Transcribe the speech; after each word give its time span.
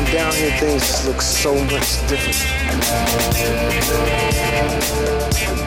I'm 0.00 0.06
down 0.14 0.32
here, 0.32 0.50
things 0.52 0.80
just 0.80 1.06
look 1.06 1.20
so 1.20 1.52
much 1.52 2.00
different. 2.08 2.40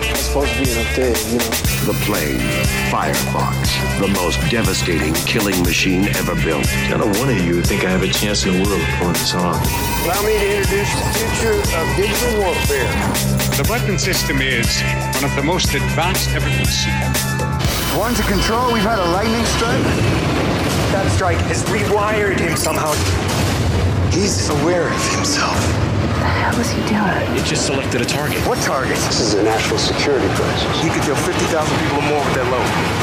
I'm 0.09 0.15
supposed 0.15 0.53
to 0.53 0.63
be 0.63 0.73
up 0.73 0.89
there, 0.95 1.13
you 1.29 1.37
know. 1.37 1.53
The 1.85 1.93
plane, 2.01 2.41
Firefox, 2.89 3.69
the 3.99 4.07
most 4.07 4.41
devastating 4.49 5.13
killing 5.29 5.61
machine 5.61 6.07
ever 6.17 6.33
built. 6.41 6.65
None 6.89 7.01
of 7.01 7.19
one 7.19 7.29
of 7.29 7.45
you 7.45 7.61
think 7.61 7.85
I 7.85 7.91
have 7.91 8.01
a 8.01 8.07
chance 8.07 8.43
in 8.43 8.53
the 8.53 8.63
world 8.63 8.81
of 8.81 8.87
pulling 8.97 9.13
this 9.13 9.35
off. 9.35 9.61
Allow 10.03 10.25
me 10.25 10.33
to 10.33 10.57
introduce 10.57 10.89
the 10.97 11.05
future 11.13 11.61
of 11.77 11.85
digital 11.95 12.41
warfare. 12.41 12.89
The 13.53 13.67
weapon 13.69 13.99
system 13.99 14.41
is 14.41 14.81
one 15.13 15.25
of 15.29 15.35
the 15.35 15.43
most 15.43 15.75
advanced 15.75 16.31
ever 16.31 16.49
conceived. 16.49 17.21
One 18.01 18.15
to 18.15 18.23
control, 18.23 18.73
we've 18.73 18.81
had 18.81 18.97
a 18.97 19.05
lightning 19.13 19.45
strike. 19.45 19.85
That 20.89 21.05
strike 21.11 21.37
has 21.53 21.61
rewired 21.65 22.39
him 22.39 22.57
somehow. 22.57 22.93
He's 24.13 24.47
aware 24.49 24.93
of 24.93 25.15
himself. 25.15 25.57
What 25.57 26.19
the 26.19 26.29
hell 26.29 26.59
is 26.61 26.69
he 26.69 26.77
doing? 26.85 27.35
It 27.35 27.45
just 27.45 27.65
selected 27.65 27.99
a 27.99 28.05
target. 28.05 28.37
What 28.45 28.61
target? 28.61 28.95
This 29.09 29.19
is 29.19 29.33
a 29.33 29.41
national 29.41 29.79
security 29.79 30.27
crisis. 30.35 30.83
He 30.83 30.89
could 30.89 31.01
kill 31.01 31.15
50,000 31.15 31.79
people 31.79 31.97
or 31.97 32.01
more 32.03 32.23
with 32.23 32.35
that 32.35 32.45
load. 32.53 33.02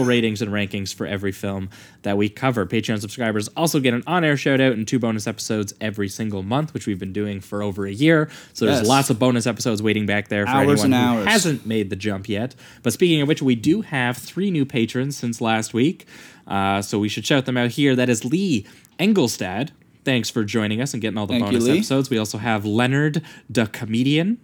ratings 0.03 0.41
and 0.41 0.51
rankings 0.51 0.93
for 0.93 1.05
every 1.05 1.31
film 1.31 1.69
that 2.03 2.17
we 2.17 2.29
cover. 2.29 2.65
Patreon 2.65 2.99
subscribers 3.01 3.47
also 3.49 3.79
get 3.79 3.93
an 3.93 4.03
on 4.07 4.23
air 4.23 4.37
shout 4.37 4.59
out 4.61 4.73
and 4.73 4.87
two 4.87 4.99
bonus 4.99 5.27
episodes 5.27 5.73
every 5.81 6.07
single 6.09 6.43
month, 6.43 6.73
which 6.73 6.87
we've 6.87 6.99
been 6.99 7.13
doing 7.13 7.39
for 7.41 7.61
over 7.63 7.85
a 7.85 7.91
year. 7.91 8.29
So 8.53 8.65
there's 8.65 8.79
Yes. 8.79 8.87
lots 8.87 9.09
of 9.09 9.19
bonus 9.19 9.45
episodes 9.47 9.81
waiting 9.81 10.05
back 10.05 10.27
there 10.29 10.45
for 10.45 10.51
Hours 10.51 10.83
anyone 10.83 11.17
who 11.17 11.23
hasn't 11.25 11.65
made 11.65 11.89
the 11.89 11.95
jump 11.95 12.27
yet. 12.29 12.55
But 12.83 12.93
speaking 12.93 13.21
of 13.21 13.27
which, 13.27 13.41
we 13.41 13.55
do 13.55 13.81
have 13.81 14.17
three 14.17 14.51
new 14.51 14.65
patrons 14.65 15.15
since 15.17 15.41
last 15.41 15.73
week. 15.73 16.05
Uh, 16.47 16.81
so 16.81 16.99
we 16.99 17.07
should 17.09 17.25
shout 17.25 17.45
them 17.45 17.57
out 17.57 17.71
here. 17.71 17.95
That 17.95 18.09
is 18.09 18.25
Lee 18.25 18.65
Engelstad. 18.99 19.69
Thanks 20.03 20.29
for 20.29 20.43
joining 20.43 20.81
us 20.81 20.93
and 20.93 21.01
getting 21.01 21.17
all 21.17 21.27
the 21.27 21.33
Thank 21.33 21.45
bonus 21.45 21.63
Lee. 21.65 21.77
episodes. 21.77 22.09
We 22.09 22.17
also 22.17 22.37
have 22.39 22.65
Leonard 22.65 23.21
the 23.49 23.67
comedian. 23.67 24.39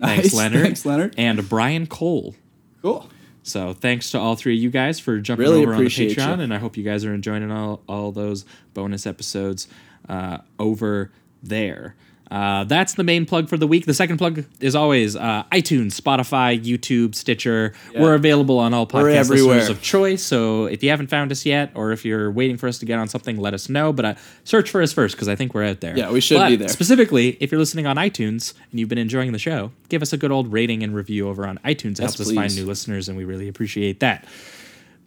Thanks, 0.00 0.24
Nice. 0.26 0.34
Leonard. 0.34 0.62
Thanks, 0.62 0.86
Leonard. 0.86 1.14
And 1.18 1.48
Brian 1.48 1.86
Cole. 1.86 2.34
Cool. 2.82 3.08
So 3.42 3.72
thanks 3.72 4.10
to 4.12 4.18
all 4.18 4.36
three 4.36 4.56
of 4.56 4.62
you 4.62 4.70
guys 4.70 5.00
for 5.00 5.18
jumping 5.18 5.46
Really 5.46 5.62
over 5.62 5.74
on 5.74 5.84
the 5.84 5.90
Patreon, 5.90 6.36
you. 6.38 6.42
and 6.44 6.54
I 6.54 6.58
hope 6.58 6.76
you 6.76 6.84
guys 6.84 7.04
are 7.04 7.12
enjoying 7.12 7.50
all 7.50 7.82
all 7.88 8.12
those 8.12 8.44
bonus 8.74 9.06
episodes 9.06 9.66
uh, 10.08 10.38
over 10.58 11.10
there. 11.42 11.96
Uh, 12.32 12.64
that's 12.64 12.94
the 12.94 13.04
main 13.04 13.26
plug 13.26 13.46
for 13.46 13.58
the 13.58 13.66
week. 13.66 13.84
The 13.84 13.92
second 13.92 14.16
plug 14.16 14.46
is 14.58 14.74
always 14.74 15.16
uh, 15.16 15.44
iTunes, 15.52 16.00
Spotify, 16.00 16.58
YouTube, 16.58 17.14
Stitcher. 17.14 17.74
We're 17.94 18.14
available 18.14 18.58
on 18.58 18.72
all 18.72 18.86
podcast 18.86 19.28
listeners 19.28 19.68
of 19.68 19.82
choice. 19.82 20.22
So 20.22 20.64
if 20.64 20.82
you 20.82 20.88
haven't 20.88 21.08
found 21.08 21.30
us 21.30 21.44
yet, 21.44 21.72
or 21.74 21.92
if 21.92 22.06
you're 22.06 22.30
waiting 22.30 22.56
for 22.56 22.68
us 22.68 22.78
to 22.78 22.86
get 22.86 22.98
on 22.98 23.06
something, 23.06 23.36
let 23.36 23.52
us 23.52 23.68
know. 23.68 23.92
But 23.92 24.04
uh, 24.06 24.14
search 24.44 24.70
for 24.70 24.80
us 24.80 24.94
first 24.94 25.14
because 25.14 25.28
I 25.28 25.36
think 25.36 25.52
we're 25.52 25.64
out 25.64 25.82
there. 25.82 25.94
Yeah, 25.94 26.10
we 26.10 26.22
should 26.22 26.38
But 26.38 26.48
be 26.48 26.56
there. 26.56 26.68
Specifically, 26.68 27.36
if 27.38 27.52
you're 27.52 27.58
listening 27.58 27.86
on 27.86 27.96
iTunes 27.96 28.54
and 28.70 28.80
you've 28.80 28.88
been 28.88 28.96
enjoying 28.96 29.32
the 29.32 29.38
show, 29.38 29.70
give 29.90 30.00
us 30.00 30.14
a 30.14 30.16
good 30.16 30.32
old 30.32 30.50
rating 30.50 30.82
and 30.82 30.94
review 30.94 31.28
over 31.28 31.46
on 31.46 31.58
iTunes. 31.66 31.98
It 31.98 32.04
helps 32.04 32.18
us 32.18 32.32
find 32.32 32.56
new 32.56 32.64
listeners, 32.64 33.10
and 33.10 33.18
we 33.18 33.26
really 33.26 33.46
appreciate 33.46 34.00
that. 34.00 34.24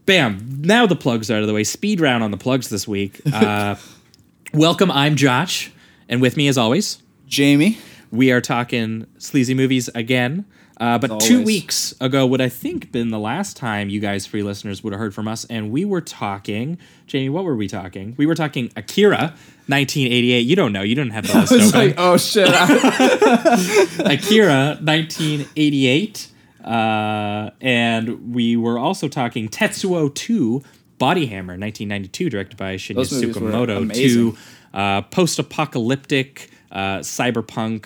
Bam! 0.06 0.62
Now 0.62 0.86
the 0.86 0.96
plugs 0.96 1.32
are 1.32 1.38
out 1.38 1.42
of 1.42 1.48
the 1.48 1.56
way. 1.56 1.64
Speed 1.64 2.02
round 2.02 2.24
on 2.24 2.30
the 2.30 2.38
plugs 2.38 2.70
this 2.70 2.88
week. 2.88 3.20
Uh, 3.34 3.78
welcome, 4.54 4.92
I'm 4.92 5.16
Josh, 5.16 5.72
and 6.08 6.22
with 6.22 6.38
me 6.38 6.48
as 6.48 6.60
always, 6.60 7.00
Jamie. 7.36 7.78
we 8.12 8.32
are 8.32 8.40
talking 8.42 9.06
sleazy 9.18 9.54
movies 9.54 9.90
again. 9.94 10.46
Uh, 10.78 10.98
but 10.98 11.22
two 11.22 11.42
weeks 11.42 11.94
ago 12.02 12.26
would 12.26 12.42
I 12.42 12.50
think 12.50 12.92
been 12.92 13.10
the 13.10 13.20
last 13.20 13.56
time 13.56 13.88
you 13.88 14.02
guys 14.02 14.26
free 14.26 14.44
listeners 14.44 14.84
would 14.84 14.92
have 14.92 15.00
heard 15.00 15.14
from 15.16 15.26
us, 15.28 15.46
and 15.46 15.72
we 15.72 15.86
were 15.86 16.02
talking. 16.02 16.78
Jamie, 17.08 17.30
what 17.30 17.46
were 17.46 17.56
we 17.56 17.68
talking? 17.70 18.14
We 18.18 18.26
were 18.26 18.36
talking 18.36 18.72
Akira, 18.76 19.34
1988. 19.68 20.40
You 20.42 20.56
don't 20.58 20.74
know. 20.74 20.82
You 20.82 20.96
didn't 20.96 21.12
have 21.14 21.28
the 21.28 21.34
list 21.40 21.52
It's 21.54 21.70
open. 21.74 21.80
like, 21.88 21.96
oh 21.98 22.18
shit. 22.18 22.50
Akira 24.06 24.78
1988. 24.82 26.28
Uh, 26.64 27.52
and 27.62 28.34
we 28.34 28.58
were 28.58 28.78
also 28.80 29.08
talking 29.08 29.48
Tetsuo 29.48 30.14
2 30.14 30.62
Body 30.98 31.26
Hammer 31.28 31.54
1992, 31.58 32.30
directed 32.30 32.58
by 32.58 32.76
Shinya 32.76 33.06
Tsukamoto. 33.06 33.94
Two 33.94 34.36
uh, 34.74 35.02
post 35.04 35.40
apocalyptic, 35.40 36.50
uh, 36.76 37.00
cyberpunk, 37.00 37.86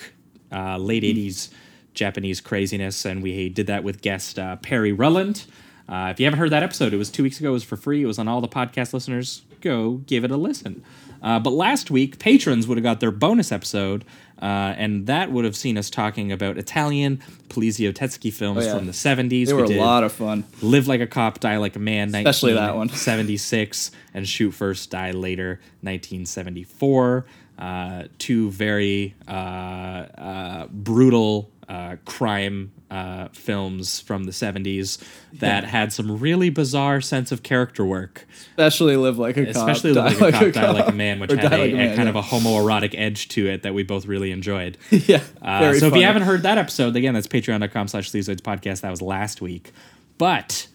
uh, 0.52 0.78
late 0.78 1.04
Hmm. 1.04 1.10
80s 1.18 1.50
Japanese 1.94 2.42
craziness. 2.42 3.06
And 3.06 3.24
we 3.24 3.48
did 3.50 3.68
that 3.68 3.84
with 3.86 4.02
guest 4.02 4.38
uh, 4.38 4.58
Perry 4.58 4.92
Rulland. 4.92 5.46
Uh, 5.88 6.10
if 6.12 6.20
you 6.20 6.26
haven't 6.26 6.40
heard 6.40 6.52
that 6.52 6.64
episode, 6.64 6.94
it 6.94 6.98
was 6.98 7.10
two 7.10 7.24
weeks 7.24 7.40
ago. 7.40 7.50
It 7.50 7.54
was 7.54 7.64
for 7.64 7.76
free. 7.78 8.04
It 8.04 8.06
was 8.06 8.20
on 8.20 8.28
all 8.28 8.42
the 8.42 8.48
podcast 8.48 8.94
listeners. 8.94 9.42
Go 9.62 10.02
give 10.06 10.24
it 10.24 10.32
a 10.32 10.38
listen. 10.38 10.84
Uh, 11.22 11.38
but 11.40 11.50
last 11.52 11.92
week, 11.92 12.18
patrons 12.20 12.66
would 12.68 12.78
have 12.78 12.84
got 12.84 13.02
their 13.02 13.12
bonus 13.12 13.52
episode, 13.52 14.06
uh, 14.42 14.46
and 14.78 15.06
that 15.08 15.32
would 15.34 15.44
have 15.44 15.56
seen 15.56 15.78
us 15.78 15.90
talking 15.90 16.32
about 16.32 16.58
Italian 16.58 17.22
Poliziotteschi 17.50 18.32
films 18.32 18.64
Oh, 18.64 18.68
yeah. 18.68 18.78
from 18.78 18.86
the 18.86 18.94
70s. 18.94 19.48
they 19.48 19.54
We 19.54 19.62
were 19.64 19.66
a 19.66 19.78
lot 19.80 20.06
of 20.06 20.14
fun. 20.14 20.46
Live 20.62 20.88
Like 20.88 21.02
a 21.02 21.08
Cop, 21.08 21.42
Die 21.42 21.58
Like 21.58 21.76
a 21.76 21.80
Man, 21.80 22.16
Especially 22.16 22.54
that 22.54 22.76
one. 22.78 22.88
1976, 22.88 23.92
and 24.14 24.26
Shoot 24.26 24.52
First, 24.52 24.92
Die 24.92 25.12
Later, 25.12 25.60
1974. 25.82 27.26
Uh, 27.60 28.06
two 28.20 28.50
very 28.52 29.16
uh, 29.28 29.32
uh, 29.32 30.68
brutal 30.68 31.52
uh, 31.68 31.98
crime 32.06 32.72
uh, 32.90 33.28
films 33.34 34.00
from 34.00 34.24
the 34.24 34.32
70s 34.32 34.98
that 35.34 35.66
had 35.66 35.94
some 35.94 36.18
really 36.18 36.50
bizarre 36.50 37.02
sense 37.02 37.32
of 37.32 37.44
character 37.44 37.86
work. 37.86 38.26
Especially 38.52 38.96
live 38.96 39.20
like 39.20 39.38
a 39.38 39.46
cop. 39.46 39.56
Especially 39.56 39.92
Live 39.94 40.20
Like 40.20 40.34
a 40.36 40.52
Cop, 40.52 40.54
Die. 40.54 40.72
Like 40.72 40.88
a 40.88 40.92
Man, 40.92 41.20
which 41.20 41.32
had 41.32 41.46
a, 41.46 41.50
Like 41.50 41.72
a 41.72 41.76
Man, 41.76 41.96
kind 41.96 42.08
yeah. 42.08 42.10
of 42.10 42.16
a 42.16 42.22
homoerotic 42.22 42.96
edge 42.98 43.28
to 43.30 43.48
it 43.48 43.64
that 43.64 43.74
we 43.74 43.84
both 43.84 44.06
really 44.08 44.32
enjoyed. 44.32 44.78
yeah. 44.90 45.22
Uh, 45.42 45.74
so 45.74 45.88
if 45.88 45.96
you 45.96 46.04
haven't 46.04 46.24
heard 46.24 46.42
that 46.44 46.58
episode, 46.58 46.96
again, 46.96 47.14
that's 47.14 47.28
patreon.com 47.28 47.88
slash 47.88 48.10
podcast. 48.10 48.82
That 48.82 48.90
was 48.90 49.02
last 49.02 49.42
week. 49.42 49.72
But 50.18 50.68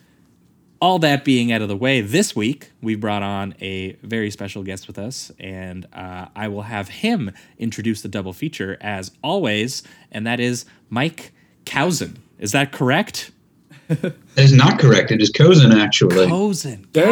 all 0.84 0.98
that 0.98 1.24
being 1.24 1.50
out 1.50 1.62
of 1.62 1.68
the 1.68 1.76
way, 1.76 2.02
this 2.02 2.36
week 2.36 2.70
we 2.82 2.94
brought 2.94 3.22
on 3.22 3.54
a 3.62 3.92
very 4.02 4.30
special 4.30 4.62
guest 4.62 4.86
with 4.86 4.98
us, 4.98 5.32
and 5.40 5.86
uh, 5.94 6.26
I 6.36 6.48
will 6.48 6.60
have 6.60 6.88
him 6.90 7.30
introduce 7.58 8.02
the 8.02 8.08
double 8.08 8.34
feature 8.34 8.76
as 8.82 9.10
always, 9.22 9.82
and 10.12 10.26
that 10.26 10.40
is 10.40 10.66
Mike 10.90 11.32
Cowsen. 11.64 12.16
Is 12.38 12.52
that 12.52 12.70
correct? 12.70 13.30
That 13.88 14.14
is 14.46 14.52
not 14.52 14.80
correct. 14.80 15.12
It 15.12 15.22
is 15.22 15.30
Cozen, 15.30 15.70
actually. 15.72 16.26
Cozen. 16.26 16.88
Damn. 16.90 17.04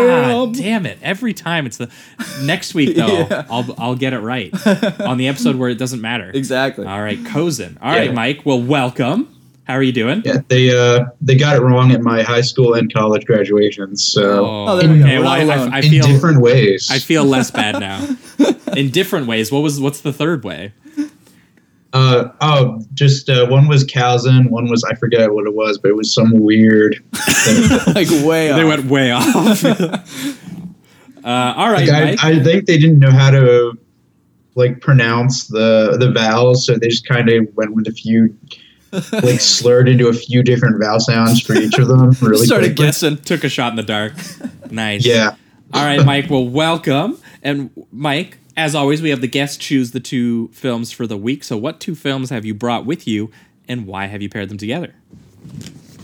God 0.48 0.54
damn 0.56 0.86
it. 0.86 0.98
Every 1.02 1.32
time 1.32 1.66
it's 1.66 1.76
the 1.76 1.88
next 2.42 2.74
week 2.74 2.96
though, 2.96 3.06
yeah. 3.30 3.46
I'll 3.48 3.74
I'll 3.78 3.94
get 3.94 4.12
it 4.12 4.18
right. 4.18 4.50
on 5.00 5.18
the 5.18 5.28
episode 5.28 5.54
where 5.56 5.68
it 5.68 5.76
doesn't 5.78 6.00
matter. 6.00 6.30
Exactly. 6.34 6.84
All 6.84 7.00
right, 7.00 7.24
Cozen. 7.26 7.78
All 7.80 7.92
right, 7.92 8.08
Yeah. 8.08 8.12
Mike. 8.12 8.40
Well, 8.44 8.60
welcome. 8.60 9.28
How 9.72 9.78
are 9.78 9.82
you 9.82 9.92
doing? 9.92 10.20
Yeah, 10.22 10.42
they 10.48 10.76
uh, 10.76 11.06
they 11.22 11.34
got 11.34 11.56
it 11.56 11.62
wrong 11.62 11.92
at 11.92 12.02
my 12.02 12.22
high 12.22 12.42
school 12.42 12.74
and 12.74 12.92
college 12.92 13.24
graduations. 13.24 14.04
So 14.04 14.66
Oh, 14.68 14.76
there 14.76 14.86
we 14.86 14.98
go. 14.98 15.04
Okay, 15.06 15.18
well, 15.18 15.46
not 15.46 15.58
I. 15.58 15.64
I, 15.64 15.76
I 15.76 15.80
in 15.80 15.90
feel 15.90 16.06
different 16.06 16.42
ways. 16.42 16.90
I 16.90 16.98
feel 16.98 17.24
less 17.24 17.50
bad 17.50 17.80
now. 17.80 18.06
In 18.76 18.90
different 18.90 19.28
ways. 19.28 19.50
What 19.50 19.60
was 19.60 19.80
what's 19.80 20.02
the 20.02 20.12
third 20.12 20.44
way? 20.44 20.74
uh, 21.94 22.28
oh, 22.42 22.82
just 22.92 23.30
uh, 23.30 23.46
one 23.46 23.66
was 23.66 23.82
Calzin, 23.84 24.50
one 24.50 24.68
was 24.68 24.84
I 24.84 24.94
forget 24.94 25.32
what 25.32 25.46
it 25.46 25.54
was, 25.54 25.78
but 25.78 25.88
it 25.88 25.96
was 25.96 26.12
some 26.12 26.32
weird. 26.32 27.02
thing. 27.14 27.78
like 27.94 28.10
way 28.26 28.52
They 28.52 28.64
went 28.64 28.84
way 28.84 29.10
off. 29.10 29.64
uh, 29.64 29.94
all 31.24 31.72
right, 31.72 31.88
Like, 31.88 32.04
Mike. 32.04 32.24
I, 32.24 32.32
I 32.32 32.40
think 32.42 32.66
they 32.66 32.76
didn't 32.76 32.98
know 32.98 33.10
how 33.10 33.30
to 33.30 33.78
like 34.54 34.82
pronounce 34.82 35.46
the 35.46 35.96
the 35.98 36.10
vowels, 36.12 36.66
so 36.66 36.76
they 36.76 36.88
just 36.88 37.08
kind 37.08 37.30
of 37.30 37.48
went 37.54 37.74
with 37.74 37.88
a 37.88 37.92
few 37.92 38.36
like 39.12 39.40
slurred 39.40 39.88
into 39.88 40.08
a 40.08 40.12
few 40.12 40.42
different 40.42 40.80
vowel 40.80 41.00
sounds 41.00 41.40
for 41.40 41.54
each 41.54 41.78
of 41.78 41.88
them. 41.88 42.12
Really 42.20 42.46
Started 42.46 42.68
quickly. 42.70 42.84
guessing. 42.86 43.16
Took 43.18 43.44
a 43.44 43.48
shot 43.48 43.72
in 43.72 43.76
the 43.76 43.82
dark. 43.82 44.12
Nice. 44.70 45.04
Yeah. 45.04 45.34
All 45.74 45.84
right, 45.84 46.02
Mike. 46.02 46.30
Well, 46.30 46.48
welcome. 46.48 47.18
And 47.42 47.70
Mike, 47.92 48.38
as 48.56 48.74
always, 48.74 49.02
we 49.02 49.10
have 49.10 49.20
the 49.20 49.26
guests 49.28 49.58
choose 49.58 49.90
the 49.90 50.00
two 50.00 50.48
films 50.48 50.92
for 50.92 51.06
the 51.06 51.18
week. 51.18 51.44
So, 51.44 51.58
what 51.58 51.78
two 51.78 51.94
films 51.94 52.30
have 52.30 52.46
you 52.46 52.54
brought 52.54 52.86
with 52.86 53.06
you, 53.06 53.30
and 53.68 53.86
why 53.86 54.06
have 54.06 54.22
you 54.22 54.30
paired 54.30 54.48
them 54.48 54.56
together? 54.56 54.94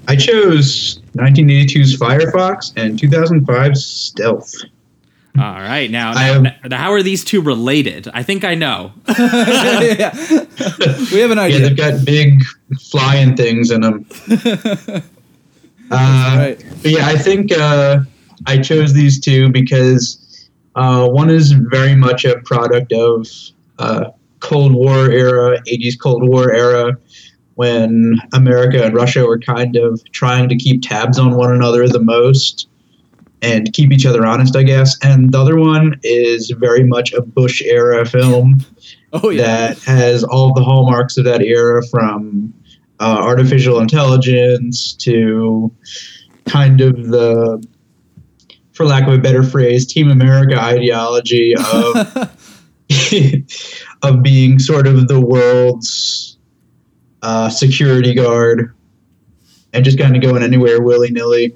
I 0.06 0.16
chose 0.16 1.00
1982's 1.16 1.96
Firefox 1.96 2.74
and 2.76 2.98
2005's 2.98 3.84
Stealth. 3.86 4.54
All 5.40 5.60
right, 5.60 5.90
now, 5.90 6.10
I 6.10 6.14
now, 6.14 6.50
have- 6.50 6.70
now 6.70 6.78
how 6.78 6.92
are 6.92 7.02
these 7.02 7.24
two 7.24 7.40
related? 7.40 8.08
I 8.12 8.22
think 8.22 8.44
I 8.44 8.54
know. 8.54 8.92
yeah. 9.18 10.12
We 11.12 11.20
have 11.20 11.30
an 11.30 11.38
idea. 11.38 11.58
Yeah, 11.58 11.68
they've 11.68 11.76
got 11.76 12.04
big 12.04 12.42
flying 12.90 13.36
things 13.36 13.70
in 13.70 13.82
them. 13.82 14.06
uh, 14.30 15.00
right. 15.90 16.64
But 16.82 16.90
yeah, 16.90 17.06
I 17.06 17.16
think 17.16 17.52
uh, 17.52 18.00
I 18.46 18.58
chose 18.58 18.92
these 18.92 19.20
two 19.20 19.50
because 19.50 20.48
uh, 20.74 21.08
one 21.08 21.30
is 21.30 21.52
very 21.52 21.94
much 21.94 22.24
a 22.24 22.38
product 22.40 22.92
of 22.92 23.26
uh, 23.78 24.10
Cold 24.40 24.74
War 24.74 25.10
era, 25.10 25.60
80s 25.62 25.98
Cold 26.00 26.28
War 26.28 26.52
era, 26.52 26.96
when 27.54 28.20
America 28.32 28.84
and 28.84 28.94
Russia 28.94 29.24
were 29.24 29.38
kind 29.38 29.76
of 29.76 30.00
trying 30.12 30.48
to 30.48 30.56
keep 30.56 30.82
tabs 30.82 31.18
on 31.18 31.36
one 31.36 31.52
another 31.52 31.88
the 31.88 32.00
most 32.00 32.68
and 33.42 33.72
keep 33.72 33.92
each 33.92 34.06
other 34.06 34.26
honest, 34.26 34.56
I 34.56 34.62
guess. 34.62 34.96
And 35.02 35.32
the 35.32 35.38
other 35.38 35.56
one 35.56 35.98
is 36.02 36.50
very 36.58 36.84
much 36.84 37.12
a 37.12 37.22
Bush 37.22 37.62
era 37.62 38.04
film 38.04 38.56
Oh 39.12 39.30
yeah. 39.30 39.42
that 39.42 39.78
has 39.84 40.22
all 40.22 40.52
the 40.52 40.62
hallmarks 40.62 41.16
of 41.16 41.24
that 41.24 41.42
era 41.42 41.82
from 41.86 42.52
uh, 43.00 43.18
artificial 43.20 43.80
intelligence 43.80 44.92
to 44.94 45.72
kind 46.46 46.80
of 46.80 47.08
the 47.08 47.64
for 48.72 48.84
lack 48.84 49.06
of 49.06 49.14
a 49.14 49.18
better 49.18 49.42
phrase 49.42 49.86
team 49.86 50.10
america 50.10 50.58
ideology 50.60 51.54
of 51.54 52.30
of 54.02 54.22
being 54.22 54.58
sort 54.58 54.86
of 54.86 55.08
the 55.08 55.20
world's 55.20 56.38
uh, 57.20 57.48
security 57.50 58.14
guard 58.14 58.74
and 59.72 59.84
just 59.84 59.98
kind 59.98 60.16
of 60.16 60.22
going 60.22 60.42
anywhere 60.42 60.80
willy-nilly 60.80 61.54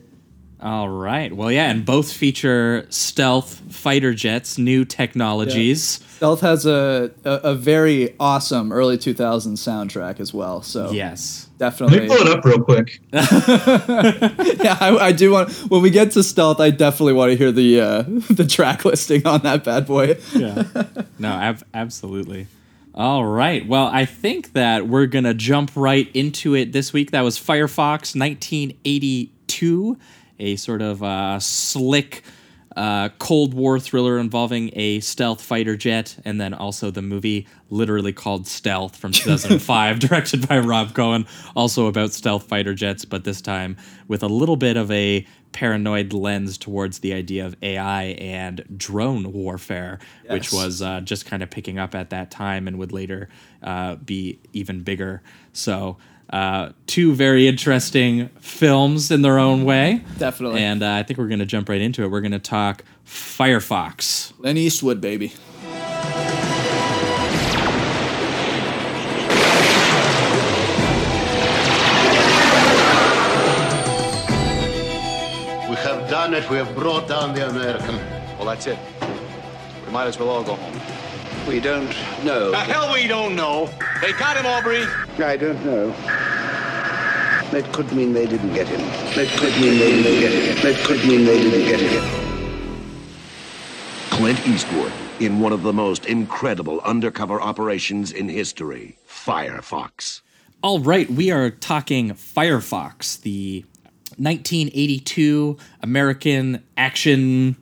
All 0.62 0.88
right. 0.88 1.32
Well, 1.32 1.50
yeah, 1.50 1.69
and 1.70 1.85
both 1.85 2.12
feature 2.12 2.87
stealth 2.88 3.61
fighter 3.75 4.14
jets, 4.14 4.59
new 4.59 4.85
technologies. 4.85 5.99
Stealth 6.17 6.41
has 6.43 6.67
a, 6.67 7.11
a 7.25 7.31
a 7.31 7.55
very 7.56 8.14
awesome 8.20 8.70
early 8.73 8.97
2000s 8.97 9.55
soundtrack 9.59 10.20
as 10.20 10.32
well. 10.32 10.62
So 10.62 10.93
Yes. 10.93 11.49
let 11.59 11.70
definitely. 11.70 12.00
me 12.03 12.06
pull 12.06 12.17
it 12.19 12.29
up 12.29 12.44
real 12.44 12.62
quick 12.62 13.00
yeah, 13.12 14.76
I, 14.81 14.97
I 15.00 15.12
do 15.12 15.32
want. 15.32 15.50
When 15.69 15.82
we 15.82 15.91
get 15.91 16.12
to 16.12 16.23
Stealth, 16.23 16.61
I 16.61 16.70
definitely 16.70 17.15
want 17.15 17.32
to 17.32 17.37
hear 17.37 17.50
the 17.50 17.81
uh, 17.81 18.03
the 18.31 18.47
track 18.49 18.85
listing 18.85 19.26
on 19.26 19.41
that 19.43 19.65
bad 19.65 19.85
boy. 19.87 20.17
Yeah. 20.32 20.62
no, 21.19 21.29
ab- 21.31 21.65
absolutely. 21.75 22.47
All 22.94 23.25
right. 23.25 23.67
Well, 23.67 23.87
I 23.87 24.05
think 24.05 24.53
that 24.53 24.87
we're 24.87 25.06
going 25.06 25.25
to 25.25 25.35
jump 25.35 25.73
right 25.75 26.08
into 26.15 26.55
it 26.55 26.73
this 26.73 26.93
week. 26.93 27.11
That 27.11 27.23
was 27.23 27.37
Firefox 27.38 28.15
1982, 28.15 29.99
a 30.43 30.56
sort 30.56 30.83
of 30.83 31.03
uh, 31.03 31.39
slick 31.39 32.23
uh, 32.77 33.11
Cold 33.19 33.55
War 33.55 33.79
thriller 33.79 34.19
involving 34.19 34.71
a 34.75 35.00
stealth 35.00 35.43
fighter 35.43 35.77
jet, 35.77 36.17
and 36.25 36.41
then 36.41 36.55
also 36.55 36.91
the 36.91 37.03
movie 37.03 37.47
literally 37.71 38.12
called 38.12 38.47
Stealth 38.47 38.97
from 38.97 39.12
2005, 39.12 39.99
directed 39.99 40.49
by 40.49 40.59
Rob 40.59 40.94
Cohen, 40.94 41.27
also 41.55 41.87
about 41.87 42.12
stealth 42.12 42.44
fighter 42.44 42.75
jets, 42.75 43.05
but 43.05 43.25
this 43.25 43.41
time 43.41 43.77
with 44.09 44.23
a 44.23 44.29
little 44.29 44.56
bit 44.56 44.77
of 44.77 44.91
a 44.91 45.27
paranoid 45.53 46.15
lens 46.15 46.56
towards 46.56 47.00
the 47.00 47.12
idea 47.12 47.44
of 47.44 47.55
AI 47.62 48.05
and 48.05 48.65
drone 48.75 49.33
warfare, 49.33 49.99
which 50.29 50.50
was 50.50 50.81
uh, 50.81 51.00
just 51.03 51.27
kind 51.27 51.43
of 51.43 51.50
picking 51.50 51.79
up 51.79 51.94
at 51.94 52.09
that 52.11 52.31
time 52.31 52.67
and 52.67 52.79
would 52.79 52.93
later 52.93 53.29
uh, 53.62 53.97
be 53.97 54.39
even 54.55 54.83
bigger. 54.83 55.23
So, 55.53 55.99
uh, 56.32 56.73
two 56.87 57.14
very 57.14 57.46
interesting 57.46 58.29
films 58.40 59.11
in 59.11 59.20
their 59.20 59.38
own 59.38 59.64
way. 59.64 60.02
Definitely. 60.19 60.62
And 60.62 60.82
uh, 60.82 60.93
I 60.93 61.02
think 61.02 61.19
we're 61.19 61.29
going 61.29 61.40
to 61.40 61.46
jump 61.46 61.69
right 61.69 61.81
into 61.81 62.02
it. 62.02 62.11
We're 62.11 62.23
going 62.23 62.32
to 62.32 62.38
talk 62.38 62.84
Firefox. 63.06 64.32
Clint 64.38 64.58
Eastwood, 64.58 65.00
baby. 65.00 65.32
We 75.69 75.76
have 75.76 76.08
done 76.08 76.32
it. 76.32 76.49
We 76.49 76.56
have 76.56 76.75
brought 76.75 77.08
down 77.08 77.34
the 77.34 77.49
American. 77.49 77.96
Well, 78.37 78.46
that's 78.46 78.67
it. 78.67 78.79
We 79.87 79.93
might 79.93 80.06
as 80.06 80.19
well 80.19 80.31
all 80.31 80.43
go 80.43 80.55
home. 80.55 81.02
We 81.47 81.59
don't 81.59 81.89
know. 82.25 82.50
The 82.53 82.59
hell 82.59 82.93
we 82.93 83.09
don't 83.09 83.35
know. 83.35 83.69
They 84.00 84.12
got 84.12 84.37
him, 84.37 84.47
Aubrey. 84.47 84.85
I 85.19 85.37
don't 85.37 85.62
know. 85.65 85.91
That 87.50 87.69
could 87.73 87.93
mean 87.93 88.12
they 88.12 88.27
didn't 88.27 88.55
get 88.55 88.69
him. 88.69 88.81
That 89.15 89.29
could 89.39 89.53
mean 89.61 89.79
they 89.79 90.03
didn't 90.03 90.21
get 90.21 90.33
him. 90.33 90.62
That 90.62 90.85
could 90.87 91.05
mean 91.06 91.25
they 91.25 91.39
didn't 91.43 91.69
get 91.69 91.81
him. 91.81 92.23
Clint 94.11 94.47
Eastwood 94.47 94.93
in 95.21 95.41
one 95.41 95.53
of 95.53 95.62
the 95.62 95.73
most 95.73 96.06
incredible 96.06 96.81
undercover 96.83 97.43
operations 97.43 98.12
in 98.12 98.29
history 98.29 98.97
Firefox. 99.06 100.21
All 100.62 100.79
right, 100.79 101.11
we 101.11 101.31
are 101.33 101.50
talking 101.50 102.11
Firefox, 102.11 103.21
the 103.21 103.65
1982 104.17 105.56
American 105.83 106.62
action 106.77 107.56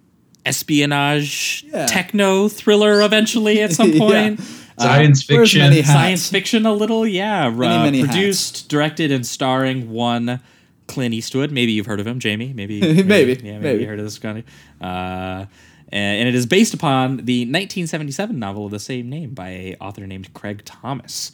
espionage 0.47 1.65
Yeah. 1.73 1.87
techno 1.87 2.49
thriller 2.49 3.03
eventually 3.03 3.61
at 3.61 3.73
some 3.73 3.91
Yeah. 3.93 3.99
point. 3.99 4.41
science 4.79 5.29
Wears 5.29 5.53
fiction. 5.53 5.85
Science 5.85 6.31
fiction 6.31 6.65
a 6.67 6.73
little, 6.73 7.07
yeah. 7.07 7.47
Uh, 7.49 7.51
many 7.51 8.03
produced, 8.05 8.69
directed, 8.71 9.13
and 9.13 9.27
starring 9.27 9.91
one 9.91 10.41
Clint 10.87 11.13
Eastwood. 11.15 11.53
Maybe 11.53 11.73
you've 11.73 11.87
heard 11.87 12.01
of 12.01 12.07
him, 12.07 12.19
Jamie. 12.19 12.53
Maybe, 12.55 12.81
Maybe, 13.05 13.33
yeah, 13.35 13.59
maybe, 13.59 13.59
maybe. 13.61 13.83
you 13.83 13.87
heard 13.89 13.99
of 13.99 14.05
this 14.07 14.19
guy. 14.19 14.43
Uh, 14.81 15.45
and 15.93 16.29
it 16.29 16.35
is 16.35 16.47
based 16.47 16.73
upon 16.73 17.19
the 17.19 17.41
1977 17.43 18.39
novel 18.39 18.65
of 18.65 18.71
the 18.71 18.79
same 18.79 19.11
name 19.11 19.35
by 19.35 19.49
a 19.51 19.77
author 19.81 20.07
named 20.07 20.33
Craig 20.35 20.63
Thomas. 20.65 21.33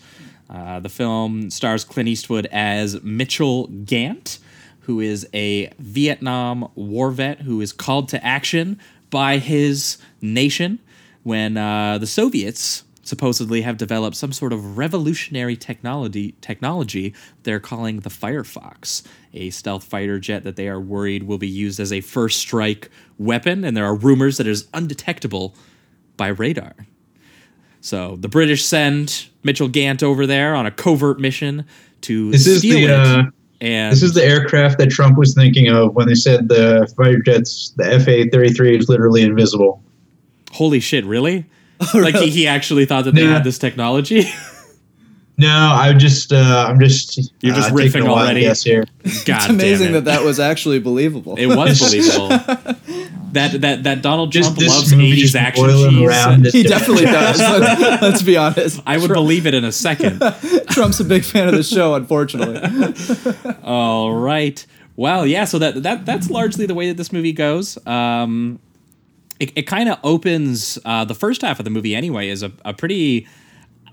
Uh, 0.50 0.80
the 0.80 0.88
film 0.88 1.50
stars 1.50 1.84
Clint 1.84 2.08
Eastwood 2.08 2.46
as 2.50 3.00
Mitchell 3.02 3.66
Gant, 3.84 4.38
who 4.80 5.00
is 5.00 5.26
a 5.34 5.70
Vietnam 5.78 6.68
war 6.74 7.10
vet 7.10 7.42
who 7.42 7.60
is 7.60 7.72
called 7.72 8.08
to 8.10 8.24
action 8.24 8.78
by 9.10 9.38
his 9.38 9.98
nation 10.20 10.78
when 11.22 11.56
uh, 11.56 11.98
the 11.98 12.06
Soviets 12.06 12.84
supposedly 13.02 13.62
have 13.62 13.76
developed 13.76 14.16
some 14.16 14.32
sort 14.32 14.52
of 14.52 14.76
revolutionary 14.76 15.56
technology 15.56 16.32
technology 16.40 17.14
they're 17.44 17.60
calling 17.60 18.00
the 18.00 18.10
Firefox, 18.10 19.06
a 19.32 19.50
stealth 19.50 19.84
fighter 19.84 20.18
jet 20.18 20.42
that 20.42 20.56
they 20.56 20.68
are 20.68 20.80
worried 20.80 21.22
will 21.22 21.38
be 21.38 21.46
used 21.48 21.78
as 21.78 21.92
a 21.92 22.00
first 22.00 22.38
strike 22.38 22.90
weapon, 23.18 23.64
and 23.64 23.76
there 23.76 23.84
are 23.84 23.94
rumors 23.94 24.38
that 24.38 24.46
it 24.46 24.50
is 24.50 24.68
undetectable 24.74 25.54
by 26.16 26.28
radar. 26.28 26.74
So 27.80 28.16
the 28.16 28.28
British 28.28 28.64
send 28.64 29.28
Mitchell 29.44 29.68
Gant 29.68 30.02
over 30.02 30.26
there 30.26 30.56
on 30.56 30.66
a 30.66 30.72
covert 30.72 31.20
mission 31.20 31.64
to 32.02 32.32
This 32.32 32.46
is 32.46 32.58
steal 32.58 32.78
the, 32.78 32.84
it. 32.84 32.90
uh, 32.90 33.24
and 33.60 33.92
This 33.92 34.02
is 34.02 34.14
the 34.14 34.24
aircraft 34.24 34.78
that 34.78 34.90
Trump 34.90 35.16
was 35.18 35.34
thinking 35.34 35.68
of 35.68 35.94
when 35.94 36.06
they 36.06 36.14
said 36.14 36.48
the 36.48 36.92
fighter 36.96 37.20
jets, 37.20 37.72
the 37.76 37.84
FA 38.00 38.28
33 38.30 38.78
is 38.78 38.88
literally 38.88 39.22
invisible. 39.22 39.82
holy 40.52 40.80
shit, 40.80 41.04
really? 41.04 41.44
Like 41.94 42.14
he, 42.14 42.30
he 42.30 42.46
actually 42.46 42.86
thought 42.86 43.04
that 43.04 43.14
they 43.14 43.22
Yeah. 43.24 43.34
had 43.34 43.44
this 43.44 43.58
technology. 43.58 44.24
No, 45.38 45.48
I 45.74 45.92
just, 45.92 46.32
uh, 46.32 46.64
I'm 46.66 46.80
just, 46.80 47.18
You're 47.42 47.54
just 47.54 47.70
uh, 47.70 47.76
taking 47.76 48.00
riffing 48.04 48.06
a 48.06 48.10
already. 48.10 48.40
guess 48.40 48.62
here. 48.64 48.84
God 49.26 49.36
It's 49.36 49.46
amazing 49.50 49.88
damn 49.88 49.96
it. 49.96 50.04
that 50.06 50.16
that 50.20 50.24
was 50.24 50.40
actually 50.40 50.78
believable. 50.78 51.36
It 51.36 51.44
was 51.44 51.78
believable. 51.84 52.28
That 53.36 53.60
that 53.60 53.82
that 53.84 54.02
Donald 54.02 54.32
Just 54.32 54.48
Trump 54.48 54.58
this 54.58 54.68
loves 54.68 54.92
movie 54.92 55.12
eighties 55.12 55.34
action 55.34 55.64
boiling 55.64 56.42
cheese. 56.42 56.52
he 56.52 56.62
definitely 56.62 57.04
does. 57.04 57.38
Let, 57.40 58.02
us 58.02 58.22
be 58.22 58.36
honest. 58.36 58.80
I 58.86 58.98
would 58.98 59.12
believe 59.12 59.46
it 59.46 59.54
in 59.54 59.64
a 59.64 59.72
second. 59.72 60.20
Trump's 60.70 61.00
a 61.00 61.04
big 61.04 61.24
fan 61.24 61.48
of 61.48 61.54
the 61.54 61.62
show, 61.62 61.94
unfortunately. 61.94 63.54
All 63.62 64.12
right. 64.12 64.64
Well, 64.96 65.26
yeah. 65.26 65.44
So 65.44 65.58
that 65.58 65.82
that 65.82 66.06
that's 66.06 66.30
largely 66.30 66.66
the 66.66 66.74
way 66.74 66.88
that 66.88 66.96
this 66.96 67.12
movie 67.12 67.32
goes. 67.32 67.78
Um, 67.86 68.58
it, 69.38 69.52
it 69.56 69.62
kind 69.62 69.88
of 69.88 69.98
opens 70.02 70.78
uh, 70.84 71.04
the 71.04 71.14
first 71.14 71.42
half 71.42 71.58
of 71.58 71.64
the 71.64 71.70
movie 71.70 71.94
anyway 71.94 72.28
is 72.28 72.42
a, 72.42 72.52
a 72.64 72.72
pretty. 72.72 73.26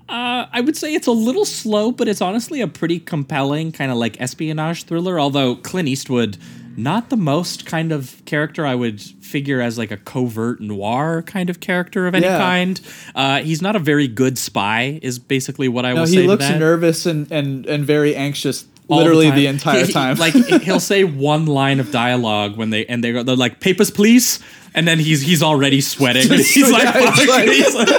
Uh, 0.06 0.46
I 0.52 0.60
would 0.60 0.76
say 0.76 0.92
it's 0.94 1.06
a 1.06 1.12
little 1.12 1.46
slow, 1.46 1.90
but 1.90 2.08
it's 2.08 2.20
honestly 2.20 2.60
a 2.60 2.68
pretty 2.68 3.00
compelling 3.00 3.72
kind 3.72 3.90
of 3.90 3.96
like 3.96 4.20
espionage 4.20 4.84
thriller. 4.84 5.18
Although 5.18 5.56
Clint 5.56 5.88
Eastwood, 5.88 6.36
not 6.76 7.10
the 7.10 7.16
most 7.16 7.66
kind 7.66 7.92
of 7.92 8.22
character 8.24 8.64
I 8.66 8.74
would 8.74 9.00
figure 9.00 9.60
as 9.60 9.78
like 9.78 9.90
a 9.90 9.96
covert 9.96 10.60
noir 10.60 11.22
kind 11.22 11.50
of 11.50 11.60
character 11.60 12.06
of 12.06 12.14
any 12.14 12.26
Yeah. 12.26 12.38
kind. 12.38 12.80
Uh, 13.14 13.40
he's 13.42 13.60
not 13.62 13.76
a 13.76 13.78
very 13.78 14.08
good 14.08 14.38
spy, 14.38 14.98
is 15.02 15.18
basically 15.18 15.68
what 15.68 15.84
I 15.84 15.92
No, 15.92 16.00
will 16.02 16.06
he 16.08 16.14
say. 16.14 16.22
to 16.22 16.28
looks 16.28 16.48
nervous 16.50 17.06
and, 17.06 17.30
and, 17.32 17.66
and 17.66 17.84
very 17.84 18.14
anxious 18.14 18.66
all 18.88 18.98
literally 18.98 19.30
the, 19.30 19.46
time. 19.46 19.54
entire 19.54 19.80
He- 19.80 19.86
he- 19.86 19.92
time. 19.92 20.16
like 20.18 20.34
he'll 20.62 20.78
say 20.80 21.04
one 21.04 21.46
line 21.46 21.80
of 21.80 21.90
dialogue 21.90 22.56
when 22.56 22.70
they 22.70 22.84
and 22.86 23.02
they 23.02 23.12
go, 23.12 23.22
they're 23.22 23.34
like 23.36 23.60
papers, 23.60 23.90
please, 23.90 24.40
and 24.74 24.86
then 24.88 24.98
he's 24.98 25.20
he's 25.22 25.42
already 25.42 25.80
sweating. 25.80 26.22
he's 26.30 26.56
Yeah, 26.56 26.66
like, 26.68 26.94
it's 26.96 27.28
like- 27.28 27.48
He's 27.48 27.74
like- 27.74 27.98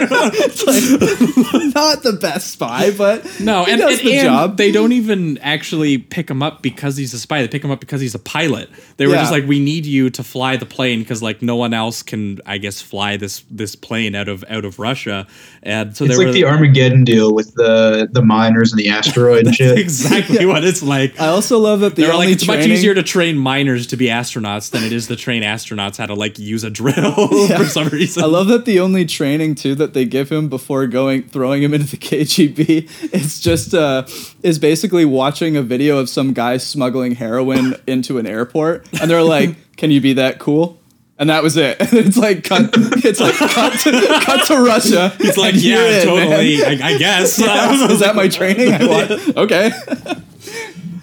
Not 1.76 2.04
the 2.04 2.14
best 2.20 2.52
spy, 2.52 2.92
but 2.92 3.24
no, 3.40 3.64
he 3.66 3.72
and, 3.74 3.82
does 3.82 4.00
and, 4.00 4.08
the 4.08 4.14
and 4.18 4.26
job. 4.26 4.58
they 4.58 4.72
don't 4.72 4.92
even 4.92 5.38
actually 5.40 5.98
pick 5.98 6.30
him 6.30 6.42
up 6.44 6.62
because 6.62 6.98
he's 6.98 7.14
a 7.14 7.20
spy. 7.20 7.42
They 7.42 7.48
pick 7.48 7.64
him 7.64 7.72
up 7.72 7.80
because 7.80 8.02
he's 8.02 8.16
a 8.16 8.20
pilot. 8.20 8.70
They 8.98 9.08
were 9.08 9.14
Yeah. 9.14 9.22
just 9.22 9.32
like, 9.32 9.46
we 9.46 9.60
need 9.60 9.86
you 9.86 10.10
to 10.12 10.24
fly 10.24 10.56
the 10.58 10.66
plane 10.66 11.00
because 11.00 11.22
like 11.22 11.42
no 11.42 11.56
one 11.56 11.74
else 11.74 12.02
can, 12.04 12.40
I 12.46 12.58
guess, 12.58 12.82
fly 12.82 13.18
this 13.18 13.44
this 13.50 13.76
plane 13.76 14.16
out 14.16 14.30
of 14.30 14.44
out 14.50 14.66
of 14.66 14.80
Russia. 14.80 15.28
And 15.64 15.96
so 15.96 16.06
It's 16.06 16.14
they 16.14 16.18
like 16.18 16.28
were 16.28 16.34
the 16.34 16.46
Armageddon 16.46 17.04
deal 17.04 17.34
with 17.34 17.54
the 17.56 18.08
the 18.12 18.22
miners 18.22 18.72
and 18.72 18.80
the 18.80 18.90
asteroid 18.90 19.46
and 19.48 19.56
shit. 19.56 19.78
exactly 19.78 20.46
what 20.46 20.64
it's 20.64 20.84
like. 20.84 21.20
I 21.20 21.28
also 21.28 21.60
love 21.60 21.80
that 21.82 21.96
the 21.96 22.02
They 22.04 22.08
were 22.08 22.14
only 22.14 22.28
like, 22.28 22.36
it's 22.36 22.48
much 22.48 22.66
easier 22.66 22.94
to 22.94 23.04
train 23.04 23.38
miners 23.38 23.88
to 23.88 23.98
be 23.98 24.08
astronauts 24.08 24.72
than 24.72 24.84
it 24.84 24.92
is 24.92 25.08
to 25.08 25.16
train 25.16 25.44
astronauts 25.44 25.98
how 25.98 26.06
to 26.06 26.14
like 26.16 26.40
use 26.40 26.64
a 26.66 26.70
drill 26.70 27.30
Yeah. 27.50 27.58
for 27.60 27.66
some 27.66 27.88
reason. 27.88 28.24
I 28.24 28.28
love 28.28 28.48
that 28.48 28.66
the 28.66 28.80
only 28.80 29.06
training 29.06 29.56
too 29.56 29.76
that 29.76 29.94
they 29.94 30.04
give 30.06 30.30
him 30.32 30.50
before 30.50 30.88
going 30.88 31.24
throwing 31.24 31.64
him 31.64 31.74
into 31.74 31.88
the 31.88 31.98
KGB 32.10 33.14
is 33.14 33.40
just 33.40 33.74
uh 33.74 34.06
is 34.44 34.60
basically 34.60 35.06
watching 35.06 35.56
a 35.56 35.62
video 35.62 35.98
of 36.00 36.10
some 36.10 36.34
guy 36.34 36.58
smuggling 36.58 37.16
heroin 37.16 37.76
into 37.88 38.18
an 38.18 38.26
airport 38.28 38.86
and 39.00 39.10
they're 39.10 39.24
like, 39.24 39.56
"Can 39.78 39.92
you 39.92 40.02
be 40.02 40.14
that 40.14 40.40
cool?" 40.40 40.80
And 41.18 41.30
that 41.30 41.44
was 41.44 41.56
it. 41.56 41.80
And 41.80 41.94
it's 41.94 42.18
like 42.18 42.44
cut. 42.44 42.72
It's 43.06 43.22
like 43.22 43.36
cut 43.36 43.80
to, 43.84 44.20
cut 44.26 44.46
to 44.48 44.62
Russia. 44.62 45.14
He's 45.18 45.38
like, 45.38 45.54
yeah, 45.56 45.76
man." 45.76 46.06
totally. 46.06 46.62
I, 46.62 46.72
I 46.90 46.98
guess. 46.98 47.40
Yeah, 47.40 47.72
is 47.90 48.02
that 48.02 48.18
my 48.18 48.28
training? 48.28 48.74
I 48.74 48.86
want. 48.86 49.38
Okay. 49.38 49.72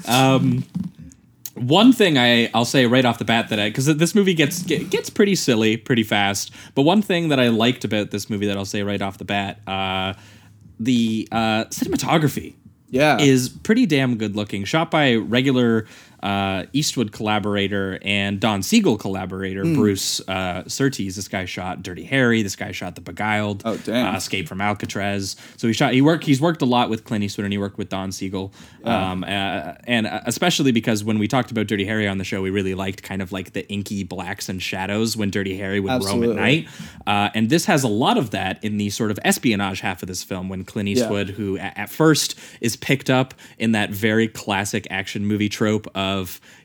Um, 0.06 0.64
one 1.54 1.92
thing 1.92 2.18
I 2.18 2.50
I'll 2.54 2.64
say 2.64 2.86
right 2.86 3.04
off 3.04 3.18
the 3.18 3.24
bat 3.24 3.48
that 3.50 3.60
I 3.60 3.68
because 3.68 3.86
this 3.86 4.14
movie 4.14 4.34
gets 4.34 4.62
gets 4.62 5.10
pretty 5.10 5.34
silly 5.34 5.76
pretty 5.76 6.02
fast, 6.02 6.50
but 6.74 6.82
one 6.82 7.02
thing 7.02 7.28
that 7.28 7.38
I 7.38 7.48
liked 7.48 7.84
about 7.84 8.10
this 8.10 8.30
movie 8.30 8.46
that 8.46 8.56
I'll 8.56 8.64
say 8.64 8.82
right 8.82 9.00
off 9.00 9.18
the 9.18 9.24
bat, 9.24 9.60
uh, 9.66 10.14
the 10.80 11.28
uh, 11.32 11.64
cinematography. 11.66 12.54
Yeah. 12.88 13.18
is 13.18 13.48
pretty 13.48 13.86
damn 13.86 14.16
good 14.18 14.36
looking. 14.36 14.64
Shot 14.64 14.90
by 14.90 15.14
regular 15.14 15.86
uh, 16.22 16.64
Eastwood 16.72 17.10
collaborator 17.12 17.98
and 18.02 18.38
Don 18.40 18.62
Siegel 18.62 18.96
collaborator 18.96 19.64
Mm. 19.64 19.74
Bruce 19.74 20.20
uh, 20.28 20.62
Surtees. 20.68 21.16
This 21.16 21.28
guy 21.28 21.44
shot 21.44 21.82
Dirty 21.82 22.04
Harry. 22.04 22.42
This 22.42 22.56
guy 22.56 22.72
shot 22.72 22.94
The 22.94 23.00
Beguiled. 23.00 23.62
Oh, 23.64 23.76
damn. 23.78 24.14
Uh, 24.14 24.16
Escape 24.18 24.48
from 24.48 24.60
Alcatraz. 24.60 25.36
So 25.56 25.66
he 25.66 25.72
shot. 25.72 25.92
He 25.94 26.02
worked. 26.02 26.24
He's 26.24 26.40
worked 26.40 26.62
a 26.62 26.66
lot 26.66 26.90
with 26.90 27.04
Clint 27.04 27.24
Eastwood 27.24 27.44
and 27.44 27.52
he 27.52 27.58
worked 27.58 27.78
with 27.78 27.88
Don 27.88 28.12
Siegel. 28.12 28.52
Yeah. 28.84 29.10
Um, 29.12 29.24
uh, 29.24 29.74
and 29.84 30.06
uh, 30.06 30.20
especially 30.26 30.70
because 30.72 31.02
when 31.04 31.18
we 31.18 31.26
talked 31.28 31.50
about 31.50 31.66
Dirty 31.66 31.84
Harry 31.86 32.06
on 32.06 32.18
the 32.18 32.24
show, 32.24 32.40
we 32.42 32.50
really 32.50 32.74
liked 32.74 33.02
kind 33.02 33.20
of 33.22 33.32
like 33.32 33.52
the 33.52 33.68
inky 33.68 34.04
blacks 34.04 34.48
and 34.48 34.62
shadows 34.62 35.16
when 35.16 35.30
Dirty 35.30 35.56
Harry 35.56 35.80
would 35.80 36.04
roam 36.04 36.22
at 36.24 36.36
night. 36.36 36.68
Uh, 37.06 37.30
and 37.34 37.50
this 37.50 37.64
has 37.66 37.82
a 37.84 37.88
lot 37.88 38.16
of 38.18 38.30
that 38.30 38.62
in 38.62 38.76
the 38.76 38.90
sort 38.90 39.10
of 39.10 39.18
espionage 39.24 39.80
half 39.80 40.02
of 40.02 40.08
this 40.08 40.22
film 40.22 40.48
when 40.48 40.64
Clint 40.64 40.88
Yeah. 40.88 41.02
Eastwood, 41.02 41.30
who 41.30 41.56
a- 41.56 41.72
at 41.78 41.90
first 41.90 42.38
is 42.60 42.76
picked 42.76 43.10
up 43.10 43.34
in 43.58 43.72
that 43.72 43.90
very 43.90 44.28
classic 44.28 44.86
action 44.90 45.26
movie 45.26 45.48
trope 45.48 45.86
of 45.96 46.11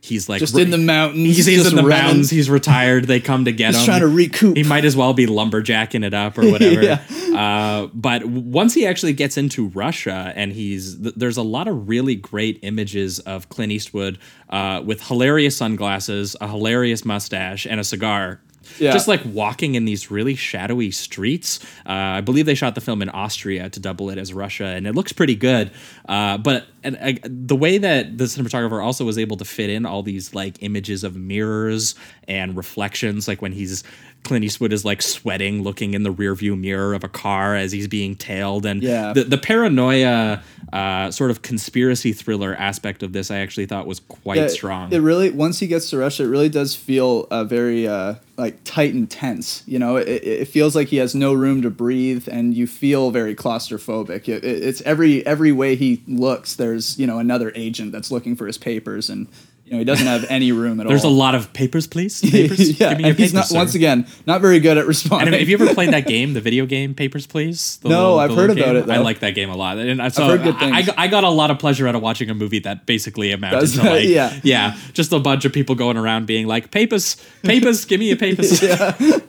he's 0.02 0.30
like 0.30 0.40
Just 0.40 0.58
in 0.58 0.70
the 0.72 0.78
mountains, 0.78 1.36
He's, 1.36 1.46
he's 1.46 1.68
in 1.68 1.76
the 1.76 1.84
running. 1.84 1.90
mountains. 2.06 2.30
He's 2.30 2.50
retired. 2.50 3.06
They 3.06 3.20
come 3.20 3.46
to 3.46 3.52
get 3.52 3.76
him. 3.76 3.84
trying 3.86 4.02
to 4.02 4.08
recoup. 4.08 4.56
He 4.58 4.64
might 4.64 4.86
as 4.86 4.96
well 4.96 5.14
be 5.14 5.26
lumberjacking 5.28 6.04
it 6.06 6.14
up 6.14 6.38
or 6.38 6.50
whatever. 6.52 6.82
Yeah. 6.84 7.02
uh, 7.38 7.88
but 7.94 8.26
once 8.26 8.74
he 8.74 8.86
actually 8.86 9.14
gets 9.14 9.38
into 9.38 9.68
Russia, 9.70 10.32
and 10.36 10.54
he's 10.54 10.98
th- 11.00 11.16
there's 11.16 11.38
a 11.38 11.44
lot 11.44 11.68
of 11.68 11.88
really 11.90 12.16
great 12.16 12.60
images 12.62 13.20
of 13.20 13.50
Clint 13.50 13.72
Eastwood 13.72 14.18
uh, 14.50 14.82
with 14.86 15.06
hilarious 15.08 15.56
sunglasses, 15.58 16.36
a 16.42 16.48
hilarious 16.48 17.04
mustache, 17.06 17.66
and 17.66 17.80
a 17.80 17.84
cigar. 17.84 18.40
Yeah. 18.80 18.92
Just 18.92 19.08
like 19.08 19.22
walking 19.26 19.76
in 19.76 19.86
these 19.86 20.12
really 20.12 20.36
shadowy 20.36 20.92
streets. 20.92 21.60
Uh, 21.86 21.92
I 22.18 22.22
believe 22.22 22.46
they 22.46 22.56
shot 22.56 22.76
the 22.76 22.82
film 22.82 23.02
in 23.02 23.10
Austria 23.10 23.70
to 23.70 23.80
double 23.80 24.10
it 24.10 24.18
as 24.18 24.34
Russia, 24.34 24.66
and 24.66 24.88
it 24.88 24.94
looks 24.94 25.14
pretty 25.14 25.36
good. 25.36 25.72
Uh, 26.08 26.38
but 26.38 26.68
and, 26.84 26.98
uh, 26.98 27.14
the 27.24 27.56
way 27.56 27.78
that 27.78 28.18
the 28.18 28.26
cinematographer 28.26 28.84
also 28.84 29.06
was 29.06 29.18
able 29.18 29.38
to 29.38 29.46
fit 29.46 29.70
in 29.70 29.86
all 29.86 30.04
these 30.04 30.34
like 30.34 30.62
images 30.62 31.04
of 31.04 31.16
mirrors 31.16 31.96
and 32.28 32.56
reflections, 32.56 33.28
like 33.28 33.42
when 33.42 33.52
he's 33.52 33.84
Clint 34.24 34.44
Eastwood 34.44 34.74
is 34.74 34.84
like 34.84 35.02
sweating, 35.02 35.64
looking 35.64 35.94
in 35.94 36.04
the 36.04 36.14
rearview 36.14 36.60
mirror 36.60 36.94
of 36.94 37.04
a 37.04 37.08
car 37.08 37.56
as 37.56 37.72
he's 37.72 37.88
being 37.88 38.16
tailed, 38.16 38.66
and 38.66 38.84
Yeah. 38.84 39.14
the 39.14 39.24
the 39.24 39.38
paranoia 39.38 40.44
uh, 40.74 41.10
sort 41.12 41.32
of 41.32 41.42
conspiracy 41.44 42.12
thriller 42.12 42.54
aspect 42.56 43.04
of 43.04 43.14
this, 43.14 43.32
I 43.32 43.38
actually 43.38 43.68
thought 43.68 43.88
was 43.88 44.02
quite 44.02 44.38
Yeah, 44.38 44.48
strong. 44.48 44.92
It 44.92 44.98
really 45.00 45.30
once 45.32 45.60
he 45.60 45.68
gets 45.68 45.90
to 45.92 45.98
Russia, 45.98 46.24
it 46.24 46.28
really 46.28 46.50
does 46.50 46.76
feel 46.76 47.26
uh, 47.32 47.46
very 47.46 47.88
uh, 47.88 48.16
like 48.36 48.62
tight 48.66 48.94
and 48.94 49.10
tense. 49.10 49.64
You 49.66 49.80
know, 49.80 49.96
it, 49.96 50.08
it 50.10 50.48
feels 50.50 50.76
like 50.76 50.90
he 50.90 50.98
has 50.98 51.16
no 51.16 51.34
room 51.34 51.62
to 51.62 51.70
breathe, 51.70 52.28
and 52.30 52.54
you 52.54 52.68
feel 52.68 53.12
very 53.12 53.34
claustrophobic. 53.34 54.28
It, 54.28 54.44
it- 54.44 54.64
it's 54.64 54.82
every 54.82 55.26
every 55.26 55.54
way 55.54 55.76
he 55.78 56.04
looks. 56.06 56.56
There's 56.58 57.00
you 57.00 57.08
know 57.08 57.20
another 57.20 57.54
agent 57.56 57.94
that's 57.94 58.12
looking 58.12 58.36
for 58.36 58.46
his 58.46 58.58
papers, 58.58 59.10
and 59.10 59.28
you 59.68 59.74
know 59.74 59.80
he 59.80 59.84
doesn't 59.84 60.08
have 60.08 60.26
any 60.30 60.54
room 60.54 60.80
at 60.80 60.86
all. 60.86 60.90
There's 60.90 61.04
a 61.04 61.10
lot 61.10 61.36
of 61.36 61.52
papers, 61.52 61.88
please. 61.88 62.22
Papers. 62.32 62.80
yeah, 62.80 62.90
Give 62.90 62.98
me 63.00 63.04
your 63.04 63.10
and 63.12 63.20
he's 63.20 63.32
papers, 63.32 63.34
not 63.34 63.46
sir. 63.48 63.56
once 63.58 63.76
again 63.76 64.08
not 64.26 64.40
very 64.40 64.60
good 64.62 64.78
at 64.78 64.88
responding. 64.88 65.28
And 65.28 65.36
have 65.36 65.50
you 65.50 65.56
ever 65.62 65.74
played 65.74 65.92
that 65.92 66.08
game, 66.08 66.34
the 66.34 66.40
video 66.42 66.66
game 66.66 66.94
Papers, 66.96 67.28
Please? 67.28 67.78
The 67.84 67.90
No, 67.90 68.18
I've 68.18 68.34
heard 68.34 68.50
about 68.50 68.64
game? 68.66 68.76
it, 68.78 68.86
though. 68.86 68.94
I 68.94 69.00
like 69.00 69.20
that 69.20 69.32
game 69.36 69.50
a 69.50 69.56
lot, 69.58 69.78
and 69.78 70.02
I- 70.02 70.08
so 70.08 70.26
heard 70.28 70.44
good 70.44 70.58
things. 70.58 70.72
I 70.74 70.82
got- 70.84 70.98
I 70.98 71.08
got 71.08 71.24
a 71.26 71.30
lot 71.30 71.52
of 71.52 71.60
pleasure 71.60 71.86
out 71.88 71.96
of 71.96 72.02
watching 72.02 72.30
a 72.30 72.34
movie 72.34 72.60
that 72.60 72.86
basically 72.86 73.32
amounted 73.34 73.60
Does 73.60 73.74
to 73.74 73.80
that? 73.82 73.92
like, 73.92 74.08
Yeah. 74.08 74.40
yeah, 74.44 74.78
just 74.94 75.12
a 75.12 75.20
bunch 75.20 75.44
of 75.44 75.52
people 75.52 75.76
going 75.76 75.98
around 75.98 76.28
being 76.28 76.48
like, 76.48 76.72
"Papers, 76.72 77.18
papers, 77.44 77.84
give 77.86 78.00
me 78.00 78.08
your 78.08 78.18
papers." 78.18 78.64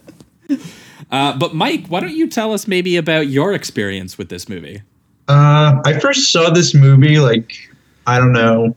Uh, 1.10 1.36
but 1.38 1.54
Mike, 1.54 1.86
why 1.88 2.00
don't 2.00 2.14
you 2.14 2.28
tell 2.28 2.52
us 2.52 2.68
maybe 2.68 2.96
about 2.96 3.28
your 3.28 3.54
experience 3.54 4.18
with 4.18 4.28
this 4.28 4.46
movie? 4.48 4.82
Uh, 5.26 5.80
I 5.84 5.98
first 6.00 6.30
saw 6.32 6.50
this 6.50 6.74
movie 6.74 7.18
like 7.18 7.52
I 8.06 8.18
don't 8.18 8.32
know, 8.32 8.74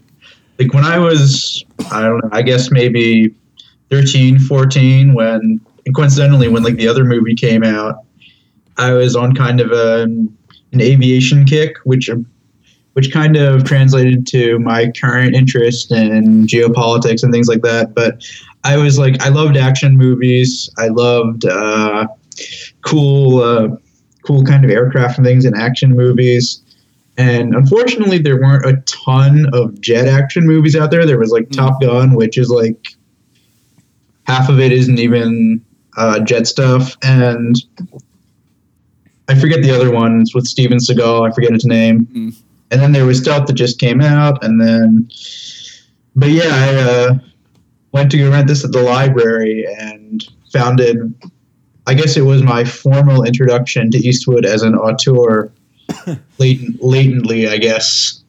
like 0.61 0.73
when 0.73 0.83
I 0.83 0.99
was 0.99 1.63
I 1.91 2.01
don't 2.01 2.23
know, 2.23 2.29
I 2.31 2.41
guess 2.41 2.71
maybe 2.71 3.33
13, 3.89 4.39
14 4.39 5.13
when 5.13 5.59
coincidentally 5.95 6.47
when 6.47 6.63
like 6.63 6.75
the 6.75 6.87
other 6.87 7.03
movie 7.03 7.35
came 7.35 7.63
out, 7.63 8.05
I 8.77 8.93
was 8.93 9.15
on 9.15 9.35
kind 9.35 9.59
of 9.59 9.71
a, 9.71 10.03
an 10.03 10.81
aviation 10.81 11.45
kick, 11.45 11.77
which 11.83 12.09
which 12.93 13.11
kind 13.11 13.37
of 13.37 13.63
translated 13.63 14.27
to 14.27 14.59
my 14.59 14.91
current 14.99 15.33
interest 15.33 15.91
in 15.91 16.45
geopolitics 16.45 17.23
and 17.23 17.31
things 17.31 17.47
like 17.47 17.61
that. 17.61 17.95
But 17.95 18.23
I 18.63 18.77
was 18.77 18.99
like, 18.99 19.21
I 19.21 19.29
loved 19.29 19.55
action 19.55 19.97
movies. 19.97 20.69
I 20.77 20.89
loved 20.89 21.45
uh, 21.45 22.07
cool, 22.81 23.41
uh, 23.41 23.69
cool 24.25 24.43
kind 24.43 24.65
of 24.65 24.71
aircraft 24.71 25.17
and 25.17 25.25
things 25.25 25.45
in 25.45 25.55
action 25.55 25.95
movies. 25.95 26.60
And 27.21 27.53
unfortunately, 27.53 28.17
there 28.17 28.41
weren't 28.41 28.65
a 28.65 28.81
ton 28.87 29.45
of 29.53 29.79
jet 29.79 30.07
action 30.07 30.47
movies 30.47 30.75
out 30.75 30.89
there. 30.89 31.05
There 31.05 31.19
was 31.19 31.29
like 31.29 31.51
Top 31.51 31.79
Gun, 31.79 32.15
which 32.15 32.35
is 32.35 32.49
like 32.49 32.87
half 34.23 34.49
of 34.49 34.59
it 34.59 34.71
isn't 34.71 34.97
even 34.97 35.63
uh, 35.97 36.21
jet 36.21 36.47
stuff, 36.47 36.97
and 37.03 37.55
I 39.27 39.35
forget 39.39 39.61
the 39.61 39.69
other 39.69 39.91
ones 39.91 40.33
with 40.33 40.47
Steven 40.47 40.79
Seagal. 40.79 41.29
I 41.29 41.31
forget 41.31 41.51
its 41.51 41.63
name. 41.63 42.07
And 42.71 42.81
then 42.81 42.91
there 42.91 43.05
was 43.05 43.19
stuff 43.19 43.45
that 43.45 43.53
just 43.53 43.79
came 43.79 44.01
out, 44.01 44.43
and 44.43 44.59
then, 44.59 45.07
but 46.15 46.29
yeah, 46.29 46.49
I 46.49 46.75
uh, 46.75 47.19
went 47.91 48.09
to 48.11 48.17
go 48.17 48.31
rent 48.31 48.47
this 48.47 48.65
at 48.65 48.71
the 48.71 48.81
library 48.81 49.67
and 49.79 50.27
found 50.51 50.79
it. 50.79 50.97
I 51.85 51.93
guess 51.93 52.17
it 52.17 52.21
was 52.21 52.41
my 52.41 52.63
formal 52.65 53.25
introduction 53.25 53.91
to 53.91 53.97
Eastwood 53.99 54.43
as 54.43 54.63
an 54.63 54.73
auteur, 54.73 55.51
latent, 56.37 56.81
latently, 56.81 57.47
I 57.47 57.57
guess. 57.57 58.23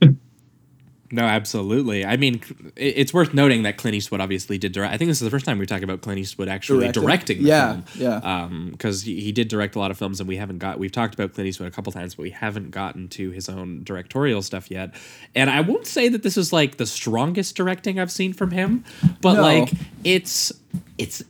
No, 1.15 1.25
absolutely. 1.25 2.07
I 2.07 2.17
mean, 2.17 2.41
it- 2.75 2.95
it's 2.97 3.13
worth 3.13 3.35
noting 3.35 3.65
that 3.65 3.77
Clint 3.77 3.95
Eastwood 3.95 4.23
obviously 4.23 4.57
did 4.57 4.73
direct. 4.73 4.95
I 4.95 4.97
think 4.97 5.11
this 5.11 5.19
is 5.21 5.25
the 5.27 5.31
first 5.31 5.45
time 5.45 5.59
we 5.59 5.67
talk 5.67 5.83
about 5.83 6.01
Clint 6.01 6.19
Eastwood 6.19 6.49
actually 6.49 6.87
Directed. 6.87 7.01
directing 7.03 7.43
the 7.43 7.49
Yeah, 7.51 7.81
film. 7.83 7.85
yeah. 8.03 8.17
Um, 8.45 8.69
because 8.73 9.03
he, 9.03 9.21
he 9.21 9.31
did 9.31 9.49
direct 9.49 9.77
a 9.77 9.79
lot 9.79 9.91
of 9.91 9.99
films, 9.99 10.21
and 10.21 10.29
we 10.29 10.37
haven't 10.39 10.57
got. 10.57 10.79
We've 10.79 10.91
talked 10.91 11.13
about 11.13 11.35
Clint 11.35 11.49
Eastwood 11.49 11.69
a 11.69 11.71
couple 11.71 11.93
times, 11.93 12.15
but 12.15 12.23
we 12.23 12.31
haven't 12.31 12.71
gotten 12.71 13.09
to 13.09 13.31
his 13.31 13.51
own 13.51 13.85
directorial 13.85 14.41
stuff 14.41 14.71
yet. 14.71 14.95
And 15.35 15.51
I 15.51 15.61
won't 15.61 15.87
say 15.87 16.09
that 16.09 16.23
this 16.23 16.39
is 16.39 16.51
like 16.51 16.79
the 16.79 16.87
strongest 16.87 17.57
directing 17.57 18.01
I've 18.01 18.11
seen 18.11 18.33
from 18.33 18.51
him, 18.53 18.83
but 19.21 19.35
No. 19.35 19.43
like 19.43 19.71
it's 20.05 20.51
it's 20.97 21.23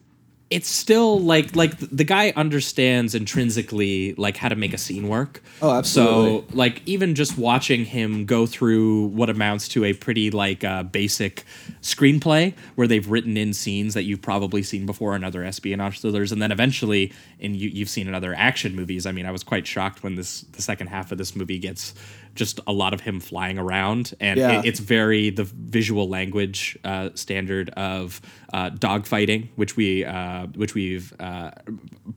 it's 0.53 0.69
still 0.69 1.19
like 1.19 1.57
like 1.57 1.79
the 1.79 2.05
guy 2.05 2.33
understands 2.37 3.15
intrinsically 3.15 4.15
like 4.15 4.37
how 4.37 4.51
to 4.51 4.55
make 4.55 4.75
a 4.75 4.79
scene 4.79 5.09
work. 5.09 5.43
Oh, 5.63 5.71
absolutely. 5.71 6.47
So 6.47 6.57
like 6.57 6.83
even 6.85 7.15
just 7.15 7.39
watching 7.39 7.87
him 7.87 8.27
go 8.27 8.45
through 8.45 9.07
what 9.07 9.31
amounts 9.31 9.67
to 9.69 9.85
a 9.85 9.95
pretty 9.95 10.31
like 10.31 10.63
uh, 10.63 10.83
basic 10.83 11.45
screenplay 11.81 12.55
where 12.75 12.87
they've 12.87 13.09
written 13.09 13.39
in 13.39 13.55
scenes 13.55 13.95
that 13.95 14.03
you've 14.03 14.21
probably 14.21 14.63
seen 14.63 14.85
before 14.85 15.17
in 15.17 15.25
other 15.25 15.43
espionage 15.43 16.01
thrillers, 16.01 16.33
and 16.33 16.43
then 16.43 16.53
eventually 16.53 17.13
in 17.39 17.55
you, 17.55 17.71
you've 17.71 17.89
seen 17.89 18.07
in 18.07 18.15
other 18.15 18.35
action 18.35 18.77
movies. 18.77 19.07
I 19.07 19.13
mean, 19.13 19.25
I 19.25 19.31
was 19.31 19.43
quite 19.43 19.67
shocked 19.67 20.03
when 20.03 20.17
this 20.17 20.43
the 20.53 20.63
second 20.63 20.89
half 20.89 21.11
of 21.13 21.19
this 21.19 21.35
movie 21.35 21.59
gets 21.59 21.95
just 22.35 22.61
a 22.67 22.73
lot 22.73 22.95
of 22.95 23.01
him 23.01 23.21
flying 23.21 23.59
around, 23.59 24.15
and 24.21 24.39
Yeah. 24.39 24.61
it, 24.61 24.67
it's 24.67 24.81
very 24.81 25.31
the 25.31 25.45
visual 25.45 26.09
language 26.09 26.79
uh, 26.85 27.11
standard 27.15 27.71
of 27.71 28.21
uh, 28.53 28.71
dogfighting, 28.71 29.49
which 29.57 29.77
we 29.77 30.05
uh, 30.05 30.47
which 30.55 30.75
we've 30.75 31.13
uh, 31.21 31.51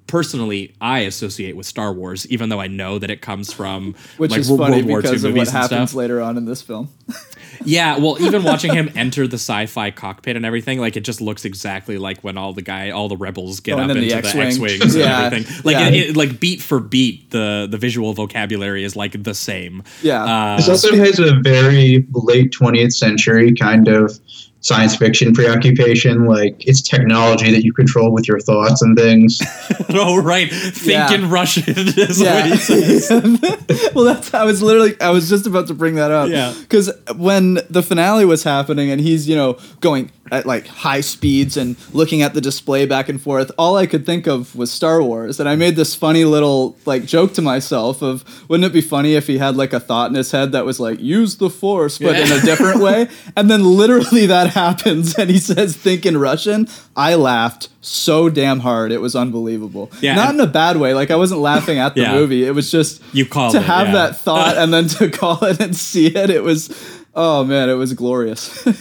personally 0.07 0.73
I 0.81 0.99
associate 0.99 1.55
with 1.55 1.65
Star 1.65 1.93
Wars, 1.93 2.27
even 2.27 2.49
though 2.49 2.59
I 2.59 2.67
know 2.67 2.99
that 2.99 3.09
it 3.09 3.21
comes 3.21 3.51
from 3.53 3.95
Which 4.17 4.31
like 4.31 4.39
is 4.41 4.49
World 4.49 4.61
funny 4.61 4.83
War 4.83 4.99
II 4.99 5.01
because 5.03 5.23
of 5.23 5.33
what 5.35 5.47
happens 5.49 5.89
stuff. 5.91 5.93
later 5.93 6.21
on 6.21 6.37
in 6.37 6.45
this 6.45 6.61
film. 6.61 6.89
Yeah, 7.63 7.97
well, 7.97 8.21
even 8.21 8.43
watching 8.43 8.73
him 8.73 8.89
enter 8.95 9.27
the 9.27 9.35
sci-fi 9.37 9.91
cockpit 9.91 10.35
and 10.35 10.45
everything, 10.45 10.79
like 10.79 10.97
it 10.97 11.01
just 11.05 11.21
looks 11.21 11.45
exactly 11.45 11.97
like 11.97 12.19
when 12.23 12.37
all 12.37 12.53
the 12.53 12.61
guy, 12.61 12.89
all 12.91 13.07
the 13.07 13.17
rebels 13.17 13.59
get 13.59 13.77
Oh, 13.77 13.81
up 13.83 13.89
into 13.89 14.01
the 14.01 14.13
X-wing. 14.13 14.47
X-wings 14.47 14.95
Yeah, 14.97 15.25
and 15.25 15.33
everything. 15.35 15.61
Like, 15.63 15.75
yeah. 15.77 15.87
it, 15.87 15.93
it- 16.11 16.17
like 16.17 16.39
beat 16.39 16.61
for 16.61 16.79
beat, 16.79 17.29
the 17.31 17.67
the 17.69 17.77
visual 17.77 18.13
vocabulary 18.13 18.83
is 18.83 18.95
like 18.95 19.21
the 19.23 19.33
same. 19.33 19.83
Yeah. 20.01 20.23
Uh, 20.23 20.57
This 20.57 20.69
also 20.69 20.95
has 20.95 21.19
a 21.19 21.35
very 21.35 22.05
late 22.13 22.51
20th 22.51 22.93
century 22.93 23.53
kind 23.53 23.87
of 23.87 24.19
science 24.65 24.95
fiction 24.95 25.31
preoccupation. 25.33 26.25
Like 26.25 26.65
it's 26.67 26.81
technology 26.81 27.51
that 27.51 27.63
you 27.63 27.71
control 27.71 28.11
with 28.11 28.27
your 28.27 28.39
thoughts 28.39 28.81
and 28.81 28.97
things. 28.97 29.39
oh 29.89 30.21
right, 30.21 30.49
think 30.51 30.87
Yeah. 30.87 31.13
in 31.13 31.29
Russian 31.29 31.63
is 31.67 32.19
Yeah. 32.19 32.33
what 32.41 32.51
he 32.51 32.57
says. 32.57 33.91
well, 33.95 34.05
that's 34.05 34.33
I 34.33 34.43
was 34.43 34.61
literally 34.63 34.99
I 34.99 35.11
was 35.11 35.29
just 35.29 35.45
about 35.45 35.67
to 35.67 35.73
bring 35.73 35.95
that 35.95 36.11
up. 36.11 36.29
Yeah. 36.29 36.53
Because 36.59 36.91
when 37.15 37.59
the 37.69 37.83
finale 37.83 38.25
was 38.25 38.43
happening 38.43 38.89
and 38.89 38.99
he's 38.99 39.29
you 39.29 39.35
know 39.35 39.57
going 39.81 40.11
at 40.31 40.43
like 40.47 40.65
high 40.65 41.01
speeds 41.01 41.55
and 41.55 41.75
looking 41.93 42.23
at 42.23 42.33
the 42.33 42.41
display 42.41 42.87
back 42.87 43.07
and 43.09 43.21
forth, 43.21 43.51
all 43.59 43.77
I 43.77 43.85
could 43.85 44.07
think 44.07 44.25
of 44.25 44.55
was 44.55 44.71
Star 44.71 45.03
Wars, 45.03 45.39
and 45.39 45.47
I 45.47 45.55
made 45.55 45.75
this 45.75 45.93
funny 45.93 46.25
little 46.25 46.75
like 46.87 47.05
joke 47.05 47.33
to 47.35 47.43
myself 47.43 48.01
of 48.01 48.23
wouldn't 48.49 48.65
it 48.65 48.73
be 48.73 48.81
funny 48.81 49.13
if 49.13 49.27
he 49.27 49.37
had 49.37 49.55
like 49.55 49.71
a 49.73 49.79
thought 49.79 50.09
in 50.09 50.15
his 50.15 50.31
head 50.31 50.51
that 50.53 50.65
was 50.65 50.79
like 50.79 50.99
use 50.99 51.37
the 51.37 51.49
Force 51.51 51.99
but 51.99 52.15
in 52.15 52.31
a 52.31 52.41
different 52.41 52.81
way, 52.81 53.07
and 53.37 53.51
then 53.51 53.63
literally 53.63 54.25
that 54.25 54.54
happens 54.55 55.13
and 55.19 55.29
he 55.29 55.37
says 55.37 55.77
think 55.77 56.05
in 56.05 56.17
Russian. 56.17 56.67
I 56.95 57.13
laughed 57.13 57.69
so 57.81 58.29
damn 58.29 58.61
hard 58.61 58.91
it 58.91 58.99
was 59.01 59.15
unbelievable. 59.15 59.91
Yeah, 60.01 60.15
Not 60.15 60.33
in 60.33 60.39
a 60.39 60.47
bad 60.47 60.77
way. 60.77 60.95
Like 60.95 61.11
I 61.11 61.15
wasn't 61.15 61.41
laughing 61.41 61.77
at 61.77 61.93
the 61.93 62.01
Yeah. 62.01 62.13
movie. 62.13 62.43
It 62.45 62.55
was 62.55 62.71
just 62.71 63.01
You 63.13 63.25
called 63.27 63.51
to 63.53 63.59
it, 63.59 63.63
have 63.65 63.87
yeah. 63.87 63.93
that 63.93 64.17
thought 64.17 64.57
and 64.61 64.73
then 64.73 64.87
to 64.97 65.09
call 65.11 65.43
it 65.45 65.59
and 65.61 65.75
see 65.75 66.07
it. 66.07 66.29
It 66.31 66.43
was, 66.43 66.69
oh 67.13 67.43
man, 67.43 67.69
it 67.69 67.73
was 67.75 67.93
glorious. 67.93 68.65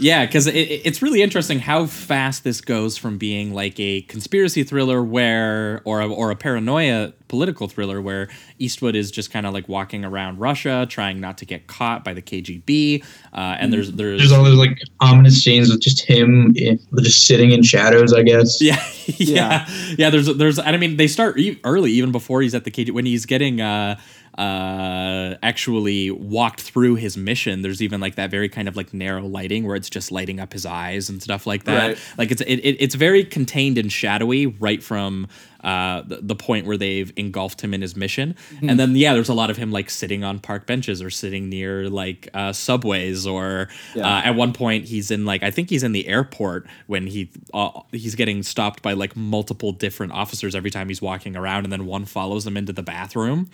Yeah, 0.00 0.26
because 0.26 0.46
it, 0.46 0.54
it- 0.56 0.82
it's 0.84 1.02
really 1.02 1.22
interesting 1.22 1.58
how 1.58 1.86
fast 1.86 2.44
this 2.44 2.60
goes 2.60 2.96
from 2.96 3.18
being 3.18 3.52
like 3.54 3.78
a 3.78 4.02
conspiracy 4.02 4.64
thriller 4.64 5.02
where, 5.02 5.82
or 5.84 6.00
a, 6.00 6.08
or 6.08 6.30
a 6.30 6.36
paranoia 6.36 7.12
political 7.28 7.68
thriller 7.68 8.00
where 8.00 8.28
Eastwood 8.58 8.94
is 8.96 9.10
just 9.10 9.30
kind 9.30 9.46
of 9.46 9.52
like 9.54 9.68
walking 9.68 10.04
around 10.04 10.38
Russia, 10.38 10.86
trying 10.88 11.20
not 11.20 11.38
to 11.38 11.44
get 11.46 11.66
caught 11.66 12.04
by 12.04 12.12
the 12.14 12.22
KGB, 12.22 13.04
uh, 13.32 13.36
and 13.60 13.72
there's 13.72 13.92
there's 13.92 14.20
There's 14.20 14.32
all 14.32 14.44
those 14.44 14.58
like 14.58 14.78
ominous 15.00 15.42
scenes 15.42 15.70
with 15.70 15.80
just 15.80 16.04
him 16.04 16.52
in, 16.56 16.78
just 17.00 17.26
sitting 17.26 17.52
in 17.52 17.62
shadows. 17.62 18.12
I 18.12 18.22
guess. 18.22 18.60
yeah, 18.62 18.82
yeah, 19.16 19.66
yeah. 19.98 20.10
There's, 20.10 20.26
there's. 20.34 20.58
and 20.58 20.74
I 20.74 20.78
mean, 20.78 20.96
they 20.96 21.06
start 21.06 21.38
e- 21.38 21.60
early, 21.64 21.92
even 21.92 22.12
before 22.12 22.42
he's 22.42 22.54
at 22.54 22.64
the 22.64 22.70
KGB 22.70 22.90
When 22.92 23.06
he's 23.06 23.24
getting 23.26 23.60
uh, 23.60 23.98
uh, 24.38 25.36
actually 25.42 26.10
walked 26.10 26.60
through 26.60 26.96
his 26.96 27.16
mission, 27.16 27.62
there's 27.62 27.82
even 27.82 28.00
like 28.00 28.14
that 28.16 28.30
very 28.30 28.48
kind 28.48 28.68
of 28.68 28.76
like 28.76 28.92
narrow 28.94 29.22
lighting 29.22 29.66
where 29.66 29.76
it's 29.76 29.90
just 29.90 30.10
lighting 30.10 30.40
up 30.40 30.52
his 30.52 30.64
eyes 30.66 31.08
and 31.10 31.22
stuff 31.22 31.46
like 31.46 31.64
that. 31.64 31.88
Right. 31.88 31.98
Like 32.18 32.30
it's 32.30 32.40
it, 32.42 32.56
it, 32.60 32.76
it's 32.80 32.94
very 32.94 33.24
contained 33.24 33.78
and 33.78 33.92
shadowy 33.92 34.46
right 34.46 34.82
from 34.82 35.28
uh, 35.62 36.02
the, 36.02 36.16
the 36.22 36.34
point 36.34 36.66
where 36.66 36.76
they've 36.76 37.12
engulfed 37.16 37.60
him 37.60 37.72
in 37.72 37.80
his 37.82 37.94
mission. 37.94 38.34
Mm-hmm. 38.54 38.68
And 38.70 38.80
then 38.80 38.96
yeah, 38.96 39.14
there's 39.14 39.28
a 39.28 39.34
lot 39.34 39.48
of 39.48 39.56
him 39.56 39.70
like 39.70 39.90
sitting 39.90 40.24
on 40.24 40.40
park 40.40 40.66
benches 40.66 41.00
or 41.00 41.08
sitting 41.10 41.48
near 41.48 41.88
like 41.88 42.28
uh, 42.34 42.52
subways 42.52 43.26
or 43.26 43.68
Yeah. 43.94 44.06
uh, 44.06 44.22
at 44.22 44.34
one 44.34 44.52
point 44.52 44.86
he's 44.86 45.10
in 45.10 45.24
like 45.24 45.42
I 45.42 45.50
think 45.50 45.70
he's 45.70 45.82
in 45.84 45.92
the 45.92 46.08
airport 46.08 46.66
when 46.86 47.06
he 47.06 47.30
uh, 47.54 47.80
he's 47.92 48.14
getting 48.16 48.42
stopped 48.42 48.82
by 48.82 48.94
like 48.94 49.14
multiple 49.14 49.72
different 49.72 50.12
officers 50.12 50.54
every 50.54 50.70
time 50.70 50.88
he's 50.88 51.02
walking 51.02 51.36
around, 51.36 51.64
and 51.64 51.72
then 51.72 51.86
one 51.86 52.06
follows 52.06 52.46
him 52.46 52.56
into 52.56 52.72
the 52.72 52.82
bathroom, 52.82 53.48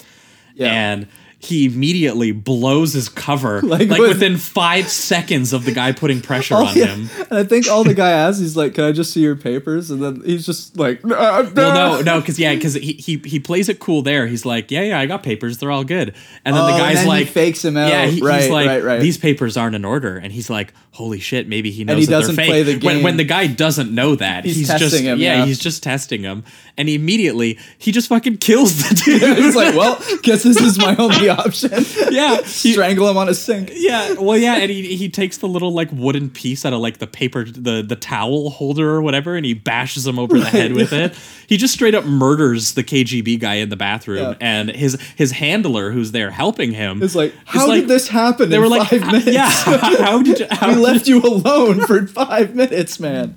Yeah. 0.58 0.72
and 0.92 1.06
he 1.40 1.66
immediately 1.66 2.32
blows 2.32 2.92
his 2.94 3.08
cover 3.08 3.60
like, 3.62 3.88
Like 3.88 4.00
with- 4.00 4.08
within 4.08 4.36
five 4.38 4.88
seconds 4.88 5.52
of 5.52 5.64
the 5.64 5.70
guy 5.70 5.92
putting 5.92 6.20
pressure 6.20 6.54
Oh, 6.58 6.66
on 6.66 6.76
yeah. 6.76 6.86
him. 6.86 7.08
And 7.30 7.38
I 7.38 7.44
think 7.44 7.68
all 7.70 7.84
the 7.84 7.94
guy 7.94 8.10
asks, 8.10 8.40
he's 8.40 8.56
like, 8.56 8.74
"Can 8.74 8.82
I 8.82 8.90
just 8.90 9.12
see 9.12 9.20
your 9.20 9.36
papers?" 9.36 9.92
And 9.92 10.02
then 10.02 10.20
he's 10.24 10.44
just 10.44 10.76
like, 10.76 10.98
Well, 11.04 11.44
no, 11.52 12.00
no, 12.00 12.18
because 12.21 12.40
yeah, 12.40 12.56
because 12.56 12.75
he, 12.75 12.94
he 12.94 13.18
he 13.25 13.38
plays 13.38 13.68
it 13.68 13.78
cool 13.78 14.02
there. 14.02 14.26
He's 14.26 14.44
like, 14.44 14.73
yeah, 14.73 14.82
yeah, 14.82 14.99
I 14.99 15.06
got 15.06 15.23
papers, 15.23 15.58
they're 15.58 15.71
all 15.71 15.84
good. 15.84 16.12
And 16.44 16.56
then 16.56 16.64
Oh, 16.64 16.73
the 16.73 16.76
guy's 16.78 16.94
then 16.97 17.04
he 17.04 17.08
like, 17.08 17.28
fakes 17.28 17.64
him 17.64 17.76
out. 17.76 17.88
Yeah, 17.88 18.06
he, 18.06 18.21
Right, 18.21 18.40
he's 18.42 18.50
like, 18.50 18.66
right, 18.66 18.82
right. 18.82 19.00
these 19.00 19.16
papers 19.16 19.56
aren't 19.56 19.76
in 19.76 19.84
order, 19.84 20.16
and 20.16 20.32
he's 20.32 20.50
like, 20.50 20.75
holy 20.90 21.21
shit, 21.21 21.47
maybe 21.47 21.71
he 21.71 21.84
knows 21.84 21.99
he 22.00 22.04
that 22.06 22.10
they're 22.10 22.21
doesn't 22.23 22.34
fake. 22.34 22.49
play 22.49 22.62
the 22.64 22.73
When, 22.84 22.97
game. 22.97 23.02
when 23.04 23.16
the 23.16 23.23
guy 23.23 23.47
doesn't 23.47 23.94
know 23.94 24.16
that, 24.16 24.44
He's 24.44 24.56
he's, 24.56 24.66
testing 24.66 24.88
just 24.88 25.02
him, 25.04 25.18
yeah, 25.21 25.36
yeah. 25.38 25.44
he's 25.47 25.60
just 25.60 25.84
testing 25.84 26.23
him, 26.25 26.42
and 26.78 26.88
he 26.88 26.95
immediately 26.95 27.58
he 27.76 27.93
just 27.93 28.08
fucking 28.08 28.38
kills 28.38 28.78
the 28.78 28.95
dude. 29.04 29.36
he's 29.36 29.54
like, 29.56 29.75
"Well, 29.75 29.99
guess 30.23 30.43
this 30.45 30.58
is 30.60 30.78
my 30.78 30.97
only 30.97 31.28
option." 31.45 31.71
yeah, 32.10 32.36
he- 32.43 32.73
Strangle 32.73 33.08
him 33.10 33.17
on 33.19 33.28
a 33.28 33.34
sink. 33.34 33.71
yeah, 33.75 34.14
well, 34.14 34.38
yeah, 34.38 34.54
and 34.56 34.71
he 34.71 34.97
he 34.97 35.08
takes 35.10 35.38
the 35.38 35.49
little 35.49 35.73
like 35.73 35.91
wooden 35.93 36.30
piece 36.30 36.64
out 36.64 36.73
of 36.73 36.80
like 36.80 36.99
the 36.99 37.06
paper, 37.06 37.45
the 37.45 37.82
the 37.82 37.97
towel 37.97 38.50
holder 38.50 38.88
or 38.91 39.02
whatever, 39.02 39.36
and 39.36 39.45
he 39.45 39.52
bashes 39.52 40.06
him 40.06 40.19
over 40.19 40.38
the 40.38 40.47
head 40.47 40.73
with 40.73 40.93
it. 40.93 41.14
He 41.49 41.56
just 41.56 41.75
straight 41.75 41.95
up 41.95 42.04
murders 42.04 42.75
the 42.75 42.84
KGB 42.84 43.41
guy 43.41 43.54
in 43.54 43.69
the 43.71 43.76
bathroom, 43.76 44.19
Yeah. 44.19 44.34
and 44.41 44.71
his 44.71 44.97
his 45.17 45.32
handler 45.32 45.91
who's 45.91 46.12
there 46.12 46.30
helping 46.30 46.73
him 46.73 47.02
is 47.02 47.17
like, 47.17 47.32
is 47.32 47.38
how 47.47 47.67
like- 47.67 47.80
did 47.80 47.88
this 47.88 48.08
happen 48.08 48.50
They 48.50 48.56
in 48.56 48.62
were 48.62 48.69
like, 48.69 48.88
five 48.88 49.00
"How- 49.02 49.12
minutes? 49.12 49.26
yeah, 49.32 49.49
how 49.50 50.23
did 50.23 50.38
you? 50.41 50.47
How 50.50 50.69
we 50.69 50.76
left 50.76 51.08
you 51.08 51.21
alone 51.23 51.86
for 51.86 52.06
five 52.06 52.54
minutes, 52.54 53.00
man. 53.00 53.34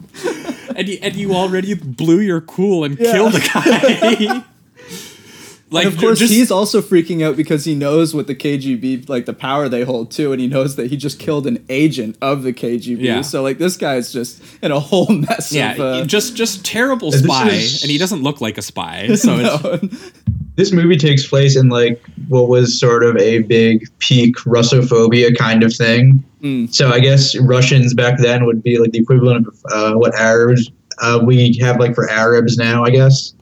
And 0.75 0.88
you, 0.88 0.99
and 1.01 1.15
you 1.15 1.34
already 1.34 1.73
blew 1.73 2.19
your 2.19 2.41
cool 2.41 2.84
and 2.84 2.97
Yeah. 2.99 3.12
killed 3.13 3.34
the 3.34 3.39
guy. 3.53 4.43
like 5.71 5.86
and 5.86 5.93
of 5.93 5.99
course, 5.99 6.19
just- 6.19 6.34
he's 6.34 6.51
also 6.51 6.81
freaking 6.81 7.23
out 7.23 7.38
because 7.38 7.63
he 7.65 7.75
knows 7.75 8.13
what 8.13 8.27
the 8.27 8.36
KGB, 8.36 9.07
like 9.07 9.25
the 9.25 9.34
power 9.34 9.69
they 9.69 9.84
hold 9.84 10.12
too, 10.12 10.31
and 10.34 10.41
he 10.41 10.47
knows 10.47 10.75
that 10.75 10.89
he 10.89 10.97
just 10.97 11.17
killed 11.19 11.47
an 11.47 11.63
agent 11.69 12.17
of 12.21 12.43
the 12.43 12.51
KGB. 12.53 13.01
Yeah. 13.01 13.21
So 13.21 13.41
like 13.41 13.57
this 13.57 13.77
guy's 13.77 14.12
just 14.12 14.41
in 14.62 14.71
a 14.71 14.79
whole 14.79 15.07
mess. 15.07 15.53
yeah, 15.53 15.73
of, 15.73 15.79
uh, 15.79 16.05
just 16.05 16.36
just 16.36 16.65
terrible 16.65 17.12
spy, 17.12 17.49
is- 17.49 17.84
and 17.84 17.91
he 17.91 17.97
doesn't 17.97 18.21
look 18.23 18.41
like 18.41 18.57
a 18.57 18.62
spy. 18.62 19.07
So 19.15 19.38
it's, 19.39 19.63
no. 19.63 19.89
This 20.55 20.71
movie 20.71 20.97
takes 20.97 21.27
place 21.27 21.55
in 21.55 21.69
like 21.69 22.03
what 22.27 22.49
was 22.49 22.79
sort 22.79 23.03
of 23.03 23.17
a 23.17 23.39
big 23.43 23.87
peak 23.99 24.35
Russophobia 24.37 25.35
kind 25.37 25.63
of 25.63 25.73
thing. 25.73 26.23
Mm. 26.41 26.73
So 26.73 26.89
I 26.89 26.99
guess 26.99 27.37
Russians 27.37 27.93
back 27.93 28.19
then 28.19 28.45
would 28.45 28.61
be 28.61 28.77
like 28.77 28.91
the 28.91 28.99
equivalent 28.99 29.47
of 29.47 29.59
uh, 29.71 29.93
what 29.93 30.13
Arabs 30.15 30.69
uh, 30.99 31.19
we 31.23 31.57
have 31.61 31.79
like 31.79 31.95
for 31.95 32.09
Arabs 32.09 32.57
now. 32.57 32.83
I 32.83 32.89
guess. 32.89 33.33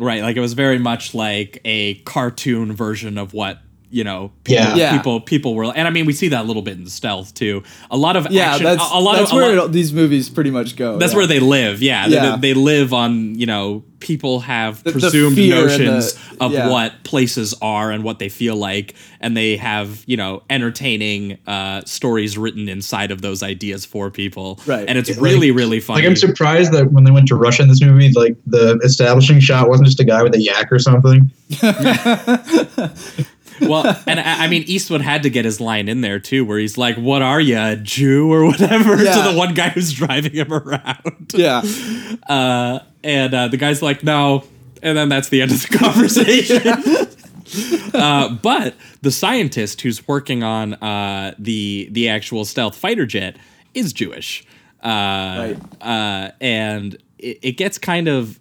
Right, 0.00 0.22
like 0.22 0.36
it 0.36 0.40
was 0.40 0.52
very 0.52 0.78
much 0.78 1.12
like 1.12 1.60
a 1.64 1.94
cartoon 2.00 2.72
version 2.72 3.18
of 3.18 3.34
what 3.34 3.58
you 3.90 4.04
know. 4.04 4.30
People, 4.44 4.64
Yeah. 4.64 4.74
Yeah. 4.76 4.96
people, 4.96 5.20
people 5.20 5.54
were, 5.54 5.64
and 5.64 5.86
I 5.86 5.90
mean, 5.90 6.06
we 6.06 6.12
see 6.12 6.28
that 6.28 6.44
a 6.44 6.46
little 6.46 6.62
bit 6.62 6.76
in 6.78 6.86
Stealth 6.86 7.34
too. 7.34 7.62
A 7.90 7.96
lot 7.96 8.16
of 8.16 8.30
yeah, 8.30 8.52
action, 8.52 8.64
that's 8.64 8.82
a, 8.82 8.96
a 8.96 9.00
lot 9.00 9.16
that's 9.16 9.30
of, 9.30 9.36
where 9.36 9.56
lot- 9.56 9.66
it, 9.66 9.72
these 9.72 9.92
movies 9.92 10.28
pretty 10.30 10.50
much 10.50 10.76
go. 10.76 10.98
that's 10.98 11.12
yeah. 11.12 11.16
where 11.18 11.26
they 11.26 11.40
live. 11.40 11.82
Yeah, 11.82 12.08
They- 12.08 12.14
Yeah. 12.14 12.36
They, 12.36 12.54
live 12.54 12.92
on 12.92 13.34
you 13.38 13.46
know 13.46 13.84
people 14.00 14.40
have 14.40 14.82
The- 14.84 14.92
the 14.92 15.00
presumed 15.00 15.36
fear 15.36 15.56
and 15.56 15.66
notions 15.68 16.14
the- 16.14 16.44
of 16.44 16.52
yeah. 16.52 16.68
what 16.68 17.02
places 17.02 17.52
are 17.60 17.90
and 17.90 18.04
what 18.04 18.18
they 18.20 18.28
feel 18.28 18.54
like, 18.56 18.94
and 19.20 19.36
they 19.36 19.56
have 19.56 20.04
you 20.06 20.16
know 20.16 20.42
entertaining 20.50 21.38
uh, 21.46 21.82
stories 21.84 22.36
written 22.38 22.68
inside 22.68 23.10
of 23.10 23.22
those 23.22 23.42
ideas 23.42 23.84
for 23.84 24.10
people. 24.10 24.60
Right. 24.66 24.88
and 24.88 24.98
it's 24.98 25.08
Yeah, 25.10 25.16
really 25.18 25.50
like- 25.50 25.58
really 25.58 25.80
funny. 25.80 26.02
Like 26.02 26.10
I'm 26.10 26.16
surprised 26.16 26.72
that 26.72 26.92
when 26.92 27.04
they 27.04 27.10
went 27.10 27.26
to 27.28 27.34
Russia 27.36 27.62
in 27.62 27.68
this 27.68 27.82
movie, 27.82 28.12
like 28.12 28.36
the 28.46 28.78
establishing 28.84 29.40
shot 29.40 29.68
wasn't 29.68 29.86
just 29.86 29.98
a 30.00 30.04
guy 30.04 30.22
with 30.22 30.34
a 30.34 30.40
yak 30.40 30.70
or 30.70 30.78
something. 30.78 31.30
well, 33.60 34.00
and 34.06 34.20
I, 34.20 34.44
I 34.44 34.48
mean, 34.48 34.64
Eastwood 34.66 35.00
had 35.00 35.22
to 35.24 35.30
get 35.30 35.44
his 35.44 35.60
line 35.60 35.88
in 35.88 36.00
there 36.00 36.18
too, 36.18 36.44
where 36.44 36.58
he's 36.58 36.78
like, 36.78 36.96
"What 36.96 37.22
are 37.22 37.40
you, 37.40 37.58
a 37.58 37.76
Jew 37.76 38.32
or 38.32 38.44
whatever?" 38.44 39.02
Yeah. 39.02 39.22
to 39.24 39.32
the 39.32 39.38
one 39.38 39.54
guy 39.54 39.70
who's 39.70 39.92
driving 39.92 40.32
him 40.32 40.52
around. 40.52 41.32
Yeah, 41.34 41.62
Uh, 42.28 42.80
and 43.04 43.32
uh, 43.34 43.48
the 43.48 43.56
guy's 43.56 43.82
like, 43.82 44.02
"No," 44.04 44.44
and 44.82 44.96
then 44.96 45.08
that's 45.08 45.28
the 45.28 45.42
end 45.42 45.50
of 45.52 45.62
the 45.62 45.78
conversation. 45.78 47.08
uh, 47.94 48.30
but 48.42 48.74
the 49.02 49.10
scientist 49.10 49.80
who's 49.80 50.06
working 50.06 50.42
on 50.42 50.74
uh, 50.74 51.34
the 51.38 51.88
the 51.90 52.08
actual 52.08 52.44
stealth 52.44 52.76
fighter 52.76 53.06
jet 53.06 53.36
is 53.74 53.92
Jewish, 53.92 54.44
uh, 54.82 55.54
uh, 55.80 56.30
and 56.40 56.94
it, 57.18 57.38
it 57.42 57.52
gets 57.52 57.78
kind 57.78 58.08
of 58.08 58.38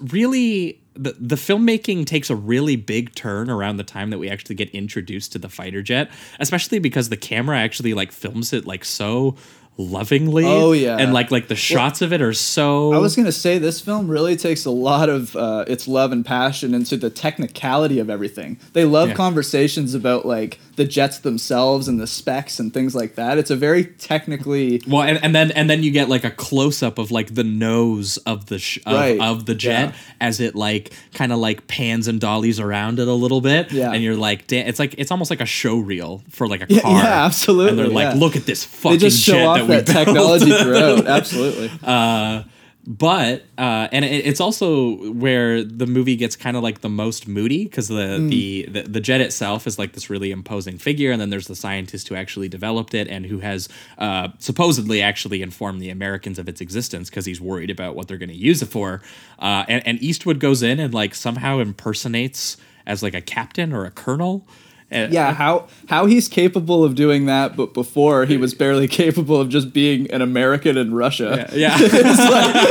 really 0.00 0.80
the, 1.00 1.14
the 1.20 1.36
filmmaking 1.36 2.04
takes 2.06 2.28
a 2.28 2.34
really 2.36 2.74
big 2.76 3.14
turn 3.14 3.48
around 3.48 3.76
the 3.76 3.84
time 3.84 4.10
that 4.10 4.18
we 4.18 4.28
actually 4.28 4.56
get 4.56 4.68
introduced 4.70 5.30
to 5.32 5.38
the 5.38 5.48
fighter 5.48 5.80
jet 5.82 6.10
especially 6.40 6.78
because 6.80 7.08
the 7.08 7.16
camera 7.16 7.56
actually 7.58 7.94
like 7.94 8.10
films 8.12 8.52
it 8.52 8.66
like 8.66 8.84
so 8.84 9.36
lovingly 9.80 10.44
Oh, 10.44 10.72
yeah. 10.72 10.96
and 10.98 11.12
like 11.12 11.30
like 11.30 11.46
the 11.46 11.54
shots 11.54 12.02
of 12.02 12.12
it 12.12 12.20
are 12.20 12.32
so 12.32 12.92
I 12.92 12.98
was 12.98 13.14
gonna 13.14 13.30
say 13.30 13.58
this 13.58 13.80
film 13.80 14.08
really 14.08 14.34
takes 14.36 14.64
a 14.64 14.70
lot 14.72 15.08
of 15.08 15.36
uh, 15.36 15.64
its 15.68 15.86
love 15.86 16.10
and 16.10 16.26
passion 16.26 16.74
into 16.74 16.96
the 16.96 17.10
technicality 17.10 18.00
of 18.00 18.10
everything. 18.10 18.58
They 18.72 18.84
love 18.84 19.10
Yeah. 19.10 19.14
conversations 19.14 19.94
about 19.94 20.26
like 20.26 20.58
the 20.78 20.84
jets 20.86 21.18
themselves 21.18 21.88
and 21.88 22.00
the 22.00 22.06
specs 22.06 22.58
and 22.58 22.72
things 22.72 22.94
like 22.94 23.16
that. 23.16 23.36
It's 23.36 23.50
a 23.50 23.56
very 23.56 23.84
technically 23.84 24.80
Well, 24.88 25.02
and, 25.02 25.18
and 25.22 25.34
then 25.34 25.50
and 25.50 25.68
then 25.68 25.82
you 25.82 25.90
get 25.90 26.08
like 26.08 26.24
a 26.24 26.30
close 26.30 26.82
up 26.82 26.98
of 26.98 27.10
like 27.10 27.34
the 27.34 27.44
nose 27.44 28.16
of 28.18 28.46
the 28.46 28.58
sh- 28.58 28.78
of, 28.86 28.94
Right. 28.94 29.20
of 29.20 29.44
the 29.46 29.54
jet 29.54 29.90
Yeah. 29.90 29.94
as 30.20 30.40
it 30.40 30.54
like 30.54 30.92
kind 31.14 31.32
of 31.32 31.38
like 31.38 31.66
pans 31.66 32.08
and 32.08 32.20
dollies 32.20 32.58
around 32.60 32.98
it 33.00 33.08
a 33.08 33.12
little 33.12 33.40
bit. 33.40 33.70
Yeah. 33.72 33.92
and 33.92 34.02
you're 34.02 34.16
like, 34.16 34.50
it's 34.52 34.78
like 34.78 34.94
it's 34.96 35.10
almost 35.10 35.30
like 35.30 35.40
a 35.42 35.46
show 35.46 35.76
reel 35.78 36.22
for 36.30 36.46
like 36.48 36.62
a 36.62 36.66
Yeah, 36.72 36.80
car. 36.80 37.02
yeah, 37.02 37.24
absolutely, 37.26 37.70
And 37.70 37.78
they're 37.80 37.88
like, 37.88 38.14
yeah. 38.14 38.20
look 38.20 38.36
at 38.36 38.46
this 38.46 38.64
fucking. 38.64 38.98
they 38.98 38.98
just 38.98 39.20
show 39.22 39.46
off 39.46 39.58
that 39.58 39.68
we 39.68 39.76
that, 39.76 39.86
technology 39.86 40.50
throughout. 40.62 41.06
Absolutely. 41.06 41.70
Uh, 41.82 42.44
but 42.90 43.44
uh, 43.58 43.86
and 43.92 44.02
it, 44.02 44.26
it's 44.26 44.40
also 44.40 45.12
where 45.12 45.62
the 45.62 45.86
movie 45.86 46.16
gets 46.16 46.36
kind 46.36 46.56
of 46.56 46.62
like 46.62 46.80
the 46.80 46.88
most 46.88 47.28
moody 47.28 47.64
because 47.64 47.88
the, 47.88 48.16
Hmm. 48.16 48.28
the 48.30 48.66
the 48.70 48.82
the 48.84 49.00
jet 49.00 49.20
itself 49.20 49.66
is 49.66 49.78
like 49.78 49.92
this 49.92 50.08
really 50.08 50.30
imposing 50.30 50.78
figure, 50.78 51.12
and 51.12 51.20
then 51.20 51.28
there's 51.28 51.48
the 51.48 51.54
scientist 51.54 52.08
who 52.08 52.14
actually 52.14 52.48
developed 52.48 52.94
it 52.94 53.06
and 53.06 53.26
who 53.26 53.40
has 53.40 53.68
uh, 53.98 54.28
supposedly 54.38 55.02
actually 55.02 55.42
informed 55.42 55.82
the 55.82 55.90
Americans 55.90 56.38
of 56.38 56.48
its 56.48 56.62
existence 56.62 57.10
because 57.10 57.26
he's 57.26 57.42
worried 57.42 57.68
about 57.68 57.94
what 57.94 58.08
they're 58.08 58.16
going 58.16 58.30
to 58.30 58.34
use 58.34 58.62
it 58.62 58.68
for. 58.70 59.02
Uh, 59.38 59.66
and, 59.68 59.86
and 59.86 60.02
Eastwood 60.02 60.40
goes 60.40 60.62
in 60.62 60.80
and 60.80 60.94
like 60.94 61.14
somehow 61.14 61.58
impersonates 61.58 62.56
as 62.86 63.02
like 63.02 63.12
a 63.12 63.20
captain 63.20 63.74
or 63.74 63.84
a 63.84 63.90
colonel. 63.90 64.46
And- 64.90 65.12
yeah, 65.12 65.34
how 65.34 65.66
how 65.88 66.06
he's 66.06 66.28
capable 66.28 66.82
of 66.82 66.94
doing 66.94 67.26
that, 67.26 67.56
but 67.56 67.74
before 67.74 68.24
he 68.24 68.36
was 68.38 68.54
barely 68.54 68.88
capable 68.88 69.38
of 69.40 69.48
just 69.50 69.72
being 69.72 70.10
an 70.10 70.22
American 70.22 70.76
in 70.78 70.94
Russia. 70.94 71.48
Yeah. 71.52 71.76
it's, 71.80 72.18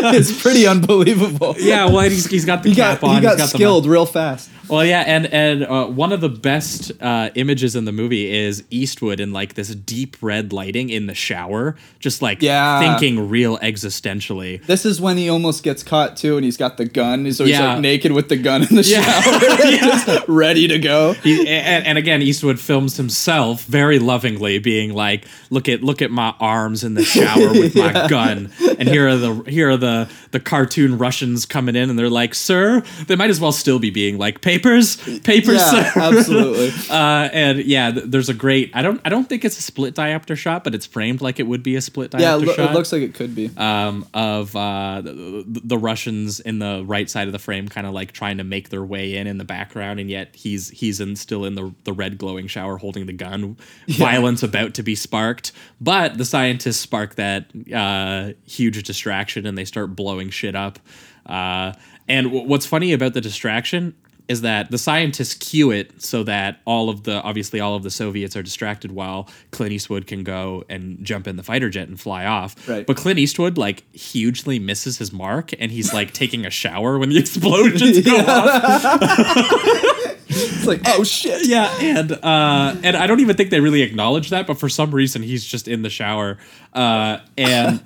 like, 0.03 0.15
it's 0.15 0.41
pretty 0.41 0.65
unbelievable. 0.65 1.55
Yeah, 1.59 1.85
well, 1.85 2.01
he's, 2.09 2.25
he's 2.25 2.45
got 2.45 2.63
the 2.63 2.69
he 2.69 2.75
cap 2.75 3.01
got 3.01 3.07
on. 3.09 3.15
he 3.17 3.21
got, 3.21 3.39
he's 3.39 3.51
the 3.51 3.57
skilled 3.57 3.85
real 3.85 4.05
fast. 4.05 4.49
Well, 4.69 4.83
yeah, 4.83 5.03
and 5.07 5.27
and 5.27 5.63
uh, 5.63 5.85
one 5.85 6.11
of 6.11 6.19
the 6.19 6.27
best 6.27 6.91
uh, 7.01 7.29
images 7.35 7.75
in 7.75 7.85
the 7.85 7.93
movie 7.93 8.29
is 8.29 8.63
Eastwood 8.69 9.19
in 9.21 9.31
like 9.31 9.53
this 9.53 9.73
deep 9.73 10.17
red 10.21 10.51
lighting 10.51 10.89
in 10.89 11.07
the 11.07 11.15
shower, 11.15 11.77
just 11.99 12.21
like 12.21 12.41
Yeah. 12.41 12.79
thinking 12.79 13.29
real 13.29 13.57
existentially. 13.59 14.61
This 14.65 14.85
is 14.85 14.99
when 14.99 15.15
he 15.17 15.29
almost 15.29 15.63
gets 15.63 15.83
caught 15.83 16.17
too, 16.17 16.35
and 16.35 16.43
he's 16.43 16.57
got 16.57 16.75
the 16.77 16.85
gun. 16.85 17.31
So 17.31 17.45
he's 17.45 17.53
Yeah. 17.53 17.73
like 17.75 17.81
naked 17.81 18.11
with 18.11 18.27
the 18.27 18.35
gun 18.35 18.63
in 18.63 18.75
the 18.75 18.83
Yeah. 18.83 19.03
shower, 19.03 19.39
just 20.05 20.27
ready 20.27 20.67
to 20.67 20.79
go. 20.79 21.13
He, 21.13 21.47
and, 21.47 21.85
and 21.85 21.97
again, 21.97 22.06
Eastwood 22.21 22.59
films 22.59 22.97
himself 22.97 23.63
very 23.65 23.99
lovingly, 23.99 24.59
being 24.59 24.93
like, 24.93 25.25
"Look 25.49 25.67
at 25.69 25.83
look 25.83 26.01
at 26.01 26.11
my 26.11 26.33
arms 26.39 26.83
in 26.83 26.93
the 26.93 27.03
shower 27.03 27.49
with 27.51 27.75
my 27.75 27.91
Yeah. 27.93 28.07
gun." 28.07 28.51
And 28.79 28.87
here 28.87 29.07
are 29.07 29.15
the 29.17 29.33
here 29.47 29.69
are 29.71 29.77
the 29.77 30.09
the 30.31 30.39
cartoon 30.39 30.97
Russians 30.97 31.45
coming 31.45 31.75
in, 31.75 31.89
and 31.89 31.97
they're 31.97 32.09
like, 32.09 32.33
"Sir," 32.35 32.81
they 33.07 33.15
might 33.15 33.29
as 33.29 33.39
well 33.39 33.51
still 33.51 33.79
be 33.79 33.89
being 33.89 34.17
like, 34.17 34.41
"Papers, 34.41 34.97
papers, 35.21 35.55
Yeah, 35.61 35.91
sir." 35.93 35.99
absolutely. 35.99 36.71
Uh, 36.97 37.29
and 37.33 37.59
yeah, 37.59 37.91
th- 37.91 38.05
there's 38.07 38.29
a 38.29 38.33
great. 38.33 38.71
I 38.73 38.81
don't 38.81 39.01
I 39.05 39.09
don't 39.09 39.27
think 39.27 39.43
it's 39.45 39.57
a 39.57 39.61
split 39.61 39.93
diopter 39.95 40.37
shot, 40.37 40.63
but 40.63 40.73
it's 40.73 40.85
framed 40.85 41.21
like 41.21 41.39
it 41.39 41.43
would 41.47 41.63
be 41.63 41.75
a 41.75 41.81
split 41.81 42.11
diopter 42.11 42.19
Yeah, 42.21 42.35
it, 42.35 42.41
lo- 42.45 42.53
shot 42.53 42.71
it 42.71 42.73
looks 42.73 42.91
like 42.91 43.01
it 43.01 43.13
could 43.13 43.35
be. 43.35 43.51
um, 43.57 44.05
of 44.13 44.55
uh, 44.55 45.01
the, 45.01 45.43
the 45.45 45.77
Russians 45.77 46.39
in 46.39 46.59
the 46.59 46.83
right 46.85 47.09
side 47.09 47.27
of 47.27 47.33
the 47.33 47.39
frame, 47.39 47.67
kind 47.67 47.85
of 47.87 47.93
like 47.93 48.11
trying 48.13 48.37
to 48.37 48.43
make 48.43 48.69
their 48.69 48.83
way 48.83 49.15
in 49.17 49.27
in 49.27 49.37
the 49.37 49.43
background, 49.45 49.99
and 49.99 50.09
yet 50.09 50.35
he's 50.35 50.69
he's 50.69 50.99
in, 51.01 51.15
still 51.15 51.45
in 51.45 51.55
the 51.55 51.73
the 51.83 51.93
red 51.97 52.17
glowing 52.17 52.47
shower 52.47 52.77
holding 52.77 53.05
the 53.05 53.13
gun. 53.13 53.57
Violence 53.89 54.43
about 54.43 54.73
to 54.75 54.83
be 54.83 54.95
sparked, 54.95 55.51
but 55.81 56.17
the 56.17 56.25
scientists 56.25 56.79
spark 56.79 57.15
that 57.15 57.47
uh, 57.73 58.33
huge 58.45 58.83
distraction, 58.83 59.45
and 59.45 59.57
they 59.57 59.65
start 59.65 59.95
blowing 59.95 60.29
shit 60.29 60.55
up. 60.55 60.79
Uh, 61.25 61.73
and 62.07 62.27
w- 62.27 62.47
what's 62.47 62.65
funny 62.65 62.93
about 62.93 63.13
the 63.13 63.21
distraction 63.21 63.93
is 64.27 64.41
that 64.41 64.69
the 64.71 64.77
scientists 64.77 65.33
cue 65.33 65.71
it 65.71 66.01
so 66.01 66.21
that 66.23 66.59
all 66.65 66.89
of 66.89 67.03
the 67.03 67.21
obviously 67.21 67.59
all 67.61 67.75
of 67.75 67.83
the 67.83 67.89
Soviets 67.89 68.35
are 68.35 68.43
distracted 68.43 68.91
while 68.91 69.29
Clint 69.51 69.71
Eastwood 69.71 70.05
can 70.05 70.23
go 70.23 70.65
and 70.69 71.03
jump 71.03 71.27
in 71.27 71.37
the 71.37 71.43
fighter 71.43 71.69
jet 71.69 71.87
and 71.87 71.97
fly 71.99 72.25
off. 72.25 72.67
Right. 72.67 72.85
But 72.85 72.97
Clint 72.97 73.19
Eastwood 73.19 73.57
like 73.57 73.89
hugely 73.95 74.59
misses 74.59 74.97
his 74.97 75.13
mark 75.13 75.51
and 75.59 75.71
he's 75.71 75.93
like 75.93 76.11
taking 76.13 76.45
a 76.45 76.49
shower 76.49 76.99
when 76.99 77.07
the 77.09 77.17
explosions 77.19 78.01
go 78.01 78.17
off. 78.27 80.16
It's 80.39 80.67
like, 80.67 80.81
oh 80.85 81.03
shit. 81.03 81.47
Yeah, 81.47 81.75
and 81.81 82.11
uh, 82.11 82.75
and 82.83 82.95
I 82.95 83.07
don't 83.07 83.19
even 83.19 83.35
think 83.35 83.49
they 83.49 83.59
really 83.59 83.81
acknowledge 83.81 84.29
that, 84.29 84.47
but 84.47 84.59
for 84.59 84.69
some 84.69 84.93
reason 84.93 85.23
he's 85.23 85.45
just 85.45 85.67
in 85.67 85.81
the 85.81 85.89
shower, 85.89 86.37
uh, 86.73 87.19
and 87.37 87.81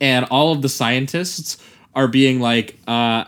and 0.00 0.24
all 0.26 0.52
of 0.52 0.62
the 0.62 0.68
scientists 0.68 1.58
are 1.94 2.08
being 2.08 2.40
like, 2.40 2.78
uh, 2.86 3.24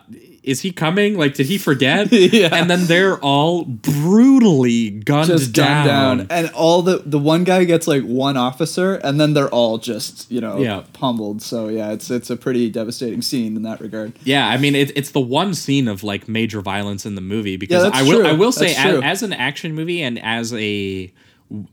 "Is 0.47 0.61
he 0.63 0.71
coming? 0.73 1.19
Like, 1.19 1.35
did 1.35 1.47
he 1.47 1.59
forget?" 1.59 2.11
Yeah. 2.13 2.49
And 2.55 2.71
then 2.71 2.87
they're 2.87 3.19
all 3.19 3.65
brutally 3.65 4.91
gunned 4.91 5.29
Just 5.29 5.53
down. 5.53 5.87
gunned 5.87 6.29
down, 6.29 6.39
and 6.39 6.51
all 6.55 6.83
the 6.83 7.03
the 7.05 7.19
one 7.19 7.45
guy 7.45 7.65
gets 7.65 7.87
like 7.87 8.03
one 8.05 8.37
officer, 8.37 8.95
and 8.97 9.21
then 9.21 9.35
they're 9.35 9.49
all 9.49 9.79
just 9.79 10.31
you 10.31 10.41
know 10.41 10.59
Yeah. 10.59 10.85
pummeled. 10.93 11.43
So 11.43 11.69
yeah, 11.69 11.91
it's 11.93 12.11
it's 12.11 12.31
a 12.31 12.37
pretty 12.37 12.71
devastating 12.71 13.23
scene 13.23 13.57
in 13.57 13.63
that 13.63 13.81
regard. 13.81 14.13
Yeah, 14.25 14.49
I 14.49 14.57
mean 14.57 14.75
it, 14.75 14.93
it's 14.97 15.11
the 15.11 15.21
one 15.21 15.55
scene 15.55 15.89
of 15.89 16.03
like 16.03 16.29
major 16.29 16.61
violence 16.61 17.05
in 17.07 17.15
the 17.15 17.21
movie 17.21 17.57
because 17.57 17.83
that's 17.83 17.97
I 17.97 18.03
will 18.03 18.21
true. 18.21 18.27
I 18.27 18.33
will 18.33 18.53
say 18.53 18.75
as, 18.75 19.03
as 19.03 19.23
an 19.23 19.33
action 19.33 19.75
movie 19.75 20.01
and 20.03 20.19
as 20.23 20.53
a 20.55 21.13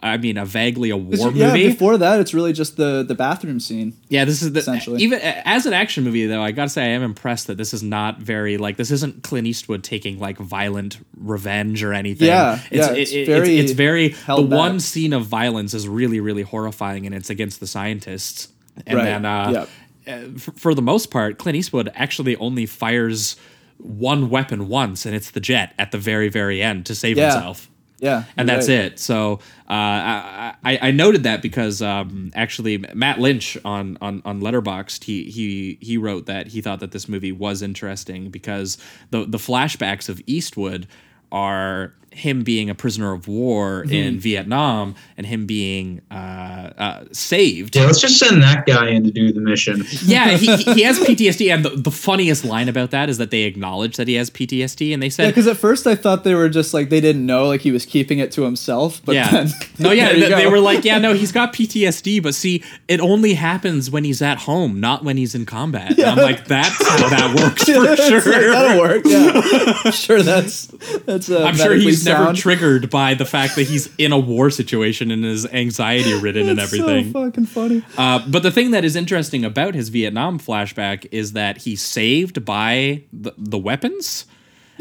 I 0.04 0.18
mean 0.18 0.38
a 0.38 0.46
vaguely 0.46 0.92
a 0.92 0.98
war 0.98 1.32
yeah, 1.32 1.48
movie. 1.48 1.68
before 1.70 1.98
that, 1.98 2.20
it's 2.20 2.32
really 2.34 2.54
just 2.54 2.78
the 2.78 3.04
the 3.04 3.16
bathroom 3.16 3.60
scene. 3.60 3.94
Yeah, 4.08 4.24
this 4.24 4.44
is 4.44 4.52
the 4.54 4.60
Essentially. 4.60 5.02
even 5.02 5.20
as 5.22 5.66
an 5.66 5.74
action 5.74 6.04
movie 6.04 6.28
though. 6.28 6.44
I 6.44 6.52
gotta 6.52 6.70
say, 6.70 6.84
I 6.84 6.88
am 6.90 7.02
impressed 7.02 7.48
that 7.48 7.58
this 7.58 7.74
is 7.74 7.82
not 7.82 8.20
very 8.20 8.58
like 8.58 8.78
this 8.78 8.92
isn't 8.92 9.24
Clint 9.24 9.48
Eastwood 9.48 9.84
taking 9.84 10.20
like 10.20 10.38
violent 10.38 11.00
revenge 11.18 11.84
or 11.84 11.92
anything. 11.92 12.28
Yeah, 12.28 12.60
yeah, 12.72 12.92
it- 12.92 12.98
it's 13.00 13.12
it- 13.12 13.26
very 13.26 13.58
it's, 13.58 13.72
very 13.72 14.10
the 14.10 14.44
back. 14.44 14.58
one 14.58 14.80
scene 14.80 15.12
of 15.12 15.26
violence 15.26 15.74
is 15.74 15.88
really 15.88 16.20
really 16.20 16.44
horrifying, 16.44 17.08
and 17.08 17.16
it's 17.16 17.32
against 17.32 17.60
the 17.60 17.68
scientists. 17.68 18.50
And 18.86 18.98
Right, 18.98 19.06
then, 19.06 19.26
uh, 19.26 19.66
uh, 20.08 20.12
f- 20.36 20.50
for 20.56 20.74
the 20.76 20.82
most 20.84 21.10
part, 21.12 21.38
Clint 21.40 21.56
Eastwood 21.56 21.92
actually 21.96 22.36
only 22.36 22.66
fires 22.68 23.36
one 23.78 24.30
weapon 24.30 24.68
once, 24.68 25.06
and 25.06 25.16
it's 25.16 25.32
the 25.32 25.40
jet 25.40 25.74
at 25.80 25.92
the 25.92 25.98
very 25.98 26.30
very 26.30 26.62
end 26.62 26.86
to 26.86 26.94
save 26.96 27.18
Yeah. 27.18 27.32
himself 27.34 27.70
Yeah, 28.04 28.26
and 28.36 28.50
that's 28.50 28.68
right. 28.68 28.80
it. 28.80 29.00
So 29.00 29.40
uh, 29.70 29.72
I, 29.72 30.54
I 30.66 30.80
I 30.82 30.92
noted 30.92 31.24
that 31.24 31.42
because 31.42 31.82
um, 31.82 32.34
actually 32.36 32.80
Matt 32.94 33.18
Lynch 33.20 33.58
on 33.64 33.98
on 34.02 34.22
on 34.26 34.42
Letterboxd 34.42 35.06
he 35.06 35.24
he 35.32 35.78
he 35.80 35.96
wrote 35.96 36.26
that 36.26 36.48
he 36.48 36.60
thought 36.60 36.82
that 36.82 36.92
this 36.92 37.08
movie 37.08 37.32
was 37.32 37.62
interesting 37.62 38.30
because 38.30 38.78
the 39.12 39.24
the 39.24 39.38
flashbacks 39.38 40.10
of 40.10 40.22
Eastwood 40.28 40.86
are 41.32 41.94
him 42.14 42.44
being 42.44 42.70
a 42.70 42.76
prisoner 42.76 43.12
of 43.14 43.28
war 43.28 43.84
in 43.90 44.20
Vietnam 44.20 44.96
and 45.18 45.26
him 45.26 45.46
being 45.46 46.02
uh, 46.12 46.14
uh, 46.14 47.04
saved. 47.12 47.76
Yeah, 47.76 47.86
let's 47.86 48.00
just 48.00 48.18
send 48.18 48.42
that 48.44 48.66
guy 48.66 48.90
in 48.90 49.04
to 49.04 49.12
do 49.12 49.32
the 49.32 49.40
mission. 49.42 49.84
Yeah, 50.04 50.32
he, 50.32 50.56
he 50.58 50.74
he 50.74 50.82
has 50.84 51.00
PTSD, 51.00 51.54
and 51.54 51.64
the, 51.64 51.70
the 51.70 51.92
funniest 51.92 52.44
line 52.44 52.68
about 52.68 52.92
that 52.92 53.10
is 53.10 53.18
that 53.20 53.32
they 53.32 53.44
acknowledge 53.44 53.96
that 53.96 54.08
he 54.08 54.16
has 54.16 54.30
PTSD, 54.30 54.94
and 54.94 55.02
they 55.02 55.10
said 55.10 55.24
Yeah, 55.24 55.30
because 55.30 55.48
at 55.48 55.58
first 55.58 55.88
I 55.88 55.96
thought 55.96 56.24
they 56.24 56.36
were 56.36 56.50
just 56.50 56.74
like 56.74 56.90
they 56.90 57.00
didn't 57.00 57.26
know, 57.26 57.48
like 57.48 57.62
he 57.62 57.72
was 57.72 57.86
keeping 57.86 58.20
it 58.20 58.32
to 58.34 58.44
himself. 58.44 59.02
But 59.06 59.16
yeah. 59.16 59.30
then, 59.32 59.48
no, 59.80 59.92
yeah, 59.92 60.08
there 60.08 60.16
you 60.16 60.26
th- 60.28 60.36
they 60.36 60.48
were 60.48 60.60
like, 60.60 60.84
yeah, 60.84 61.00
no, 61.00 61.14
he's 61.14 61.32
got 61.32 61.54
PTSD, 61.54 62.22
but 62.22 62.36
see, 62.36 62.64
it 62.88 63.00
only 63.00 63.34
happens 63.34 63.90
when 63.90 64.04
he's 64.04 64.22
at 64.22 64.40
home, 64.40 64.80
not 64.80 65.04
when 65.04 65.18
he's 65.18 65.36
in 65.36 65.46
combat. 65.46 65.98
And 65.98 66.04
I'm 66.06 66.18
like, 66.18 66.46
that's 66.46 66.86
how 66.88 67.10
that 67.10 67.36
works 67.40 67.68
Yeah, 67.68 67.76
for 67.86 67.92
it's 67.92 68.02
like, 68.12 68.24
sure. 68.24 68.52
that'll 68.52 68.82
work. 68.82 69.04
Yeah, 69.06 69.92
sure 69.92 70.22
that's 70.22 70.68
that's. 71.06 71.30
Uh, 71.30 71.44
I'm 71.46 71.56
sure 71.56 71.70
medically 71.70 71.92
he's 72.04 72.20
never 72.20 72.34
triggered 72.34 72.90
by 72.90 73.14
the 73.14 73.26
fact 73.26 73.56
that 73.56 73.64
he's 73.64 73.94
in 73.98 74.12
a 74.12 74.20
war 74.20 74.50
situation 74.50 75.12
and 75.12 75.26
is 75.26 75.46
anxiety 75.48 76.14
ridden 76.14 76.50
and 76.50 76.60
everything. 76.60 77.12
So 77.12 77.26
fucking 77.26 77.46
funny. 77.46 77.84
Uh, 77.98 78.24
but 78.28 78.44
the 78.44 78.52
thing 78.52 78.72
that 78.72 78.84
is 78.86 78.96
interesting 78.96 79.46
about 79.46 79.76
his 79.76 79.90
Vietnam 79.90 80.40
flashback 80.40 81.08
is 81.12 81.34
that 81.34 81.60
he's 81.60 81.82
saved 81.82 82.46
by 82.46 83.04
the, 83.12 83.34
the 83.38 83.58
weapons. 83.58 84.26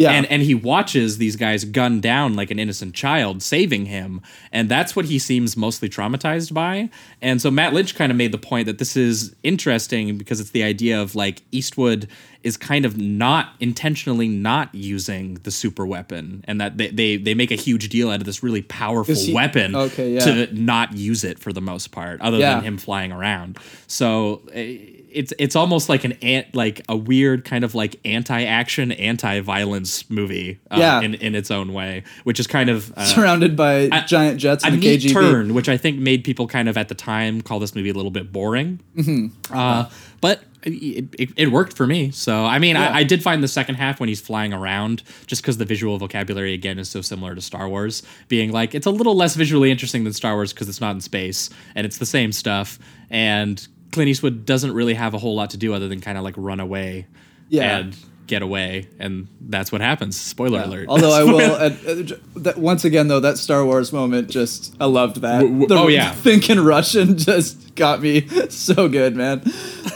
Yeah. 0.03 0.13
And 0.13 0.27
and 0.27 0.43
he 0.43 0.55
watches 0.55 1.19
these 1.19 1.37
guys 1.37 1.65
gun 1.65 2.01
down 2.01 2.35
like 2.35 2.51
an 2.51 2.59
innocent 2.59 2.95
child, 2.95 3.43
saving 3.43 3.87
him. 3.87 4.21
And 4.53 4.69
that's 4.69 4.95
what 4.97 5.07
he 5.07 5.19
seems 5.19 5.57
mostly 5.57 5.89
traumatized 5.89 6.53
by. 6.53 6.91
And 7.21 7.41
so 7.41 7.51
Matt 7.51 7.73
Lynch 7.73 7.95
kind 7.95 8.11
of 8.13 8.17
made 8.19 8.33
the 8.33 8.39
point 8.39 8.67
that 8.67 8.79
this 8.79 8.97
is 8.97 9.35
interesting 9.43 10.19
because 10.19 10.41
it's 10.41 10.51
the 10.51 10.63
idea 10.63 11.01
of 11.01 11.15
like 11.15 11.43
Eastwood 11.53 12.09
is 12.43 12.57
kind 12.57 12.85
of 12.85 12.99
not 12.99 13.55
intentionally 13.61 14.27
not 14.27 14.75
using 14.75 15.35
the 15.45 15.51
super 15.53 15.87
weapon 15.87 16.45
and 16.49 16.61
that 16.61 16.77
they, 16.77 16.89
they, 16.89 17.17
they 17.17 17.35
make 17.35 17.53
a 17.53 17.55
huge 17.55 17.89
deal 17.89 18.11
out 18.11 18.19
of 18.19 18.25
this 18.25 18.43
really 18.43 18.63
powerful 18.63 19.15
he- 19.15 19.33
weapon 19.33 19.77
Okay, 19.77 20.15
yeah. 20.15 20.21
to 20.25 20.53
not 20.53 20.93
use 20.97 21.23
it 21.23 21.39
for 21.39 21.53
the 21.53 21.61
most 21.61 21.93
part, 21.93 22.21
other 22.21 22.39
Yeah. 22.39 22.55
than 22.57 22.65
him 22.65 22.79
flying 22.79 23.13
around. 23.13 23.59
So 23.87 24.43
eh, 24.53 24.77
it's 25.15 25.33
it's 25.39 25.55
almost 25.57 25.89
like 25.89 26.05
an 26.05 26.13
ant, 26.23 26.55
like 26.55 26.81
a 26.89 26.97
weird 26.97 27.45
kind 27.45 27.65
of 27.65 27.75
like 27.75 27.97
anti-action, 28.05 28.93
anti-violence 28.93 30.09
movie, 30.11 30.59
uh, 30.71 30.77
Yeah. 30.79 31.01
in 31.01 31.15
in 31.15 31.35
its 31.35 31.51
own 31.51 31.73
way, 31.73 32.05
which 32.25 32.39
is 32.41 32.47
kind 32.47 32.71
of 32.71 32.93
uh, 32.97 33.05
Surrounded 33.05 33.57
by 33.57 33.73
a- 33.93 34.05
giant 34.07 34.39
jets 34.41 34.65
a 34.65 34.69
and 34.69 34.77
the 34.83 34.87
neat 34.97 35.01
KGB. 35.03 35.13
turn, 35.13 35.55
which 35.55 35.69
I 35.69 35.77
think 35.77 35.99
made 35.99 36.25
people 36.25 36.47
kind 36.47 36.69
of 36.69 36.77
at 36.77 36.89
the 36.89 36.95
time 36.95 37.41
call 37.41 37.59
this 37.59 37.75
movie 37.75 37.91
a 37.91 37.95
little 37.95 38.11
bit 38.11 38.33
boring. 38.33 38.81
hmm 38.95 39.27
Uh, 39.51 39.89
but 40.21 40.43
it, 40.65 41.07
it, 41.19 41.31
it 41.37 41.47
worked 41.51 41.73
for 41.77 41.89
me. 41.89 42.13
So 42.13 42.45
I 42.45 42.61
mean, 42.61 42.77
Yeah. 42.77 42.91
I, 42.91 42.99
I 42.99 43.03
did 43.03 43.23
find 43.23 43.43
the 43.43 43.49
second 43.49 43.75
half 43.77 43.99
when 43.99 44.09
he's 44.09 44.21
flying 44.21 44.53
around, 44.53 45.03
just 45.27 45.43
because 45.43 45.57
the 45.59 45.65
visual 45.65 45.99
vocabulary 45.99 46.55
again 46.55 46.79
is 46.79 46.89
so 46.89 47.01
similar 47.01 47.35
to 47.35 47.41
Star 47.41 47.69
Wars, 47.69 48.03
being 48.29 48.53
like 48.53 48.75
it's 48.75 48.87
a 48.87 48.91
little 48.91 49.17
less 49.17 49.35
visually 49.35 49.71
interesting 49.71 50.05
than 50.05 50.13
Star 50.13 50.35
Wars 50.35 50.53
because 50.53 50.69
it's 50.69 50.81
not 50.81 50.95
in 50.95 51.01
space 51.01 51.51
and 51.75 51.85
it's 51.85 51.99
the 51.99 52.07
same 52.07 52.31
stuff. 52.33 52.79
And 53.11 53.67
Clint 53.93 54.09
Eastwood 54.09 54.45
doesn't 54.47 54.73
really 54.73 54.95
have 54.95 55.15
a 55.15 55.19
whole 55.19 55.35
lot 55.37 55.51
to 55.51 55.57
do 55.57 55.73
other 55.75 55.87
than 55.89 56.01
kind 56.01 56.19
of 56.19 56.25
like 56.25 56.35
run 56.37 56.59
away 56.61 57.07
Yeah. 57.49 57.79
and 57.79 57.97
get 58.27 58.41
away, 58.43 58.89
and 58.99 59.29
that's 59.41 59.71
what 59.71 59.81
happens. 59.81 60.17
Spoiler 60.19 60.61
Yeah. 60.61 60.67
alert. 60.67 60.87
Although 60.89 61.13
I 61.13 61.25
will, 61.25 61.41
uh, 61.53 61.71
uh, 61.87 62.17
that, 62.37 62.55
once 62.59 62.85
again 62.85 63.09
though, 63.09 63.21
that 63.21 63.37
Star 63.39 63.65
Wars 63.65 63.93
moment 63.93 64.31
just 64.31 64.75
I 64.81 64.87
loved 64.87 65.21
that. 65.21 65.41
W- 65.41 65.61
w- 65.67 65.81
oh, 65.83 65.89
yeah. 65.89 66.13
thinking 66.13 66.59
Russian 66.61 67.19
just 67.31 67.75
got 67.75 68.01
me 68.01 68.27
so 68.49 68.89
good, 68.89 69.15
man. 69.17 69.43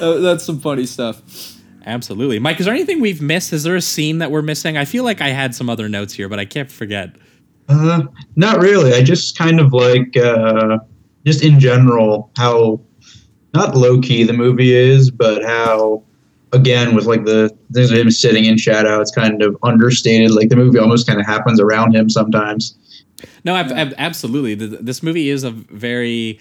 Uh, 0.00 0.14
that's 0.18 0.44
some 0.44 0.60
funny 0.60 0.86
stuff. 0.86 1.22
Absolutely, 1.86 2.40
Mike. 2.40 2.58
Is 2.58 2.66
there 2.66 2.74
anything 2.74 3.00
we've 3.00 3.22
missed? 3.22 3.52
Is 3.52 3.62
there 3.62 3.76
a 3.76 3.80
scene 3.80 4.18
that 4.18 4.30
we're 4.32 4.42
missing? 4.42 4.76
I 4.76 4.84
feel 4.84 5.04
like 5.04 5.20
I 5.20 5.28
had 5.28 5.54
some 5.54 5.70
other 5.70 5.88
notes 5.88 6.12
here, 6.12 6.28
but 6.28 6.40
I 6.40 6.44
can't 6.44 6.70
forget. 6.70 7.10
Uh, 7.68 8.02
not 8.34 8.58
really. 8.60 8.92
I 8.92 9.02
just 9.02 9.38
kind 9.38 9.60
of 9.60 9.72
like, 9.72 10.16
uh, 10.16 10.78
just 11.24 11.44
in 11.44 11.60
general, 11.60 12.30
how 12.36 12.80
not 13.56 13.74
low 13.76 14.00
key 14.00 14.22
the 14.24 14.32
movie 14.32 14.72
is, 14.74 15.10
but 15.10 15.42
how, 15.44 16.02
again, 16.52 16.94
with 16.94 17.06
like 17.06 17.24
the 17.24 17.54
things 17.72 17.90
of 17.90 17.98
him 17.98 18.10
sitting 18.10 18.44
in 18.44 18.56
shadow, 18.58 19.00
it's 19.00 19.10
kind 19.10 19.42
of 19.42 19.56
understated. 19.62 20.30
Like 20.32 20.48
the 20.48 20.56
movie 20.56 20.78
almost 20.78 21.06
kind 21.06 21.18
of 21.20 21.26
happens 21.26 21.60
around 21.60 21.94
him 21.96 22.08
sometimes. 22.10 22.76
No, 23.44 23.54
ab- 23.56 23.72
ab- 23.72 23.94
absolutely. 23.98 24.56
Th- 24.56 24.80
This 24.80 25.02
movie 25.02 25.30
is 25.30 25.42
a 25.44 25.50
very 25.50 26.38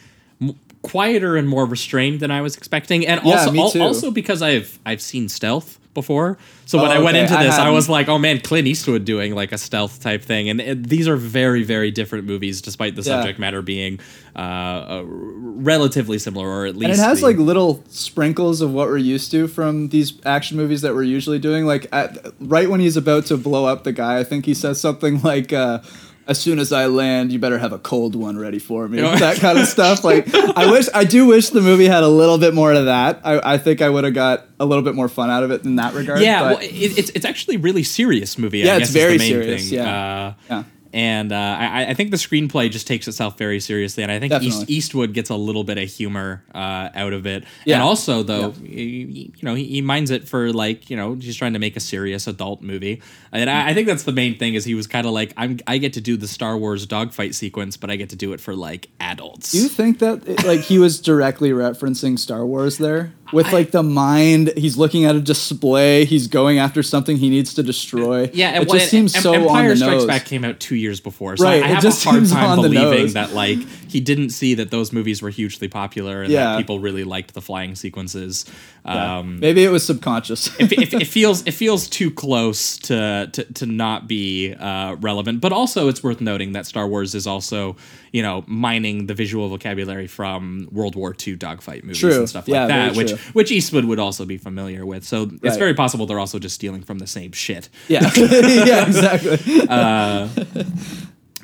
quieter 0.81 1.35
and 1.35 1.47
more 1.47 1.65
restrained 1.65 2.19
than 2.19 2.31
I 2.31 2.41
was 2.41 2.55
expecting, 2.57 3.07
and 3.07 3.21
Yeah, 3.23 3.31
also 3.39 3.51
me 3.51 3.71
too. 3.71 3.81
also 3.81 4.11
because 4.11 4.41
I've 4.41 4.77
I've 4.85 5.01
seen 5.01 5.29
Stealth 5.29 5.79
before. 5.95 6.37
So 6.67 6.79
when 6.81 6.91
Oh, 6.91 6.95
I 6.95 6.99
went 6.99 7.15
okay. 7.17 7.21
into 7.23 7.33
this, 7.43 7.55
I, 7.55 7.61
hadn't. 7.61 7.73
was 7.73 7.89
like, 7.89 8.07
"Oh 8.07 8.19
man, 8.19 8.39
Clint 8.41 8.67
Eastwood 8.67 9.03
doing 9.05 9.33
like 9.33 9.51
a 9.51 9.57
stealth 9.57 9.99
type 10.01 10.21
thing," 10.21 10.49
and 10.49 10.61
it, 10.61 10.87
these 10.87 11.07
are 11.07 11.15
very 11.15 11.63
very 11.63 11.89
different 11.89 12.25
movies, 12.25 12.61
despite 12.61 12.95
the 12.95 13.01
Yeah. 13.01 13.15
subject 13.17 13.39
matter 13.39 13.63
being 13.63 13.99
uh, 14.35 14.39
uh, 14.39 15.03
relatively 15.05 16.19
similar, 16.19 16.47
or 16.47 16.65
at 16.65 16.75
least 16.75 16.91
and 16.91 16.99
it 16.99 17.03
has 17.03 17.19
the- 17.21 17.25
like 17.27 17.37
little 17.37 17.83
sprinkles 17.89 18.61
of 18.61 18.71
what 18.71 18.87
we're 18.89 18.97
used 18.97 19.31
to 19.31 19.47
from 19.47 19.89
these 19.89 20.13
action 20.25 20.57
movies 20.57 20.81
that 20.81 20.93
we're 20.93 21.03
usually 21.03 21.39
doing. 21.39 21.65
Like 21.65 21.87
at, 21.91 22.17
right 22.39 22.69
when 22.69 22.79
he's 22.79 22.97
about 22.97 23.25
to 23.27 23.37
blow 23.37 23.65
up 23.65 23.83
the 23.83 23.93
guy, 23.93 24.19
I 24.19 24.23
think 24.23 24.45
he 24.45 24.53
says 24.53 24.79
something 24.79 25.21
like. 25.23 25.51
Uh, 25.53 25.79
as 26.27 26.39
soon 26.39 26.59
as 26.59 26.71
I 26.73 26.87
land, 26.87 27.31
you 27.31 27.39
better 27.39 27.57
have 27.59 27.71
a 27.73 27.77
cold 27.79 28.15
one 28.15 28.37
ready 28.37 28.59
for 28.59 28.87
me. 28.87 29.01
Oh. 29.01 29.15
that 29.15 29.37
kind 29.37 29.57
of 29.59 29.67
stuff. 29.67 30.03
Like, 30.03 30.33
I 30.33 30.69
wish, 30.71 30.87
I 30.93 31.03
do 31.03 31.25
wish 31.27 31.49
the 31.49 31.61
movie 31.61 31.85
had 31.85 32.03
a 32.03 32.07
little 32.07 32.37
bit 32.37 32.53
more 32.53 32.73
of 32.73 32.85
that. 32.85 33.21
I, 33.23 33.53
I 33.53 33.57
think 33.57 33.81
I 33.81 33.89
would 33.89 34.03
have 34.03 34.13
got 34.13 34.45
a 34.59 34.65
little 34.65 34.83
bit 34.83 34.95
more 34.95 35.07
fun 35.09 35.29
out 35.29 35.43
of 35.43 35.51
it 35.51 35.65
in 35.65 35.75
that 35.75 35.93
regard. 35.93 36.21
yeah, 36.21 36.41
well, 36.41 36.57
it, 36.59 36.67
it's 36.71 37.09
it's 37.11 37.25
actually 37.25 37.57
a 37.57 37.59
really 37.59 37.83
serious 37.83 38.37
movie. 38.37 38.59
Yeah, 38.59 38.75
I 38.75 38.77
it's 38.77 38.89
very 38.89 39.13
the 39.13 39.17
main 39.19 39.29
serious, 39.31 39.69
Thing. 39.69 39.79
yeah. 39.79 40.25
Uh, 40.27 40.33
Yeah. 40.49 40.63
And 40.95 41.33
uh, 41.33 41.35
I, 41.59 41.87
I 41.89 41.93
think 41.93 42.11
the 42.11 42.15
screenplay 42.17 42.71
just 42.71 42.87
takes 42.87 43.05
itself 43.09 43.37
very 43.37 43.59
seriously, 43.59 44.01
and 44.01 44.09
I 44.09 44.17
think 44.17 44.31
East, 44.41 44.69
Eastwood 44.69 45.11
gets 45.11 45.29
a 45.29 45.35
little 45.35 45.65
bit 45.65 45.77
of 45.77 45.89
humor 45.89 46.41
uh, 46.55 46.87
out 46.95 47.11
of 47.11 47.27
it. 47.27 47.43
Yeah. 47.65 47.75
And 47.75 47.83
also, 47.83 48.23
though, 48.23 48.51
y- 48.51 48.55
y- 48.61 48.65
you 48.69 49.33
know, 49.41 49.55
he, 49.55 49.65
he 49.65 49.81
minds 49.81 50.09
it 50.09 50.25
for 50.25 50.53
like 50.53 50.89
you 50.89 50.95
know 50.95 51.15
he's 51.15 51.35
trying 51.35 51.51
to 51.51 51.59
make 51.59 51.75
a 51.75 51.81
serious 51.81 52.27
adult 52.27 52.61
movie, 52.61 53.01
and 53.33 53.49
I, 53.49 53.71
I 53.71 53.73
think 53.73 53.87
that's 53.87 54.03
the 54.03 54.13
main 54.13 54.37
thing. 54.39 54.53
Is 54.53 54.63
he 54.63 54.73
was 54.73 54.87
kind 54.87 55.05
of 55.05 55.11
like 55.11 55.33
I'm 55.35 55.59
I 55.67 55.79
get 55.79 55.91
to 55.93 56.01
do 56.01 56.15
the 56.15 56.29
Star 56.29 56.57
Wars 56.57 56.85
dogfight 56.85 57.35
sequence, 57.35 57.75
but 57.75 57.89
I 57.89 57.97
get 57.97 58.11
to 58.11 58.15
do 58.15 58.31
it 58.31 58.39
for 58.39 58.55
like 58.55 58.87
adults. 59.01 59.51
Do 59.51 59.57
you 59.57 59.67
think 59.67 59.99
that 59.99 60.25
it- 60.25 60.45
like 60.45 60.61
he 60.61 60.79
was 60.79 61.01
directly 61.01 61.49
referencing 61.49 62.17
Star 62.17 62.45
Wars 62.45 62.77
there? 62.77 63.11
With 63.33 63.51
like 63.51 63.71
the 63.71 63.81
mind, 63.81 64.53
he's 64.55 64.77
looking 64.77 65.03
at 65.05 65.15
a 65.15 65.19
display. 65.19 66.05
He's 66.05 66.27
going 66.27 66.59
after 66.59 66.83
something 66.83 67.17
he 67.17 67.29
needs 67.29 67.55
to 67.55 67.63
destroy. 67.63 68.29
Yeah, 68.31 68.61
it 68.61 68.67
well, 68.67 68.77
just 68.77 68.91
seems 68.91 69.15
Em- 69.15 69.23
so 69.23 69.33
Empire 69.33 69.63
on 69.63 69.67
the 69.69 69.75
Strikes. 69.77 70.05
Back 70.05 70.25
came 70.25 70.45
out 70.45 70.59
two 70.59 70.75
years 70.75 70.84
before, 70.99 71.37
so 71.37 71.43
Right, 71.45 71.63
I 71.63 71.67
it 71.67 71.73
have 71.75 71.83
just 71.83 72.05
a 72.05 72.09
hard 72.09 72.27
time 72.27 72.61
believing 72.61 73.13
that 73.13 73.33
like 73.33 73.59
he 73.95 74.01
didn't 74.01 74.31
see 74.31 74.55
that 74.55 74.69
those 74.71 74.91
movies 74.91 75.21
were 75.21 75.29
hugely 75.29 75.67
popular 75.69 76.21
and 76.23 76.31
Yeah. 76.31 76.43
that 76.43 76.57
people 76.57 76.79
really 76.79 77.03
liked 77.05 77.33
the 77.33 77.41
flying 77.41 77.75
sequences. 77.75 78.43
Yeah. 78.85 79.17
Um, 79.19 79.39
Maybe 79.39 79.63
it 79.63 79.69
was 79.69 79.85
subconscious. 79.85 80.41
it, 80.59 80.71
it, 80.73 80.93
it 81.03 81.07
feels 81.07 81.37
it 81.47 81.53
feels 81.53 81.87
too 81.87 82.11
close 82.11 82.77
to 82.89 83.29
to, 83.35 83.41
to 83.59 83.65
not 83.65 84.07
be 84.07 84.53
uh, 84.53 84.95
relevant. 84.99 85.39
But 85.41 85.51
also, 85.53 85.87
it's 85.87 86.03
worth 86.03 86.19
noting 86.21 86.51
that 86.53 86.65
Star 86.65 86.85
Wars 86.87 87.15
is 87.15 87.25
also 87.25 87.75
you 88.11 88.21
know 88.21 88.43
mining 88.47 89.07
the 89.07 89.13
visual 89.13 89.47
vocabulary 89.49 90.07
from 90.07 90.67
World 90.71 90.95
War 90.95 91.15
II 91.25 91.35
dogfight 91.37 91.83
movies 91.83 91.99
True. 91.99 92.19
and 92.19 92.29
stuff 92.29 92.47
like 92.47 92.53
Yeah, 92.55 92.67
that, 92.67 92.95
which 92.97 93.09
true. 93.09 93.17
which 93.33 93.51
Eastwood 93.51 93.85
would 93.85 93.99
also 93.99 94.25
be 94.25 94.37
familiar 94.37 94.85
with. 94.85 95.03
So 95.05 95.23
it's 95.23 95.43
Right. 95.43 95.59
very 95.65 95.73
possible 95.73 96.05
they're 96.05 96.19
also 96.25 96.39
just 96.39 96.55
stealing 96.55 96.83
from 96.83 96.99
the 96.99 97.07
same 97.07 97.31
shit. 97.31 97.69
yeah, 97.87 98.01
yeah, 98.15 98.85
exactly. 98.87 99.37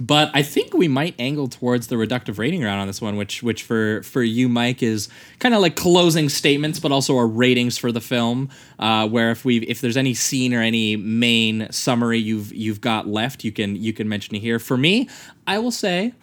But 0.01 0.31
I 0.33 0.41
think 0.41 0.73
we 0.73 0.87
might 0.87 1.13
angle 1.19 1.47
towards 1.47 1.85
the 1.85 1.95
reductive 1.95 2.39
rating 2.39 2.63
round 2.63 2.81
on 2.81 2.87
this 2.87 3.01
one, 3.01 3.17
which 3.17 3.43
which 3.43 3.61
for 3.61 4.01
for 4.01 4.23
you, 4.23 4.49
Mike, 4.49 4.81
is 4.81 5.09
kind 5.37 5.53
of 5.53 5.61
like 5.61 5.75
closing 5.75 6.27
statements, 6.27 6.79
but 6.79 6.91
also 6.91 7.15
our 7.17 7.27
ratings 7.27 7.77
for 7.77 7.91
the 7.91 8.01
film. 8.01 8.49
Uh, 8.79 9.07
where 9.07 9.29
if 9.29 9.45
we 9.45 9.57
if 9.59 9.79
there's 9.79 9.97
any 9.97 10.15
scene 10.15 10.55
or 10.55 10.61
any 10.61 10.95
main 10.95 11.71
summary 11.71 12.17
you've 12.17 12.51
you've 12.51 12.81
got 12.81 13.07
left, 13.07 13.43
you 13.43 13.51
can 13.51 13.75
you 13.75 13.93
can 13.93 14.09
mention 14.09 14.35
it 14.35 14.39
here. 14.39 14.57
For 14.57 14.75
me, 14.75 15.07
I 15.45 15.59
will 15.59 15.71
say 15.71 16.13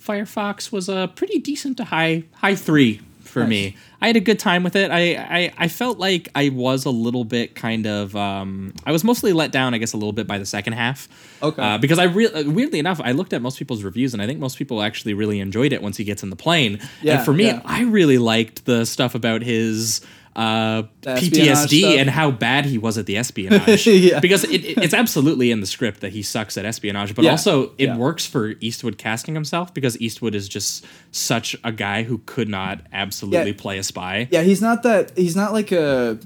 Firefox 0.00 0.72
was 0.72 0.88
a 0.88 1.12
pretty 1.14 1.38
decent 1.38 1.76
to 1.76 1.84
high 1.84 2.24
high 2.36 2.54
three 2.54 3.02
for 3.42 3.46
me. 3.46 3.76
I 4.00 4.08
had 4.08 4.16
a 4.16 4.20
good 4.20 4.38
time 4.38 4.62
with 4.62 4.76
it. 4.76 4.90
I, 4.90 5.14
I 5.14 5.52
I 5.56 5.68
felt 5.68 5.98
like 5.98 6.28
I 6.34 6.50
was 6.50 6.84
a 6.84 6.90
little 6.90 7.24
bit 7.24 7.54
kind 7.54 7.86
of 7.86 8.14
um, 8.16 8.72
I 8.84 8.92
was 8.92 9.04
mostly 9.04 9.32
let 9.32 9.52
down, 9.52 9.74
I 9.74 9.78
guess, 9.78 9.92
a 9.92 9.96
little 9.96 10.12
bit 10.12 10.26
by 10.26 10.38
the 10.38 10.46
second 10.46 10.74
half. 10.74 11.08
Okay. 11.42 11.62
Uh, 11.62 11.78
because 11.78 11.98
I 11.98 12.04
really 12.04 12.48
weirdly 12.48 12.78
enough, 12.78 13.00
I 13.02 13.12
looked 13.12 13.32
at 13.32 13.42
most 13.42 13.58
people's 13.58 13.82
reviews 13.82 14.12
and 14.14 14.22
I 14.22 14.26
think 14.26 14.40
most 14.40 14.58
people 14.58 14.82
actually 14.82 15.14
really 15.14 15.40
enjoyed 15.40 15.72
it 15.72 15.82
once 15.82 15.96
he 15.96 16.04
gets 16.04 16.22
in 16.22 16.30
the 16.30 16.36
plane. 16.36 16.80
Yeah, 17.02 17.16
and 17.16 17.24
for 17.24 17.32
me, 17.32 17.46
yeah. 17.46 17.60
I 17.64 17.82
really 17.82 18.18
liked 18.18 18.64
the 18.64 18.84
stuff 18.84 19.14
about 19.14 19.42
his 19.42 20.00
uh, 20.36 20.82
PTSD 21.02 21.96
and 21.98 22.10
how 22.10 22.30
bad 22.30 22.66
he 22.66 22.76
was 22.78 22.98
at 22.98 23.06
the 23.06 23.16
espionage. 23.22 23.86
Yeah. 23.86 24.20
Because 24.20 24.44
it, 24.44 24.64
it- 24.64 24.78
it's 24.78 24.92
absolutely 24.94 25.50
in 25.50 25.60
the 25.60 25.66
script 25.66 26.00
that 26.00 26.12
he 26.12 26.22
sucks 26.22 26.56
at 26.58 26.64
espionage, 26.66 27.14
but 27.14 27.24
Yeah, 27.24 27.30
also 27.32 27.72
it 27.78 27.86
yeah. 27.86 27.96
works 27.96 28.26
for 28.26 28.54
Eastwood 28.60 28.98
casting 28.98 29.34
himself 29.34 29.72
because 29.72 29.98
Eastwood 30.00 30.34
is 30.34 30.46
just 30.48 30.84
such 31.10 31.56
a 31.64 31.72
guy 31.72 32.02
who 32.02 32.18
could 32.26 32.48
not 32.48 32.80
absolutely 32.92 33.54
play 33.54 33.78
a 33.78 33.82
spy. 33.82 34.28
Yeah, 34.30 34.42
he's 34.42 34.60
not 34.60 34.82
that. 34.82 35.16
He's 35.16 35.34
not 35.36 35.52
like 35.54 35.72
a. 35.72 36.18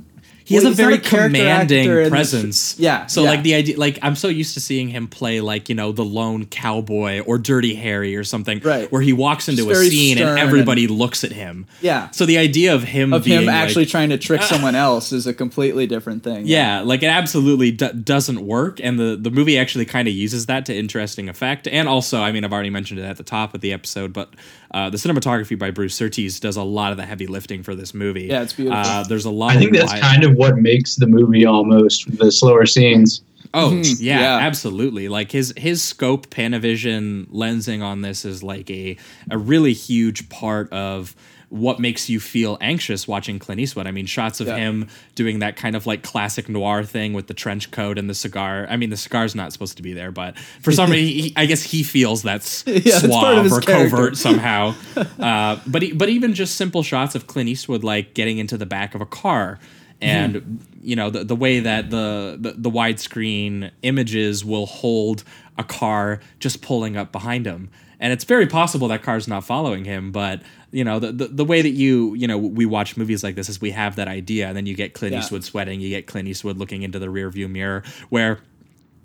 He 0.51 0.57
has 0.57 0.65
well, 0.65 0.73
a 0.73 0.77
very 0.77 0.99
character 0.99 1.39
commanding 1.39 1.81
actor 1.87 1.99
in 2.01 2.05
the- 2.05 2.11
presence. 2.11 2.75
yeah. 2.79 3.07
So 3.07 3.23
yeah. 3.23 3.31
like 3.31 3.43
the 3.45 3.55
idea, 3.55 3.79
like 3.79 3.99
I'm 4.03 4.17
so 4.17 4.27
used 4.27 4.55
to 4.55 4.61
seeing 4.61 4.89
him 4.89 5.07
play 5.07 5.41
like 5.41 5.69
you 5.69 5.75
know 5.77 5.93
the 5.93 6.05
lone 6.05 6.45
cowboy 6.47 7.21
or 7.21 7.39
Dirty 7.39 7.75
Harry 7.77 8.17
or 8.17 8.25
something, 8.25 8.61
Right. 8.65 8.91
Where 8.91 9.01
he 9.01 9.13
walks 9.13 9.49
into 9.49 9.65
Just 9.65 9.81
a 9.81 9.85
scene 9.91 10.19
and 10.19 10.39
everybody 10.39 10.87
looks 10.89 11.23
at 11.25 11.31
him. 11.33 11.67
Yeah. 11.81 12.11
So 12.11 12.27
the 12.27 12.39
idea 12.39 12.75
of 12.75 12.83
him 12.83 13.13
of 13.13 13.25
him 13.25 13.47
like- 13.47 13.55
actually 13.55 13.87
trying 13.87 14.11
to 14.11 14.19
trick 14.19 14.43
someone 14.55 14.75
else 14.75 15.13
is 15.13 15.27
a 15.27 15.33
completely 15.35 15.87
different 15.87 16.25
thing. 16.25 16.47
yeah, 16.47 16.81
like 16.81 17.03
it 17.03 17.07
absolutely 17.11 17.71
d- 17.71 17.93
doesn't 17.93 18.45
work, 18.45 18.81
and 18.83 18.99
the 18.99 19.17
the 19.17 19.31
movie 19.31 19.57
actually 19.57 19.85
kind 19.85 20.09
of 20.09 20.15
uses 20.15 20.47
that 20.47 20.67
to 20.67 20.75
interesting 20.77 21.29
effect. 21.29 21.69
And 21.69 21.89
also, 21.89 22.21
I 22.21 22.33
mean, 22.33 22.45
I've 22.45 22.53
already 22.53 22.71
mentioned 22.71 22.99
it 22.99 23.05
at 23.05 23.17
the 23.17 23.23
top 23.23 23.55
of 23.55 23.61
the 23.61 23.73
episode, 23.73 24.13
but 24.13 24.35
uh, 24.73 24.89
the 24.91 24.97
cinematography 24.97 25.59
by 25.59 25.71
Bruce 25.71 25.95
Surtees 25.95 26.39
does 26.41 26.57
a 26.57 26.63
lot 26.63 26.93
of 26.93 26.97
the 26.97 27.05
heavy 27.07 27.27
lifting 27.27 27.63
for 27.63 27.75
this 27.75 27.93
movie. 27.95 28.25
Yeah, 28.27 28.43
it's 28.43 28.53
beautiful. 28.53 28.79
Uh, 28.79 29.03
there's 29.05 29.25
a 29.25 29.31
lot. 29.31 29.53
I 29.57 29.59
think 29.59 29.73
of 29.73 29.79
that's 29.79 29.93
wide- 29.93 30.01
kind 30.03 30.25
of 30.25 30.35
what 30.37 30.59
makes 30.59 30.97
the 30.97 31.07
movie 31.07 31.45
almost 31.45 32.17
the 32.19 32.31
slower 32.31 32.67
scenes. 32.67 33.23
Oh 33.53 33.71
Mhm. 33.73 33.97
yeah, 34.01 34.21
Yeah. 34.21 34.39
absolutely. 34.47 35.09
Like 35.09 35.33
his 35.33 35.53
his 35.57 35.83
scope 35.83 36.31
Panavision 36.31 37.27
lensing 37.33 37.83
on 37.83 38.03
this 38.03 38.25
is 38.25 38.43
like 38.45 38.71
a 38.71 38.97
a 39.31 39.39
really 39.39 39.73
huge 39.73 40.29
part 40.29 40.73
of 40.73 41.17
what 41.51 41.81
makes 41.81 42.09
you 42.09 42.21
feel 42.21 42.57
anxious 42.61 43.09
watching 43.09 43.39
Clint 43.41 43.61
Eastwood. 43.61 43.87
I 43.87 43.91
mean, 43.91 44.07
shots 44.07 44.41
of 44.41 44.47
Yeah. 44.47 44.57
him 44.57 44.87
doing 45.17 45.41
that 45.41 45.57
kind 45.57 45.75
of 45.75 45.85
like 45.85 46.03
classic 46.05 46.49
noir 46.49 46.85
thing 46.85 47.13
with 47.13 47.27
the 47.27 47.35
trench 47.35 47.73
coat 47.73 47.99
and 47.99 48.09
the 48.09 48.15
cigar. 48.15 48.67
I 48.71 48.77
mean, 48.77 48.91
the 48.91 48.97
cigar's 48.97 49.35
not 49.35 49.53
supposed 49.53 49.77
to 49.77 49.83
be 49.83 49.93
there, 49.93 50.13
but 50.13 50.39
for 50.63 50.71
some 50.71 50.91
reason, 50.93 51.09
he, 51.25 51.33
I 51.37 51.47
guess 51.47 51.63
he 51.65 51.83
feels 51.83 52.23
that's 52.23 52.65
Yeah, 52.69 52.99
suave 52.99 53.11
part 53.11 53.39
of 53.39 53.45
his 53.45 53.53
or 53.59 53.61
character. 53.61 53.91
covert 53.91 54.17
somehow. 54.29 54.75
uh, 55.19 55.59
but 55.67 55.83
he, 55.83 55.93
but 55.93 56.09
even 56.09 56.35
just 56.35 56.55
simple 56.55 56.83
shots 56.85 57.17
of 57.17 57.27
Clint 57.27 57.49
Eastwood 57.49 57.83
like 57.83 58.15
getting 58.15 58.39
into 58.39 58.57
the 58.57 58.67
back 58.67 58.95
of 58.95 59.01
a 59.01 59.07
car 59.07 59.59
and 60.01 60.37
Mm-hmm. 60.37 60.57
you 60.83 60.97
know 60.97 61.11
the, 61.11 61.25
the 61.25 61.37
way 61.37 61.61
that 61.61 61.91
the, 61.91 62.37
the 62.41 62.53
the 62.53 62.71
widescreen 62.71 63.71
images 63.83 64.45
will 64.45 64.67
hold 64.67 65.25
a 65.59 65.65
car 65.65 66.21
just 66.39 66.63
pulling 66.63 66.97
up 66.97 67.13
behind 67.13 67.45
him 67.45 67.69
and 68.01 68.13
it's 68.13 68.25
very 68.25 68.47
possible 68.47 68.89
that 68.89 69.03
car's 69.03 69.29
not 69.29 69.45
following 69.45 69.85
him 69.85 70.11
but 70.11 70.43
you 70.73 70.83
know 70.85 70.99
the, 70.99 71.13
the, 71.13 71.27
the 71.29 71.45
way 71.45 71.63
that 71.63 71.71
you 71.71 72.15
you 72.15 72.27
know 72.27 72.39
we 72.39 72.67
watch 72.67 72.97
movies 72.97 73.23
like 73.23 73.35
this 73.37 73.49
is 73.49 73.61
we 73.61 73.71
have 73.71 73.97
that 73.97 74.09
idea 74.09 74.49
and 74.49 74.57
then 74.57 74.67
you 74.67 74.75
get 74.75 74.95
clint 74.95 75.13
Yeah. 75.13 75.21
eastwood 75.21 75.45
sweating 75.45 75.81
you 75.81 75.89
get 75.91 76.07
clint 76.07 76.27
eastwood 76.29 76.57
looking 76.59 76.83
into 76.83 76.99
the 76.99 77.11
rear 77.11 77.31
view 77.31 77.49
mirror 77.49 77.83
where 78.09 78.41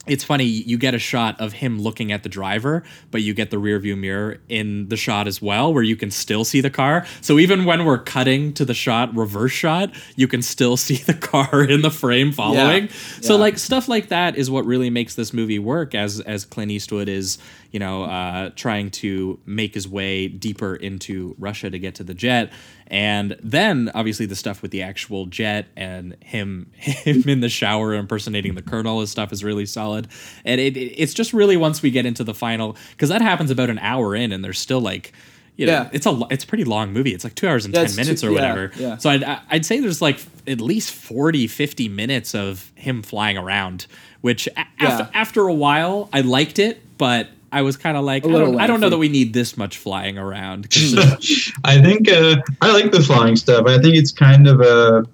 it's 0.08 0.24
funny 0.24 0.44
you 0.46 0.78
get 0.78 0.94
a 0.94 1.00
shot 1.00 1.40
of 1.42 1.54
him 1.54 1.80
looking 1.80 2.12
at 2.12 2.24
the 2.24 2.30
driver 2.30 2.84
but 3.12 3.22
you 3.22 3.34
get 3.34 3.50
the 3.52 3.58
rear 3.58 3.80
view 3.80 3.96
mirror 3.96 4.38
in 4.50 4.88
the 4.90 4.98
shot 4.98 5.28
as 5.28 5.42
well 5.42 5.74
where 5.74 5.84
you 5.84 5.96
can 5.96 6.12
still 6.12 6.44
see 6.46 6.62
the 6.62 6.70
car. 6.70 7.06
So 7.22 7.40
even 7.40 7.66
when 7.66 7.86
we're 7.86 8.00
cutting 8.00 8.54
to 8.54 8.66
the 8.66 8.74
shot 8.74 9.16
reverse 9.16 9.52
shot 9.52 9.92
you 10.16 10.28
can 10.28 10.42
still 10.42 10.78
see 10.86 10.98
the 10.98 11.14
car 11.14 11.64
in 11.64 11.82
the 11.82 11.92
frame 11.92 12.32
following. 12.32 12.90
So 13.22 13.34
Yeah. 13.36 13.40
like 13.40 13.58
stuff 13.58 13.88
like 13.88 14.10
that 14.10 14.36
is 14.36 14.50
what 14.52 14.66
really 14.66 14.90
makes 14.90 15.16
this 15.16 15.34
movie 15.34 15.60
work 15.60 15.96
as 15.96 16.20
as 16.22 16.46
clint 16.46 16.72
eastwood 16.72 17.08
is 17.10 17.38
you 17.72 17.80
know 17.80 18.04
uh, 18.04 18.50
trying 18.56 18.90
to 18.90 19.40
make 19.46 19.74
his 19.74 19.88
way 19.88 20.28
deeper 20.28 20.76
into 20.76 21.36
russia 21.40 21.70
to 21.70 21.80
get 21.80 21.96
to 21.96 22.04
the 22.04 22.14
jet. 22.14 22.52
And 22.88 23.36
then 23.42 23.90
obviously 23.96 24.28
the 24.28 24.36
stuff 24.36 24.62
with 24.62 24.70
the 24.70 24.84
actual 24.84 25.26
jet 25.26 25.66
and 25.76 26.16
him 26.22 26.70
him 26.76 27.24
in 27.28 27.40
the 27.40 27.50
shower 27.50 27.94
impersonating 27.94 28.56
the 28.56 28.62
colonel 28.62 29.00
and 29.00 29.10
stuff 29.10 29.32
is 29.34 29.44
really 29.44 29.66
solid 29.66 29.95
and 30.00 30.62
it, 30.62 30.76
it- 30.78 30.94
it's 31.02 31.14
just 31.14 31.34
really 31.34 31.58
once 31.58 31.82
we 31.82 31.90
get 31.92 32.06
into 32.06 32.24
the 32.24 32.34
final 32.34 32.76
because 32.92 33.10
that 33.10 33.22
happens 33.22 33.50
about 33.52 33.70
an 33.70 33.80
hour 33.80 34.16
in 34.16 34.32
and 34.32 34.44
there's 34.44 34.60
still 34.60 34.82
like 34.82 35.14
you 35.58 35.66
know 35.66 35.72
Yeah. 35.72 35.90
it's 35.94 36.06
a 36.06 36.22
it's 36.30 36.44
a 36.44 36.48
pretty 36.48 36.66
long 36.66 36.92
movie 36.94 37.14
it's 37.14 37.24
like 37.24 37.36
two 37.36 37.48
hours 37.48 37.64
and 37.66 37.74
Yeah, 37.74 37.86
10 37.86 37.96
minutes 37.96 38.22
two- 38.22 38.28
or 38.30 38.32
whatever 38.34 38.72
yeah. 38.78 38.98
so 38.98 39.10
I'd, 39.10 39.24
I'd 39.50 39.66
say 39.66 39.80
there's 39.80 40.02
like 40.02 40.20
at 40.48 40.60
least 40.62 40.92
40 40.92 41.48
50 41.48 41.88
minutes 41.90 42.36
of 42.36 42.72
him 42.76 43.02
flying 43.02 43.38
around 43.38 43.88
which 44.22 44.48
a- 44.48 44.66
after, 44.80 45.10
after 45.14 45.42
a 45.48 45.54
while 45.54 46.10
i 46.12 46.20
liked 46.22 46.60
it 46.60 46.82
but 46.98 47.30
i 47.54 47.62
was 47.62 47.78
kind 47.78 47.96
of 47.96 48.04
like 48.04 48.26
I 48.26 48.28
little 48.28 48.52
don't, 48.52 48.60
I 48.62 48.68
don't 48.68 48.82
know 48.82 48.90
that 48.90 48.98
we 48.98 49.08
need 49.08 49.34
this 49.34 49.56
much 49.56 49.78
flying 49.78 50.18
around. 50.18 50.68
I 51.64 51.82
think 51.82 52.10
uh, 52.10 52.36
I 52.62 52.74
like 52.74 52.92
the 52.92 53.02
flying 53.02 53.38
stuff. 53.38 53.66
I 53.66 53.78
think 53.80 53.96
it's 53.96 54.12
kind 54.12 54.46
of 54.48 54.60
a. 54.60 55.06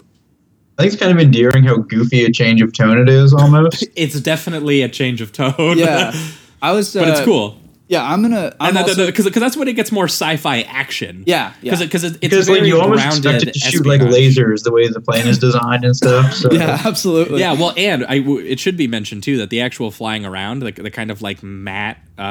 I 0.82 0.86
think 0.86 0.94
it's 0.94 1.04
kind 1.04 1.16
of 1.16 1.24
endearing 1.24 1.64
how 1.64 1.78
goofy 1.78 2.26
a 2.26 2.32
change 2.32 2.60
of 2.60 2.74
tone 2.74 2.98
it 2.98 3.08
is 3.08 3.36
almost. 3.36 3.86
it's 3.96 4.20
definitely 4.20 4.82
a 4.82 4.90
change 4.90 5.22
of 5.22 5.32
tone 5.32 5.78
Yeah, 5.78 6.12
I 6.62 6.72
was. 6.72 6.96
Uh, 6.96 7.02
but 7.02 7.10
it's 7.10 7.22
cool 7.22 7.61
Yeah, 7.92 8.10
I'm 8.10 8.22
gonna. 8.22 8.56
I'm 8.58 8.70
and 8.70 8.78
also, 8.78 9.06
because 9.06 9.26
that's 9.26 9.58
when 9.58 9.68
it 9.68 9.74
gets 9.74 9.92
more 9.92 10.06
sci-fi 10.06 10.62
action 10.62 11.26
Yeah, 11.28 11.52
yeah. 11.62 11.72
because 11.72 11.80
because 11.82 12.04
it, 12.06 12.08
it's 12.14 12.20
because 12.22 12.50
like 12.50 12.64
you 12.64 12.80
almost 12.80 13.06
expect 13.06 13.44
it 13.44 13.54
to 13.54 13.60
shoot 13.60 13.86
like 13.86 14.00
lasers 14.00 14.64
the 14.64 14.72
way 14.72 14.88
the 14.88 15.02
plane 15.02 15.28
is 15.28 15.38
designed 15.38 15.84
and 15.84 15.94
stuff. 15.94 16.32
So 16.34 16.50
yeah, 16.54 16.82
absolutely. 16.86 17.42
Yeah, 17.42 17.52
well, 17.52 17.74
and 17.76 18.06
I 18.06 18.20
w- 18.20 18.40
it 18.46 18.62
should 18.62 18.78
be 18.78 18.88
mentioned 18.88 19.24
too 19.24 19.38
that 19.40 19.50
the 19.50 19.60
actual 19.60 19.92
flying 19.92 20.26
around, 20.26 20.64
like 20.64 20.78
the 20.78 20.90
kind 20.90 21.12
of 21.12 21.22
like 21.22 21.44
matte 21.44 21.98
uh, 22.18 22.22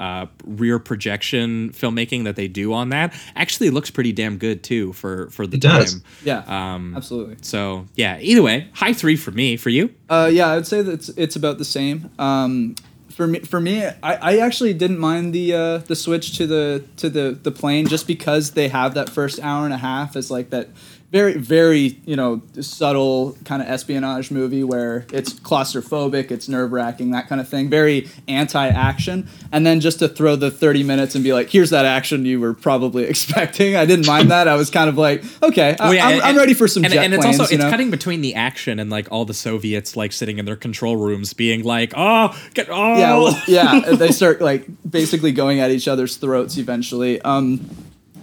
uh, 0.00 0.26
rear 0.44 0.80
projection 0.80 1.70
filmmaking 1.70 2.24
that 2.24 2.34
they 2.34 2.48
do 2.48 2.72
on 2.72 2.88
that, 2.88 3.14
actually 3.36 3.70
looks 3.70 3.90
pretty 3.92 4.12
damn 4.12 4.36
good 4.36 4.64
too 4.64 4.92
for 4.94 5.30
for 5.30 5.46
the 5.46 5.58
It 5.58 5.60
does. 5.62 5.92
time. 5.92 6.02
yeah, 6.24 6.74
Um, 6.74 6.96
absolutely. 6.96 7.36
So 7.42 7.86
yeah, 7.94 8.18
either 8.20 8.42
way, 8.42 8.68
high 8.74 8.92
three 8.94 9.14
for 9.16 9.30
me. 9.30 9.56
For 9.56 9.70
you, 9.70 9.90
Uh, 10.10 10.28
yeah, 10.32 10.48
I'd 10.50 10.66
say 10.66 10.82
that 10.82 10.90
it's, 10.92 11.08
it's 11.10 11.36
about 11.36 11.58
the 11.58 11.64
same. 11.64 12.10
Um, 12.18 12.74
for 13.16 13.26
me, 13.26 13.38
for 13.38 13.58
me, 13.58 13.82
I, 13.82 13.92
I 14.02 14.36
actually 14.40 14.74
didn't 14.74 14.98
mind 14.98 15.32
the 15.32 15.54
uh, 15.54 15.78
the 15.78 15.96
switch 15.96 16.36
to 16.36 16.46
the 16.46 16.84
to 16.98 17.08
the 17.08 17.30
the 17.42 17.50
plane 17.50 17.86
just 17.86 18.06
because 18.06 18.50
they 18.50 18.68
have 18.68 18.92
that 18.92 19.08
first 19.08 19.40
hour 19.40 19.64
and 19.64 19.72
a 19.72 19.78
half 19.78 20.16
as 20.16 20.30
like 20.30 20.50
that 20.50 20.68
very 21.12 21.34
very 21.34 22.00
you 22.04 22.16
know 22.16 22.42
subtle 22.60 23.36
kind 23.44 23.62
of 23.62 23.68
espionage 23.68 24.30
movie 24.30 24.64
where 24.64 25.06
it's 25.12 25.32
claustrophobic, 25.32 26.30
it's 26.30 26.48
nerve 26.48 26.72
wracking, 26.72 27.12
that 27.12 27.28
kind 27.28 27.40
of 27.40 27.48
thing. 27.48 27.68
Very 27.70 28.08
anti 28.28 28.68
action, 28.68 29.28
and 29.52 29.66
then 29.66 29.80
just 29.80 29.98
to 30.00 30.08
throw 30.08 30.36
the 30.36 30.50
thirty 30.50 30.82
minutes 30.82 31.14
and 31.14 31.22
be 31.22 31.32
like, 31.32 31.48
here's 31.48 31.70
that 31.70 31.84
action 31.84 32.24
you 32.26 32.40
were 32.40 32.54
probably 32.54 33.04
expecting. 33.08 33.76
I 33.76 33.86
didn't 33.86 34.06
mind 34.06 34.30
that. 34.30 34.48
I 34.48 34.56
was 34.56 34.70
kind 34.70 34.88
of 34.88 34.98
like, 34.98 35.22
okay, 35.42 35.76
I, 35.78 35.84
Well, 35.84 35.94
yeah, 35.94 36.06
I'm, 36.06 36.12
and- 36.14 36.22
I'm 36.22 36.36
ready 36.36 36.54
for 36.54 36.66
some 36.68 36.84
and, 36.84 36.92
jet 36.92 37.04
and 37.04 37.14
it's 37.14 37.22
planes. 37.24 37.40
also 37.40 37.52
you 37.52 37.56
it's 37.56 37.64
know? 37.64 37.70
cutting 37.70 37.90
between 37.90 38.20
the 38.20 38.34
action 38.34 38.78
and 38.78 38.90
like 38.90 39.08
all 39.10 39.24
the 39.24 39.34
Soviets 39.34 39.96
like 39.96 40.12
sitting 40.12 40.38
in 40.38 40.44
their 40.44 40.56
control 40.56 40.96
rooms 40.96 41.32
being 41.32 41.62
like, 41.62 41.92
oh, 41.96 42.36
get 42.54 42.68
oh, 42.70 42.98
yeah, 42.98 43.16
well, 43.16 43.42
yeah. 43.46 43.80
They 43.96 44.10
start 44.10 44.40
like 44.40 44.66
basically 44.88 45.32
going 45.32 45.60
at 45.60 45.70
each 45.70 45.88
other's 45.88 46.16
throats 46.16 46.56
eventually. 46.58 47.20
Um, 47.22 47.68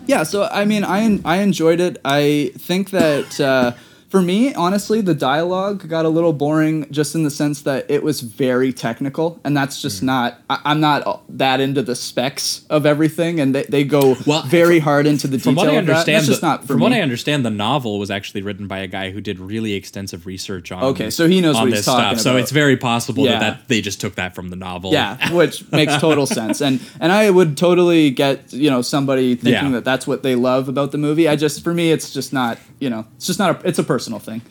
yeah, 0.08 0.24
so 0.24 0.48
I 0.52 0.66
mean, 0.66 0.84
I 0.84 1.20
I 1.26 1.38
enjoyed 1.38 1.80
it. 1.80 1.98
I 2.04 2.52
think 2.58 2.90
that 2.92 3.40
uh, 3.40 3.74
for 4.14 4.22
me, 4.22 4.54
honestly, 4.54 5.02
the 5.02 5.16
dialogue 5.16 5.90
got 5.90 6.06
a 6.06 6.10
little 6.10 6.34
boring, 6.34 6.86
just 6.92 7.16
in 7.16 7.24
the 7.24 7.32
sense 7.32 7.64
that 7.64 7.84
it 7.90 8.04
was 8.04 8.22
very 8.22 8.72
technical, 8.72 9.40
and 9.44 9.58
that's 9.58 9.82
just 9.82 10.02
Hmm. 10.02 10.06
not. 10.06 10.40
I- 10.52 10.60
I'm 10.66 10.80
not 10.80 11.24
that 11.36 11.60
into 11.60 11.82
the 11.82 11.96
specs 11.96 12.62
of 12.70 12.86
everything, 12.86 13.40
and 13.40 13.56
they, 13.56 13.64
they 13.64 13.84
go 13.84 14.16
Well, 14.28 14.44
very 14.44 14.78
hard 14.78 15.08
into 15.08 15.28
the 15.28 15.40
from 15.40 15.56
detail 15.56 15.66
what 15.72 15.74
I 15.74 15.80
of 15.80 15.86
that. 15.88 15.92
understand, 15.94 16.18
That's 16.18 16.28
just 16.28 16.42
not 16.44 16.62
for 16.62 16.68
from 16.68 16.78
me. 16.78 16.84
what 16.84 16.94
I 16.94 17.02
understand, 17.02 17.44
the 17.44 17.50
novel 17.50 17.98
was 17.98 18.12
actually 18.12 18.44
written 18.44 18.68
by 18.68 18.78
a 18.82 18.88
guy 18.88 19.10
who 19.10 19.20
did 19.20 19.40
really 19.40 19.74
extensive 19.74 20.28
research 20.28 20.72
on. 20.72 20.84
Okay, 20.84 21.10
so 21.10 21.28
he 21.28 21.42
knows 21.42 21.56
on 21.56 21.64
what 21.64 21.70
he's 21.70 21.80
this 21.80 21.86
talking 21.88 22.20
stuff. 22.20 22.20
So 22.34 22.38
it's 22.38 22.52
very 22.52 22.78
possible 22.78 23.26
Yeah. 23.26 23.40
that, 23.40 23.40
that 23.40 23.68
they 23.68 23.82
just 23.82 24.00
took 24.00 24.14
that 24.14 24.36
from 24.36 24.52
the 24.52 24.56
novel. 24.56 24.92
Yeah, 24.92 25.18
which 25.34 25.64
makes 25.72 25.98
total 25.98 26.28
sense, 26.40 26.62
and 26.62 26.80
and 27.00 27.12
I 27.12 27.32
would 27.32 27.58
totally 27.58 28.12
get 28.12 28.54
you 28.54 28.70
know 28.70 28.84
somebody 28.84 29.34
thinking 29.34 29.70
Yeah. 29.72 29.72
that 29.72 29.86
that's 29.86 30.06
what 30.06 30.22
they 30.22 30.36
love 30.36 30.70
about 30.70 30.92
the 30.92 31.00
movie. 31.00 31.28
I 31.28 31.36
just 31.36 31.64
for 31.64 31.74
me, 31.74 31.92
it's 31.92 32.14
just 32.14 32.32
not 32.32 32.60
you 32.80 32.92
know 32.92 33.06
it's 33.18 33.26
just 33.26 33.40
not 33.40 33.64
a, 33.64 33.68
it's 33.68 33.80
a 33.80 33.84
personal 34.04 34.20
thing. 34.20 34.42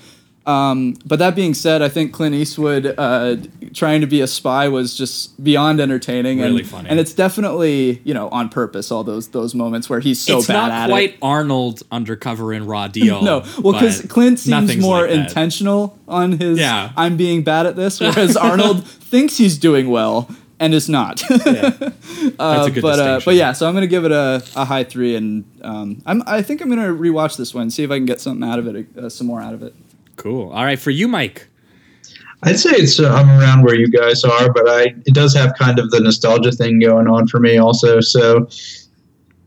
Um, 0.44 0.96
but 1.06 1.20
that 1.20 1.36
being 1.36 1.54
said, 1.54 1.82
I 1.82 1.88
think 1.88 2.12
Clint 2.12 2.34
Eastwood 2.34 2.94
uh, 2.98 3.36
trying 3.74 4.00
to 4.00 4.08
be 4.08 4.20
a 4.22 4.26
spy 4.26 4.66
was 4.66 4.96
just 4.96 5.42
beyond 5.44 5.78
entertaining, 5.80 6.40
Really 6.40 6.62
and, 6.62 6.68
funny. 6.68 6.88
and 6.88 6.98
it's 6.98 7.12
definitely 7.14 8.00
you 8.02 8.12
know 8.12 8.28
on 8.30 8.48
purpose. 8.48 8.90
All 8.90 9.04
those 9.04 9.28
those 9.28 9.54
moments 9.54 9.88
where 9.88 10.00
he's 10.00 10.18
so 10.20 10.38
it's 10.38 10.48
bad 10.48 10.66
not 10.66 10.88
quite 10.88 11.10
it. 11.10 11.18
Arnold 11.22 11.84
undercover 11.92 12.52
in 12.52 12.66
Raw 12.66 12.88
Deal. 12.98 13.22
No, 13.22 13.44
well, 13.60 13.74
because 13.74 14.02
Clint 14.08 14.40
seems 14.40 14.76
more 14.78 15.02
like 15.02 15.10
intentional 15.12 15.96
on 16.08 16.32
his 16.32 16.58
Yeah. 16.58 16.90
"I'm 16.96 17.16
being 17.16 17.42
bad 17.44 17.66
at 17.66 17.76
this," 17.76 18.00
whereas 18.00 18.36
Arnold 18.48 18.84
thinks 18.84 19.36
he's 19.36 19.56
doing 19.58 19.90
well 19.90 20.28
and 20.62 20.74
it's 20.74 20.88
not. 20.88 21.20
That's 21.28 21.46
a 21.46 21.92
good 22.70 22.82
but 22.82 22.98
uh, 23.00 23.20
but 23.24 23.34
yeah, 23.34 23.52
so 23.52 23.66
I'm 23.66 23.74
gonna 23.74 23.88
give 23.88 24.04
it 24.04 24.12
a, 24.12 24.42
a 24.54 24.64
high 24.64 24.84
three, 24.84 25.16
and 25.16 25.44
um, 25.62 26.00
I'm 26.06 26.22
I 26.24 26.40
think 26.40 26.60
I'm 26.60 26.68
gonna 26.68 26.92
rewatch 26.92 27.36
this 27.36 27.52
one, 27.52 27.68
see 27.68 27.82
if 27.82 27.90
I 27.90 27.96
can 27.96 28.06
get 28.06 28.20
something 28.20 28.48
out 28.48 28.60
of 28.60 28.68
it, 28.68 28.86
uh, 28.96 29.08
some 29.08 29.26
more 29.26 29.40
out 29.40 29.54
of 29.54 29.62
it. 29.64 29.74
Cool. 30.16 30.50
All 30.50 30.64
right, 30.64 30.78
for 30.78 30.90
you, 30.90 31.08
Mike. 31.08 31.48
I'd 32.44 32.58
say 32.58 32.70
it's 32.70 33.00
uh, 33.00 33.12
I'm 33.12 33.28
around 33.40 33.64
where 33.64 33.74
you 33.74 33.88
guys 33.88 34.22
are, 34.22 34.52
but 34.52 34.68
I 34.68 34.82
it 35.04 35.14
does 35.14 35.34
have 35.34 35.52
kind 35.58 35.80
of 35.80 35.90
the 35.90 35.98
nostalgia 35.98 36.52
thing 36.52 36.78
going 36.78 37.08
on 37.08 37.26
for 37.26 37.40
me 37.40 37.58
also. 37.58 38.00
So 38.00 38.48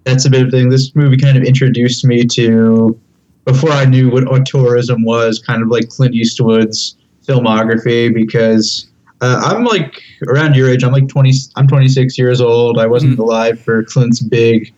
that's 0.04 0.26
a 0.26 0.30
bit 0.30 0.42
of 0.42 0.48
a 0.50 0.52
thing. 0.52 0.70
This 0.70 0.94
movie 0.96 1.18
kind 1.18 1.38
of 1.38 1.44
introduced 1.44 2.04
me 2.06 2.26
to 2.26 3.00
before 3.46 3.72
I 3.72 3.86
knew 3.86 4.10
what 4.10 4.26
auteurism 4.26 5.06
was, 5.06 5.40
kind 5.40 5.62
of 5.62 5.70
like 5.70 5.88
Clint 5.88 6.14
Eastwood's 6.14 6.98
filmography 7.26 8.14
because 8.14 8.88
uh, 9.22 9.42
I'm 9.44 9.64
like 9.64 10.02
around 10.28 10.56
your 10.56 10.70
age. 10.70 10.84
I'm 10.84 10.92
like 10.92 11.08
20. 11.08 11.32
I'm 11.56 11.68
26 11.68 12.18
years 12.18 12.42
old. 12.42 12.78
I 12.78 12.86
wasn't 12.86 13.18
alive 13.20 13.60
for 13.60 13.84
Clint's 13.84 14.20
big 14.20 14.74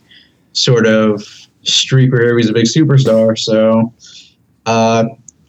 sort 0.53 0.85
of 0.85 1.23
streak 1.63 2.11
where 2.11 2.27
he 2.27 2.33
was 2.33 2.49
a 2.49 2.53
big 2.53 2.65
superstar. 2.65 3.37
So 3.37 3.93
uh, 4.65 5.05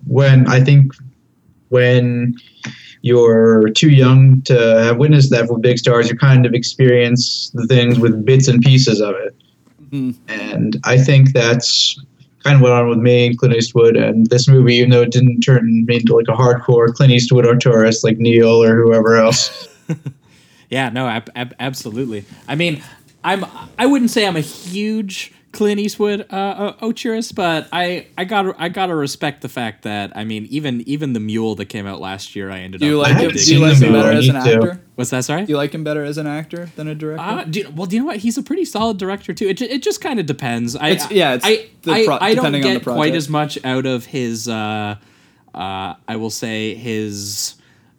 when 0.06 0.46
I 0.48 0.60
think 0.62 0.92
when 1.68 2.34
you're 3.02 3.68
too 3.70 3.90
young 3.90 4.42
to 4.42 4.54
have 4.82 4.96
witnessed 4.96 5.30
that 5.30 5.48
with 5.50 5.62
big 5.62 5.78
stars, 5.78 6.08
you 6.10 6.16
kind 6.16 6.46
of 6.46 6.54
experience 6.54 7.50
the 7.54 7.66
things 7.66 7.98
with 7.98 8.24
bits 8.24 8.48
and 8.48 8.60
pieces 8.60 9.00
of 9.00 9.14
it. 9.16 9.34
And 10.28 10.78
I 10.84 10.98
think 10.98 11.32
that's 11.32 11.98
went 12.56 12.74
on 12.74 12.88
with 12.88 12.98
me 12.98 13.26
and 13.26 13.38
Clint 13.38 13.54
Eastwood 13.54 13.96
and 13.96 14.26
this 14.28 14.48
movie, 14.48 14.74
even 14.76 14.90
though 14.90 15.02
it 15.02 15.12
didn't 15.12 15.40
turn 15.40 15.84
me 15.86 15.96
into 15.96 16.14
like 16.16 16.28
a 16.28 16.32
hardcore 16.32 16.92
Clint 16.92 17.12
Eastwood 17.12 17.44
auteurist 17.44 18.04
like 18.04 18.18
Neil 18.18 18.62
or 18.62 18.76
whoever 18.76 19.16
else. 19.16 19.68
Yeah, 20.70 20.90
no, 20.90 21.08
ab- 21.08 21.30
ab- 21.34 21.54
absolutely. 21.58 22.24
I 22.46 22.54
mean, 22.54 22.82
I'm 23.24 23.46
I 23.78 23.86
wouldn't 23.86 24.10
say 24.10 24.26
I'm 24.26 24.36
a 24.36 24.40
huge 24.40 25.32
Clint 25.50 25.80
Eastwood 25.80 26.26
uh, 26.30 26.34
uh, 26.36 26.72
auteurist, 26.86 27.34
but 27.34 27.68
I 27.72 28.06
I 28.18 28.24
got 28.24 28.54
I 28.60 28.68
gotta 28.68 28.94
respect 28.94 29.40
the 29.40 29.48
fact 29.48 29.82
that 29.84 30.14
I 30.14 30.24
mean 30.24 30.44
even 30.50 30.82
even 30.82 31.14
the 31.14 31.20
Mule 31.20 31.54
that 31.54 31.66
came 31.66 31.86
out 31.86 32.00
last 32.00 32.36
year 32.36 32.50
I 32.50 32.58
ended 32.60 32.80
Do 32.80 32.86
you 32.86 33.00
up 33.00 33.08
like 33.08 33.16
him? 33.16 33.30
Do 33.30 33.54
you 33.54 33.60
like 33.60 33.78
him 33.78 33.92
better 33.92 34.12
as 34.12 34.28
an 34.28 34.34
need 34.34 34.44
to. 34.44 34.54
actor? 34.54 34.80
What's 34.96 35.10
that? 35.10 35.24
Sorry. 35.24 35.46
Do 35.46 35.52
you 35.52 35.56
like 35.56 35.72
him 35.74 35.84
better 35.84 36.04
as 36.04 36.18
an 36.18 36.26
actor 36.26 36.70
than 36.76 36.86
a 36.88 36.94
director? 36.94 37.22
Uh, 37.24 37.44
do 37.44 37.60
you, 37.60 37.70
well, 37.70 37.86
do 37.86 37.96
you 37.96 38.02
know 38.02 38.06
what? 38.08 38.18
He's 38.18 38.36
a 38.36 38.42
pretty 38.42 38.64
solid 38.66 38.98
director 38.98 39.32
too. 39.32 39.48
It, 39.48 39.56
ju- 39.58 39.66
it 39.70 39.82
just 39.82 40.00
kind 40.02 40.20
of 40.20 40.26
depends. 40.26 40.76
I, 40.76 40.88
It's- 40.90 41.10
yeah, 41.10 41.34
it's 41.34 41.46
I, 41.46 41.68
the 41.82 41.92
I, 41.92 42.04
pro- 42.04 42.18
I 42.20 42.34
don't 42.34 42.54
on 42.54 42.60
get 42.60 42.84
the 42.84 42.92
quite 42.92 43.14
as 43.14 43.28
much 43.28 43.58
out 43.64 43.86
of 43.86 44.04
his. 44.06 44.48
Uh, 44.48 44.96
uh, 45.54 45.94
I 46.06 46.16
will 46.16 46.30
say 46.30 46.74
his 46.74 47.54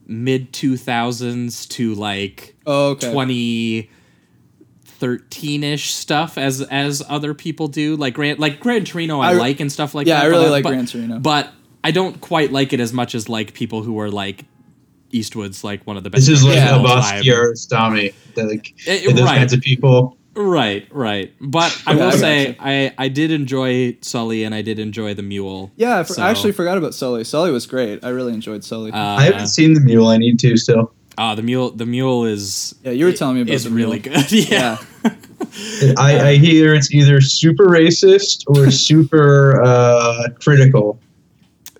mid 0.06 0.54
two 0.54 0.78
thousands 0.78 1.66
to 1.68 1.96
like 1.96 2.56
Oh, 2.68 2.90
okay. 2.92 3.12
twenty 3.12 3.90
thirteen 5.00 5.64
ish 5.64 5.94
stuff 5.94 6.38
as 6.38 6.62
as 6.62 7.02
other 7.10 7.34
people 7.34 7.68
do. 7.68 7.96
Like 7.96 8.14
Gran 8.16 8.38
like 8.38 8.60
Gran 8.60 8.86
Torino, 8.86 9.20
I, 9.20 9.32
I- 9.32 9.34
like 9.34 9.60
and 9.60 9.72
stuff 9.72 9.96
like 9.96 10.08
yeah, 10.08 10.16
that. 10.20 10.26
I 10.26 10.28
really 10.28 10.46
but- 10.46 10.52
like 10.52 10.64
but, 10.64 10.70
Gran 10.72 10.86
Torino. 10.86 11.20
but 11.20 11.52
I 11.84 11.92
don't 11.92 12.20
quite 12.22 12.52
like 12.52 12.74
it 12.74 12.80
as 12.80 12.92
much 12.94 13.16
as 13.16 13.30
like 13.30 13.54
people 13.54 13.84
who 13.84 14.00
are 14.00 14.12
like 14.12 14.46
Eastwood's 15.12 15.64
like 15.64 15.86
one 15.88 15.98
of 15.98 16.04
the 16.04 16.10
best. 16.10 16.28
This 16.28 16.40
is 16.40 16.44
like 16.44 16.56
directors 16.56 16.72
a 16.72 16.80
of 16.80 16.86
all 16.86 17.02
time. 17.02 17.24
Basquiat 17.24 17.68
Stami. 17.68 18.14
Like 18.50 18.74
Eh, 18.86 19.12
those 19.12 19.22
right. 19.24 19.38
kinds 19.38 19.54
of 19.54 19.62
people. 19.62 20.18
Right, 20.36 20.88
right. 20.92 21.34
But 21.42 21.82
I 21.88 21.96
will 21.96 22.04
I 22.04 22.12
say 22.12 22.56
I, 22.60 22.94
I 22.98 23.08
did 23.10 23.32
enjoy 23.32 23.98
Sully 24.02 24.44
and 24.44 24.54
I 24.54 24.62
did 24.62 24.78
enjoy 24.80 25.14
the 25.14 25.24
Mule. 25.24 25.72
Yeah, 25.76 26.00
I, 26.00 26.04
for, 26.04 26.14
So, 26.14 26.22
I 26.24 26.30
actually 26.30 26.52
forgot 26.54 26.78
about 26.78 26.94
Sully. 26.94 27.24
Sully 27.24 27.52
was 27.52 27.66
great. 27.66 28.04
I 28.06 28.10
really 28.10 28.34
enjoyed 28.34 28.64
Sully. 28.64 28.92
uh, 28.92 28.98
I 28.98 29.24
haven't 29.24 29.48
seen 29.48 29.74
the 29.74 29.82
mule. 29.82 30.08
I 30.08 30.18
need 30.18 30.40
to 30.40 30.56
still. 30.56 30.94
Ah, 31.18 31.36
the 31.36 31.44
mule. 31.44 31.72
The 31.72 31.86
mule 31.86 32.26
is. 32.26 32.76
Yeah, 32.84 32.92
you 32.92 33.06
were 33.06 33.12
telling 33.12 33.36
me 33.36 33.42
about 33.42 33.54
is 33.54 33.66
the 33.66 33.72
really 33.72 34.00
mule. 34.00 34.16
good. 34.16 34.32
yeah. 34.50 34.78
I, 35.98 36.20
I 36.20 36.36
hear 36.36 36.74
it's 36.74 36.94
either 36.94 37.22
super 37.22 37.66
racist 37.66 38.44
or 38.48 38.72
super 38.72 39.62
uh, 39.64 40.30
critical. 40.42 41.00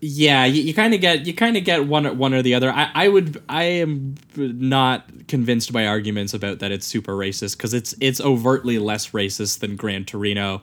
Yeah, 0.02 0.46
you, 0.46 0.62
you 0.62 0.74
kind 0.74 0.94
of 0.94 1.02
get 1.02 1.26
you 1.26 1.34
kind 1.34 1.58
of 1.58 1.66
get 1.66 1.86
one 1.86 2.18
one 2.18 2.34
or 2.34 2.42
the 2.42 2.56
other. 2.56 2.72
I, 2.72 2.90
I 2.94 3.08
would 3.10 3.42
I 3.50 3.64
am 3.64 4.16
not 4.36 5.28
convinced 5.28 5.74
by 5.74 5.86
arguments 5.86 6.34
about 6.34 6.60
that 6.60 6.72
it's 6.72 6.88
super 6.88 7.14
racist 7.14 7.58
because 7.58 7.74
it's 7.74 7.94
it's 8.00 8.22
overtly 8.22 8.80
less 8.80 9.10
racist 9.10 9.60
than 9.60 9.76
Gran 9.76 10.06
Torino, 10.06 10.56
uh, 10.56 10.60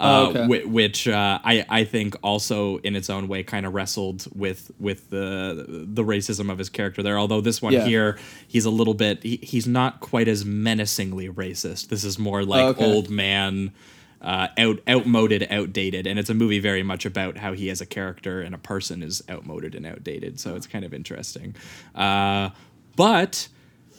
Oh, 0.00 0.30
okay. 0.30 0.46
whi- 0.46 0.64
which 0.64 1.08
uh, 1.08 1.38
I 1.44 1.64
I 1.68 1.84
think 1.84 2.14
also 2.22 2.76
in 2.78 2.94
its 2.96 3.10
own 3.10 3.26
way 3.28 3.42
kind 3.42 3.66
of 3.66 3.74
wrestled 3.74 4.26
with 4.34 4.70
with 4.78 5.10
the 5.10 5.84
the 5.88 6.04
racism 6.04 6.50
of 6.52 6.58
his 6.58 6.68
character 6.68 7.02
there. 7.02 7.18
Although 7.18 7.40
this 7.40 7.60
one 7.60 7.72
Yeah. 7.72 7.84
here 7.84 8.18
he's 8.46 8.64
a 8.64 8.70
little 8.70 8.94
bit 8.94 9.22
he, 9.22 9.40
he's 9.42 9.66
not 9.66 10.00
quite 10.00 10.28
as 10.28 10.44
menacingly 10.44 11.28
racist. 11.28 11.88
This 11.88 12.04
is 12.04 12.18
more 12.18 12.44
like 12.44 12.62
Oh, 12.64 12.68
okay. 12.68 12.84
old 12.84 13.10
man 13.10 13.72
uh, 14.20 14.48
out 14.58 14.80
outmoded, 14.88 15.46
outdated, 15.50 16.06
and 16.06 16.18
it's 16.18 16.30
a 16.30 16.34
movie 16.34 16.58
very 16.58 16.82
much 16.82 17.04
about 17.06 17.36
how 17.38 17.52
he 17.52 17.70
as 17.70 17.80
a 17.80 17.86
character 17.86 18.40
and 18.40 18.54
a 18.54 18.58
person 18.58 19.02
is 19.02 19.22
outmoded 19.30 19.74
and 19.76 19.86
outdated. 19.86 20.40
So 20.40 20.56
it's 20.56 20.66
kind 20.66 20.84
of 20.84 20.92
interesting. 20.94 21.54
Uh, 21.94 22.50
but 22.96 23.48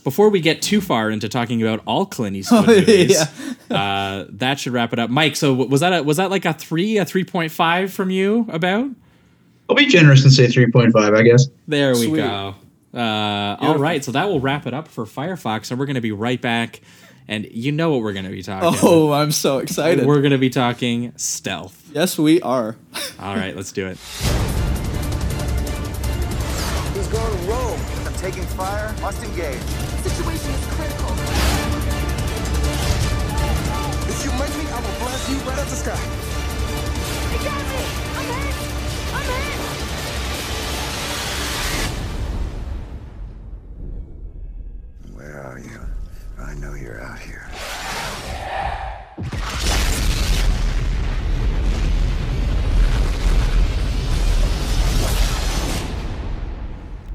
before 0.03 0.29
we 0.29 0.39
get 0.41 0.61
too 0.61 0.81
far 0.81 1.09
into 1.11 1.27
talking 1.29 1.61
about 1.61 1.81
all 1.85 2.05
Clint 2.05 2.35
Eastwood 2.35 2.63
Oh, 2.63 2.67
movies, 2.75 3.17
yeah. 3.69 3.77
uh, 3.77 4.25
that 4.29 4.59
should 4.59 4.73
wrap 4.73 4.93
it 4.93 4.99
up. 4.99 5.09
Mike, 5.09 5.35
so 5.35 5.53
was 5.53 5.81
that 5.81 5.93
a, 5.93 6.03
was 6.03 6.17
that 6.17 6.29
like 6.31 6.45
a 6.45 6.53
three, 6.53 6.97
a 6.97 7.05
three 7.05 7.23
point 7.23 7.51
five 7.51 7.91
from 7.93 8.09
you 8.09 8.45
about? 8.49 8.89
I'll 9.69 9.75
be 9.75 9.85
generous 9.85 10.23
and 10.23 10.33
say 10.33 10.47
3.5, 10.47 11.15
I 11.15 11.21
guess. 11.21 11.45
There 11.67 11.91
we 11.93 12.07
Sweet. 12.07 12.17
go. 12.17 12.55
Uh, 12.91 13.55
all 13.59 13.77
right, 13.77 14.03
so 14.03 14.11
that 14.13 14.27
will 14.27 14.39
wrap 14.39 14.65
it 14.65 14.73
up 14.73 14.87
for 14.87 15.05
Firefox, 15.05 15.69
and 15.69 15.79
we're 15.79 15.85
going 15.85 15.93
to 15.93 16.01
be 16.01 16.11
right 16.11 16.41
back. 16.41 16.81
And 17.27 17.45
you 17.51 17.71
know 17.71 17.91
what 17.91 18.01
we're 18.01 18.13
going 18.13 18.25
to 18.25 18.31
be 18.31 18.41
talking. 18.41 18.79
Oh, 18.81 19.11
I'm 19.11 19.31
so 19.31 19.59
excited. 19.59 20.07
We're 20.07 20.21
going 20.21 20.31
to 20.31 20.39
be 20.39 20.49
talking 20.49 21.13
stealth. 21.17 21.87
yes, 21.93 22.17
we 22.17 22.41
are. 22.41 22.77
All 23.19 23.35
right, 23.35 23.55
let's 23.55 23.71
do 23.71 23.85
it. 23.85 23.97
He's 26.95 27.07
going 27.09 27.47
rogue. 27.47 27.79
I'm 28.07 28.13
taking 28.15 28.41
fire. 28.45 28.95
Must 29.01 29.23
engage. 29.23 29.59
Blast 35.69 35.85
you 35.85 35.91
right 35.91 35.99
the 35.99 35.99
sky. 35.99 35.99
He 37.31 37.37
got 37.45 37.61
me! 37.69 37.81
I'm 38.15 38.25
hit! 38.25 38.55
I'm 39.13 39.23
hit! 39.23 39.59
Where 45.13 45.37
are 45.41 45.59
you? 45.59 45.79
I 46.39 46.53
know 46.55 46.73
you're 46.73 47.01
out 47.01 47.19
here. 47.19 47.47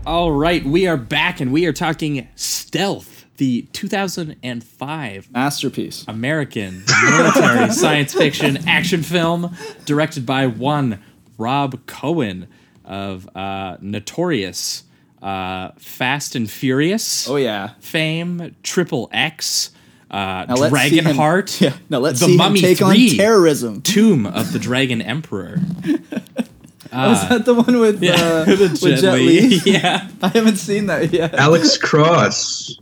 All 0.06 0.30
right, 0.30 0.62
we 0.64 0.86
are 0.86 0.98
back 0.98 1.40
and 1.40 1.50
we 1.50 1.64
are 1.64 1.72
talking 1.72 2.28
Stealth, 2.34 3.13
the 3.36 3.62
2005 3.72 5.30
Masterpiece. 5.32 6.04
American 6.08 6.84
military 7.04 7.70
science 7.72 8.14
fiction 8.14 8.58
action 8.68 9.02
film 9.02 9.54
directed 9.84 10.24
by 10.26 10.46
one 10.46 11.02
Rob 11.38 11.84
Cohen 11.86 12.46
of 12.84 13.28
uh, 13.36 13.76
Notorious, 13.80 14.84
uh, 15.22 15.70
Fast 15.78 16.36
and 16.36 16.50
Furious 16.50 17.28
Oh 17.28 17.36
yeah. 17.36 17.70
fame, 17.80 18.54
Triple 18.62 19.08
X, 19.12 19.70
uh, 20.10 20.44
Now 20.48 20.54
let's 20.56 20.74
see 20.90 21.00
Dragonheart, 21.00 21.60
Yeah. 21.62 21.76
Now 21.88 21.98
let's 21.98 22.20
The 22.20 22.26
see 22.26 22.36
Mummy 22.36 22.60
him 22.60 22.68
take 22.68 22.78
3. 22.78 22.86
on 23.10 23.16
terrorism. 23.16 23.82
Tomb 23.82 24.26
of 24.26 24.52
the 24.52 24.58
Dragon 24.58 25.00
Emperor. 25.02 25.58
Was 26.92 27.28
that 27.28 27.44
the 27.44 27.54
one 27.54 27.80
with, 27.80 27.96
uh, 27.96 28.44
The 28.44 28.78
with 28.80 29.00
Jet 29.00 29.14
Li? 29.14 29.60
yeah. 29.64 30.08
I 30.22 30.28
haven't 30.28 30.58
seen 30.58 30.86
that 30.86 31.12
yet. 31.12 31.34
Alex 31.34 31.76
Cross. 31.76 32.78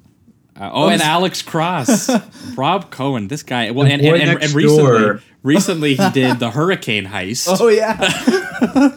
Uh, 0.62 0.70
oh, 0.72 0.88
and 0.90 1.02
Alex 1.02 1.42
Cross, 1.42 2.08
Rob 2.56 2.92
Cohen, 2.92 3.26
this 3.26 3.42
guy. 3.42 3.72
Well, 3.72 3.84
and, 3.84 4.00
and, 4.00 4.22
and, 4.22 4.42
and 4.44 4.52
recently, 4.52 5.20
recently 5.42 5.94
he 5.96 6.10
did 6.14 6.38
the 6.38 6.52
Hurricane 6.52 7.04
Heist. 7.04 7.48
Oh 7.60 7.66
yeah. 7.66 7.98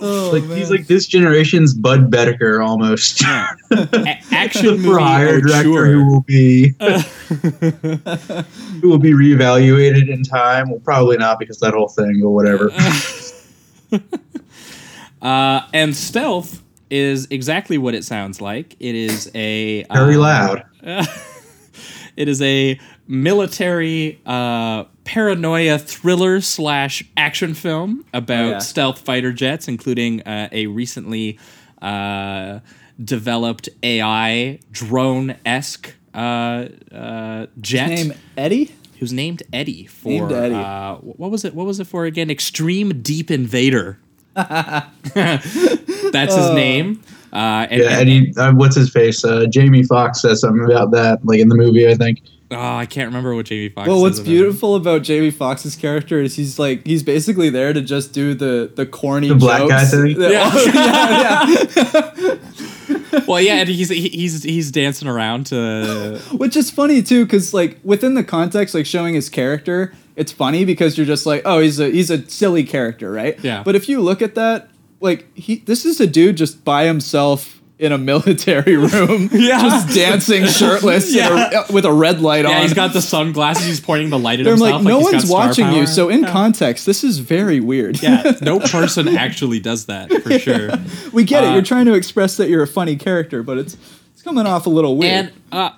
oh, 0.00 0.30
like 0.34 0.44
man. 0.44 0.58
he's 0.58 0.70
like 0.70 0.86
this 0.86 1.06
generation's 1.06 1.72
Budd 1.72 2.10
Boetticher 2.10 2.62
almost. 2.62 3.22
A- 3.22 4.20
action 4.32 4.66
movie 4.72 4.84
For 4.84 4.98
hire 4.98 5.40
director 5.40 5.70
auteur. 5.70 5.86
who 5.92 6.12
will 6.12 6.20
be 6.20 6.74
who 8.82 8.90
will 8.90 8.98
be 8.98 9.12
reevaluated 9.12 10.10
in 10.10 10.24
time. 10.24 10.68
Well, 10.68 10.80
probably 10.80 11.16
not 11.16 11.38
because 11.38 11.58
that 11.60 11.72
whole 11.72 11.88
thing 11.88 12.20
or 12.22 12.34
whatever. 12.34 12.70
Uh, 15.22 15.62
and 15.72 15.96
stealth 15.96 16.62
is 16.90 17.26
exactly 17.30 17.78
what 17.78 17.94
it 17.94 18.04
sounds 18.04 18.40
like. 18.40 18.76
It 18.78 18.94
is 18.94 19.30
a 19.34 19.84
Very 19.84 20.14
um, 20.14 20.20
loud. 20.20 20.64
It 22.16 22.26
is 22.26 22.42
a 22.42 22.80
military 23.06 24.20
uh, 24.26 24.84
paranoia 25.04 25.78
thriller 25.78 26.40
slash 26.40 27.04
action 27.16 27.54
film 27.54 28.04
about 28.12 28.44
Oh, 28.44 28.50
yeah. 28.50 28.58
stealth 28.58 28.98
fighter 28.98 29.32
jets, 29.32 29.68
including 29.68 30.22
uh, 30.22 30.48
a 30.50 30.66
recently 30.66 31.38
uh, 31.80 32.58
developed 33.02 33.68
AI 33.84 34.58
drone 34.72 35.36
esque 35.46 35.94
uh, 36.12 36.66
uh, 36.92 37.46
jet. 37.60 37.86
name 37.86 38.12
Eddie. 38.36 38.74
who's 38.98 39.12
named 39.12 39.44
Eddie 39.52 39.86
for 39.86 40.08
Named 40.08 40.32
Eddie. 40.32 40.54
Uh, 40.56 40.96
what 40.96 41.30
was 41.30 41.44
it? 41.44 41.54
What 41.54 41.66
was 41.66 41.78
it 41.78 41.86
for 41.86 42.04
again? 42.04 42.30
Extreme 42.30 43.00
Deep 43.02 43.30
Invader. 43.30 44.00
That's 44.34 46.34
his 46.34 46.50
name. 46.52 47.00
Uh, 47.32 47.66
and, 47.70 47.82
yeah, 47.82 47.88
and- 47.98 48.08
and 48.08 48.08
he, 48.08 48.34
uh, 48.36 48.52
what's 48.54 48.76
his 48.76 48.90
face? 48.90 49.24
Uh, 49.24 49.46
Jamie 49.46 49.82
Foxx 49.82 50.22
says 50.22 50.40
something 50.40 50.64
about 50.64 50.90
that, 50.92 51.24
like 51.24 51.40
in 51.40 51.48
the 51.48 51.54
movie, 51.56 51.88
I 51.88 51.94
think. 51.94 52.22
oh, 52.50 52.56
I 52.76 52.86
can't 52.86 53.06
remember 53.08 53.34
what 53.34 53.46
Jamie 53.46 53.68
Foxx. 53.68 53.88
Well, 53.88 54.00
what's 54.00 54.16
says 54.16 54.26
about 54.26 54.30
beautiful 54.30 54.74
about 54.76 55.02
Jamie 55.02 55.30
Foxx's 55.30 55.76
character 55.76 56.20
is 56.22 56.36
he's 56.36 56.58
like 56.58 56.86
he's 56.86 57.02
basically 57.02 57.50
there 57.50 57.72
to 57.72 57.82
just 57.82 58.12
do 58.12 58.32
the 58.34 58.70
the 58.74 58.86
corny 58.86 59.28
The 59.28 59.34
black 59.34 59.68
guy 59.68 59.84
thing? 59.84 60.16
Yeah. 60.18 60.52
yeah, 60.74 61.46
yeah. 61.76 62.38
Well, 63.26 63.40
yeah, 63.40 63.56
and 63.56 63.68
he's 63.68 63.90
he's 63.90 64.42
he's 64.42 64.70
dancing 64.70 65.08
around 65.08 65.46
to. 65.46 66.18
Which 66.32 66.56
is 66.56 66.70
funny 66.70 67.02
too, 67.02 67.24
because 67.26 67.52
like 67.52 67.78
within 67.84 68.14
the 68.14 68.24
context, 68.24 68.74
like 68.74 68.86
showing 68.86 69.14
his 69.14 69.28
character, 69.28 69.92
it's 70.16 70.32
funny 70.32 70.64
because 70.64 70.96
you're 70.96 71.06
just 71.06 71.26
like, 71.26 71.42
oh, 71.44 71.60
he's 71.60 71.78
a 71.78 71.90
he's 71.90 72.10
a 72.10 72.28
silly 72.30 72.64
character, 72.64 73.10
right? 73.12 73.38
Yeah. 73.44 73.62
But 73.62 73.74
if 73.76 73.88
you 73.88 74.00
look 74.00 74.22
at 74.22 74.34
that, 74.36 74.68
like 75.00 75.26
he 75.36 75.56
this 75.56 75.84
is 75.84 76.00
a 76.00 76.06
dude 76.06 76.36
just 76.36 76.64
by 76.64 76.84
himself 76.84 77.54
in 77.78 77.92
a 77.92 77.98
military 77.98 78.76
room, 78.88 79.28
Yeah. 79.32 79.60
just 79.62 79.94
dancing 79.94 80.46
shirtless 80.46 81.12
in 81.14 81.20
a- 81.24 81.50
Yeah. 81.52 81.62
with 81.70 81.84
a 81.84 81.92
red 81.92 82.20
light 82.20 82.44
on. 82.44 82.50
Yeah, 82.50 82.62
he's 82.62 82.74
got 82.74 82.92
the 82.92 83.00
sunglasses. 83.00 83.66
He's 83.66 83.78
pointing 83.80 84.10
the 84.10 84.18
light 84.18 84.40
at 84.40 84.46
I'm 84.48 84.54
himself. 84.54 84.72
like, 84.72 84.82
no 84.82 84.98
he's 84.98 85.12
one's 85.12 85.30
watching 85.30 85.70
you. 85.72 85.86
So 85.86 86.08
in 86.08 86.22
Yeah. 86.22 86.32
context, 86.32 86.86
this 86.86 87.04
is 87.04 87.18
very 87.20 87.60
weird. 87.60 88.02
yeah, 88.02 88.32
no 88.42 88.58
person 88.58 89.06
actually 89.16 89.60
does 89.60 89.86
that 89.86 90.12
for 90.24 90.38
sure. 90.40 90.70
we 91.12 91.22
get 91.22 91.44
it. 91.44 91.50
Uh, 91.50 91.52
You're 91.52 91.62
trying 91.62 91.86
to 91.86 91.94
express 91.94 92.36
that 92.38 92.48
you're 92.48 92.64
a 92.64 92.66
funny 92.66 92.96
character, 92.96 93.44
but 93.44 93.58
it's 93.58 93.76
it's 94.12 94.22
coming 94.24 94.46
off 94.46 94.66
a 94.66 94.70
little 94.70 94.96
weird. 94.96 95.30
And 95.52 95.52
uh, 95.52 95.70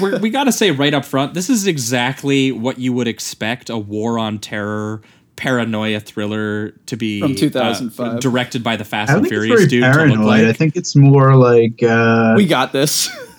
we're, 0.00 0.18
we 0.18 0.30
got 0.30 0.44
to 0.44 0.52
say 0.52 0.72
right 0.72 0.92
up 0.92 1.04
front, 1.04 1.34
this 1.34 1.48
is 1.48 1.68
exactly 1.68 2.50
what 2.50 2.80
you 2.80 2.92
would 2.92 3.06
expect 3.06 3.70
a 3.70 3.78
war 3.78 4.18
on 4.18 4.40
terror 4.40 5.02
paranoia 5.36 6.00
thriller 6.00 6.70
to 6.86 6.96
be 6.96 7.20
From 7.20 7.32
uh, 7.32 7.36
2005. 7.36 8.20
directed 8.20 8.62
by 8.62 8.76
the 8.76 8.84
Fast 8.84 9.12
and 9.12 9.26
Furious 9.26 9.66
dude 9.66 9.80
very 9.82 9.92
to 9.92 10.14
look 10.14 10.24
paranoid. 10.24 10.26
like. 10.26 10.44
I 10.44 10.52
think 10.52 10.76
it's 10.76 10.94
more 10.96 11.34
like 11.36 11.82
uh, 11.82 12.34
we 12.36 12.46
got 12.46 12.72
this. 12.72 13.08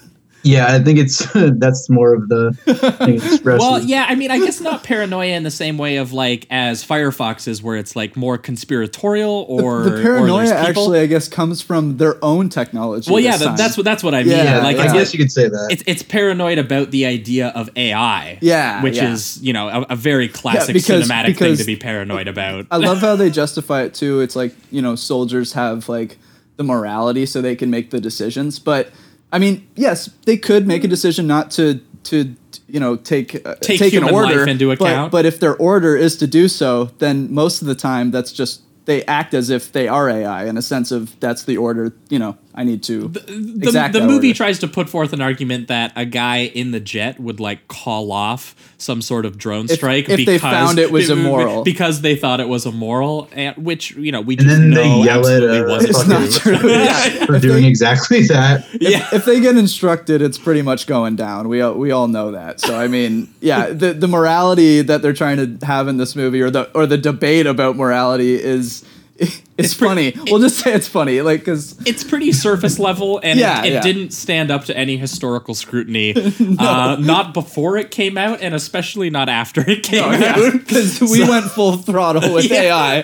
yeah. 0.45 0.73
I 0.73 0.79
think 0.79 0.99
it's 0.99 1.25
that's 1.59 1.89
more 1.89 2.13
of 2.13 2.29
the 2.29 2.53
thing. 3.41 3.43
Well, 3.43 3.81
yeah, 3.81 4.05
I 4.07 4.15
mean, 4.15 4.31
I 4.31 4.39
guess 4.39 4.61
not 4.61 4.83
paranoia 4.83 5.35
in 5.35 5.43
the 5.43 5.51
same 5.51 5.77
way 5.77 5.97
of 5.97 6.13
like 6.13 6.47
as 6.49 6.85
Firefox 6.85 7.47
is, 7.47 7.61
where 7.61 7.77
it's 7.77 7.95
like 7.95 8.15
more 8.15 8.37
conspiratorial 8.37 9.45
or 9.49 9.83
the 9.83 9.99
or 9.99 10.01
paranoia 10.03 10.45
there's 10.45 10.49
people- 10.67 10.67
actually, 10.67 10.99
I 10.99 11.05
guess, 11.07 11.27
comes 11.27 11.61
from 11.61 11.97
their 11.97 12.23
own 12.23 12.49
technology. 12.49 13.11
Well, 13.11 13.19
yeah, 13.19 13.31
this 13.31 13.41
that, 13.41 13.57
that's 13.57 13.77
what 13.77 13.83
that's 13.83 14.03
what 14.03 14.13
I 14.13 14.23
mean. 14.23 14.31
Yeah, 14.31 14.59
like, 14.63 14.77
yeah. 14.77 14.83
I 14.83 14.85
it's, 14.85 14.93
guess 14.93 15.13
you 15.13 15.19
could 15.19 15.31
say 15.31 15.49
that. 15.49 15.67
it's 15.71 15.83
it's 15.85 16.03
paranoid 16.03 16.57
about 16.57 16.91
the 16.91 17.05
idea 17.05 17.49
of 17.49 17.69
AI. 17.75 18.37
Yeah, 18.41 18.83
which 18.83 18.97
yeah. 18.97 19.11
is 19.11 19.41
you 19.41 19.53
know 19.53 19.67
a, 19.67 19.81
a 19.91 19.95
very 19.95 20.27
classic 20.27 20.73
because- 20.73 21.07
cinematic 21.07 21.37
thing 21.37 21.57
to 21.57 21.63
be 21.63 21.75
paranoid 21.75 22.27
about. 22.27 22.67
I 22.71 22.77
love 22.77 22.99
how 22.99 23.15
they 23.15 23.29
justify 23.29 23.83
it 23.83 23.93
too. 23.93 24.21
It's 24.21 24.35
like 24.35 24.53
you 24.71 24.81
know, 24.81 24.95
soldiers 24.95 25.53
have 25.53 25.89
like 25.89 26.17
the 26.57 26.63
morality, 26.63 27.25
so 27.25 27.41
they 27.41 27.55
can 27.55 27.69
make 27.69 27.91
the 27.91 27.99
decisions. 27.99 28.59
But 28.59 28.91
I 29.35 29.39
mean, 29.39 29.67
yes, 29.75 30.09
they 30.25 30.37
could 30.37 30.65
make 30.65 30.85
a 30.85 30.87
decision 30.87 31.27
not 31.27 31.51
to 31.51 31.81
to 32.05 32.35
you 32.69 32.79
know 32.79 32.95
take 32.95 33.45
uh, 33.45 33.55
Take 33.55 33.81
an 33.81 33.89
human 33.89 34.13
order 34.13 34.37
life 34.37 34.47
into 34.47 34.69
but- 34.69 34.79
account. 34.79 35.11
But, 35.11 35.25
if 35.25 35.41
their 35.41 35.57
order 35.57 35.97
is 35.97 36.15
to 36.17 36.27
do 36.27 36.47
so, 36.47 36.91
then 36.99 37.33
most 37.33 37.61
of 37.61 37.67
the 37.67 37.75
time 37.75 38.11
that's 38.11 38.31
just 38.31 38.61
they 38.85 39.03
act 39.07 39.33
as 39.33 39.49
if 39.49 39.73
they 39.73 39.89
are 39.89 40.09
AI 40.09 40.45
in 40.45 40.55
a 40.55 40.61
sense 40.61 40.89
of 40.89 41.19
that's 41.19 41.43
the 41.43 41.57
order. 41.57 41.93
You 42.07 42.17
know, 42.17 42.37
I 42.57 42.63
need 42.63 42.83
to. 42.83 43.09
the, 43.09 43.19
exact 43.61 43.93
the 43.93 43.99
movie 44.01 44.29
order. 44.29 44.37
tries 44.37 44.59
to 44.59 44.67
put 44.69 44.89
forth 44.89 45.11
an 45.11 45.19
argument 45.21 45.67
that 45.67 45.91
a 45.97 46.05
guy 46.05 46.45
in 46.45 46.71
the 46.71 46.79
jet 46.79 47.19
would 47.19 47.39
like 47.41 47.67
call 47.67 48.13
off 48.13 48.55
some 48.77 49.01
sort 49.01 49.25
of 49.25 49.37
drone 49.37 49.65
If- 49.65 49.71
strike 49.71 50.07
because 50.07 50.25
they 50.25 50.37
found 50.37 50.79
it 50.79 50.89
was 50.91 51.09
immoral. 51.17 51.63
because 51.65 51.99
they 52.01 52.15
thought 52.15 52.39
it 52.39 52.47
was 52.47 52.65
immoral, 52.65 53.27
and, 53.33 53.55
which 53.57 53.91
you 53.97 54.11
know 54.11 54.21
we 54.21 54.35
And 54.37 54.43
just 54.47 54.57
then 54.57 54.69
know 54.69 54.81
they 54.81 55.05
yell 55.05 55.27
at 55.27 55.43
absolutely 55.43 55.59
uh, 55.59 55.67
wasn't 55.67 55.89
It's 55.89 56.07
not 56.07 56.31
true. 56.31 56.57
true. 56.57 56.69
Yeah. 56.71 57.25
for 57.25 57.39
doing 57.39 57.65
exactly 57.65 58.21
that. 58.27 58.65
yeah, 58.79 59.07
if 59.11 59.25
they 59.25 59.39
get 59.41 59.57
instructed, 59.57 60.21
it's 60.21 60.37
pretty 60.37 60.61
much 60.61 60.87
going 60.87 61.15
down. 61.17 61.49
We 61.49 61.59
all, 61.61 61.73
we 61.73 61.91
all 61.91 62.07
know 62.07 62.31
that. 62.31 62.61
So 62.61 62.79
I 62.79 62.87
mean, 62.87 63.33
yeah, 63.41 63.67
the 63.71 63.91
the 63.93 64.07
morality 64.07 64.81
that 64.81 65.01
they're 65.01 65.11
trying 65.13 65.59
to 65.59 65.65
have 65.65 65.87
in 65.89 65.97
this 65.97 66.15
movie, 66.15 66.41
or 66.41 66.49
the 66.49 66.71
or 66.73 66.85
the 66.85 66.97
debate 66.97 67.47
about 67.47 67.75
morality, 67.75 68.35
is 68.41 68.85
it's, 69.57 69.73
funny. 69.73 70.13
we'll 70.29 70.41
just 70.41 70.59
say 70.59 70.73
it's 70.73 70.89
funny, 70.89 71.21
like 71.21 71.39
because 71.39 71.79
it's 71.87 72.03
pretty 72.03 72.33
surface 72.33 72.79
level, 72.79 73.19
and 73.23 73.39
Yeah, 73.39 73.61
it, 73.63 73.67
it 73.67 73.73
yeah. 73.73 73.81
didn't 73.81 74.11
stand 74.11 74.51
up 74.51 74.65
to 74.65 74.77
any 74.77 74.97
historical 74.97 75.55
scrutiny. 75.55 76.13
uh, 76.59 76.97
not 76.99 77.33
before 77.33 77.77
it 77.77 77.91
came 77.91 78.17
out, 78.17 78.41
and 78.41 78.53
especially 78.53 79.09
not 79.09 79.29
after 79.29 79.61
it 79.69 79.83
came 79.83 80.03
out. 80.03 80.51
because 80.53 80.99
we 80.99 81.21
went 81.27 81.45
full 81.45 81.77
throttle 81.77 82.33
with 82.33 82.45
Yeah. 82.51 82.61
AI. 82.63 82.99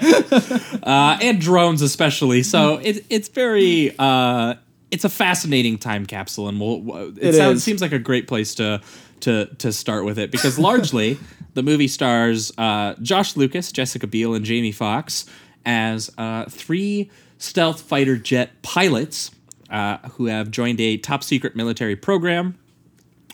uh, 0.83 1.17
and 1.21 1.39
drones 1.39 1.81
especially. 1.81 2.43
So 2.43 2.77
it, 2.83 3.05
it's 3.09 3.29
very 3.29 3.95
uh, 3.97 4.55
it's 4.91 5.05
a 5.05 5.09
fascinating 5.09 5.77
time 5.77 6.05
capsule, 6.05 6.49
and 6.49 6.59
we'll, 6.59 7.15
it, 7.17 7.23
It 7.23 7.35
sounds, 7.35 7.63
seems 7.63 7.81
like 7.81 7.93
a 7.93 7.99
great 7.99 8.27
place 8.27 8.53
to 8.55 8.81
to 9.21 9.45
to 9.59 9.71
start 9.71 10.03
with 10.03 10.19
it 10.19 10.29
because 10.31 10.59
largely 10.59 11.17
the 11.53 11.63
movie 11.63 11.87
stars 11.87 12.51
uh, 12.57 12.95
Josh 13.01 13.37
Lucas, 13.37 13.71
Jessica 13.71 14.07
Biel, 14.07 14.33
and 14.33 14.43
Jamie 14.43 14.71
Foxx 14.73 15.25
as 15.65 16.11
uh, 16.17 16.45
three 16.45 17.09
stealth 17.37 17.81
fighter 17.81 18.17
jet 18.17 18.61
pilots 18.61 19.31
uh, 19.69 19.97
who 20.13 20.25
have 20.25 20.51
joined 20.51 20.79
a 20.79 20.97
top 20.97 21.23
secret 21.23 21.55
military 21.55 21.95
program 21.95 22.57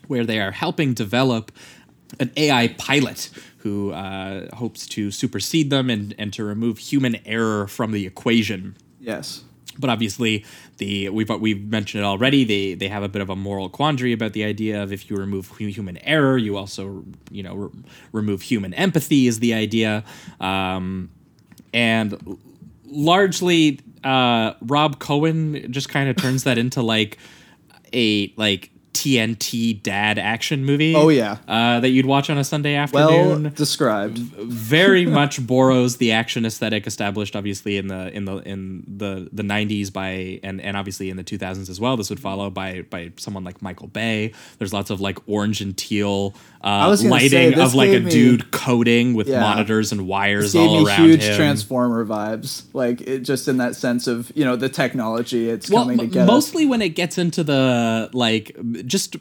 where 0.08 0.26
they 0.26 0.40
are 0.40 0.52
helping 0.52 0.94
develop 0.94 1.52
an 2.20 2.32
AI 2.38 2.70
pilot 2.78 3.30
who 3.58 3.92
uh, 3.92 4.56
hopes 4.56 4.88
to 4.88 5.12
supersede 5.12 5.70
them 5.70 5.90
and, 5.90 6.16
and 6.18 6.32
to 6.34 6.44
remove 6.44 6.78
human 6.78 7.18
error 7.26 7.68
from 7.68 7.92
the 7.92 8.06
equation. 8.06 8.78
Yes. 9.00 9.44
But 9.80 9.90
obviously, 9.90 10.44
the 10.78 11.10
we've 11.10 11.30
we've 11.30 11.64
mentioned 11.64 12.04
it 12.04 12.06
already. 12.06 12.44
They 12.44 12.74
they 12.74 12.88
have 12.88 13.04
a 13.04 13.10
bit 13.10 13.22
of 13.22 13.30
a 13.30 13.36
moral 13.36 13.70
quandary 13.70 14.12
about 14.12 14.34
the 14.34 14.44
idea 14.44 14.82
of 14.82 14.92
if 14.92 15.10
you 15.10 15.18
remove 15.18 15.56
human 15.58 15.98
error, 16.00 16.36
you 16.38 16.58
also 16.58 17.04
you 17.30 17.44
know 17.44 17.56
re- 17.56 17.70
remove 18.12 18.42
human 18.42 18.74
empathy 18.74 19.28
is 19.28 19.40
the 19.40 19.54
idea, 19.54 20.04
um, 20.40 21.12
and 21.78 22.40
largely 22.86 23.80
uh, 24.04 24.54
Rob 24.62 24.98
Cohen 24.98 25.72
just 25.72 25.90
kind 25.90 26.10
of 26.10 26.16
turns 26.16 26.44
that 26.44 26.58
into 26.58 26.82
like 26.82 27.20
a 27.94 28.34
like 28.36 28.72
TNT 28.94 29.84
dad 29.84 30.18
action 30.18 30.66
movie. 30.66 30.96
Oh, 30.96 31.10
yeah. 31.10 31.38
uh, 31.48 31.80
that 31.82 31.90
you'd 31.90 32.08
watch 32.08 32.32
on 32.32 32.40
a 32.40 32.44
Sunday 32.44 32.74
afternoon. 32.74 33.44
Well 33.44 33.52
described. 33.54 34.18
very 34.18 35.06
much 35.20 35.46
borrows 35.46 35.98
the 35.98 36.12
action 36.14 36.46
aesthetic 36.48 36.88
established 36.88 37.36
obviously 37.36 37.78
in 37.78 37.90
the 37.90 38.12
in 38.12 38.26
the 38.26 38.38
in 38.38 38.84
the 38.88 39.30
the 39.32 39.44
90s 39.44 39.94
by 39.94 40.40
and 40.42 40.60
and 40.60 40.76
obviously 40.76 41.12
in 41.12 41.18
the 41.18 41.24
2000s 41.24 41.70
as 41.70 41.80
well 41.80 41.96
this 41.96 42.10
would 42.10 42.20
follow 42.20 42.50
by 42.50 42.82
by 42.90 43.12
someone 43.18 43.44
like 43.44 43.62
Michael 43.62 43.88
Bay 43.88 44.34
there's 44.58 44.74
lots 44.74 44.90
of 44.90 45.00
like 45.00 45.20
orange 45.28 45.62
and 45.62 45.78
teal 45.78 46.34
uh, 46.68 46.98
lighting 47.06 47.30
say, 47.30 47.54
of 47.54 47.74
like 47.76 47.90
a 47.92 48.00
me- 48.02 48.12
dude 48.12 48.52
coding 48.52 49.14
with 49.14 49.28
Yeah. 49.28 49.40
monitors 49.40 49.92
and 49.92 50.08
wires 50.08 50.56
all 50.56 50.86
around 50.86 51.06
huge 51.06 51.24
him 51.24 51.36
Transformer 51.36 52.06
vibes, 52.06 52.64
like 52.74 53.02
it 53.02 53.20
just 53.20 53.48
in 53.48 53.58
that 53.58 53.76
sense 53.76 54.08
of 54.08 54.32
you 54.36 54.44
know 54.44 54.56
the 54.56 54.70
technology 54.70 55.50
it's 55.50 55.70
well, 55.70 55.84
coming 55.84 55.98
together. 56.00 56.26
mostly 56.26 56.66
when 56.66 56.82
it 56.82 56.90
gets 56.90 57.18
into 57.18 57.44
the 57.44 58.10
like 58.14 58.56
just 58.86 59.16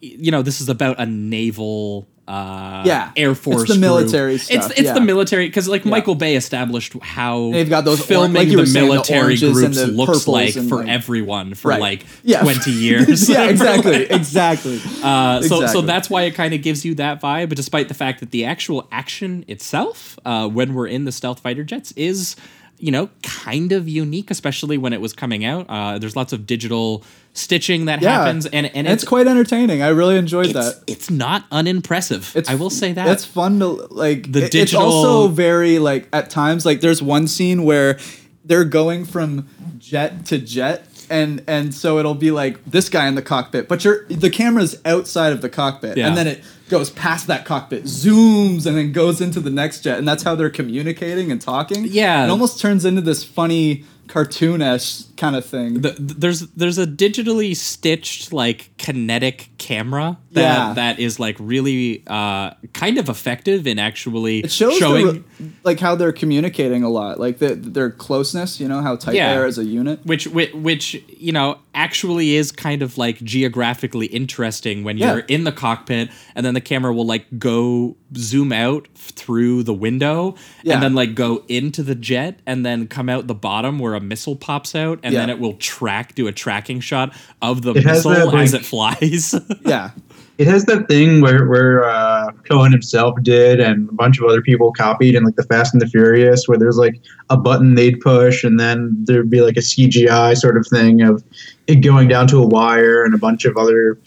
you 0.00 0.30
know 0.30 0.42
this 0.42 0.60
is 0.60 0.68
about 0.68 0.98
a 0.98 1.06
naval 1.06 2.08
uh 2.26 2.82
Yeah, 2.86 3.12
air 3.16 3.34
Force. 3.34 3.62
it's 3.64 3.74
the 3.74 3.78
military 3.78 4.36
it's 4.36 4.44
stuff, 4.44 4.70
it's 4.72 4.80
yeah. 4.80 4.94
the 4.94 5.00
military 5.02 5.46
because 5.46 5.68
like 5.68 5.84
michael 5.84 6.14
bay 6.14 6.36
established 6.36 6.94
how 7.02 7.50
They've 7.52 7.68
got 7.68 7.84
those 7.84 8.00
or- 8.00 8.04
filming 8.04 8.34
like 8.34 8.48
you 8.48 8.56
were 8.56 8.64
the 8.64 8.70
saying, 8.70 8.86
the 8.86 8.92
military 8.94 9.20
oranges 9.24 9.52
groups 9.52 9.76
the 9.76 9.86
looks 9.88 10.26
like 10.26 10.54
for 10.54 10.76
like- 10.78 10.88
everyone 10.88 11.52
for 11.54 11.68
Right. 11.68 11.80
like 11.80 12.06
Yeah. 12.22 12.40
20 12.40 12.70
years 12.86 13.28
yeah, 13.28 13.44
exactly, 13.50 13.92
like- 13.98 14.10
exactly. 14.10 14.80
uh, 15.02 15.42
so, 15.42 15.66
so 15.66 15.80
that's 15.82 16.08
why 16.08 16.22
it 16.22 16.34
kind 16.34 16.54
of 16.54 16.62
gives 16.62 16.84
you 16.84 16.94
that 16.94 17.20
vibe, 17.20 17.50
but 17.50 17.56
despite 17.56 17.88
the 17.88 17.94
fact 17.94 18.20
that 18.20 18.30
the 18.30 18.46
actual 18.46 18.88
action 18.90 19.44
itself, 19.46 20.18
uh, 20.24 20.48
when 20.48 20.72
we're 20.74 20.86
in 20.86 21.04
the 21.04 21.12
stealth 21.12 21.40
fighter 21.40 21.62
jets, 21.64 21.92
is 21.92 22.36
you 22.78 22.90
know 22.90 23.08
kind 23.22 23.72
of 23.72 23.88
unique, 23.88 24.30
especially 24.30 24.78
when 24.78 24.92
it 24.92 25.00
was 25.00 25.12
coming 25.12 25.44
out. 25.44 25.66
Uh, 25.68 25.98
there's 25.98 26.16
lots 26.16 26.32
of 26.32 26.46
digital 26.46 27.02
stitching 27.32 27.86
that 27.86 28.00
yeah, 28.02 28.18
happens, 28.18 28.46
and 28.46 28.66
and 28.74 28.86
it's, 28.86 29.04
quite 29.04 29.26
entertaining. 29.26 29.82
I 29.82 29.88
really 29.88 30.16
enjoyed 30.16 30.46
it's, 30.46 30.54
that. 30.54 30.82
it's 30.86 31.10
not 31.10 31.44
unimpressive. 31.50 32.36
I 32.48 32.54
will 32.54 32.70
say 32.70 32.92
that 32.92 33.08
it's 33.08 33.24
fun 33.24 33.58
to 33.60 33.66
like. 33.90 34.30
The 34.32 34.44
it- 34.44 34.54
It's 34.54 34.74
also 34.74 35.28
very 35.28 35.78
like 35.78 36.08
at 36.12 36.30
times 36.30 36.64
like 36.66 36.80
there's 36.80 37.02
one 37.02 37.26
scene 37.28 37.64
where 37.64 37.98
they're 38.44 38.64
going 38.64 39.04
from 39.04 39.48
jet 39.78 40.26
to 40.26 40.38
jet. 40.38 40.86
And 41.10 41.42
and 41.46 41.74
so 41.74 41.98
it'll 41.98 42.14
be 42.14 42.30
like 42.30 42.64
this 42.64 42.88
guy 42.88 43.06
in 43.08 43.14
the 43.14 43.20
cockpit, 43.20 43.68
but 43.68 43.84
you're 43.84 44.06
the 44.06 44.30
camera's 44.30 44.80
outside 44.86 45.34
of 45.34 45.42
the 45.42 45.50
cockpit, 45.50 45.98
Yeah. 45.98 46.08
and 46.08 46.16
then 46.16 46.26
it 46.26 46.42
goes 46.74 46.90
past 46.90 47.28
that 47.28 47.44
cockpit, 47.44 47.84
zooms, 47.84 48.66
and 48.66 48.76
then 48.76 48.90
goes 48.90 49.20
into 49.20 49.38
the 49.38 49.48
next 49.48 49.82
jet, 49.82 49.96
and 49.96 50.08
that's 50.08 50.24
how 50.24 50.34
they're 50.34 50.50
communicating 50.50 51.30
and 51.30 51.40
talking. 51.40 51.84
Yeah. 51.88 52.24
it 52.24 52.30
almost 52.30 52.58
turns 52.60 52.84
into 52.84 53.00
this 53.00 53.22
funny 53.22 53.84
cartoonish 54.08 55.13
kind 55.16 55.36
of 55.36 55.44
thing. 55.44 55.80
the, 55.82 55.94
there's 55.98 56.40
there's 56.52 56.78
a 56.78 56.86
digitally 56.86 57.56
stitched 57.56 58.32
like 58.32 58.70
kinetic 58.78 59.50
camera 59.58 60.18
that 60.32 60.40
Yeah. 60.40 60.72
that 60.74 60.98
is 60.98 61.18
like 61.20 61.36
really 61.38 62.02
uh, 62.06 62.50
kind 62.72 62.98
of 62.98 63.08
effective 63.08 63.66
in 63.66 63.78
actually 63.78 64.40
It 64.40 64.50
shows 64.50 64.76
showing 64.76 65.06
re- 65.06 65.50
like 65.62 65.80
how 65.80 65.94
they're 65.94 66.12
communicating 66.12 66.82
a 66.82 66.88
lot, 66.90 67.18
like 67.20 67.38
the, 67.38 67.54
their 67.54 67.90
closeness. 67.90 68.58
You 68.60 68.68
know 68.68 68.80
how 68.80 68.96
tight 68.96 69.14
Yeah. 69.14 69.34
they 69.34 69.40
are 69.40 69.46
as 69.46 69.58
a 69.58 69.64
unit. 69.64 70.04
which, 70.04 70.26
which 70.26 70.52
which 70.54 71.02
you 71.08 71.32
know 71.32 71.58
actually 71.74 72.34
is 72.36 72.52
kind 72.52 72.82
of 72.82 72.96
like 72.98 73.18
geographically 73.22 74.06
interesting 74.06 74.84
when 74.84 74.96
you're 74.98 75.18
in 75.20 75.42
the 75.44 75.50
cockpit 75.52 76.08
and 76.36 76.46
then 76.46 76.54
the 76.54 76.60
camera 76.60 76.94
will 76.94 77.06
like 77.06 77.26
go 77.38 77.96
zoom 78.16 78.52
out 78.52 78.86
through 78.94 79.62
the 79.64 79.74
window 79.74 80.36
Yeah. 80.62 80.74
and 80.74 80.82
then 80.82 80.94
like 80.94 81.14
go 81.16 81.42
into 81.48 81.82
the 81.82 81.96
jet 81.96 82.38
and 82.46 82.64
then 82.64 82.86
come 82.86 83.08
out 83.08 83.26
the 83.26 83.34
bottom 83.34 83.80
where 83.80 83.94
a 83.94 84.00
missile 84.00 84.36
pops 84.36 84.74
out 84.76 85.00
and 85.04 85.14
then 85.14 85.30
it 85.30 85.38
will 85.38 85.54
track 85.54 86.14
do 86.16 86.26
a 86.26 86.32
tracking 86.32 86.80
shot 86.80 87.14
of 87.42 87.62
the 87.62 87.72
It 87.74 87.84
missile 87.84 88.10
that, 88.12 88.34
as 88.34 88.54
it 88.54 88.64
flies. 88.64 89.34
Yeah, 89.64 89.90
It 90.38 90.46
has 90.48 90.64
that 90.64 90.88
thing 90.88 91.20
where 91.20 91.46
where 91.46 91.84
uh, 91.84 92.32
Cohen 92.48 92.72
himself 92.72 93.14
did, 93.22 93.60
and 93.60 93.88
a 93.88 93.92
bunch 93.92 94.18
of 94.18 94.24
other 94.24 94.42
people 94.42 94.72
copied, 94.72 95.14
in 95.14 95.22
like 95.22 95.36
the 95.36 95.44
Fast 95.44 95.72
and 95.74 95.80
the 95.80 95.86
Furious, 95.86 96.48
where 96.48 96.58
there's 96.58 96.76
like 96.78 97.00
a 97.30 97.36
button 97.36 97.76
they'd 97.76 98.00
push, 98.00 98.42
and 98.42 98.58
then 98.58 98.96
there'd 99.04 99.30
be 99.30 99.40
like 99.42 99.56
a 99.56 99.60
CGI 99.60 100.36
sort 100.36 100.56
of 100.56 100.66
thing 100.66 101.02
of 101.02 101.22
it 101.68 101.76
going 101.76 102.08
down 102.08 102.26
to 102.28 102.38
a 102.38 102.46
wire, 102.46 103.04
and 103.04 103.14
a 103.14 103.18
bunch 103.18 103.44
of 103.44 103.56
other 103.56 103.98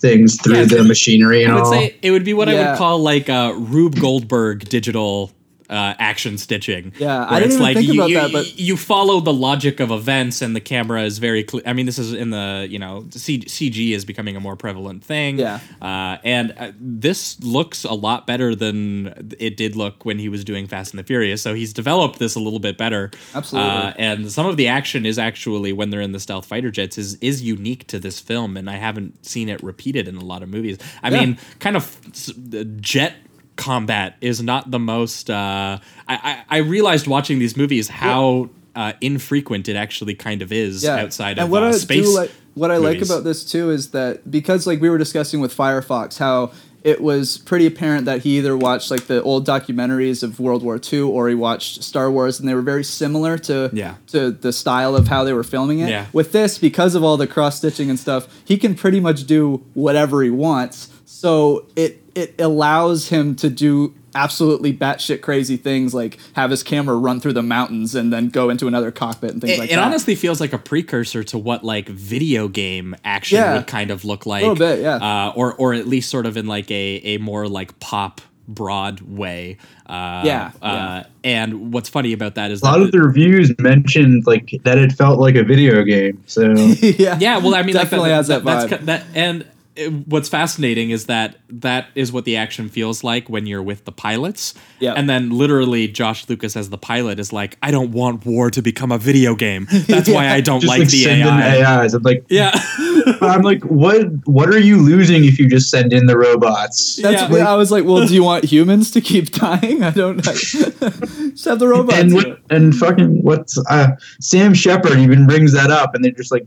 things 0.00 0.38
through 0.40 0.56
Yeah, 0.56 0.64
the 0.64 0.84
machinery 0.84 1.42
and 1.44 1.52
I 1.52 1.54
would 1.54 1.64
all. 1.64 1.72
say 1.72 1.96
it 2.02 2.10
would 2.10 2.24
be 2.24 2.34
what 2.34 2.48
I 2.48 2.54
would 2.54 2.76
call 2.78 2.98
like 2.98 3.28
a 3.28 3.54
Rube 3.54 3.98
Goldberg 3.98 4.68
digital 4.68 5.30
uh, 5.72 5.94
action 5.98 6.38
stitching. 6.38 6.92
Yeah, 6.98 7.26
I 7.28 7.40
didn't 7.40 7.60
even 7.60 7.74
think 7.74 7.86
you, 7.88 8.00
about 8.00 8.10
you, 8.10 8.16
that, 8.20 8.32
but- 8.32 8.58
you 8.58 8.76
follow 8.76 9.20
the 9.20 9.32
logic 9.32 9.80
of 9.80 9.90
events, 9.90 10.42
and 10.42 10.54
the 10.54 10.60
camera 10.60 11.02
is 11.02 11.18
very 11.18 11.42
clear. 11.42 11.62
I 11.66 11.72
mean, 11.72 11.86
this 11.86 11.98
is 11.98 12.12
in 12.12 12.30
the 12.30 12.66
you 12.70 12.78
know 12.78 13.06
C- 13.10 13.40
CG 13.40 13.90
is 13.92 14.04
becoming 14.04 14.36
a 14.36 14.40
more 14.40 14.54
prevalent 14.56 15.02
thing. 15.04 15.38
Yeah. 15.38 15.60
uh, 15.80 16.18
and 16.24 16.54
uh, 16.58 16.72
this 16.78 17.40
looks 17.42 17.84
a 17.84 17.94
lot 17.94 18.26
better 18.26 18.54
than 18.54 19.34
it 19.40 19.56
did 19.56 19.74
look 19.76 20.04
when 20.04 20.18
he 20.18 20.28
was 20.28 20.44
doing 20.44 20.66
Fast 20.66 20.92
and 20.92 20.98
the 20.98 21.04
Furious. 21.04 21.40
So 21.42 21.54
he's 21.54 21.72
developed 21.72 22.18
this 22.18 22.34
a 22.34 22.40
little 22.40 22.58
bit 22.60 22.76
better. 22.78 23.10
Absolutely. 23.34 23.70
Uh, 23.70 23.92
and 23.96 24.30
some 24.30 24.46
of 24.46 24.56
the 24.56 24.68
action 24.68 25.06
is 25.06 25.18
actually 25.18 25.72
when 25.72 25.90
they're 25.90 26.00
in 26.02 26.12
the 26.12 26.20
stealth 26.20 26.46
fighter 26.46 26.70
jets 26.70 26.98
is 26.98 27.14
is 27.22 27.40
unique 27.42 27.86
to 27.88 27.98
this 27.98 28.20
film, 28.20 28.56
and 28.56 28.68
I 28.68 28.76
haven't 28.76 29.24
seen 29.24 29.48
it 29.48 29.62
repeated 29.62 30.06
in 30.08 30.16
a 30.16 30.24
lot 30.24 30.42
of 30.42 30.48
movies. 30.50 30.76
I 31.02 31.10
Yeah. 31.10 31.20
mean, 31.20 31.38
kind 31.60 31.76
of 31.76 31.96
the 32.36 32.64
jet 32.64 33.14
combat 33.56 34.16
is 34.20 34.42
not 34.42 34.70
the 34.70 34.78
most. 34.78 35.30
Uh, 35.30 35.78
I, 36.08 36.44
I 36.48 36.56
I 36.56 36.58
realized 36.58 37.06
watching 37.06 37.38
these 37.38 37.56
movies 37.56 37.88
how. 37.88 38.50
Uh, 38.74 38.94
infrequent 39.02 39.68
it 39.68 39.76
actually 39.76 40.14
kind 40.14 40.40
of 40.40 40.50
is 40.50 40.82
outside 40.86 41.32
and 41.32 41.40
of 41.40 41.50
what 41.50 41.62
uh, 41.62 41.66
I 41.66 41.70
space. 41.72 42.06
do 42.06 42.16
like, 42.16 42.30
what 42.54 42.70
I 42.70 42.78
like 42.78 43.02
about 43.02 43.22
this 43.22 43.44
too 43.44 43.70
is 43.70 43.90
that 43.90 44.30
because 44.30 44.66
like 44.66 44.80
we 44.80 44.88
were 44.88 44.96
discussing 44.96 45.40
with 45.40 45.54
Firefox 45.54 46.16
how 46.16 46.52
it 46.82 47.02
was 47.02 47.36
pretty 47.36 47.66
apparent 47.66 48.06
that 48.06 48.22
he 48.22 48.38
either 48.38 48.56
watched 48.56 48.90
like 48.90 49.08
the 49.08 49.22
old 49.24 49.46
documentaries 49.46 50.22
of 50.22 50.40
World 50.40 50.62
War 50.62 50.80
II 50.90 51.00
or 51.00 51.28
he 51.28 51.34
watched 51.34 51.82
Star 51.84 52.10
Wars 52.10 52.40
and 52.40 52.48
they 52.48 52.54
were 52.54 52.62
very 52.62 52.82
similar 52.82 53.36
to 53.38 53.68
Yeah. 53.74 53.96
to 54.06 54.30
the 54.30 54.54
style 54.54 54.96
of 54.96 55.08
how 55.08 55.22
they 55.22 55.34
were 55.34 55.44
filming 55.44 55.80
it. 55.80 55.90
Yeah. 55.90 56.06
With 56.14 56.32
this, 56.32 56.56
because 56.56 56.94
of 56.94 57.04
all 57.04 57.18
the 57.18 57.26
cross 57.26 57.58
stitching 57.58 57.90
and 57.90 57.98
stuff, 58.00 58.26
he 58.42 58.56
can 58.56 58.74
pretty 58.74 59.00
much 59.00 59.26
do 59.26 59.62
whatever 59.74 60.22
he 60.22 60.30
wants. 60.30 60.88
So 61.22 61.66
it 61.76 62.02
it 62.16 62.34
allows 62.40 63.08
him 63.08 63.36
to 63.36 63.48
do 63.48 63.94
absolutely 64.14 64.72
batshit 64.74 65.20
crazy 65.22 65.56
things, 65.56 65.94
like 65.94 66.18
have 66.34 66.50
his 66.50 66.62
camera 66.64 66.96
run 66.96 67.20
through 67.20 67.32
the 67.32 67.42
mountains 67.42 67.94
and 67.94 68.12
then 68.12 68.28
go 68.28 68.50
into 68.50 68.66
another 68.66 68.90
cockpit 68.90 69.30
and 69.30 69.40
things 69.40 69.52
It, 69.54 69.58
like 69.60 69.70
it 69.70 69.76
that. 69.76 69.80
It 69.82 69.84
honestly 69.84 70.14
feels 70.16 70.40
like 70.40 70.52
a 70.52 70.58
precursor 70.58 71.22
to 71.24 71.38
what 71.38 71.62
like 71.64 71.88
video 71.88 72.48
game 72.48 72.94
action 73.04 73.38
Yeah. 73.38 73.54
would 73.56 73.66
kind 73.68 73.90
of 73.92 74.04
look 74.04 74.26
like, 74.26 74.42
A 74.42 74.48
Little 74.48 74.66
bit, 74.66 74.80
yeah. 74.80 74.96
uh, 74.96 75.32
or 75.36 75.54
or 75.54 75.72
at 75.74 75.86
least 75.86 76.10
sort 76.10 76.26
of 76.26 76.36
in 76.36 76.46
like 76.46 76.68
a 76.72 77.00
a 77.04 77.18
more 77.18 77.46
like 77.48 77.78
pop 77.78 78.20
broad 78.48 79.00
way. 79.02 79.56
Uh, 79.86 80.22
Yeah, 80.26 80.50
Uh, 80.60 81.04
and 81.22 81.72
what's 81.72 81.88
funny 81.88 82.12
about 82.12 82.34
that 82.34 82.50
is 82.50 82.60
A 82.62 82.64
lot 82.64 82.82
of 82.82 82.90
the 82.90 82.98
reviews 83.00 83.54
mentioned 83.60 84.26
like 84.26 84.50
that 84.64 84.76
it 84.76 84.90
felt 84.92 85.20
like 85.20 85.36
a 85.36 85.44
video 85.44 85.84
game. 85.84 86.20
So 86.26 86.42
yeah, 86.82 87.16
yeah, 87.20 87.38
well, 87.38 87.54
I 87.54 87.62
mean, 87.62 87.74
Definitely 87.74 88.10
like 88.10 88.16
has 88.16 88.26
that 88.26 88.42
That's, 88.44 88.64
vibe. 88.72 88.78
ki- 88.80 88.84
that 88.86 89.04
and 89.14 89.44
uh, 89.78 89.90
what's 90.06 90.28
fascinating 90.28 90.90
is 90.90 91.06
that 91.06 91.36
that 91.48 91.86
is 91.94 92.12
what 92.12 92.24
the 92.24 92.36
action 92.36 92.68
feels 92.68 93.02
like 93.02 93.28
when 93.28 93.46
you're 93.46 93.62
with 93.62 93.84
the 93.84 93.92
pilots. 93.92 94.54
Yeah. 94.80 94.92
And 94.94 95.08
then 95.08 95.30
literally 95.30 95.88
Josh 95.88 96.28
Lucas 96.28 96.56
as 96.56 96.70
the 96.70 96.78
pilot 96.78 97.18
is 97.18 97.32
like, 97.32 97.56
I 97.62 97.70
don't 97.70 97.92
want 97.92 98.26
war 98.26 98.50
to 98.50 98.62
become 98.62 98.92
a 98.92 98.98
video 98.98 99.34
game. 99.34 99.66
That's 99.70 100.08
why 100.08 100.28
I 100.32 100.40
don't 100.40 100.60
just 100.60 100.68
like, 100.68 100.80
like, 100.80 100.88
the 100.90 101.02
send 101.04 101.22
AI. 101.22 101.56
in 101.56 101.64
AIs. 101.64 101.94
I'm 101.94 102.02
like, 102.02 102.24
Yeah. 102.28 102.50
I'm 103.20 103.42
like, 103.42 103.62
what? 103.64 104.06
What 104.26 104.48
are 104.50 104.60
you 104.60 104.76
losing 104.76 105.24
if 105.24 105.38
you 105.38 105.48
just 105.48 105.70
send 105.70 105.92
in 105.92 106.06
the 106.06 106.16
robots? 106.16 107.00
That's 107.02 107.22
Yeah. 107.22 107.30
what 107.30 107.40
I 107.40 107.54
was 107.56 107.70
like, 107.72 107.84
well, 107.84 108.06
do 108.06 108.14
you 108.14 108.22
want 108.24 108.44
humans 108.44 108.90
to 108.92 109.00
keep 109.00 109.30
dying? 109.32 109.82
I 109.82 109.90
don't 109.90 110.16
know. 110.24 110.32
Just 110.32 111.44
have 111.46 111.58
the 111.58 111.68
robots. 111.68 111.98
and 111.98 112.14
what, 112.14 112.38
and 112.50 112.74
fucking 112.74 113.22
what's 113.22 113.58
uh, 113.70 113.88
Sam 114.20 114.54
Shepard 114.54 114.98
even 114.98 115.26
brings 115.26 115.52
that 115.52 115.70
up, 115.70 115.94
and 115.94 116.04
they're 116.04 116.12
just 116.12 116.30
like, 116.30 116.44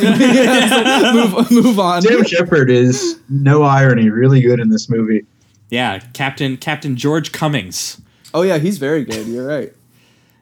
Meh. 0.00 1.12
move, 1.12 1.50
move 1.50 1.78
on. 1.78 2.02
Sam 2.02 2.24
Shepard 2.24 2.70
is 2.70 3.20
no 3.28 3.62
irony, 3.62 4.10
really 4.10 4.40
good 4.40 4.60
in 4.60 4.68
this 4.68 4.88
movie. 4.88 5.24
yeah, 5.70 6.00
Captain 6.12 6.56
Captain 6.56 6.96
George 6.96 7.32
Cummings. 7.32 8.00
Oh 8.34 8.42
yeah, 8.42 8.58
he's 8.58 8.78
very 8.78 9.04
good. 9.04 9.26
You're 9.26 9.46
right. 9.46 9.72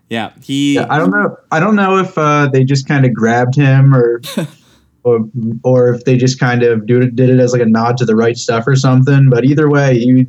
Yeah, 0.09 0.33
he 0.43 0.75
Yeah, 0.75 0.87
I 0.89 0.99
don't 0.99 1.11
know. 1.11 1.37
I 1.51 1.61
don't 1.61 1.77
know 1.77 1.99
if 1.99 2.17
uh, 2.17 2.49
they 2.49 2.65
just 2.65 2.89
kind 2.89 3.05
of 3.05 3.13
grabbed 3.13 3.55
him, 3.55 3.95
or 3.95 4.23
or 5.05 5.29
or 5.63 5.95
if 5.95 6.05
they 6.05 6.17
just 6.17 6.41
kind 6.41 6.63
of 6.63 6.87
do 6.87 7.11
did 7.11 7.29
it 7.29 7.41
as 7.41 7.53
like 7.53 7.63
a 7.63 7.67
nod 7.67 7.97
to 7.99 8.05
the 8.05 8.17
right 8.17 8.37
stuff 8.37 8.67
or 8.67 8.77
something. 8.77 9.29
But 9.31 9.45
either 9.45 9.69
way, 9.69 9.99
he 9.99 10.27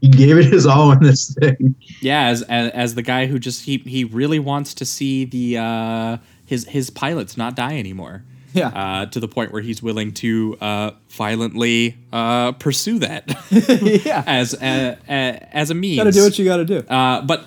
he 0.00 0.08
gave 0.08 0.36
it 0.36 0.44
his 0.44 0.66
all 0.66 0.92
in 0.92 1.02
this 1.02 1.34
thing. 1.34 1.74
yeah, 2.00 2.26
as, 2.26 2.42
as 2.42 2.70
as 2.72 2.94
the 2.94 3.02
guy 3.02 3.26
who 3.26 3.38
just 3.38 3.64
he 3.64 3.78
he 3.78 4.04
really 4.04 4.38
wants 4.38 4.74
to 4.74 4.84
see 4.84 5.24
the 5.24 5.58
uh 5.58 6.18
his 6.44 6.66
his 6.66 6.90
pilots 6.90 7.36
not 7.36 7.56
die 7.56 7.78
anymore. 7.78 8.24
Yeah. 8.54 8.68
Uh, 8.68 9.06
to 9.06 9.20
the 9.20 9.28
point 9.28 9.52
where 9.52 9.60
he's 9.60 9.82
willing 9.82 10.12
to 10.14 10.56
uh, 10.60 10.92
violently 11.10 11.98
uh, 12.12 12.52
pursue 12.52 13.00
that 13.00 13.28
yeah. 14.06 14.22
as 14.26 14.54
a, 14.54 14.96
a, 15.08 15.56
as 15.56 15.70
a 15.70 15.74
means. 15.74 15.98
Got 15.98 16.04
to 16.04 16.12
do 16.12 16.22
what 16.22 16.38
you 16.38 16.44
got 16.44 16.58
to 16.58 16.64
do. 16.64 16.78
Uh, 16.78 17.20
but 17.22 17.40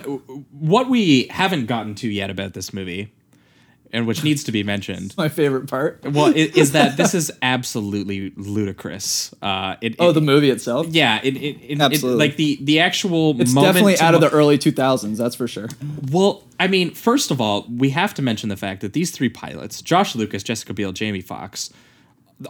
what 0.51 0.89
we 0.89 1.27
haven't 1.27 1.67
gotten 1.67 1.95
to 1.95 2.09
yet 2.09 2.29
about 2.29 2.53
this 2.53 2.73
movie, 2.73 3.13
and 3.93 4.05
which 4.07 4.23
needs 4.23 4.43
to 4.45 4.51
be 4.51 4.63
mentioned, 4.63 5.13
My 5.17 5.29
favorite 5.29 5.67
part. 5.69 6.03
well, 6.03 6.27
is, 6.27 6.55
is 6.57 6.71
that 6.73 6.97
this 6.97 7.13
is 7.21 7.31
absolutely 7.41 8.31
ludicrous. 8.35 9.33
Uh, 9.41 9.75
it, 9.81 9.95
Oh, 9.99 10.09
it- 10.09 10.13
the 10.13 10.21
movie 10.21 10.49
itself. 10.49 10.87
yeah, 10.87 11.19
it, 11.23 11.35
it, 11.37 11.57
it, 11.61 11.81
Absolutely. 11.81 12.23
it 12.25 12.27
like 12.29 12.37
the 12.37 12.57
the 12.61 12.79
actual. 12.79 13.39
It's 13.41 13.53
moment 13.53 13.73
definitely 13.75 13.99
out 13.99 14.13
of 14.15 14.21
mo- 14.21 14.29
the 14.29 14.35
early 14.35 14.57
2000s. 14.57 15.17
That's 15.17 15.35
for 15.35 15.47
sure. 15.47 15.69
well, 16.11 16.43
I 16.59 16.67
mean, 16.67 16.93
first 16.93 17.31
of 17.31 17.39
all, 17.39 17.65
we 17.69 17.91
have 17.91 18.13
to 18.15 18.21
mention 18.21 18.49
the 18.49 18.57
fact 18.57 18.81
that 18.81 18.93
these 18.93 19.11
three 19.11 19.29
pilots, 19.29 19.81
Josh 19.81 20.15
Lucas, 20.15 20.43
Jessica 20.43 20.73
Biel, 20.73 20.91
Jamie 20.91 21.21
Foxx, 21.21 21.71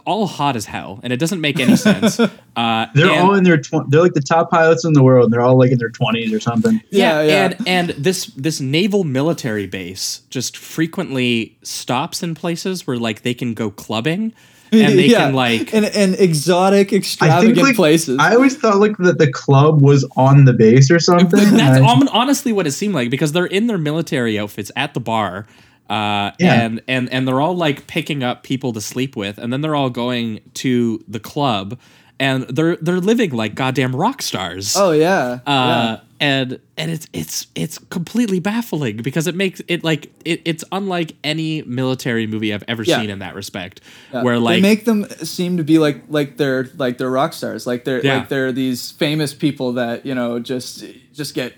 all 0.04 0.26
hot 0.26 0.54
as 0.56 0.66
hell, 0.66 1.00
and 1.02 1.12
it 1.12 1.16
doesn't 1.18 1.40
make 1.40 1.58
any 1.60 1.76
sense. 1.76 2.20
Uh, 2.58 2.86
They're 2.92 3.08
and- 3.08 3.20
all 3.20 3.34
in 3.34 3.44
their 3.44 3.56
tw- 3.56 3.88
they're 3.88 4.02
like 4.02 4.14
the 4.14 4.20
top 4.20 4.50
pilots 4.50 4.84
in 4.84 4.92
the 4.92 5.00
world. 5.02 5.26
And 5.26 5.32
they're 5.32 5.40
all 5.40 5.56
like 5.56 5.70
in 5.70 5.78
their 5.78 5.90
twenties 5.90 6.32
or 6.32 6.40
something. 6.40 6.82
yeah, 6.90 7.20
Yeah, 7.20 7.26
yeah. 7.28 7.44
and 7.44 7.68
and 7.68 7.88
this 7.90 8.26
this 8.34 8.60
naval 8.60 9.04
military 9.04 9.68
base 9.68 10.22
just 10.28 10.56
frequently 10.56 11.56
stops 11.62 12.20
in 12.22 12.34
places 12.34 12.84
where 12.84 12.96
like 12.98 13.22
they 13.22 13.32
can 13.34 13.54
go 13.54 13.70
clubbing, 13.70 14.32
and 14.72 14.98
they 14.98 15.06
yeah. 15.10 15.18
can 15.26 15.34
like 15.34 15.72
in, 15.72 15.84
in 15.84 16.14
exotic, 16.16 16.92
I 16.92 16.96
extravagant 16.96 17.54
think 17.54 17.66
like 17.68 17.76
places. 17.76 18.18
I 18.18 18.34
always 18.34 18.56
thought 18.56 18.78
like 18.78 18.96
that 18.98 19.18
the 19.18 19.30
club 19.30 19.80
was 19.80 20.04
on 20.16 20.44
the 20.44 20.52
base 20.52 20.90
or 20.90 20.98
something. 20.98 21.38
That's 21.56 21.78
I- 21.80 22.06
honestly 22.12 22.52
what 22.52 22.66
it 22.66 22.72
seemed 22.72 22.94
like 22.94 23.08
because 23.10 23.30
they're 23.30 23.46
in 23.46 23.68
their 23.68 23.78
military 23.78 24.36
outfits 24.36 24.72
at 24.74 24.94
the 24.94 25.00
bar. 25.00 25.46
Uh, 25.88 26.32
Yeah. 26.38 26.54
and, 26.64 26.82
and 26.86 27.10
and 27.12 27.26
they're 27.26 27.40
all 27.40 27.56
like 27.56 27.86
picking 27.86 28.22
up 28.22 28.42
people 28.42 28.72
to 28.74 28.80
sleep 28.80 29.16
with, 29.16 29.38
and 29.38 29.52
then 29.52 29.60
they're 29.62 29.76
all 29.76 29.90
going 29.90 30.40
to 30.54 31.02
the 31.08 31.20
club, 31.20 31.78
and 32.20 32.42
they're 32.44 32.76
they're 32.76 33.00
living 33.00 33.30
like 33.30 33.54
goddamn 33.54 33.94
rock 33.96 34.20
stars. 34.22 34.74
oh 34.76 34.90
yeah. 34.92 35.38
uh, 35.46 35.96
and 36.20 36.58
and 36.76 36.90
it's 36.90 37.06
it's 37.12 37.46
it's 37.54 37.78
completely 37.90 38.40
baffling 38.40 38.96
because 38.98 39.26
it 39.28 39.34
makes 39.36 39.62
it 39.68 39.84
like 39.84 40.10
it, 40.24 40.42
it's 40.44 40.64
unlike 40.72 41.14
any 41.22 41.62
military 41.62 42.26
movie 42.26 42.52
I've 42.52 42.64
ever 42.66 42.82
Yeah. 42.82 43.00
seen 43.00 43.08
in 43.08 43.20
that 43.20 43.34
respect, 43.36 43.80
yeah. 44.12 44.22
where 44.24 44.38
like 44.40 44.56
they 44.56 44.60
make 44.60 44.84
them 44.84 45.08
seem 45.22 45.56
to 45.58 45.62
be 45.64 45.78
like 45.78 46.02
like 46.08 46.36
they're 46.36 46.68
like 46.76 46.98
they're 46.98 47.08
rock 47.10 47.32
stars. 47.34 47.66
Like 47.68 47.84
they're 47.84 48.04
Yeah. 48.04 48.18
like 48.18 48.28
they're 48.28 48.50
these 48.52 48.90
famous 48.90 49.32
people 49.32 49.72
that 49.74 50.04
you 50.04 50.14
know 50.14 50.38
just 50.40 50.84
just 51.14 51.34
get 51.34 51.54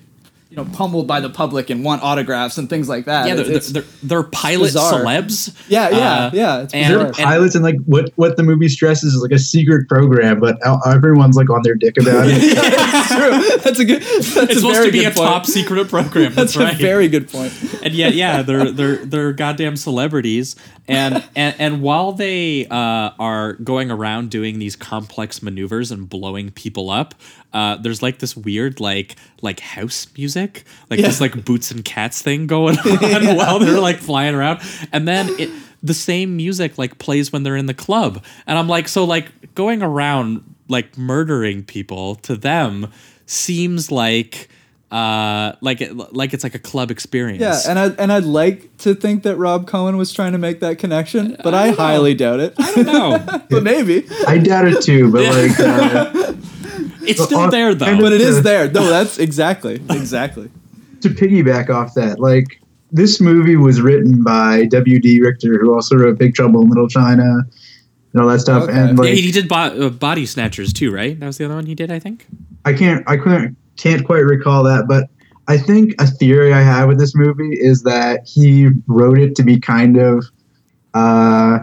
you 0.51 0.57
know 0.57 0.65
pummeled 0.73 1.07
by 1.07 1.21
the 1.21 1.31
public 1.31 1.71
and 1.71 1.85
want 1.85 2.03
autographs 2.03 2.59
and 2.59 2.69
things 2.69 2.89
like 2.89 3.05
that. 3.05 3.29
yeah, 3.29 3.35
they're, 3.37 3.47
It's- 3.47 3.69
they're, 3.69 3.85
they're 4.03 4.23
pilot 4.25 4.67
bizarre. 4.75 5.05
celebs. 5.05 5.55
Yeah, 5.69 5.89
yeah, 5.91 5.97
Uh, 6.27 6.31
yeah. 6.35 6.63
It's 6.63 6.75
and- 6.75 6.95
they're 6.95 7.13
pilots 7.13 7.55
and 7.55 7.63
like 7.65 7.77
what 7.87 8.11
what 8.17 8.37
the 8.37 8.43
movie 8.43 8.69
stresses 8.69 9.15
is 9.15 9.23
like 9.23 9.31
a 9.31 9.39
secret 9.39 9.89
program, 9.89 10.41
but 10.41 10.59
everyone's 10.87 11.37
like 11.37 11.49
on 11.51 11.63
their 11.63 11.77
dick 11.77 11.97
about 11.99 12.27
it. 12.29 12.57
That's 12.57 13.09
true. 13.15 13.59
That's 13.63 13.79
a 13.79 13.85
good. 13.85 14.03
That's 14.03 14.37
It's 14.37 14.53
a 14.53 14.55
supposed 14.57 14.75
very 14.75 14.87
to 14.87 14.93
be 14.93 15.05
a 15.05 15.11
point. 15.11 15.17
top 15.17 15.47
secret 15.47 15.89
program. 15.89 16.35
That's, 16.35 16.55
That's 16.55 16.57
right. 16.57 16.75
a 16.75 16.77
very 16.79 17.07
good 17.09 17.29
point. 17.31 17.53
and 17.85 17.95
yet, 17.95 18.15
yeah, 18.15 18.43
they're 18.43 18.73
they're 18.73 18.97
they're 19.05 19.33
goddamn 19.33 19.77
celebrities, 19.77 20.57
and 20.89 21.23
and, 21.37 21.55
and 21.61 21.83
while 21.83 22.11
they 22.13 22.67
uh, 22.67 23.11
are 23.21 23.53
going 23.55 23.91
around 23.93 24.31
doing 24.31 24.59
these 24.59 24.75
complex 24.75 25.43
maneuvers 25.43 25.93
and 25.93 26.09
blowing 26.09 26.51
people 26.51 26.91
up, 26.91 27.15
uh, 27.53 27.77
there's 27.77 28.03
like 28.03 28.19
this 28.19 28.37
weird 28.37 28.81
like 28.81 29.17
like 29.43 29.61
house 29.61 30.07
music, 30.17 30.65
like 30.89 31.01
this 31.01 31.21
like 31.21 31.45
boots 31.45 31.71
and 31.71 31.85
cats 31.85 32.23
thing 32.23 32.47
going 32.47 32.79
on 32.79 33.37
while 33.37 33.59
they're 33.59 33.81
like 33.81 33.99
flying 33.99 34.35
around, 34.35 34.61
and 34.93 35.07
then 35.07 35.29
it 35.39 35.51
the 35.83 35.95
same 35.95 36.37
music 36.37 36.79
like 36.79 36.99
plays 36.99 37.33
when 37.33 37.43
they're 37.43 37.57
in 37.57 37.67
the 37.67 37.75
club, 37.75 38.25
and 38.47 38.59
I'm 38.59 38.69
like, 38.69 38.89
so 38.89 39.05
like 39.05 39.55
going 39.55 39.83
around 39.83 40.55
like 40.69 40.97
murdering 40.97 41.65
people 41.65 42.15
to 42.17 42.37
them 42.37 42.91
seems 43.27 43.91
like 43.91 44.49
uh 44.91 45.53
like 45.61 45.81
it, 45.81 45.95
like 46.13 46.35
it's 46.35 46.43
like 46.43 46.55
a 46.57 46.59
club 46.59 46.91
experience 46.91 47.41
Yeah, 47.41 47.61
and 47.71 47.79
I 47.79 47.87
and 48.03 48.13
I'd 48.13 48.25
like 48.25 48.77
to 48.79 48.95
think 48.95 49.23
that 49.23 49.37
Rob 49.37 49.67
Cohen 49.69 49.97
was 49.97 50.13
trying 50.13 50.33
to 50.33 50.39
make 50.39 50.61
that 50.61 50.79
connection, 50.79 51.37
but 51.45 51.55
I, 51.55 51.71
highly 51.71 52.15
doubt 52.15 52.41
it. 52.41 52.55
no 52.77 53.19
but 53.51 53.63
maybe. 53.63 54.07
I 54.27 54.39
doubt 54.39 54.67
it 54.67 54.83
too, 54.83 55.13
but 55.13 55.23
like 55.27 55.61
uh, 55.61 56.33
it's 57.03 57.23
still 57.23 57.41
on- 57.41 57.51
there 57.51 57.75
though 57.75 58.01
But 58.01 58.13
it 58.13 58.21
is 58.21 58.43
there. 58.43 58.69
No, 58.71 58.89
that's 58.89 59.19
exactly 59.19 59.75
exactly. 59.91 60.51
to 61.03 61.09
piggyback 61.09 61.71
off 61.71 61.95
that, 61.95 62.19
like 62.19 62.61
this 62.91 63.21
movie 63.21 63.55
was 63.57 63.81
written 63.81 64.25
by 64.25 64.65
W.D. 64.67 65.21
Richter, 65.21 65.61
who 65.61 65.73
also 65.73 65.95
wrote 65.97 66.19
Big 66.19 66.35
Trouble 66.35 66.63
in 66.63 66.69
Little 66.69 66.89
China 66.89 67.43
and 68.13 68.21
all 68.21 68.27
that 68.27 68.41
stuff. 68.41 68.65
Okay. 68.65 68.73
And 68.73 68.99
yeah 68.99 69.05
like, 69.05 69.15
he 69.15 69.31
did 69.31 69.49
bo- 69.49 69.87
uh, 69.87 69.91
body 69.91 70.27
snatchers 70.27 70.73
too 70.73 70.91
right 70.91 71.19
that 71.21 71.27
was 71.27 71.39
the 71.39 71.45
other 71.45 71.55
one 71.55 71.67
he 71.67 71.77
did 71.77 71.93
i 71.93 72.01
think 72.01 72.27
I 72.65 72.73
can't, 72.75 73.03
I 73.09 73.17
couldn't, 73.17 73.57
can't 73.81 74.05
quite 74.05 74.25
recall 74.25 74.63
that, 74.65 74.87
but 74.87 75.09
I 75.49 75.57
think 75.59 75.95
a 75.99 76.07
theory 76.07 76.53
I 76.53 76.63
have 76.63 76.87
with 76.89 76.99
this 76.99 77.15
movie 77.15 77.55
is 77.59 77.83
that 77.83 78.21
he 78.27 78.69
wrote 78.87 79.19
it 79.19 79.35
to 79.37 79.43
be 79.43 79.59
kind 79.59 79.97
of, 79.97 80.27
uh, 80.95 81.61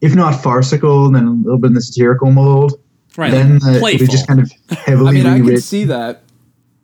if 0.00 0.14
not 0.14 0.42
farcical, 0.42 1.10
then 1.10 1.26
a 1.26 1.30
little 1.30 1.58
bit 1.58 1.68
in 1.68 1.74
the 1.74 1.82
satirical 1.82 2.30
mold. 2.32 2.80
right 3.16 3.30
then 3.30 3.58
like, 3.58 3.76
uh, 3.76 3.78
playful 3.80 4.04
it 4.06 4.10
just 4.10 4.26
kind 4.26 4.40
of 4.40 4.50
heavily 4.70 5.20
I 5.20 5.24
mean, 5.24 5.26
I 5.26 5.40
can 5.40 5.60
see 5.60 5.84
that, 5.84 6.22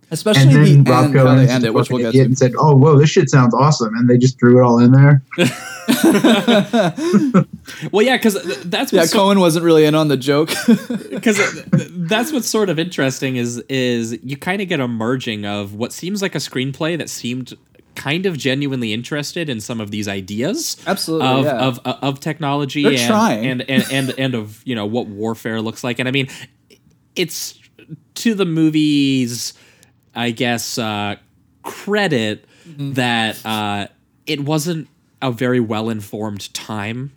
and 0.03 0.12
especially 0.12 0.74
then 0.74 0.85
the 0.85 0.91
Rob 0.91 1.05
end, 1.07 1.16
how 1.16 1.22
Cohen 1.22 1.37
they 1.39 1.43
just 1.45 1.55
end 1.55 1.64
it, 1.64 1.74
which 1.74 1.91
we'll 1.91 2.03
get 2.03 2.12
to. 2.12 2.20
and 2.20 2.39
said, 2.39 2.53
"Oh, 2.59 2.76
whoa, 2.76 2.99
this 2.99 3.11
shit 3.11 3.30
sounds 3.30 3.55
awesome," 3.55 3.95
and 3.95 4.09
they 4.09 4.18
just 4.18 4.39
threw 4.39 4.59
it 4.59 4.64
all 4.64 4.78
in 4.78 4.93
there. 4.93 5.22
well 7.93 8.05
yeah 8.05 8.17
because 8.17 8.35
that's 8.65 8.93
Yeah, 8.93 9.05
so, 9.05 9.19
Cohen 9.19 9.41
wasn't 9.41 9.65
really 9.65 9.85
in 9.85 9.95
on 9.95 10.09
the 10.09 10.17
joke. 10.17 10.51
because 11.11 11.39
that's 11.91 12.33
what's 12.33 12.49
sort 12.49 12.69
of 12.69 12.79
interesting 12.79 13.37
is 13.37 13.59
is 13.69 14.19
you 14.23 14.37
kind 14.37 14.61
of 14.61 14.69
get 14.69 14.81
a 14.81 14.89
merging 14.89 15.45
of 15.47 15.75
what 15.75 15.93
seems 15.93 16.23
like 16.23 16.35
a 16.35 16.39
screenplay 16.39 16.97
that 16.99 17.09
seemed 17.09 17.55
kind 17.95 18.27
of 18.27 18.37
genuinely 18.37 18.93
interested 18.93 19.49
in 19.49 19.61
some 19.61 19.81
of 19.81 19.91
these 19.93 20.09
ideas 20.09 20.77
Absolutely, 20.87 21.29
of 21.29 21.45
yeah. 21.45 21.59
of, 21.61 21.79
of 21.85 22.21
technology 22.21 22.83
They're 22.83 22.93
and, 22.93 23.07
trying. 23.07 23.47
and 23.47 23.63
and 23.71 23.85
and 23.93 24.15
and 24.19 24.35
of 24.35 24.61
you 24.67 24.75
know 24.75 24.85
what 24.87 25.07
warfare 25.07 25.61
looks 25.61 25.85
like 25.85 26.01
and 26.01 26.09
i 26.09 26.11
mean 26.11 26.27
it's 27.15 27.57
to 28.17 28.35
the 28.35 28.45
movie's 28.45 29.55
i 30.15 30.31
guess 30.31 30.77
uh 30.79 31.17
credit 31.63 32.45
Mm-hmm. 32.67 32.95
that 32.95 33.45
uh 33.45 33.89
it 34.27 34.41
wasn't 34.41 34.89
a 35.29 35.33
very 35.33 35.61
well 35.61 35.89
informed 35.91 36.53
time 36.55 37.12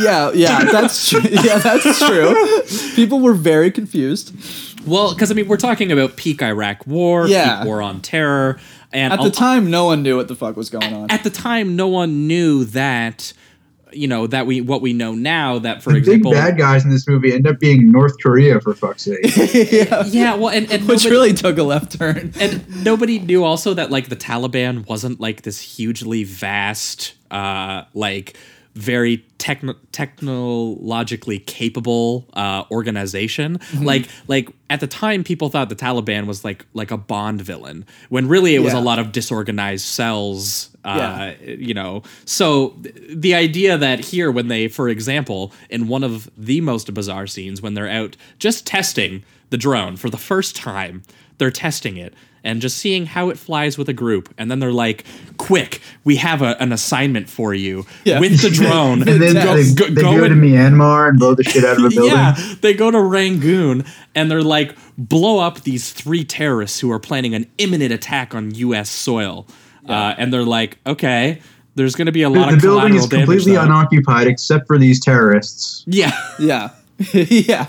Yeah, 0.00 0.32
yeah, 0.34 0.64
that's 0.64 1.10
true. 1.10 1.20
Yeah, 1.30 1.58
that's 1.58 1.98
true. 1.98 2.34
People 2.96 3.20
were 3.20 3.34
very 3.34 3.70
confused. 3.70 4.34
Well, 4.86 5.12
because 5.12 5.30
I 5.30 5.34
mean, 5.34 5.46
we're 5.48 5.58
talking 5.58 5.92
about 5.92 6.16
peak 6.16 6.40
Iraq 6.42 6.86
War, 6.86 7.26
Yeah. 7.28 7.58
peak 7.58 7.66
War 7.66 7.82
on 7.82 8.00
Terror, 8.00 8.58
and 8.90 9.12
At 9.12 9.20
a- 9.20 9.24
the 9.24 9.30
time, 9.30 9.70
no 9.70 9.84
one 9.84 10.02
knew 10.02 10.16
what 10.16 10.28
the 10.28 10.34
fuck 10.34 10.56
was 10.56 10.70
going 10.70 10.92
on. 10.94 11.10
at 11.10 11.24
the 11.24 11.30
time, 11.30 11.76
no 11.76 11.88
one 11.88 12.26
knew 12.26 12.64
that. 12.64 13.34
You 13.94 14.08
know 14.08 14.26
that 14.26 14.46
we 14.46 14.60
what 14.60 14.82
we 14.82 14.92
know 14.92 15.14
now 15.14 15.58
that 15.60 15.82
for 15.82 15.92
the 15.92 16.00
big 16.00 16.22
bad 16.22 16.56
guys 16.58 16.84
in 16.84 16.90
this 16.90 17.06
movie 17.08 17.32
end 17.32 17.46
up 17.46 17.58
being 17.58 17.90
North 17.90 18.14
Korea 18.22 18.60
for 18.60 18.74
fuck's 18.74 19.02
sake. 19.02 19.20
yeah, 19.72 20.04
yeah, 20.06 20.34
well, 20.34 20.48
and, 20.48 20.70
and 20.70 20.88
which 20.88 21.04
nobody- 21.04 21.10
really 21.10 21.32
took 21.34 21.58
a 21.58 21.62
left 21.62 21.98
turn. 21.98 22.32
and 22.40 22.84
nobody 22.84 23.18
knew 23.18 23.44
also 23.44 23.74
that 23.74 23.90
like 23.90 24.08
the 24.08 24.16
Taliban 24.16 24.86
wasn't 24.86 25.20
like 25.20 25.42
this 25.42 25.60
hugely 25.60 26.24
vast, 26.24 27.14
uh, 27.30 27.84
like 27.94 28.36
very 28.74 29.18
techno- 29.38 29.76
technologically 29.92 31.38
capable 31.38 32.26
uh, 32.34 32.64
organization. 32.70 33.58
Mm-hmm. 33.58 33.84
Like 33.84 34.08
like 34.28 34.48
at 34.70 34.80
the 34.80 34.86
time, 34.86 35.24
people 35.24 35.48
thought 35.48 35.68
the 35.68 35.76
Taliban 35.76 36.26
was 36.26 36.44
like 36.44 36.64
like 36.74 36.90
a 36.90 36.96
Bond 36.96 37.40
villain, 37.42 37.84
when 38.08 38.28
really 38.28 38.54
it 38.54 38.60
was 38.60 38.72
Yeah. 38.72 38.80
a 38.80 38.82
lot 38.82 38.98
of 38.98 39.12
disorganized 39.12 39.84
cells. 39.84 40.70
Uh, 40.84 40.96
Yeah. 41.42 41.50
You 41.54 41.74
know, 41.74 42.02
so 42.24 42.70
th- 42.82 42.94
the 43.10 43.34
idea 43.34 43.78
that 43.78 44.00
here, 44.06 44.30
when 44.30 44.48
they, 44.48 44.68
for 44.68 44.88
example, 44.88 45.52
in 45.70 45.86
one 45.86 46.02
of 46.02 46.30
the 46.36 46.60
most 46.60 46.92
bizarre 46.92 47.26
scenes, 47.26 47.62
when 47.62 47.74
they're 47.74 47.88
out 47.88 48.16
just 48.38 48.66
testing 48.66 49.22
the 49.50 49.56
drone 49.58 49.96
for 49.96 50.10
the 50.10 50.16
first 50.16 50.56
time, 50.56 51.02
they're 51.38 51.50
testing 51.52 51.96
it 51.96 52.14
and 52.44 52.60
just 52.60 52.78
seeing 52.78 53.06
how 53.06 53.30
it 53.30 53.38
flies 53.38 53.78
with 53.78 53.88
a 53.88 53.92
group. 53.92 54.32
And 54.38 54.50
then 54.50 54.58
they're 54.58 54.72
like, 54.72 55.04
quick, 55.36 55.80
we 56.04 56.16
have 56.16 56.42
a, 56.42 56.60
an 56.60 56.72
assignment 56.72 57.28
for 57.28 57.54
you 57.54 57.86
Yeah. 58.04 58.18
with 58.20 58.40
the 58.42 58.50
drone. 58.54 59.08
and 59.08 59.20
then 59.22 59.34
Go- 59.34 59.56
they, 59.56 59.74
go- 59.74 59.86
they 59.86 60.02
go 60.02 60.16
go, 60.18 60.28
to 60.28 60.32
and- 60.32 60.42
Myanmar 60.42 61.08
and 61.10 61.18
blow 61.18 61.34
the 61.34 61.44
shit 61.44 61.64
out 61.64 61.78
of 61.78 61.84
a 61.84 61.88
building. 61.94 62.12
yeah, 62.12 62.36
they 62.60 62.74
go 62.74 62.90
to 62.90 63.00
Rangoon 63.00 63.84
and 64.14 64.30
they're 64.30 64.42
like, 64.42 64.76
blow 64.98 65.38
up 65.38 65.60
these 65.62 65.92
three 65.92 66.24
terrorists 66.24 66.80
who 66.80 66.90
are 66.90 66.98
planning 66.98 67.34
an 67.34 67.46
imminent 67.58 67.92
attack 67.92 68.34
on 68.34 68.54
U.S. 68.54 68.90
soil. 68.90 69.46
Uh, 69.88 70.14
and 70.16 70.32
they're 70.32 70.44
like, 70.44 70.78
okay, 70.86 71.40
there's 71.74 71.94
going 71.96 72.06
to 72.06 72.12
be 72.12 72.22
a 72.22 72.28
lot 72.30 72.48
The, 72.50 72.54
of 72.56 72.60
the 72.60 72.66
building 72.68 72.94
is 72.94 73.06
completely 73.06 73.54
though. 73.54 73.62
unoccupied 73.62 74.26
except 74.28 74.66
for 74.66 74.78
these 74.78 75.00
terrorists. 75.00 75.84
Yeah, 75.86 76.12
Yeah, 76.38 76.70
yeah. 77.14 77.68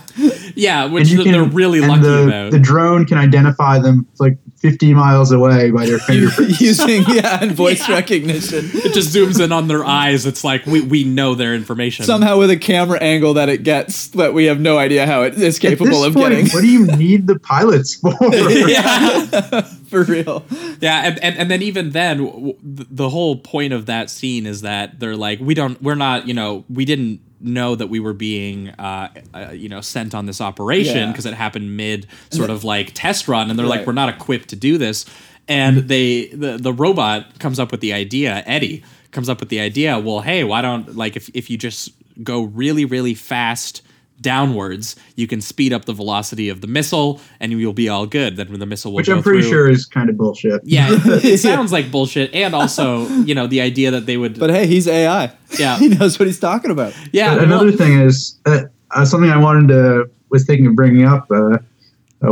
yeah, 0.55 0.85
which 0.85 1.09
And 1.11 1.25
you 1.25 1.31
they're 1.31 1.43
really 1.43 1.79
and 1.79 1.87
lucky 1.87 2.01
the, 2.03 2.27
about. 2.27 2.51
The 2.51 2.59
drone 2.59 3.05
can 3.05 3.17
identify 3.17 3.79
them 3.79 4.05
like 4.19 4.37
50 4.63 4.93
miles 4.93 5.31
away 5.33 5.71
by 5.71 5.85
their 5.85 5.99
fingerprints. 6.07 6.61
Using 6.61 7.03
yeah 7.09 7.39
and 7.41 7.51
voice 7.65 7.87
recognition 7.89 8.65
it 8.73 8.93
just 8.93 9.13
zooms 9.13 9.43
in 9.43 9.51
on 9.51 9.67
their 9.67 9.83
eyes. 9.83 10.25
It's 10.25 10.43
like 10.43 10.65
we, 10.65 10.81
we 10.81 11.03
know 11.03 11.35
their 11.35 11.53
information. 11.53 12.05
somehow 12.05 12.39
with 12.39 12.49
a 12.49 12.55
camera 12.57 12.97
angle 13.01 13.33
that 13.35 13.49
it 13.49 13.63
gets 13.63 14.07
that 14.09 14.33
we 14.33 14.45
have 14.45 14.61
no 14.61 14.77
idea 14.77 15.05
how 15.05 15.23
it 15.23 15.35
is 15.35 15.59
capable 15.59 16.03
of 16.05 16.13
point, 16.13 16.29
getting. 16.29 16.47
What 16.47 16.61
do 16.61 16.67
you 16.67 16.87
need 16.87 17.27
the 17.27 17.37
pilots 17.39 17.95
for? 17.95 18.13
yeah. 18.31 19.61
For 19.89 20.03
real. 20.03 20.45
Yeah, 20.79 21.01
and, 21.05 21.23
and, 21.23 21.37
and 21.37 21.51
then 21.51 21.61
even 21.61 21.91
then, 21.91 22.25
w- 22.25 22.53
w- 22.53 22.87
the 22.89 23.09
whole 23.09 23.35
point 23.35 23.73
of 23.73 23.85
that 23.85 24.09
scene 24.09 24.45
is 24.47 24.61
that 24.61 24.99
they're 24.99 25.15
like, 25.15 25.39
we 25.39 25.53
don't, 25.53 25.79
we're 25.83 25.93
not, 25.93 26.27
you 26.27 26.33
know, 26.33 26.65
we 26.69 26.85
didn't 26.85 27.19
know 27.43 27.75
that 27.75 27.87
we 27.87 27.99
were 27.99 28.13
being, 28.13 28.69
uh, 28.69 29.09
uh 29.33 29.51
you 29.51 29.69
know, 29.69 29.81
sent 29.81 30.15
on 30.15 30.25
this 30.25 30.41
operation 30.41 30.97
Yeah. 30.97 31.11
because 31.11 31.25
it 31.25 31.33
happened 31.33 31.75
mid 31.77 32.07
sort 32.31 32.49
of 32.49 32.63
like 32.63 32.91
test 32.93 33.27
run, 33.27 33.49
and 33.49 33.59
they're 33.59 33.65
like, 33.65 33.85
we're 33.85 33.93
not 33.93 34.09
equipped 34.09 34.49
to 34.49 34.55
do 34.55 34.77
this, 34.77 35.05
and 35.47 35.89
they, 35.89 36.27
the 36.27 36.57
the 36.57 36.73
robot 36.73 37.39
comes 37.39 37.59
up 37.59 37.71
with 37.71 37.81
the 37.81 37.93
idea, 37.93 38.43
Eddie 38.45 38.83
comes 39.11 39.29
up 39.29 39.39
with 39.39 39.49
the 39.49 39.59
idea, 39.59 39.99
well, 39.99 40.21
hey, 40.21 40.43
why 40.43 40.61
don't 40.61 40.95
like 40.95 41.15
if 41.15 41.29
if 41.33 41.49
you 41.49 41.57
just 41.57 41.91
go 42.23 42.43
really 42.43 42.85
really 42.85 43.13
fast 43.13 43.81
downwards, 44.21 44.95
you 45.15 45.27
can 45.27 45.41
speed 45.41 45.73
up 45.73 45.85
the 45.85 45.93
velocity 45.93 46.49
of 46.49 46.61
the 46.61 46.67
missile, 46.67 47.19
and 47.39 47.51
you'll 47.51 47.73
be 47.73 47.89
all 47.89 48.07
good. 48.07 48.37
Then 48.37 48.57
the 48.57 48.65
missile 48.65 48.91
will 48.91 48.97
Which 48.97 49.07
go 49.07 49.17
I'm 49.17 49.23
pretty 49.23 49.41
through. 49.41 49.49
sure 49.49 49.69
is 49.69 49.85
kind 49.85 50.09
of 50.09 50.17
bullshit. 50.17 50.61
Yeah, 50.63 50.87
it, 50.89 51.25
it 51.25 51.39
sounds 51.39 51.71
like 51.71 51.91
bullshit, 51.91 52.33
and 52.33 52.55
also, 52.55 53.07
you 53.25 53.35
know, 53.35 53.45
the 53.45 53.61
idea 53.61 53.91
that 53.91 54.05
they 54.07 54.17
would. 54.17 54.39
But 54.39 54.49
hey, 54.49 54.65
he's 54.65 54.87
AI. 54.87 55.31
Yeah. 55.59 55.77
he 55.79 55.87
knows 55.89 56.19
what 56.19 56.27
he's 56.27 56.39
talking 56.39 56.71
about. 56.71 56.93
yeah, 57.11 57.35
But 57.35 57.43
another 57.45 57.67
well, 57.67 57.77
thing 57.77 57.99
is 57.99 58.39
uh, 58.45 58.63
uh, 58.91 59.05
something 59.05 59.29
I 59.29 59.37
wanted 59.37 59.67
to 59.69 60.09
was 60.29 60.45
thinking 60.45 60.67
of 60.67 60.75
bringing 60.75 61.05
up 61.05 61.27
uh, 61.31 61.57
uh, 61.57 61.57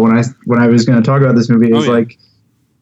when 0.01 0.17
I 0.17 0.23
when 0.45 0.59
I 0.61 0.67
was 0.67 0.85
going 0.85 1.01
to 1.01 1.05
talk 1.05 1.21
about 1.21 1.35
this 1.35 1.49
movie 1.49 1.67
is 1.71 1.77
Oh, 1.77 1.81
yeah. 1.83 1.89
like 1.91 2.17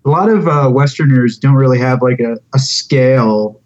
a 0.06 0.10
lot 0.10 0.30
of 0.30 0.48
uh, 0.48 0.70
Westerners 0.72 1.38
don't 1.38 1.56
really 1.56 1.80
have 1.80 2.02
like 2.02 2.20
a, 2.20 2.38
a 2.54 2.60
scale 2.60 3.60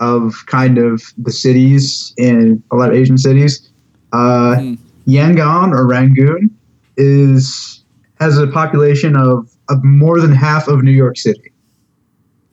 of 0.00 0.34
kind 0.46 0.78
of 0.78 1.02
the 1.18 1.32
cities 1.32 2.12
in 2.16 2.62
a 2.70 2.76
lot 2.76 2.90
of 2.90 2.96
Asian 2.96 3.18
cities. 3.18 3.70
Uh, 4.12 4.56
Mm. 4.56 4.78
Yangon 5.06 5.72
or 5.74 5.86
Rangoon 5.86 6.48
is 6.96 7.82
has 8.20 8.38
a 8.38 8.46
population 8.46 9.16
of, 9.16 9.50
of 9.68 9.82
more 9.84 10.20
than 10.20 10.32
half 10.32 10.68
of 10.68 10.82
New 10.82 10.92
York 10.92 11.18
City. 11.18 11.52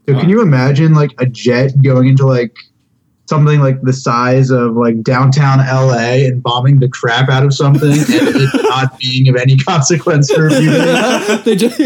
So 0.10 0.20
can 0.20 0.28
you 0.28 0.42
imagine 0.42 0.94
like 0.94 1.12
a 1.20 1.26
jet 1.26 1.72
going 1.82 2.10
into 2.10 2.26
like 2.26 2.56
something 3.28 3.60
like 3.60 3.82
the 3.82 3.94
size 3.94 4.50
of 4.50 4.76
like 4.76 5.02
downtown 5.04 5.60
LA 5.60 6.26
and 6.28 6.42
bombing 6.42 6.80
the 6.80 6.90
crap 6.90 7.30
out 7.30 7.44
of 7.44 7.54
something 7.54 7.92
and 7.92 8.06
it 8.10 8.50
not 8.64 8.98
being 9.00 9.30
of 9.30 9.36
any 9.36 9.58
consequence 9.58 10.32
for 10.32 10.50
people? 10.50 11.38
they 11.46 11.56
just. 11.56 11.80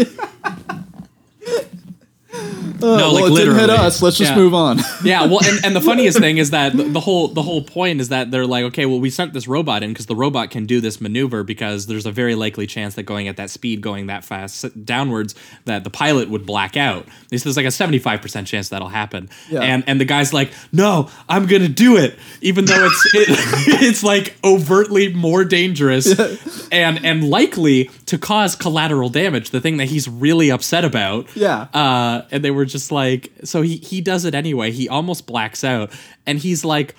Uh, 2.76 2.78
No, 2.80 2.96
well, 2.96 3.12
like 3.14 3.24
it 3.24 3.28
didn't 3.36 3.54
hit 3.54 3.60
literally. 3.68 3.86
us. 3.86 4.02
Let's 4.02 4.18
just 4.18 4.32
Yeah. 4.32 4.36
move 4.36 4.52
on. 4.52 4.80
yeah, 5.04 5.24
well, 5.24 5.40
and, 5.42 5.64
and 5.64 5.74
the 5.74 5.80
funniest 5.80 6.18
thing 6.18 6.36
is 6.36 6.50
that 6.50 6.76
the, 6.76 7.00
whole 7.00 7.28
the 7.28 7.40
whole 7.40 7.62
point 7.62 8.02
is 8.02 8.10
that 8.10 8.30
they're 8.30 8.46
like, 8.46 8.64
okay, 8.64 8.84
well, 8.84 9.00
we 9.00 9.08
sent 9.08 9.32
this 9.32 9.48
robot 9.48 9.82
in 9.82 9.90
because 9.94 10.04
the 10.06 10.14
robot 10.16 10.50
can 10.50 10.66
do 10.66 10.82
this 10.82 11.00
maneuver 11.00 11.42
because 11.42 11.86
there's 11.86 12.04
a 12.04 12.12
very 12.12 12.34
likely 12.34 12.66
chance 12.66 12.94
that 12.96 13.04
going 13.04 13.28
at 13.28 13.38
that 13.38 13.48
speed, 13.48 13.80
going 13.80 14.08
that 14.08 14.24
fast 14.26 14.84
downwards, 14.84 15.34
that 15.64 15.84
the 15.84 15.90
pilot 15.90 16.28
would 16.28 16.44
black 16.44 16.76
out. 16.76 17.06
This 17.30 17.44
there's 17.44 17.56
like 17.56 17.64
a 17.64 17.70
75 17.70 18.20
percent 18.20 18.46
chance 18.46 18.68
that'll 18.68 18.88
happen, 18.88 19.30
Yeah. 19.50 19.60
and 19.62 19.82
and 19.86 19.98
the 19.98 20.04
guy's 20.04 20.34
like, 20.34 20.52
no, 20.70 21.08
I'm 21.30 21.46
gonna 21.46 21.68
do 21.68 21.96
it, 21.96 22.18
even 22.42 22.66
though 22.66 22.84
it's 22.86 23.06
it, 23.14 23.82
it's 23.82 24.02
like 24.02 24.36
overtly 24.44 25.14
more 25.14 25.44
dangerous 25.44 26.06
and 26.70 27.02
and 27.06 27.24
likely 27.30 27.90
to 28.04 28.18
cause 28.18 28.54
collateral 28.54 29.08
damage. 29.08 29.48
The 29.48 29.62
thing 29.62 29.78
that 29.78 29.86
he's 29.86 30.08
really 30.10 30.50
upset 30.50 30.84
about. 30.84 31.34
Yeah. 31.34 31.68
Uh, 31.72 32.22
and 32.30 32.44
they 32.44 32.50
were 32.50 32.64
just 32.64 32.90
like, 32.92 33.30
so 33.44 33.62
he 33.62 33.76
he 33.76 34.00
does 34.00 34.24
it 34.24 34.34
anyway. 34.34 34.70
He 34.70 34.88
almost 34.88 35.26
blacks 35.26 35.64
out, 35.64 35.90
and 36.26 36.38
he's 36.38 36.64
like, 36.64 36.94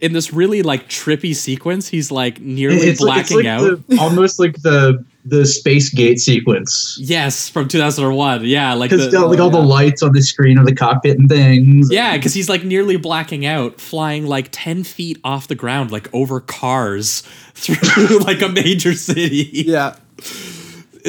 in 0.00 0.12
this 0.12 0.32
really 0.32 0.62
like 0.62 0.88
trippy 0.88 1.34
sequence, 1.34 1.88
he's 1.88 2.10
like 2.10 2.40
nearly 2.40 2.76
It's 2.78 3.00
like, 3.00 3.20
it's 3.20 3.28
blacking 3.30 3.36
like 3.36 3.46
out. 3.46 3.88
the, 3.88 3.98
almost 3.98 4.38
like 4.40 4.60
the 4.62 5.04
the 5.26 5.44
space 5.44 5.90
gate 5.92 6.18
sequence. 6.18 6.96
yes, 6.98 7.46
from 7.50 7.68
2001. 7.68 8.46
Yeah, 8.46 8.72
like 8.72 8.88
Because 8.90 9.10
the, 9.10 9.20
like 9.26 9.38
all 9.38 9.50
the 9.50 9.60
lights 9.60 10.02
on 10.02 10.12
the 10.14 10.22
screen 10.22 10.56
of 10.56 10.64
the 10.64 10.74
cockpit 10.74 11.18
and 11.18 11.28
things. 11.28 11.88
yeah, 11.92 12.16
because 12.16 12.32
he's 12.32 12.48
like 12.48 12.64
nearly 12.64 12.96
blacking 12.96 13.44
out, 13.44 13.78
flying 13.82 14.26
like 14.26 14.48
ten 14.50 14.82
feet 14.82 15.18
off 15.22 15.46
the 15.48 15.54
ground, 15.54 15.90
like 15.92 16.08
over 16.14 16.40
cars 16.40 17.20
through 17.54 18.18
like 18.20 18.40
a 18.40 18.48
major 18.48 18.94
city. 18.94 19.50
Yeah. 19.66 19.96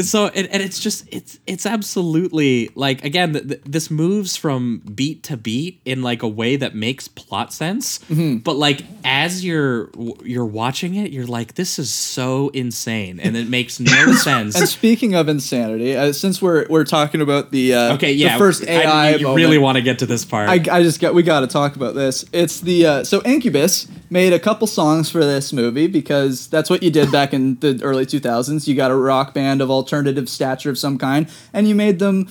So 0.04 0.28
and, 0.28 0.48
and 0.48 0.62
it's 0.64 0.80
just 0.80 1.08
it's 1.12 1.40
it's 1.48 1.66
absolutely 1.66 2.70
like 2.76 3.04
again 3.04 3.34
th- 3.34 3.48
th- 3.48 3.62
this 3.66 3.92
moves 3.92 4.36
from 4.38 4.80
beat 4.96 5.24
to 5.24 5.38
beat 5.38 5.82
in 5.86 6.02
like 6.02 6.24
a 6.24 6.28
way 6.28 6.56
that 6.56 6.76
makes 6.76 7.08
plot 7.08 7.54
sense 7.54 8.00
Mm-hmm. 8.12 8.38
but 8.38 8.56
like 8.56 8.82
as 9.06 9.44
you're 9.46 9.90
you're 10.24 10.46
watching 10.46 10.96
it 10.96 11.12
you're 11.12 11.26
like 11.26 11.56
this 11.56 11.78
is 11.80 11.92
so 11.94 12.50
insane 12.50 13.20
and 13.20 13.36
it 13.38 13.48
makes 13.48 13.80
no 13.80 14.14
sense 14.28 14.56
And 14.60 14.68
speaking 14.80 15.16
of 15.16 15.30
insanity, 15.30 15.96
uh, 15.96 16.14
since 16.14 16.42
we're 16.42 16.66
we're 16.70 16.84
talking 16.86 17.22
about 17.22 17.52
the 17.52 17.74
uh, 17.74 17.94
okay 17.96 18.14
yeah 18.14 18.34
the 18.34 18.40
first 18.40 18.64
I- 18.68 18.72
AI, 18.84 19.10
you 19.16 19.24
moment, 19.24 19.38
really 19.38 19.58
want 19.58 19.76
to 19.78 19.82
get 19.82 20.00
to 20.00 20.06
this 20.06 20.26
part 20.26 20.50
I, 20.50 20.56
I 20.72 20.84
just 20.84 21.00
got 21.00 21.14
we 21.14 21.24
got 21.24 21.42
to 21.42 21.48
talk 21.48 21.76
about 21.76 21.96
this. 21.96 22.26
It's 22.34 22.60
the 22.62 22.86
uh, 22.86 23.04
so 23.04 23.22
Incubus 23.24 23.88
made 24.10 24.34
a 24.34 24.40
couple 24.40 24.68
songs 24.68 25.10
for 25.10 25.20
this 25.24 25.54
movie 25.54 25.88
because 25.88 26.48
that's 26.48 26.70
what 26.70 26.84
you 26.84 26.92
did 26.92 27.12
back 27.12 27.34
in 27.34 27.58
the 27.60 27.80
early 27.82 28.06
2000s. 28.06 28.68
You 28.68 28.76
got 28.76 28.92
a 28.92 28.96
rock 28.96 29.34
band 29.34 29.62
of 29.62 29.70
alternative 29.82 30.28
stature 30.30 30.70
of 30.70 30.78
some 30.78 30.98
kind, 30.98 31.28
and 31.54 31.68
you 31.68 31.76
made 31.76 32.00
them 32.00 32.28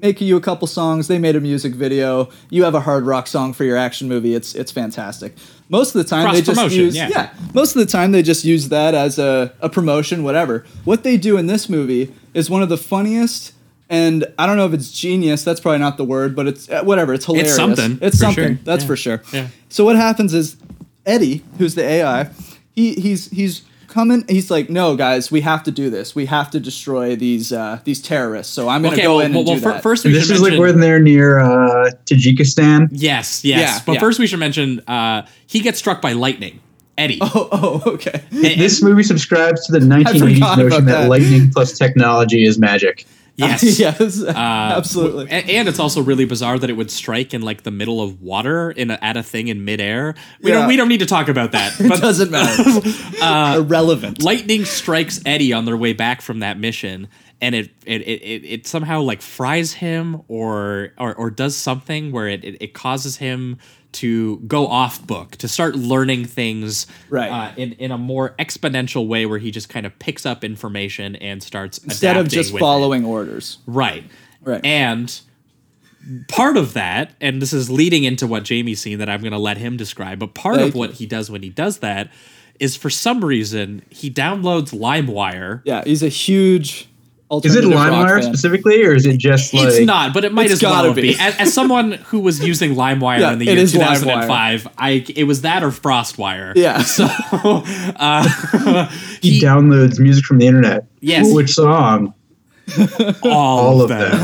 make 0.00 0.20
you 0.20 0.36
a 0.36 0.40
couple 0.40 0.66
songs. 0.66 1.06
They 1.06 1.18
made 1.18 1.36
a 1.36 1.40
music 1.40 1.74
video. 1.74 2.28
You 2.50 2.64
have 2.64 2.74
a 2.74 2.80
hard 2.80 3.04
rock 3.06 3.26
song 3.26 3.52
for 3.52 3.64
your 3.64 3.76
action 3.76 4.08
movie. 4.08 4.34
It's 4.34 4.54
it's 4.54 4.72
fantastic. 4.72 5.30
Most 5.68 5.94
of 5.94 6.02
the 6.02 6.08
time 6.08 6.32
they 6.34 6.42
just 6.42 6.74
use 6.76 6.96
yeah. 6.96 7.32
Most 7.54 7.76
of 7.76 7.80
the 7.84 7.90
time 7.98 8.12
they 8.12 8.22
just 8.22 8.44
use 8.44 8.68
that 8.68 8.94
as 8.94 9.18
a, 9.18 9.52
a 9.60 9.68
promotion, 9.68 10.22
whatever. 10.24 10.64
What 10.84 11.02
they 11.02 11.16
do 11.16 11.36
in 11.38 11.46
this 11.46 11.68
movie 11.68 12.12
is 12.34 12.48
one 12.50 12.62
of 12.62 12.68
the 12.68 12.78
funniest. 12.78 13.52
And 13.88 14.24
I 14.38 14.46
don't 14.46 14.56
know 14.56 14.66
if 14.66 14.72
it's 14.72 14.90
genius. 14.90 15.44
That's 15.44 15.60
probably 15.60 15.78
not 15.80 15.96
the 15.98 16.04
word, 16.04 16.34
but 16.34 16.46
it's 16.46 16.68
uh, 16.70 16.82
whatever. 16.82 17.12
It's 17.14 17.26
hilarious. 17.26 17.48
It's 17.50 17.56
something, 17.56 17.98
It's 18.00 18.18
something. 18.18 18.44
sure. 18.56 18.64
That's 18.64 18.84
Yeah. 18.84 18.86
for 18.88 18.96
sure. 18.96 19.22
Yeah. 19.32 19.48
So 19.68 19.84
what 19.84 19.96
happens 19.96 20.32
is 20.32 20.56
Eddie, 21.04 21.42
who's 21.58 21.74
the 21.74 21.84
AI, 21.84 22.30
he 22.74 22.94
he's 22.94 23.28
he's 23.30 23.62
coming. 23.92 24.24
He's 24.28 24.50
like, 24.50 24.68
no, 24.70 24.96
guys, 24.96 25.30
we 25.30 25.40
have 25.42 25.62
to 25.64 25.70
do 25.70 25.90
this. 25.90 26.14
We 26.14 26.26
have 26.26 26.50
to 26.50 26.58
destroy 26.60 27.14
these 27.14 27.52
uh, 27.52 27.80
these 27.84 28.00
terrorists. 28.02 28.52
So 28.52 28.68
I'm 28.68 28.82
gonna 28.82 28.94
okay 28.94 29.02
go 29.04 29.16
well, 29.16 29.26
in 29.26 29.32
well, 29.32 29.40
and 29.40 29.48
well, 29.48 29.56
do 29.56 29.62
fir- 29.62 29.72
that. 29.74 29.82
first 29.82 30.04
we 30.04 30.12
This 30.12 30.26
should 30.26 30.36
is 30.36 30.42
like 30.42 30.50
mention- 30.52 30.66
when 30.66 30.80
they're 30.80 30.98
near 31.00 31.38
uh, 31.40 31.90
Tajikistan. 32.06 32.88
yes 32.90 33.44
yes 33.44 33.60
Yeah, 33.60 33.80
but 33.86 33.92
yeah. 33.94 34.00
first 34.00 34.18
we 34.18 34.26
should 34.26 34.40
mention 34.40 34.80
uh, 34.88 35.26
he 35.46 35.60
gets 35.60 35.78
struck 35.78 36.00
by 36.02 36.12
lightning 36.12 36.60
Eddie. 36.98 37.18
Oh, 37.22 37.48
oh, 37.52 37.82
okay. 37.94 38.22
This 38.30 38.82
movie 38.82 39.02
subscribes 39.02 39.64
to 39.66 39.72
the 39.72 39.78
1980s 39.78 40.56
notion 40.58 40.84
that. 40.86 41.02
that. 41.02 41.08
lightning 41.08 41.50
plus 41.50 41.76
technology 41.78 42.44
is 42.44 42.58
magic. 42.58 43.06
Yes. 43.36 43.78
yes, 43.78 44.22
Uh, 44.22 44.32
absolutely. 44.76 45.28
And, 45.30 45.48
and 45.48 45.68
it's 45.68 45.78
also 45.78 46.02
really 46.02 46.24
bizarre 46.26 46.58
that 46.58 46.68
it 46.68 46.74
would 46.74 46.90
strike 46.90 47.32
in 47.32 47.42
like 47.42 47.62
the 47.62 47.70
middle 47.70 48.00
of 48.02 48.20
water 48.20 48.70
in 48.70 48.90
a, 48.90 48.98
at 49.00 49.16
a 49.16 49.22
thing 49.22 49.48
in 49.48 49.64
midair. 49.64 50.14
We 50.42 50.50
Yeah. 50.50 50.58
don't 50.58 50.68
we 50.68 50.76
don't 50.76 50.88
need 50.88 51.00
to 51.00 51.06
talk 51.06 51.28
about 51.28 51.52
that. 51.52 51.72
It 51.80 52.00
doesn't 52.00 52.30
matter. 52.30 53.58
Irrelevant. 53.58 54.22
lightning 54.22 54.64
strikes 54.64 55.20
Eddie 55.26 55.52
on 55.52 55.64
their 55.64 55.76
way 55.76 55.92
back 55.92 56.20
from 56.22 56.40
that 56.40 56.58
mission, 56.58 57.08
and 57.40 57.54
it 57.54 57.70
it, 57.86 58.02
it, 58.02 58.22
it, 58.22 58.44
it 58.44 58.66
somehow 58.66 59.00
like 59.02 59.22
fries 59.22 59.72
him 59.72 60.22
or 60.28 60.92
or, 60.98 61.14
or 61.14 61.30
does 61.30 61.56
something 61.56 62.12
where 62.12 62.28
it, 62.28 62.44
it, 62.44 62.56
it 62.60 62.74
causes 62.74 63.16
him 63.16 63.58
to 63.92 64.38
go 64.46 64.66
off 64.66 65.06
book 65.06 65.32
to 65.36 65.48
start 65.48 65.76
learning 65.76 66.24
things 66.24 66.86
Right. 67.10 67.30
uh, 67.30 67.52
in 67.56 67.72
in 67.72 67.90
a 67.90 67.98
more 67.98 68.34
exponential 68.38 69.06
way 69.06 69.26
where 69.26 69.38
he 69.38 69.50
just 69.50 69.68
kind 69.68 69.84
of 69.86 69.98
picks 69.98 70.24
up 70.26 70.42
information 70.44 71.16
and 71.16 71.42
starts 71.42 71.78
Instead 71.78 72.16
of 72.16 72.28
just 72.28 72.52
with 72.52 72.60
it. 72.60 72.64
following 72.64 73.04
orders. 73.04 73.58
Right. 73.66 74.04
Right. 74.42 74.64
And 74.64 75.20
part 76.28 76.56
of 76.56 76.72
that, 76.74 77.12
and 77.20 77.40
this 77.40 77.52
is 77.52 77.70
leading 77.70 78.04
into 78.04 78.26
what 78.26 78.42
Jamie's 78.44 78.80
seen 78.80 78.98
that 78.98 79.08
I'm 79.08 79.20
going 79.20 79.32
to 79.32 79.38
let 79.38 79.56
him 79.58 79.76
describe, 79.76 80.18
but 80.18 80.34
part 80.34 80.56
Thank 80.56 80.70
of 80.70 80.74
what 80.74 80.92
he 80.94 81.06
does 81.06 81.30
when 81.30 81.42
he 81.42 81.48
does 81.50 81.78
that 81.78 82.10
is 82.58 82.76
for 82.76 82.90
some 82.90 83.24
reason 83.24 83.82
he 83.90 84.10
downloads 84.10 84.72
LimeWire. 84.76 85.62
Yeah, 85.64 85.82
he's 85.84 86.02
a 86.02 86.08
huge. 86.08 86.88
Is 87.44 87.54
it 87.56 87.64
alternative 87.64 87.92
rock 87.94 88.08
LimeWire 88.10 88.22
specifically, 88.24 88.84
or 88.84 88.94
is 88.94 89.06
it 89.06 89.16
just 89.18 89.54
like? 89.54 89.68
it's 89.68 89.80
not, 89.86 90.12
but 90.12 90.24
it 90.24 90.32
might 90.32 90.50
as 90.50 90.62
well 90.62 90.92
be. 90.92 91.00
be. 91.02 91.16
As, 91.18 91.34
as 91.36 91.54
someone 91.54 91.92
who 91.92 92.20
was 92.20 92.44
using 92.44 92.74
LimeWire 92.74 93.20
Yeah, 93.20 93.32
in 93.32 93.38
the 93.38 93.46
year 93.46 93.56
is 93.56 93.72
2005, 93.72 94.68
I 94.76 95.04
it 95.14 95.24
was 95.24 95.40
that 95.42 95.62
or 95.62 95.70
FrostWire. 95.70 96.52
Yeah. 96.56 96.82
So 96.92 97.04
uh, 97.06 98.86
He, 99.22 99.40
downloads 99.40 99.98
music 99.98 100.24
from 100.24 100.38
the 100.38 100.46
internet. 100.46 100.86
Yes. 101.00 101.32
Which 101.32 101.50
song? 101.52 102.12
all, 103.22 103.30
All 103.32 103.80
of 103.82 103.90
of 103.90 103.98
them. 103.98 104.10
them. 104.10 104.20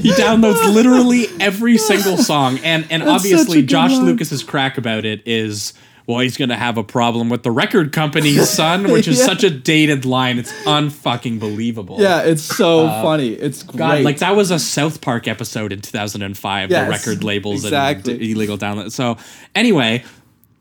he 0.00 0.10
downloads 0.12 0.72
literally 0.74 1.26
every 1.40 1.78
single 1.78 2.16
song 2.16 2.58
and 2.62 2.86
and 2.90 3.02
That's 3.02 3.10
obviously 3.10 3.38
such 3.44 3.48
a 3.56 3.60
good 3.60 3.66
josh 3.68 3.92
line. 3.92 4.04
lucas's 4.04 4.42
crack 4.44 4.78
about 4.78 5.04
it 5.04 5.22
is 5.26 5.72
well 6.06 6.18
he's 6.20 6.36
gonna 6.36 6.56
have 6.56 6.76
a 6.78 6.82
problem 6.84 7.28
with 7.28 7.42
the 7.42 7.50
record 7.50 7.92
company's 7.92 8.48
son 8.48 8.90
which 8.92 9.06
is 9.08 9.18
Yeah. 9.18 9.26
such 9.26 9.44
a 9.44 9.50
dated 9.50 10.04
line 10.04 10.38
it's 10.38 10.52
unfucking 10.64 11.38
believable 11.38 11.96
Yeah, 12.00 12.22
it's 12.22 12.42
so 12.42 12.86
uh, 12.86 13.02
funny. 13.02 13.28
It's 13.30 13.62
great. 13.62 13.78
God, 13.78 14.02
like 14.02 14.18
that 14.18 14.34
was 14.36 14.50
a 14.50 14.58
South 14.58 15.00
Park 15.00 15.28
episode 15.28 15.72
in 15.72 15.80
2005. 15.80 16.70
Yes, 16.70 16.84
the 16.86 16.90
record 16.90 17.24
labels 17.24 17.64
exactly. 17.64 18.12
and 18.14 18.20
d- 18.20 18.32
illegal 18.32 18.58
download. 18.58 18.92
So 18.92 19.16
anyway, 19.54 20.04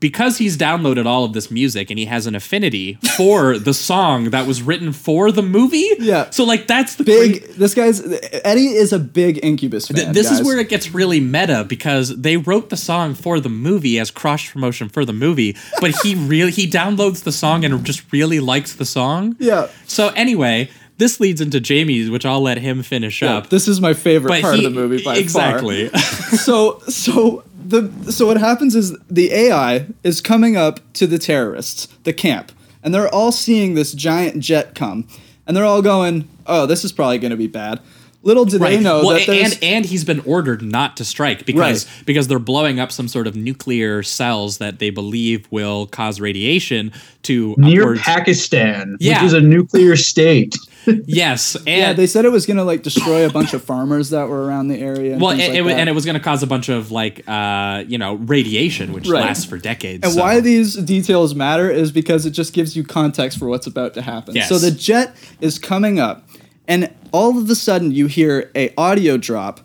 because 0.02 0.40
he's 0.40 0.58
downloaded 0.58 1.06
all 1.06 1.24
of 1.24 1.32
this 1.32 1.50
music 1.50 1.90
and 1.90 1.98
he 1.98 2.06
has 2.06 2.28
an 2.28 2.36
affinity 2.36 2.96
for 3.16 3.58
the 3.70 3.74
song 3.74 4.32
that 4.32 4.46
was 4.46 4.62
written 4.62 4.92
for 4.92 5.32
the 5.32 5.44
movie. 5.44 5.90
Yeah. 6.00 6.30
So 6.32 6.44
like 6.44 6.68
that's 6.68 6.96
the 6.96 7.06
big. 7.06 7.44
This 7.54 7.74
guy's 7.74 8.02
Eddie 8.44 8.74
is 8.74 8.92
a 8.92 9.00
big 9.00 9.40
Incubus 9.44 9.88
fan. 9.88 9.96
Th- 9.96 10.14
this 10.14 10.30
is 10.30 10.44
where 10.44 10.60
it 10.60 10.68
gets 10.68 10.94
really 10.94 11.22
meta 11.22 11.64
because 11.64 12.18
they 12.18 12.36
wrote 12.36 12.70
the 12.70 12.78
song 12.78 13.14
for 13.14 13.40
the 13.40 13.50
movie 13.50 14.00
as 14.00 14.12
cross 14.12 14.50
promotion 14.50 14.90
for 14.90 15.06
the 15.06 15.14
movie, 15.14 15.56
but 15.80 15.92
he 16.04 16.16
really 16.28 16.52
he 16.52 16.70
downloads 16.70 17.24
the 17.24 17.32
song 17.32 17.64
and 17.64 17.86
just 17.86 18.12
really 18.12 18.40
likes 18.42 18.76
the 18.76 18.86
song. 18.86 19.36
Yeah. 19.40 19.70
So 19.86 20.10
anyway, 20.10 20.70
this 21.02 21.20
leads 21.20 21.42
into 21.42 21.60
Jamie's, 21.60 22.10
which 22.10 22.26
I'll 22.26 22.42
let 22.42 22.58
him 22.60 22.84
finish 22.84 23.22
Yeah, 23.22 23.38
up. 23.38 23.50
this 23.50 23.68
is 23.68 23.82
my 23.82 23.94
favorite 23.94 24.30
But 24.30 24.42
part 24.42 24.56
he- 24.60 24.66
of 24.66 24.74
the 24.74 24.80
movie 24.80 25.04
by 25.04 25.16
exactly. 25.18 25.90
far. 25.90 26.00
Exactly. 26.00 26.38
so 26.38 26.80
so 26.88 27.44
the 27.68 27.90
so 28.12 28.26
what 28.28 28.38
happens 28.38 28.76
is 28.76 28.96
the 29.10 29.32
AI 29.34 29.88
is 30.04 30.22
coming 30.22 30.56
up 30.58 30.80
to 30.94 31.08
the 31.08 31.18
terrorists, 31.18 31.88
the 32.04 32.14
camp, 32.14 32.52
and 32.84 32.94
they're 32.94 33.14
all 33.14 33.32
seeing 33.32 33.74
this 33.76 33.94
giant 33.94 34.40
jet 34.40 34.76
come, 34.76 35.08
and 35.48 35.56
they're 35.58 35.66
all 35.66 35.82
going, 35.82 36.28
"Oh, 36.48 36.66
this 36.66 36.84
is 36.86 36.92
probably 36.92 37.18
going 37.20 37.32
to 37.32 37.38
be 37.38 37.48
bad." 37.48 37.80
Little 38.24 38.46
do 38.46 38.60
they 38.60 38.80
know 38.80 39.04
well, 39.04 39.18
that 39.18 39.28
and 39.30 39.58
and 39.64 39.84
he's 39.84 40.04
been 40.04 40.20
ordered 40.20 40.62
not 40.62 40.96
to 40.98 41.06
strike 41.06 41.44
because 41.48 41.88
because 42.06 42.28
they're 42.28 42.38
blowing 42.38 42.80
up 42.80 42.92
some 42.92 43.08
sort 43.08 43.26
of 43.26 43.36
nuclear 43.36 44.04
cells 44.04 44.60
that 44.60 44.78
they 44.78 44.92
believe 44.92 45.48
will 45.50 45.88
cause 45.88 46.20
radiation 46.22 46.92
to 47.24 47.56
Near 47.58 47.82
upwards- 47.82 48.02
Pakistan, 48.02 48.96
Yeah. 49.00 49.24
which 49.24 49.28
is 49.28 49.34
a 49.34 49.42
nuclear 49.42 49.96
state. 49.96 50.56
Yes, 50.88 51.56
and 51.68 51.68
yeah, 51.68 51.94
they 51.94 52.08
said 52.08 52.26
it 52.26 52.32
was 52.32 52.46
going 52.46 52.58
to 52.58 52.64
like 52.64 52.84
destroy 52.84 53.26
a 53.26 53.32
bunch 53.32 53.54
of 53.54 53.64
farmers 53.64 54.10
that 54.12 54.28
were 54.28 54.46
around 54.46 54.68
the 54.68 54.78
area. 54.80 55.14
And 55.14 55.22
well, 55.22 55.32
it, 55.32 55.38
like 55.40 55.54
it, 55.54 55.66
and 55.68 55.90
it 55.90 55.94
was 55.94 56.06
going 56.06 56.18
to 56.18 56.24
cause 56.24 56.44
a 56.44 56.48
bunch 56.48 56.70
of 56.70 56.92
like 56.92 57.24
uh, 57.28 57.84
you 57.88 57.98
know 57.98 58.16
radiation, 58.16 58.94
which 58.94 59.08
Right. 59.08 59.26
lasts 59.26 59.46
for 59.46 59.58
decades. 59.58 60.04
And 60.04 60.14
so- 60.14 60.22
why 60.22 60.40
these 60.40 60.76
details 60.76 61.36
matter 61.36 61.70
is 61.70 61.92
because 61.92 62.26
it 62.26 62.32
just 62.32 62.54
gives 62.54 62.76
you 62.76 62.84
context 62.84 63.38
for 63.40 63.48
what's 63.48 63.68
about 63.68 63.94
to 63.96 64.02
happen. 64.02 64.36
Yes. 64.36 64.50
So 64.50 64.58
the 64.58 64.72
jet 64.72 65.16
is 65.40 65.60
coming 65.60 66.00
up, 66.00 66.28
and 66.68 66.94
all 67.12 67.38
of 67.38 67.50
a 67.50 67.56
sudden 67.56 67.92
you 67.92 68.08
hear 68.08 68.50
a 68.56 68.74
audio 68.78 69.18
drop 69.18 69.62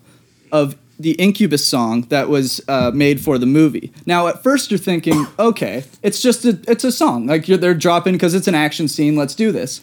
of 0.51 0.75
the 0.99 1.11
Incubus 1.11 1.63
song 1.67 2.01
that 2.09 2.27
was 2.27 2.59
uh, 2.67 2.89
made 2.91 3.21
for 3.21 3.37
the 3.37 3.45
movie. 3.45 3.93
Now, 4.07 4.25
at 4.27 4.41
first 4.41 4.71
you're 4.71 4.79
thinking, 4.79 5.27
okay, 5.37 5.83
it's 6.01 6.19
just 6.21 6.43
a 6.43 6.59
it's 6.67 6.83
a 6.83 6.91
song 6.91 7.27
like 7.27 7.47
you're, 7.47 7.59
they're 7.59 7.75
dropping 7.75 8.13
because 8.13 8.33
it's 8.33 8.47
an 8.47 8.55
action 8.55 8.87
scene. 8.87 9.15
Let's 9.15 9.35
do 9.35 9.51
this. 9.51 9.81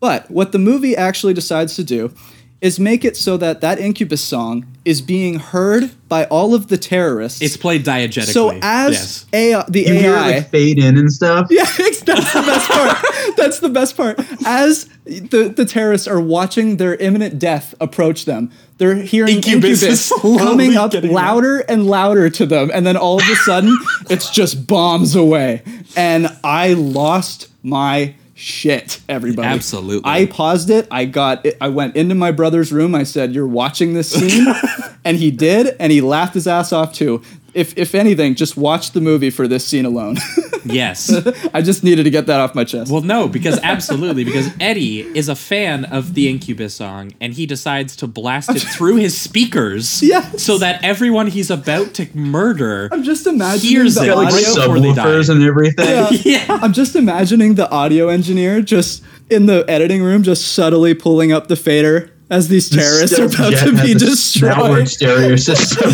But 0.00 0.30
what 0.30 0.52
the 0.52 0.58
movie 0.58 0.96
actually 0.96 1.34
decides 1.34 1.76
to 1.76 1.84
do 1.84 2.12
is 2.60 2.78
make 2.78 3.04
it 3.04 3.16
so 3.16 3.36
that 3.38 3.60
that 3.62 3.78
Incubus 3.78 4.22
song 4.22 4.66
is 4.84 5.00
being 5.00 5.38
heard 5.38 5.90
by 6.08 6.24
all 6.26 6.54
of 6.54 6.68
the 6.68 6.76
terrorists. 6.76 7.40
it's 7.40 7.56
played 7.56 7.84
diegetically. 7.84 8.32
So 8.32 8.50
as 8.62 8.92
yes. 8.92 9.26
AI, 9.32 9.64
the 9.68 9.80
You 9.80 9.94
AI, 9.94 10.00
hear 10.00 10.16
like 10.16 10.50
fade 10.50 10.78
in 10.78 10.98
and 10.98 11.10
stuff. 11.10 11.46
yeah, 11.50 11.64
that's 11.64 12.00
the 12.00 12.42
best 12.46 12.68
part. 12.68 12.96
That's 13.36 13.60
the 13.60 13.68
best 13.70 13.96
part. 13.96 14.20
As 14.44 14.86
the, 15.04 15.52
the 15.54 15.64
terrorists 15.64 16.06
are 16.06 16.20
watching 16.20 16.76
their 16.76 16.94
imminent 16.96 17.38
death 17.38 17.74
approach 17.80 18.26
them, 18.26 18.50
they're 18.76 18.96
hearing 18.96 19.36
Incubus 19.36 19.82
Incubus, 19.82 20.12
is 20.12 20.20
coming 20.20 20.76
up 20.76 20.90
getting 20.90 21.12
louder 21.12 21.60
and 21.60 21.86
louder 21.86 22.28
to 22.28 22.44
them, 22.44 22.70
and 22.74 22.84
then 22.86 22.98
all 22.98 23.18
of 23.18 23.28
a 23.28 23.34
sudden, 23.36 23.74
it's 24.10 24.28
just 24.28 24.66
bombs 24.66 25.14
away. 25.14 25.62
And 25.96 26.28
I 26.44 26.74
lost 26.74 27.48
my 27.62 28.14
shit, 28.40 29.00
everybody. 29.08 29.46
Absolutely. 29.46 30.10
I 30.10 30.26
paused 30.26 30.70
it. 30.70 30.88
I 30.90 31.04
got. 31.04 31.44
It, 31.44 31.56
I 31.60 31.68
went 31.68 31.94
into 31.94 32.14
my 32.14 32.32
brother's 32.32 32.72
room. 32.72 32.94
I 32.94 33.04
said, 33.04 33.34
"You're 33.34 33.46
watching 33.46 33.94
this 33.94 34.10
scene," 34.10 34.46
and 35.04 35.16
he 35.16 35.30
did, 35.30 35.76
and 35.78 35.92
he 35.92 36.00
laughed 36.00 36.34
his 36.34 36.46
ass 36.46 36.72
off 36.72 36.92
too. 36.92 37.22
If 37.54 37.76
if 37.76 37.94
anything, 37.94 38.34
just 38.34 38.56
watch 38.56 38.92
the 38.92 39.00
movie 39.00 39.30
for 39.30 39.48
this 39.48 39.64
scene 39.66 39.84
alone. 39.84 40.16
yes. 40.64 41.12
I 41.54 41.62
just 41.62 41.82
needed 41.84 42.04
to 42.04 42.10
get 42.10 42.26
that 42.26 42.40
off 42.40 42.54
my 42.54 42.64
chest. 42.64 42.90
Well, 42.90 43.02
no, 43.02 43.28
because 43.28 43.58
absolutely, 43.62 44.24
because 44.24 44.50
Eddie 44.60 45.00
is 45.00 45.28
a 45.28 45.34
fan 45.36 45.84
of 45.86 46.14
the 46.14 46.28
Incubus 46.28 46.74
song, 46.74 47.12
and 47.20 47.32
he 47.34 47.46
decides 47.46 47.96
to 47.96 48.06
blast 48.06 48.50
it 48.50 48.60
through 48.60 48.96
his 48.96 49.18
speakers, 49.20 50.02
Yes. 50.10 50.42
so 50.42 50.58
that 50.58 50.84
everyone 50.84 51.26
he's 51.28 51.50
about 51.50 51.94
to 51.94 52.08
murder 52.16 52.88
I'm 52.92 53.02
just 53.02 53.26
imagining 53.26 53.70
hears 53.70 53.94
the 53.94 54.04
it 54.04 54.06
Got 54.08 54.16
like 54.18 54.34
audio. 54.34 54.46
right 54.48 54.56
before 54.56 54.80
they 54.80 54.92
die. 54.94 55.04
subwoofers 55.04 55.30
and 55.30 55.42
everything. 55.42 56.18
Yeah. 56.24 56.44
I'm 56.62 56.72
just 56.72 56.94
imagining 56.96 57.54
the 57.54 57.70
audio 57.70 58.08
engineer 58.08 58.60
just 58.62 59.02
in 59.30 59.46
the 59.46 59.64
editing 59.68 60.02
room, 60.02 60.22
just 60.22 60.52
subtly 60.52 60.94
pulling 60.94 61.32
up 61.32 61.48
the 61.48 61.56
fader 61.56 62.10
as 62.30 62.46
these 62.48 62.68
terrorists 62.70 63.18
are 63.18 63.24
about 63.26 63.52
to 63.64 63.72
be 63.82 63.92
a 63.92 63.94
destroyed. 63.94 64.56
Network 64.56 64.86
stereo 64.88 65.36
system. 65.36 65.90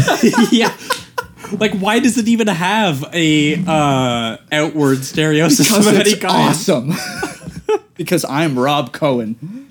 yeah. 0.53 0.77
Like, 1.53 1.73
why 1.79 1.99
does 2.01 2.19
it 2.19 2.29
even 2.29 2.47
have 2.49 3.05
a 3.13 3.55
uh, 3.67 4.37
outward 4.53 5.05
stereo 5.05 5.49
system 5.49 5.79
Because 5.85 6.13
it's 6.13 6.25
awesome. 6.25 6.93
because 7.95 8.25
I'm 8.25 8.59
Rob 8.59 8.93
Cohen. 8.93 9.63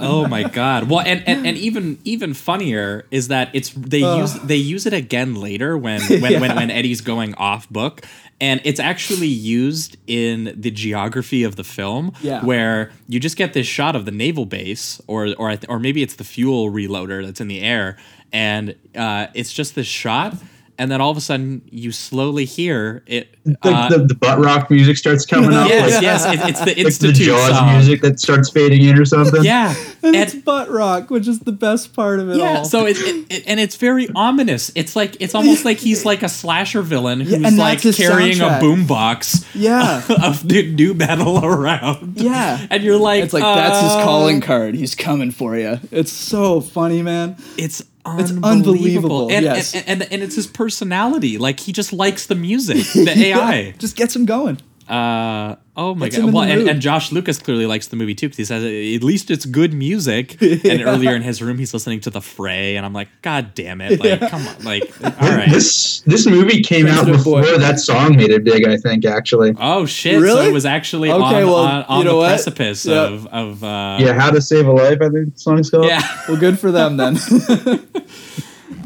Oh 0.00 0.28
my 0.28 0.42
god! 0.44 0.88
Well, 0.88 1.00
and, 1.00 1.22
and, 1.26 1.46
and 1.46 1.56
even 1.56 1.98
even 2.04 2.34
funnier 2.34 3.04
is 3.10 3.28
that 3.28 3.50
it's 3.52 3.70
they 3.70 3.98
use 4.00 4.34
they 4.34 4.56
use 4.56 4.86
it 4.86 4.92
again 4.92 5.34
later 5.34 5.76
when 5.78 6.00
when, 6.08 6.20
when 6.20 6.32
Yeah. 6.50 6.54
when 6.54 6.70
Eddie's 6.70 7.00
going 7.00 7.34
off 7.34 7.68
book, 7.70 8.02
and 8.40 8.60
it's 8.64 8.78
actually 8.80 9.28
used 9.28 9.96
in 10.06 10.52
the 10.56 10.70
geography 10.70 11.42
of 11.42 11.56
the 11.56 11.64
film, 11.64 12.12
Yeah. 12.20 12.44
where 12.44 12.92
you 13.08 13.18
just 13.18 13.36
get 13.36 13.54
this 13.54 13.66
shot 13.66 13.96
of 13.96 14.04
the 14.04 14.10
naval 14.12 14.46
base, 14.46 15.00
or 15.06 15.34
or 15.38 15.50
I 15.50 15.58
or 15.68 15.78
maybe 15.78 16.02
it's 16.02 16.14
the 16.16 16.24
fuel 16.24 16.70
reloader 16.70 17.24
that's 17.24 17.40
in 17.40 17.48
the 17.48 17.60
air, 17.60 17.96
and 18.32 18.74
uh, 18.94 19.28
it's 19.34 19.52
just 19.52 19.74
this 19.74 19.86
shot. 19.88 20.34
And 20.78 20.90
then 20.92 21.00
all 21.00 21.10
of 21.10 21.16
a 21.16 21.20
sudden, 21.20 21.62
you 21.70 21.90
slowly 21.90 22.44
hear 22.44 23.02
it. 23.06 23.34
Like 23.44 23.58
uh, 23.64 23.88
the, 23.88 23.98
the 24.06 24.14
butt 24.14 24.38
rock 24.38 24.70
music 24.70 24.96
starts 24.96 25.26
coming 25.26 25.52
up. 25.52 25.68
yes, 25.68 25.92
like, 25.92 26.02
yes, 26.02 26.24
it, 26.26 26.48
it's 26.48 26.98
the 26.98 27.06
like 27.08 27.16
the 27.16 27.24
Jaws 27.24 27.48
song. 27.56 27.72
music 27.72 28.00
that 28.02 28.20
starts 28.20 28.48
fading 28.50 28.84
in 28.84 28.96
or 28.98 29.04
something. 29.04 29.42
Yeah, 29.42 29.74
And 30.02 30.14
it's 30.14 30.34
butt 30.34 30.70
rock, 30.70 31.10
which 31.10 31.26
is 31.26 31.40
the 31.40 31.50
best 31.52 31.94
part 31.94 32.20
of 32.20 32.30
it 32.30 32.36
Yeah, 32.36 32.58
all. 32.58 32.64
so 32.64 32.86
it, 32.86 32.96
it, 33.00 33.26
it- 33.30 33.44
and 33.48 33.58
it's 33.58 33.74
very 33.76 34.08
ominous. 34.14 34.70
It's 34.76 34.94
like 34.94 35.16
it's 35.20 35.34
almost 35.34 35.64
like 35.64 35.78
he's 35.78 36.04
like 36.04 36.22
a 36.22 36.28
slasher 36.28 36.82
villain 36.82 37.20
who's 37.20 37.32
and 37.32 37.44
that's 37.44 37.84
like 37.84 37.96
carrying 37.96 38.36
soundtrack. 38.38 38.58
a 38.60 38.62
boombox 38.62 39.46
Yeah. 39.54 40.02
of 40.22 40.44
new, 40.44 40.62
nu 40.74 40.94
metal 40.94 41.44
around. 41.44 42.20
Yeah. 42.20 42.66
and 42.70 42.82
you're 42.84 42.98
like, 42.98 43.24
it's 43.24 43.32
like 43.32 43.42
that's 43.42 43.80
his 43.80 43.92
uh, 43.92 44.04
calling 44.04 44.40
card. 44.40 44.74
He's 44.76 44.94
coming 44.94 45.30
for 45.32 45.56
you. 45.56 45.80
It's 45.90 46.12
so 46.12 46.60
funny, 46.60 47.02
man. 47.02 47.36
It's 47.56 47.82
It's 48.18 48.32
unbelievable, 48.42 49.28
And, 49.30 49.44
yes. 49.44 49.74
and, 49.74 49.88
and 49.88 50.12
and 50.12 50.22
it's 50.22 50.36
his 50.36 50.46
personality. 50.46 51.38
Like 51.38 51.60
he 51.60 51.72
just 51.72 51.92
likes 51.92 52.26
the 52.26 52.34
music, 52.34 52.84
the 52.94 53.12
AI. 53.16 53.54
Yeah, 53.58 53.72
just 53.78 53.96
gets 53.96 54.14
him 54.16 54.24
going. 54.26 54.58
Uh 54.88 55.56
oh 55.76 55.94
my 55.94 56.06
Gets 56.08 56.18
god! 56.22 56.32
Well, 56.32 56.44
and, 56.44 56.66
and 56.66 56.80
Josh 56.80 57.12
Lucas 57.12 57.38
clearly 57.38 57.66
likes 57.66 57.88
the 57.88 57.96
movie 57.96 58.14
too 58.14 58.26
because 58.28 58.38
he 58.38 58.44
says 58.46 58.64
at 58.64 59.04
least 59.06 59.30
it's 59.30 59.44
good 59.44 59.74
music. 59.74 60.40
And 60.64 60.82
earlier 60.82 61.14
in 61.14 61.20
his 61.20 61.42
room, 61.42 61.58
he's 61.58 61.74
listening 61.74 62.00
to 62.00 62.10
the 62.10 62.22
Fray, 62.22 62.76
and 62.76 62.86
I'm 62.86 62.94
like, 62.94 63.08
God 63.20 63.54
damn 63.54 63.82
it! 63.82 64.00
Like, 64.00 64.20
Yeah. 64.20 64.28
come 64.30 64.46
on! 64.48 64.64
Like, 64.64 64.90
all 65.04 65.28
right. 65.28 65.50
This 65.50 66.00
this 66.06 66.26
movie 66.26 66.62
came 66.62 66.86
out 66.86 67.04
Sensitive 67.04 67.24
boy. 67.24 67.42
before 67.42 67.58
that 67.58 67.80
song 67.80 68.16
made 68.16 68.30
it 68.30 68.44
big. 68.44 68.66
I 68.66 68.78
think 68.78 69.04
actually. 69.04 69.54
Oh 69.58 69.84
shit! 69.84 70.14
So 70.14 70.20
Really? 70.22 70.46
it 70.48 70.52
was 70.52 70.64
actually 70.64 71.10
Okay, 71.10 71.22
on, 71.42 71.46
well, 71.46 71.54
on, 71.56 71.82
on 71.84 71.98
you 71.98 72.04
know 72.04 72.10
the 72.12 72.16
what? 72.16 72.28
precipice 72.28 72.86
Yeah. 72.86 73.02
of 73.08 73.26
of 73.26 73.62
uh, 73.62 73.98
yeah, 74.00 74.14
How 74.14 74.30
to 74.30 74.40
Save 74.40 74.66
a 74.68 74.72
Life. 74.72 74.98
I 75.02 75.10
think 75.10 75.34
the 75.34 75.40
song's 75.40 75.68
called. 75.70 75.84
yeah. 75.84 76.02
Well, 76.28 76.38
good 76.38 76.58
for 76.58 76.72
them 76.72 76.96
then. 76.96 77.14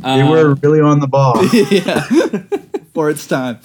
they 0.02 0.22
were 0.24 0.54
really 0.56 0.80
on 0.80 0.98
the 1.00 1.06
ball. 1.08 1.34
yeah. 1.70 2.02
For 2.94 3.08
its 3.08 3.26
time. 3.26 3.58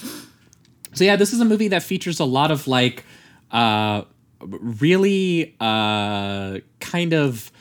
So 0.97 1.03
yeah, 1.05 1.15
this 1.15 1.31
is 1.33 1.39
a 1.39 1.45
movie 1.45 1.67
that 1.69 1.83
features 1.83 2.19
a 2.19 2.25
lot 2.25 2.51
of 2.51 2.67
like 2.67 3.03
uh 3.51 4.01
really 4.41 5.55
uh 5.59 6.59
kind 6.79 7.13
of 7.13 7.51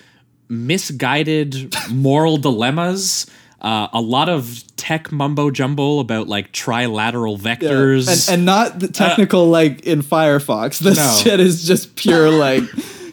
misguided 0.49 1.75
moral 1.91 2.37
dilemmas. 2.39 3.27
Uh, 3.59 3.89
a 3.95 4.01
lot 4.01 4.29
of 4.29 4.63
tech 4.77 5.11
mumbo 5.11 5.51
jumbo 5.51 5.99
about 5.99 6.29
like 6.29 6.53
trilateral 6.53 7.37
Yeah. 7.43 7.55
vectors. 7.57 8.29
And, 8.29 8.37
and 8.39 8.47
not 8.47 8.79
the 8.81 8.87
technical 8.89 9.47
like 9.49 9.81
in 9.81 10.03
Firefox. 10.03 10.79
This 10.83 10.99
No. 10.99 11.21
shit 11.23 11.41
is 11.41 11.67
just 11.67 11.97
pure 11.97 12.31
like, 12.31 12.63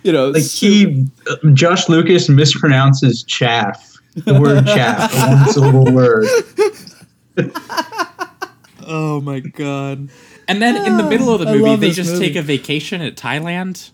you 0.03 0.11
know, 0.11 0.29
Like 0.29 0.43
he, 0.43 1.07
uh, 1.29 1.35
Josh 1.53 1.87
Lucas 1.89 2.27
mispronounces 2.27 3.25
chaff. 3.25 3.89
The 4.15 4.39
word 4.39 4.67
chaff, 4.67 5.11
a 5.15 5.35
one 5.35 5.49
syllable 5.53 5.91
word. 5.91 6.27
oh 8.87 9.21
my 9.21 9.39
god. 9.39 10.09
And 10.47 10.61
then 10.61 10.75
in 10.85 10.97
the 10.97 11.03
middle 11.09 11.33
of 11.33 11.39
the 11.39 11.55
movie, 11.55 11.75
they 11.77 11.91
just 11.91 12.13
movie. 12.13 12.27
take 12.27 12.35
a 12.35 12.41
vacation 12.41 13.01
at 13.01 13.15
Thailand. 13.15 13.91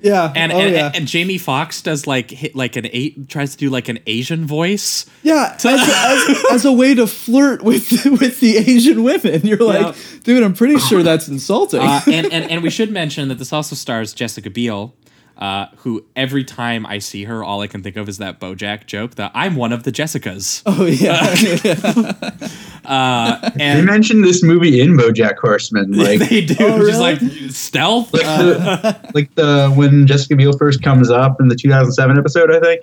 yeah. 0.00 0.32
And 0.36 0.52
oh 0.52 0.58
and, 0.60 0.74
yeah. 0.74 0.92
and 0.94 1.06
Jamie 1.08 1.38
Foxx 1.38 1.80
does 1.82 2.06
like 2.06 2.30
hit 2.30 2.54
like 2.54 2.76
an 2.76 2.86
eight 2.92 3.28
tries 3.28 3.52
to 3.52 3.56
do 3.56 3.70
like 3.70 3.88
an 3.88 3.98
Asian 4.06 4.46
voice. 4.46 5.06
Yeah, 5.22 5.54
as, 5.64 5.64
as, 5.66 6.44
as 6.52 6.64
a 6.64 6.72
way 6.72 6.94
to 6.94 7.06
flirt 7.06 7.62
with 7.62 7.90
with 8.20 8.40
the 8.40 8.58
Asian 8.58 9.02
women, 9.02 9.46
you're 9.46 9.58
like, 9.58 9.96
dude, 10.22 10.42
I'm 10.42 10.54
pretty 10.54 10.78
sure 10.78 11.02
that's 11.02 11.28
insulting. 11.28 11.80
Uh, 11.80 12.00
and, 12.06 12.32
and 12.32 12.50
and 12.50 12.62
we 12.62 12.70
should 12.70 12.90
mention 12.92 13.28
that 13.28 13.38
this 13.38 13.52
also 13.52 13.74
stars 13.74 14.12
Jessica 14.12 14.50
Biel, 14.50 14.94
uh, 15.38 15.66
who 15.78 16.04
every 16.14 16.44
time 16.44 16.84
I 16.86 16.98
see 16.98 17.24
her, 17.24 17.42
all 17.42 17.62
I 17.62 17.66
can 17.66 17.82
think 17.82 17.96
of 17.96 18.08
is 18.08 18.18
that 18.18 18.38
BoJack 18.38 18.86
joke 18.86 19.14
that 19.16 19.32
I'm 19.34 19.56
one 19.56 19.72
of 19.72 19.82
the 19.84 19.92
Jessicas. 19.92 20.62
oh 20.66 20.84
yeah, 20.84 21.34
Uh, 21.84 22.48
They 22.88 23.64
and 23.64 23.86
mentioned 23.86 24.24
this 24.24 24.42
movie 24.42 24.80
in 24.80 24.96
BoJack 24.96 25.36
Horseman, 25.38 25.92
like 25.98 26.20
they 26.20 26.44
do 26.44 26.54
Oh, 26.60 26.78
just 26.78 26.98
really? 26.98 26.98
like 26.98 27.50
stealth. 27.50 28.12
like 28.12 28.24
Uh, 28.26 28.42
the 28.42 29.10
like 29.14 29.34
the 29.34 29.72
when 29.74 30.06
Jessica 30.06 30.36
Biel 30.36 30.56
first 30.56 30.82
comes 30.82 31.10
up 31.10 31.40
in 31.40 31.48
the 31.48 31.56
2007 31.56 32.18
episode, 32.18 32.50
I 32.54 32.60
think. 32.60 32.82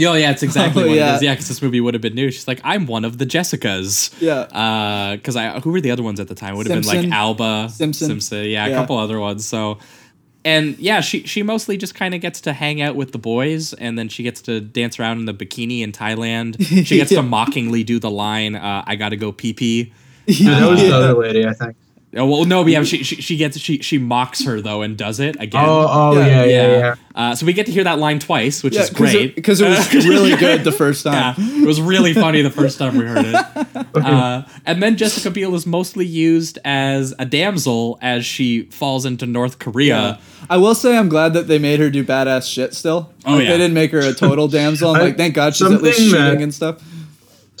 oh 0.00 0.14
yeah, 0.14 0.30
it's 0.30 0.42
exactly 0.42 0.84
Oh, 0.84 0.86
what 0.88 0.96
yeah. 0.96 1.12
it 1.12 1.16
is. 1.16 1.22
Yeah, 1.22 1.32
because 1.34 1.48
this 1.48 1.60
movie 1.62 1.80
would 1.80 1.94
have 1.94 2.00
been 2.02 2.14
new. 2.14 2.30
She's 2.30 2.48
like, 2.48 2.60
I'm 2.64 2.86
one 2.86 3.04
of 3.04 3.18
the 3.18 3.26
Jessicas. 3.26 4.12
yeah. 4.20 5.16
because 5.16 5.36
I 5.36 5.60
who 5.60 5.70
were 5.70 5.80
the 5.80 5.90
other 5.90 6.02
ones 6.02 6.18
at 6.20 6.28
the 6.28 6.34
time? 6.34 6.56
Would 6.56 6.66
have 6.66 6.82
been 6.82 6.88
like 7.02 7.12
Alba, 7.12 7.68
Simpson. 7.70 8.08
Simpson. 8.08 8.44
Yeah, 8.46 8.66
a 8.66 8.70
Yeah. 8.70 8.74
couple 8.76 8.96
other 8.98 9.20
ones. 9.20 9.44
So, 9.46 9.78
and 10.44 10.78
yeah, 10.78 11.00
she 11.00 11.24
she 11.26 11.42
mostly 11.42 11.76
just 11.76 11.94
kind 11.94 12.14
of 12.14 12.20
gets 12.20 12.40
to 12.42 12.52
hang 12.52 12.80
out 12.82 12.96
with 12.96 13.12
the 13.12 13.18
boys, 13.18 13.72
and 13.74 13.98
then 13.98 14.08
she 14.08 14.22
gets 14.22 14.40
to 14.42 14.60
dance 14.60 14.98
around 14.98 15.18
in 15.20 15.24
the 15.26 15.34
bikini 15.34 15.80
in 15.82 15.92
Thailand. 15.92 16.56
She 16.86 16.96
gets 16.96 17.10
Yeah. 17.12 17.18
to 17.18 17.22
mockingly 17.22 17.84
do 17.84 17.98
the 17.98 18.10
line, 18.10 18.54
uh, 18.56 18.82
"I 18.86 18.96
gotta 18.96 19.16
go 19.16 19.32
pee 19.32 19.52
pee." 19.52 19.92
Yeah, 20.26 20.60
that 20.60 20.70
was 20.70 20.80
the 20.80 20.92
other 20.94 21.14
lady, 21.14 21.46
I 21.46 21.52
think. 21.52 21.76
Oh 22.14 22.26
well, 22.26 22.44
no, 22.44 22.62
but 22.62 22.72
yeah, 22.72 22.82
she, 22.82 23.02
she 23.04 23.16
she 23.22 23.36
gets 23.38 23.58
she 23.58 23.78
she 23.78 23.96
mocks 23.96 24.44
her 24.44 24.60
though 24.60 24.82
and 24.82 24.98
does 24.98 25.18
it 25.18 25.36
again. 25.40 25.64
Oh, 25.66 25.86
oh 25.90 26.18
Yeah. 26.20 26.26
yeah, 26.26 26.44
yeah, 26.44 26.78
yeah. 26.78 26.94
Uh, 27.14 27.34
so 27.34 27.46
we 27.46 27.54
get 27.54 27.64
to 27.66 27.72
hear 27.72 27.84
that 27.84 27.98
line 27.98 28.18
twice, 28.18 28.62
which 28.62 28.74
Yeah, 28.74 28.82
is 28.82 28.90
great 28.90 29.34
because 29.34 29.60
it, 29.62 29.68
was 29.68 29.94
really 30.06 30.36
good 30.36 30.62
the 30.64 30.72
first 30.72 31.06
Yeah, 31.06 31.32
time. 31.32 31.62
it 31.62 31.66
was 31.66 31.80
really 31.80 32.12
funny 32.12 32.42
the 32.42 32.50
first 32.50 32.78
time 32.78 32.98
we 32.98 33.04
heard 33.06 33.24
it. 33.26 33.86
Uh, 33.94 34.42
and 34.64 34.82
then 34.82 34.96
Jessica 34.96 35.30
Biel 35.30 35.54
is 35.54 35.66
mostly 35.66 36.06
used 36.06 36.58
as 36.64 37.14
a 37.18 37.26
damsel 37.26 37.98
as 38.00 38.24
she 38.24 38.62
falls 38.64 39.04
into 39.04 39.26
North 39.26 39.58
Korea. 39.58 40.18
I 40.48 40.56
will 40.56 40.74
say 40.74 40.96
I'm 40.96 41.10
glad 41.10 41.34
that 41.34 41.46
they 41.46 41.58
made 41.58 41.78
her 41.78 41.90
do 41.90 42.02
badass 42.02 42.50
shit 42.50 42.72
still. 42.74 43.12
Oh, 43.26 43.34
Like, 43.34 43.44
yeah. 43.44 43.50
They 43.50 43.58
didn't 43.58 43.74
make 43.74 43.90
her 43.92 44.00
a 44.00 44.14
total 44.14 44.48
damsel. 44.48 44.90
I'm 44.94 44.96
I- 45.00 45.04
like, 45.04 45.16
thank 45.18 45.34
God 45.34 45.54
she's 45.54 45.70
at 45.70 45.82
least 45.82 45.98
something 45.98 46.10
shooting 46.10 46.34
that- 46.38 46.42
and 46.42 46.54
stuff. 46.54 46.82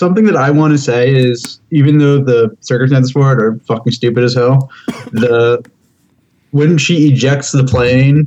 Something 0.02 0.24
that 0.24 0.34
I 0.34 0.50
want 0.50 0.72
to 0.72 0.78
say 0.78 1.14
is, 1.14 1.60
even 1.70 1.98
though 1.98 2.18
the 2.18 2.56
circumstances 2.58 3.12
for 3.12 3.32
it 3.32 3.40
are 3.40 3.56
fucking 3.60 3.92
stupid 3.92 4.24
as 4.24 4.34
hell, 4.34 4.68
the 5.12 5.64
when 6.50 6.76
she 6.76 7.06
ejects 7.06 7.52
the 7.52 7.62
plane 7.62 8.26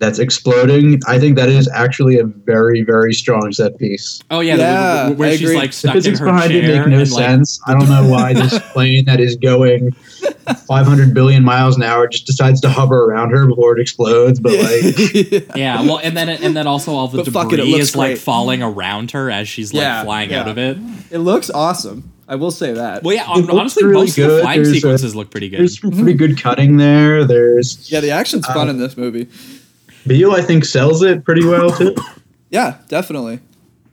that's 0.00 0.18
exploding, 0.18 0.98
I 1.06 1.18
think 1.18 1.36
that 1.36 1.48
is 1.50 1.68
actually 1.68 2.18
a 2.18 2.24
very, 2.24 2.82
very 2.82 3.12
strong 3.12 3.52
set 3.52 3.78
piece. 3.78 4.20
Oh 4.30 4.40
yeah, 4.40 4.56
the- 4.56 4.62
Yeah, 4.62 5.08
where 5.10 5.28
I 5.28 5.32
she's 5.36 5.42
agree. 5.42 5.56
like 5.56 5.70
The 5.70 5.76
stuck 5.76 5.94
in 5.94 5.98
physics 6.02 6.18
her 6.20 6.24
behind 6.26 6.52
it 6.52 6.62
chair 6.62 6.80
make 6.86 6.88
no 6.88 6.98
and, 7.00 7.10
like, 7.12 7.22
sense. 7.24 7.60
I 7.66 7.74
don't 7.78 7.88
know 7.88 8.08
why 8.08 8.32
this 8.32 8.58
plane 8.72 9.04
that 9.04 9.20
is 9.20 9.36
going 9.36 9.92
500 10.66 11.14
billion 11.14 11.44
miles 11.44 11.76
an 11.76 11.82
hour 11.82 12.08
just 12.08 12.26
decides 12.26 12.60
to 12.62 12.70
hover 12.70 13.04
around 13.04 13.30
her 13.30 13.46
before 13.46 13.76
it 13.78 13.80
explodes. 13.82 14.40
But 14.40 14.52
like, 14.52 15.54
yeah, 15.56 15.82
well, 15.82 15.98
and 16.02 16.16
then 16.16 16.28
and 16.28 16.56
then 16.56 16.66
also 16.66 16.92
all 16.94 17.08
the 17.08 17.18
But 17.18 17.26
debris 17.26 17.58
it, 17.58 17.60
it 17.60 17.66
looks 17.70 17.82
is 17.90 17.96
like 17.96 18.16
falling 18.16 18.62
around 18.62 19.10
her 19.12 19.30
as 19.30 19.48
she's 19.48 19.72
like 19.72 19.82
Yeah, 19.82 20.04
flying 20.04 20.30
yeah. 20.30 20.40
out 20.40 20.48
of 20.48 20.58
it. 20.58 20.78
it 21.10 21.18
looks 21.18 21.50
awesome. 21.50 22.10
I 22.28 22.36
will 22.36 22.52
say 22.52 22.72
that. 22.72 23.02
Well, 23.02 23.14
yeah, 23.16 23.24
It 23.36 23.50
honestly, 23.50 23.82
really 23.84 24.06
most 24.06 24.16
of 24.18 24.30
the 24.30 24.40
flying 24.42 24.58
There's 24.62 24.70
a- 24.70 24.74
sequences 24.74 25.16
look 25.16 25.30
pretty 25.32 25.48
good. 25.48 25.58
there's 25.60 25.80
some 25.80 25.90
pretty 25.90 26.14
good 26.14 26.40
cutting 26.40 26.76
there. 26.76 27.24
There's 27.24 27.90
Yeah, 27.90 27.98
the 28.00 28.12
action's 28.12 28.46
fun 28.46 28.68
Uh, 28.68 28.70
in 28.70 28.78
this 28.78 28.96
movie. 28.96 29.26
Biel, 30.06 30.32
I 30.32 30.42
think, 30.42 30.64
sells 30.64 31.02
it 31.02 31.24
pretty 31.24 31.44
well 31.46 31.70
too. 31.70 31.94
Yeah, 32.52 32.78
definitely. 32.88 33.38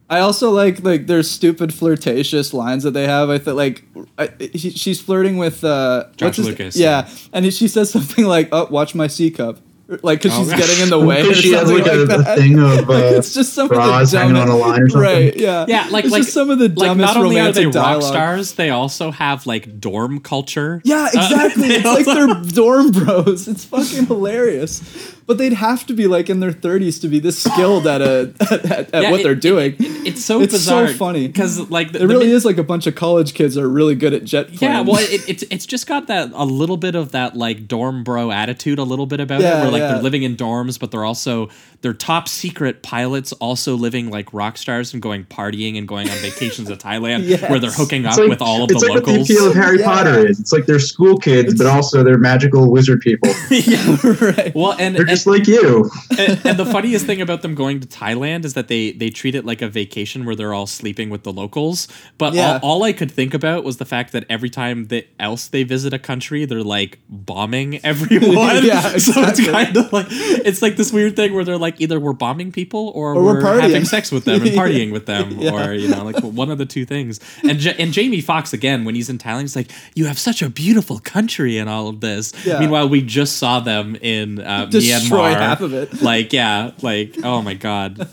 I 0.10 0.18
also 0.20 0.50
like 0.50 0.82
like 0.84 1.06
their 1.06 1.22
stupid 1.22 1.72
flirtatious 1.72 2.56
lines 2.56 2.82
that 2.84 2.92
they 2.92 3.06
have. 3.06 3.30
I 3.30 3.38
think 3.38 3.56
like 3.56 3.84
I, 4.18 4.30
he, 4.40 4.72
she's 4.72 5.00
flirting 5.00 5.38
with 5.38 5.64
uh, 5.64 6.06
Josh 6.16 6.26
what's 6.30 6.38
his- 6.38 6.48
Lucas, 6.48 6.76
Yeah, 6.76 7.08
and 7.34 7.46
he- 7.46 7.52
she 7.52 7.68
says 7.68 7.92
something 7.92 8.26
like, 8.26 8.50
"Oh, 8.52 8.66
watch 8.72 8.96
my 8.96 9.06
C 9.06 9.30
cup," 9.30 9.60
like 10.02 10.24
because 10.24 10.36
Oh, 10.36 10.42
she's 10.42 10.50
gosh. 10.54 10.60
getting 10.62 10.82
in 10.86 10.90
the 10.90 10.98
way. 11.06 11.22
or 11.22 11.36
she 11.36 11.52
has 11.52 11.68
something 11.68 11.84
like, 11.86 11.94
a, 11.94 12.06
like 12.06 12.28
a 12.28 12.36
thing 12.42 12.58
of 12.58 12.64
uh, 12.90 12.94
Like, 12.94 13.04
it's 13.14 13.36
just 13.36 13.54
some 13.54 13.66
of 13.66 13.70
the 13.70 13.76
bras 13.76 14.12
hanging 14.14 14.38
on 14.38 14.48
a 14.48 14.56
line 14.56 14.82
or 14.82 14.90
something. 14.90 15.02
Right? 15.08 15.36
Yeah. 15.38 15.66
Yeah, 15.68 15.88
like 15.92 16.06
It's 16.06 16.12
like 16.14 16.24
just 16.24 16.34
some 16.34 16.50
of 16.50 16.58
the 16.58 16.70
like 16.70 16.98
not 16.98 17.16
only 17.16 17.40
are 17.40 17.52
they 17.52 17.68
romantic 17.68 17.76
rock 17.76 18.02
stars, 18.02 18.54
they 18.54 18.72
also 18.72 19.12
have 19.12 19.46
like 19.46 19.80
dorm 19.80 20.20
culture. 20.22 20.82
Yeah, 20.84 21.10
Uh, 21.14 21.22
exactly. 21.22 21.68
they 21.68 21.76
it's 21.76 21.86
like 21.86 22.08
also- 22.08 22.34
they're 22.34 22.52
dorm 22.54 22.90
bros. 22.92 23.48
It's 23.48 23.66
fucking 23.66 24.08
hilarious. 24.08 24.82
But 25.28 25.38
they'd 25.38 25.52
have 25.54 25.86
to 25.88 25.94
be 25.94 26.08
like 26.08 26.30
in 26.30 26.40
their 26.40 26.54
thirties 26.54 27.00
to 27.00 27.10
be 27.10 27.20
this 27.20 27.38
skilled 27.44 27.86
at 27.86 28.02
a 28.02 28.34
at, 28.40 28.52
at, 28.72 28.94
at 28.94 29.04
Yeah, 29.04 29.12
what 29.12 29.20
it- 29.20 29.24
they're 29.24 29.36
doing. 29.36 29.76
It's 29.80 30.24
so 30.24 30.40
It's 30.40 30.58
so 30.64 30.88
funny. 30.88 31.28
because 31.28 31.70
like 31.70 31.92
the, 31.92 32.02
it 32.02 32.06
really 32.08 32.28
min- 32.28 32.36
is 32.36 32.46
like 32.46 32.58
a 32.58 32.64
bunch 32.64 32.88
of 32.88 32.96
college 32.96 33.34
kids 33.34 33.58
are 33.58 33.68
really 33.68 33.94
good 33.94 34.14
at 34.14 34.24
jet 34.24 34.48
plane. 34.48 34.72
Yeah, 34.72 34.82
well, 34.82 35.00
it, 35.00 35.28
it's 35.28 35.44
it's 35.52 35.66
just 35.66 35.86
got 35.86 36.08
that 36.08 36.32
a 36.34 36.46
little 36.46 36.78
bit 36.78 36.96
of 36.96 37.12
that 37.12 37.36
like 37.36 37.68
dorm 37.68 38.06
bro 38.06 38.32
attitude, 38.32 38.80
a 38.80 38.84
little 38.84 39.06
bit 39.06 39.20
about 39.20 39.42
Yeah, 39.42 39.58
it, 39.60 39.62
where 39.64 39.72
like 39.72 39.80
yeah. 39.82 39.94
they're 39.96 40.02
living 40.02 40.24
in 40.24 40.38
dorms, 40.38 40.80
but 40.80 40.92
they're 40.92 41.04
also 41.04 41.50
they're 41.82 41.94
top 41.94 42.30
secret 42.30 42.82
pilots, 42.82 43.34
also 43.34 43.76
living 43.76 44.10
like 44.10 44.34
rock 44.34 44.58
stars 44.58 44.94
and 44.94 45.02
going 45.02 45.26
partying 45.26 45.78
and 45.78 45.90
going 45.90 46.10
on 46.10 46.16
vacations 46.20 46.70
to 46.70 46.78
Thailand, 46.78 47.24
Yes. 47.28 47.50
where 47.50 47.60
they're 47.60 47.70
hooking 47.70 48.06
up 48.06 48.18
like, 48.18 48.30
with 48.30 48.42
all 48.42 48.64
of 48.64 48.70
the 48.70 48.76
like 48.76 48.84
locals. 49.04 49.18
what 49.20 49.28
the 49.28 49.34
appeal 49.34 49.48
of 49.50 49.56
Harry 49.56 49.80
Yeah. 49.82 49.86
Potter 49.86 50.26
is. 50.28 50.40
It's 50.40 50.54
like 50.54 50.66
they're 50.68 50.80
school 50.80 51.18
kids, 51.18 51.54
but 51.56 51.68
also 51.68 52.02
they're 52.04 52.18
magical 52.18 52.72
wizard 52.72 53.02
people. 53.02 53.30
yeah, 53.52 53.98
right. 54.22 54.56
well, 54.56 54.74
and 54.80 54.96
and, 54.98 55.17
just 55.18 55.28
like 55.28 55.48
you. 55.48 55.90
and, 56.18 56.40
and 56.46 56.58
the 56.60 56.66
funniest 56.66 57.06
thing 57.06 57.22
about 57.22 57.42
them 57.42 57.56
going 57.56 57.80
to 57.80 57.88
Thailand 57.88 58.46
is 58.46 58.54
that 58.54 58.68
they 58.68 58.92
they 58.92 59.10
treat 59.10 59.36
it 59.36 59.46
like 59.46 59.62
a 59.62 59.68
vacation 59.68 60.26
where 60.26 60.36
they're 60.36 60.54
all 60.54 60.68
sleeping 60.68 61.10
with 61.10 61.24
the 61.24 61.34
locals. 61.34 61.88
But 62.18 62.34
Yeah. 62.34 62.60
all, 62.64 62.78
all 62.78 62.84
I 62.84 62.94
could 62.94 63.12
think 63.12 63.34
about 63.34 63.64
was 63.64 63.78
the 63.78 63.86
fact 63.86 64.12
that 64.14 64.26
every 64.30 64.50
time 64.50 64.86
that 64.86 65.08
else 65.20 65.48
they 65.48 65.64
visit 65.64 65.94
a 65.94 66.00
country, 66.00 66.46
they're 66.46 66.64
like 66.64 67.00
bombing 67.10 67.80
everyone. 67.84 68.64
Yeah, 68.66 68.98
So 68.98 69.14
it's 69.24 69.44
kind 69.46 69.76
of 69.76 69.92
like 69.92 70.08
it's 70.10 70.62
like 70.62 70.76
this 70.78 70.92
weird 70.94 71.16
thing 71.16 71.34
where 71.34 71.44
they're 71.44 71.58
like 71.58 71.82
either 71.82 72.00
we're 72.00 72.14
bombing 72.14 72.52
people 72.52 72.92
or, 72.96 73.14
Or 73.16 73.24
we're 73.24 73.44
we're, 73.44 73.62
having 73.62 73.86
sex 73.86 74.12
with 74.12 74.26
them 74.26 74.42
and 74.42 74.52
partying 74.52 74.92
with 74.92 75.06
them, 75.06 75.32
Yeah. 75.40 75.70
or 75.70 75.74
you 75.74 75.88
know, 75.90 76.04
like 76.04 76.20
one 76.24 76.52
of 76.52 76.58
the 76.58 76.66
two 76.66 76.86
things. 76.86 77.20
And 77.44 77.62
Ja- 77.64 77.74
and 77.80 77.92
Jamie 77.94 78.22
Foxx 78.22 78.54
again 78.54 78.86
when 78.86 78.96
he's 78.96 79.10
in 79.10 79.18
Thailand, 79.18 79.42
he's 79.42 79.56
like, 79.56 79.72
"You 79.96 80.06
have 80.06 80.20
such 80.20 80.42
a 80.42 80.50
beautiful 80.50 81.00
country 81.00 81.58
and 81.58 81.70
all 81.70 81.88
of 81.88 82.00
this." 82.02 82.34
Yeah. 82.46 82.60
Meanwhile, 82.60 82.90
we 82.90 83.02
just 83.02 83.38
saw 83.38 83.60
them 83.60 83.96
in 84.02 84.40
uh, 84.40 84.66
Destroy 85.10 85.34
Myanmar 85.34 85.38
half 85.38 85.62
of 85.62 85.74
it. 85.74 86.02
like 86.02 86.34
yeah 86.34 86.72
like 86.82 87.16
oh 87.24 87.42
my 87.42 87.54
god 87.54 88.08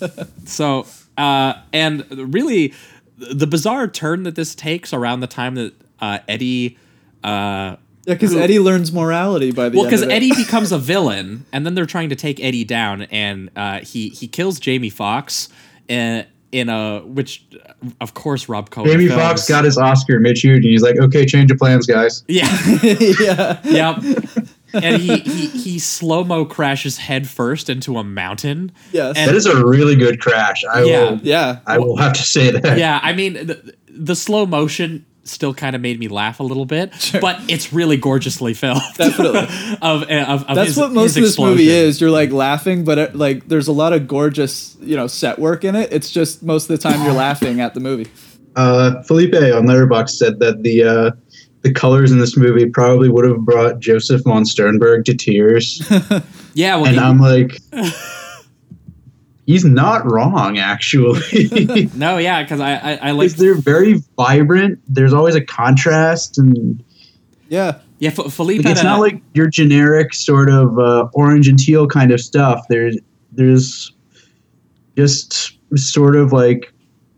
so 0.47 0.86
uh 1.16 1.55
and 1.72 2.05
really 2.34 2.72
the 3.16 3.47
bizarre 3.47 3.86
turn 3.88 4.24
that 4.24 4.34
this 4.34 4.55
takes 4.55 4.92
around 4.92 5.20
the 5.20 5.26
time 5.26 5.55
that 5.55 5.72
uh 6.01 6.18
eddie 6.28 6.76
uh 7.22 7.28
Yeah, 8.07 8.14
because 8.14 8.34
Eddie 8.34 8.59
learns 8.59 8.92
morality 8.92 9.51
by 9.53 9.68
the 9.68 9.76
well 9.78 9.86
because 9.86 10.03
eddie 10.03 10.32
becomes 10.36 10.72
a 10.72 10.78
villain 10.78 11.47
and 11.53 11.64
then 11.64 11.74
they're 11.74 11.86
trying 11.86 12.09
to 12.11 12.16
take 12.16 12.42
eddie 12.42 12.64
down 12.64 13.03
and 13.03 13.51
uh 13.57 13.80
he 13.80 14.09
he 14.09 14.28
kills 14.28 14.59
jamie 14.59 14.90
Foxx, 14.90 15.49
uh, 15.90 16.22
in 16.55 16.68
a 16.68 17.01
which 17.01 17.45
of 18.01 18.14
course 18.14 18.49
Rob 18.49 18.70
Cohen. 18.70 18.88
Jamie 18.88 19.09
films. 19.09 19.20
Foxx 19.20 19.49
got 19.49 19.64
his 19.64 19.76
Oscar 19.76 20.20
mid 20.20 20.38
and 20.45 20.64
He's 20.64 20.82
like, 20.82 20.97
okay, 20.99 21.26
change 21.26 21.51
of 21.51 21.59
plans, 21.59 21.84
guys. 21.86 22.22
Yeah. 22.28 22.49
yeah. 23.20 23.61
yep. 23.64 23.97
And 24.75 25.01
he 25.01 25.18
he, 25.18 25.47
he 25.49 25.79
slow 25.79 26.25
mo 26.25 26.45
crashes 26.45 26.99
head 26.99 27.29
first 27.29 27.70
into 27.70 27.97
a 27.99 28.05
mountain. 28.05 28.72
Yes. 28.93 29.16
And- 29.16 29.29
that 29.31 29.35
is 29.37 29.47
a 29.47 29.64
really 29.64 29.97
good 29.97 30.20
crash. 30.20 30.64
I 30.64 30.83
Yeah. 30.85 31.11
will. 31.11 31.20
Yeah. 31.22 31.59
I 31.66 31.79
will 31.79 31.97
have 31.97 32.12
to 32.14 32.22
say 32.22 32.51
that. 32.51 32.79
yeah, 32.79 33.01
I 33.03 33.12
mean 33.12 33.35
the, 33.35 33.75
the 33.89 34.14
slow 34.16 34.47
motion 34.47 35.07
still 35.27 35.55
kind 35.55 35.75
of 35.75 35.81
made 35.81 35.99
me 35.99 36.07
laugh 36.07 36.39
a 36.39 36.43
little 36.43 36.66
bit, 36.66 36.93
but 37.18 37.41
it's 37.49 37.72
really 37.72 37.97
gorgeously 37.97 38.53
filmed. 38.53 38.83
Definitely. 38.99 39.39
of, 39.81 40.03
of, 40.03 40.45
of 40.45 40.55
That's 40.55 40.68
his- 40.68 40.77
what 40.77 40.93
most 40.93 41.16
of 41.16 41.22
this 41.22 41.39
movie 41.39 41.70
is. 41.70 41.99
You're 42.01 42.11
like 42.11 42.31
laughing, 42.31 42.85
but 42.85 42.99
it, 42.99 43.16
like 43.16 43.49
there's 43.49 43.66
a 43.68 43.72
lot 43.72 43.95
of 43.95 44.07
gorgeous, 44.07 44.77
you 44.83 44.97
know, 44.97 45.07
set 45.07 45.39
work 45.39 45.64
in 45.64 45.77
it. 45.77 45.91
It's 45.93 46.11
just 46.11 46.43
most 46.43 46.68
of 46.68 46.77
the 46.79 46.79
time 46.79 47.03
you're 47.05 47.14
laughing 47.14 47.61
at 47.62 47.72
the 47.72 47.81
movie. 47.81 48.11
Uh, 48.57 49.03
Felipe 49.05 49.35
on 49.35 49.66
Letterboxd 49.66 50.11
said 50.11 50.39
that 50.41 50.62
the 50.62 50.85
uh, 50.85 51.11
the 51.65 51.73
colors 51.73 52.12
in 52.12 52.19
this 52.21 52.37
movie 52.37 52.67
probably 52.67 53.09
would 53.09 53.25
have 53.27 53.39
brought 53.41 53.81
Josef 53.81 54.23
von 54.23 54.45
Sternberg 54.45 55.05
to 55.07 55.15
tears, 55.15 55.83
Yeah, 56.55 56.77
well, 56.77 56.87
and 56.87 56.95
he- 56.95 57.01
I'm 57.01 57.19
like, 57.19 57.59
he's 59.47 59.65
not 59.65 60.11
wrong 60.11 60.59
actually. 60.59 61.91
no, 61.95 62.19
yeah, 62.19 62.43
because 62.43 62.61
I 62.61 62.75
I, 62.77 62.95
I 63.03 63.11
like 63.11 63.33
they're 63.33 63.55
very 63.57 64.03
vibrant. 64.17 64.79
There's 64.89 65.12
always 65.12 65.35
a 65.35 65.41
contrast, 65.41 66.39
and 66.39 66.83
Yeah. 67.49 67.79
yeah 67.99 68.11
F- 68.17 68.33
Philippe. 68.33 68.59
like, 68.59 68.65
had 68.67 68.73
it's 68.73 68.81
a- 68.83 68.85
not 68.85 69.01
like 69.01 69.21
your 69.35 69.49
generic 69.49 70.15
sort 70.15 70.51
of 70.51 70.79
uh, 70.79 71.09
orange 71.15 71.49
and 71.49 71.59
teal 71.59 71.87
kind 71.87 72.12
of 72.12 72.21
stuff. 72.21 72.65
There's 72.69 72.97
there's 73.33 73.93
just 74.97 75.59
sort 75.77 76.15
of 76.15 76.33
like 76.33 76.73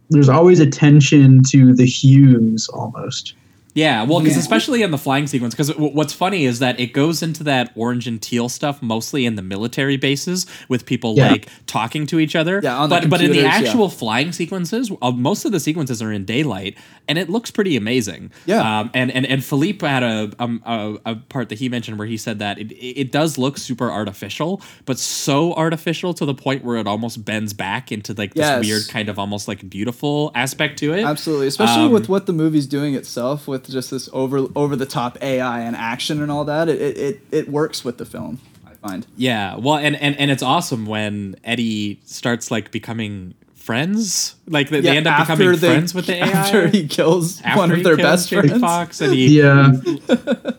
there's 0.09 0.29
always 0.29 0.61
attention 0.61 1.43
to 1.51 1.75
the 1.75 1.85
hues 1.85 2.69
almost. 2.69 3.35
Yeah, 3.77 4.03
well, 4.05 4.19
because 4.21 4.37
Yeah. 4.37 4.41
especially 4.41 4.83
in 4.83 4.91
the 4.91 4.99
flying 4.99 5.27
sequence, 5.29 5.55
because 5.55 5.69
what's 5.77 6.13
funny 6.13 6.47
is 6.47 6.59
that 6.61 6.81
it 6.81 6.93
goes 6.95 7.23
into 7.23 7.45
that 7.45 7.71
orange 7.77 8.09
and 8.09 8.21
teal 8.21 8.49
stuff 8.49 8.83
mostly 8.83 9.27
in 9.27 9.37
the 9.37 9.43
military 9.43 9.97
bases 9.99 10.47
with 10.69 10.87
people 10.87 11.15
Yeah. 11.17 11.31
like 11.31 11.49
talking 11.67 12.07
to 12.09 12.19
each 12.19 12.35
other. 12.35 12.61
Yeah, 12.65 12.77
on 12.79 12.89
the 12.89 12.97
but 13.01 13.11
but 13.11 13.21
in 13.21 13.31
the 13.31 13.37
computers, 13.43 13.61
yeah. 13.63 13.69
actual 13.69 13.89
flying 13.91 14.33
sequences, 14.33 14.91
uh, 15.03 15.11
most 15.13 15.45
of 15.45 15.53
the 15.53 15.61
sequences 15.61 16.01
are 16.03 16.11
in 16.11 16.25
daylight, 16.25 16.75
and 17.07 17.19
it 17.19 17.29
looks 17.29 17.51
pretty 17.51 17.77
amazing. 17.77 18.31
Yeah. 18.47 18.81
um, 18.81 18.91
and 18.95 19.11
and 19.13 19.27
and 19.27 19.45
Philippe 19.45 19.87
had 19.87 20.03
a 20.03 20.31
um 20.39 20.63
a, 20.65 20.95
a 21.05 21.15
part 21.17 21.51
that 21.51 21.59
he 21.59 21.69
mentioned 21.69 21.99
where 21.99 22.09
he 22.09 22.17
said 22.17 22.39
that 22.39 22.59
it 22.59 22.73
it 22.73 23.13
does 23.13 23.37
look 23.37 23.59
super 23.59 23.91
artificial, 23.91 24.63
but 24.87 24.99
so 24.99 25.53
artificial 25.53 26.15
to 26.15 26.25
the 26.25 26.35
point 26.35 26.65
where 26.65 26.79
it 26.79 26.87
almost 26.87 27.25
bends 27.27 27.53
back 27.53 27.93
into 27.93 28.15
like 28.15 28.33
this 28.33 28.41
Yes. 28.41 28.65
weird 28.65 28.89
kind 28.89 29.11
of 29.11 29.19
almost 29.19 29.49
like 29.49 29.69
beautiful 29.69 30.33
aspect 30.35 30.79
to 30.79 30.95
it. 30.95 31.05
Absolutely, 31.05 31.47
especially 31.49 31.85
Um, 31.85 31.93
with 31.93 32.09
what 32.09 32.25
the 32.25 32.33
movie's 32.33 32.67
doing 32.67 32.95
itself, 32.95 33.47
with 33.47 33.66
just 33.69 33.91
this 33.91 34.09
over 34.13 34.47
over 34.57 34.77
the 34.77 34.87
top 34.87 35.23
AI 35.23 35.61
and 35.61 35.75
action 35.77 36.23
and 36.23 36.31
all 36.31 36.45
that. 36.45 36.69
It, 36.69 36.81
it 36.81 36.97
it 36.99 37.21
it 37.31 37.49
works 37.49 37.85
with 37.85 37.99
the 37.99 38.05
film. 38.07 38.41
I 38.67 38.75
find. 38.75 39.07
Yeah, 39.17 39.57
well, 39.57 39.77
and, 39.77 39.97
and 39.97 40.19
and 40.19 40.31
it's 40.31 40.43
awesome 40.43 40.87
when 40.87 41.37
Eddie 41.45 42.01
starts 42.05 42.51
like 42.51 42.71
becoming 42.71 43.35
friends. 43.55 44.37
Like 44.47 44.69
they, 44.71 44.77
Yeah, 44.79 44.93
they 44.93 44.97
end 44.99 45.07
up 45.09 45.21
becoming 45.27 45.51
they- 45.53 45.57
friends 45.59 45.93
with 45.95 46.07
the 46.07 46.15
AI 46.17 46.29
after 46.31 46.69
he 46.69 46.87
kills 46.87 47.41
After 47.43 47.59
one 47.59 47.73
of 47.73 47.83
their 47.83 47.97
best 47.97 48.29
Jamie 48.29 48.49
friends. 48.49 48.61
Foxx, 48.63 49.01
and 49.01 49.13
he 49.13 49.39
Yeah, 49.41 49.73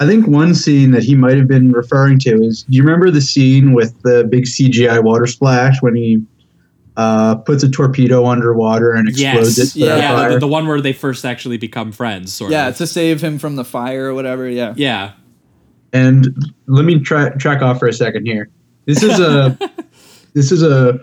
I 0.02 0.06
think 0.06 0.28
one 0.28 0.54
scene 0.54 0.92
that 0.92 1.04
he 1.04 1.16
might 1.16 1.38
have 1.38 1.48
been 1.48 1.72
referring 1.72 2.20
to 2.20 2.42
is. 2.44 2.64
Do 2.64 2.76
you 2.76 2.84
remember 2.84 3.10
the 3.10 3.22
scene 3.22 3.74
with 3.74 4.00
the 4.02 4.26
big 4.30 4.44
CGI 4.46 5.02
water 5.04 5.26
splash 5.26 5.82
when 5.82 5.96
he 5.96 6.22
uh, 6.98 7.36
puts 7.36 7.64
a 7.64 7.70
torpedo 7.70 8.26
underwater 8.26 8.92
and 8.94 9.08
explodes 9.08 9.58
yes, 9.58 9.76
it? 9.76 9.80
put 9.80 9.88
yeah, 9.88 10.30
the, 10.30 10.40
the 10.40 10.48
one 10.48 10.68
where 10.68 10.82
they 10.82 10.94
first 10.94 11.26
actually 11.26 11.58
become 11.58 11.92
friends, 11.92 12.34
sort 12.34 12.52
Yeah, 12.52 12.70
of. 12.70 12.78
to 12.78 12.88
save 12.88 13.22
him 13.24 13.38
from 13.38 13.56
the 13.56 13.64
fire 13.64 14.08
or 14.08 14.16
whatever. 14.16 14.50
Yeah. 14.50 14.74
Yeah, 14.76 15.12
And 15.94 16.36
let 16.66 16.86
me 16.86 17.00
try 17.00 17.30
track 17.30 17.62
off 17.62 17.78
for 17.78 17.88
a 17.88 17.94
second 17.94 18.26
here. 18.26 18.50
This 18.86 19.04
is 19.04 19.20
a 19.20 19.58
this 20.34 20.52
is 20.52 20.64
a 20.64 21.00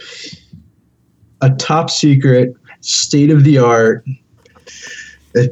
a 1.40 1.50
top 1.50 1.90
secret, 1.90 2.54
state 2.80 3.30
of 3.30 3.44
the 3.44 3.58
art, 3.58 4.04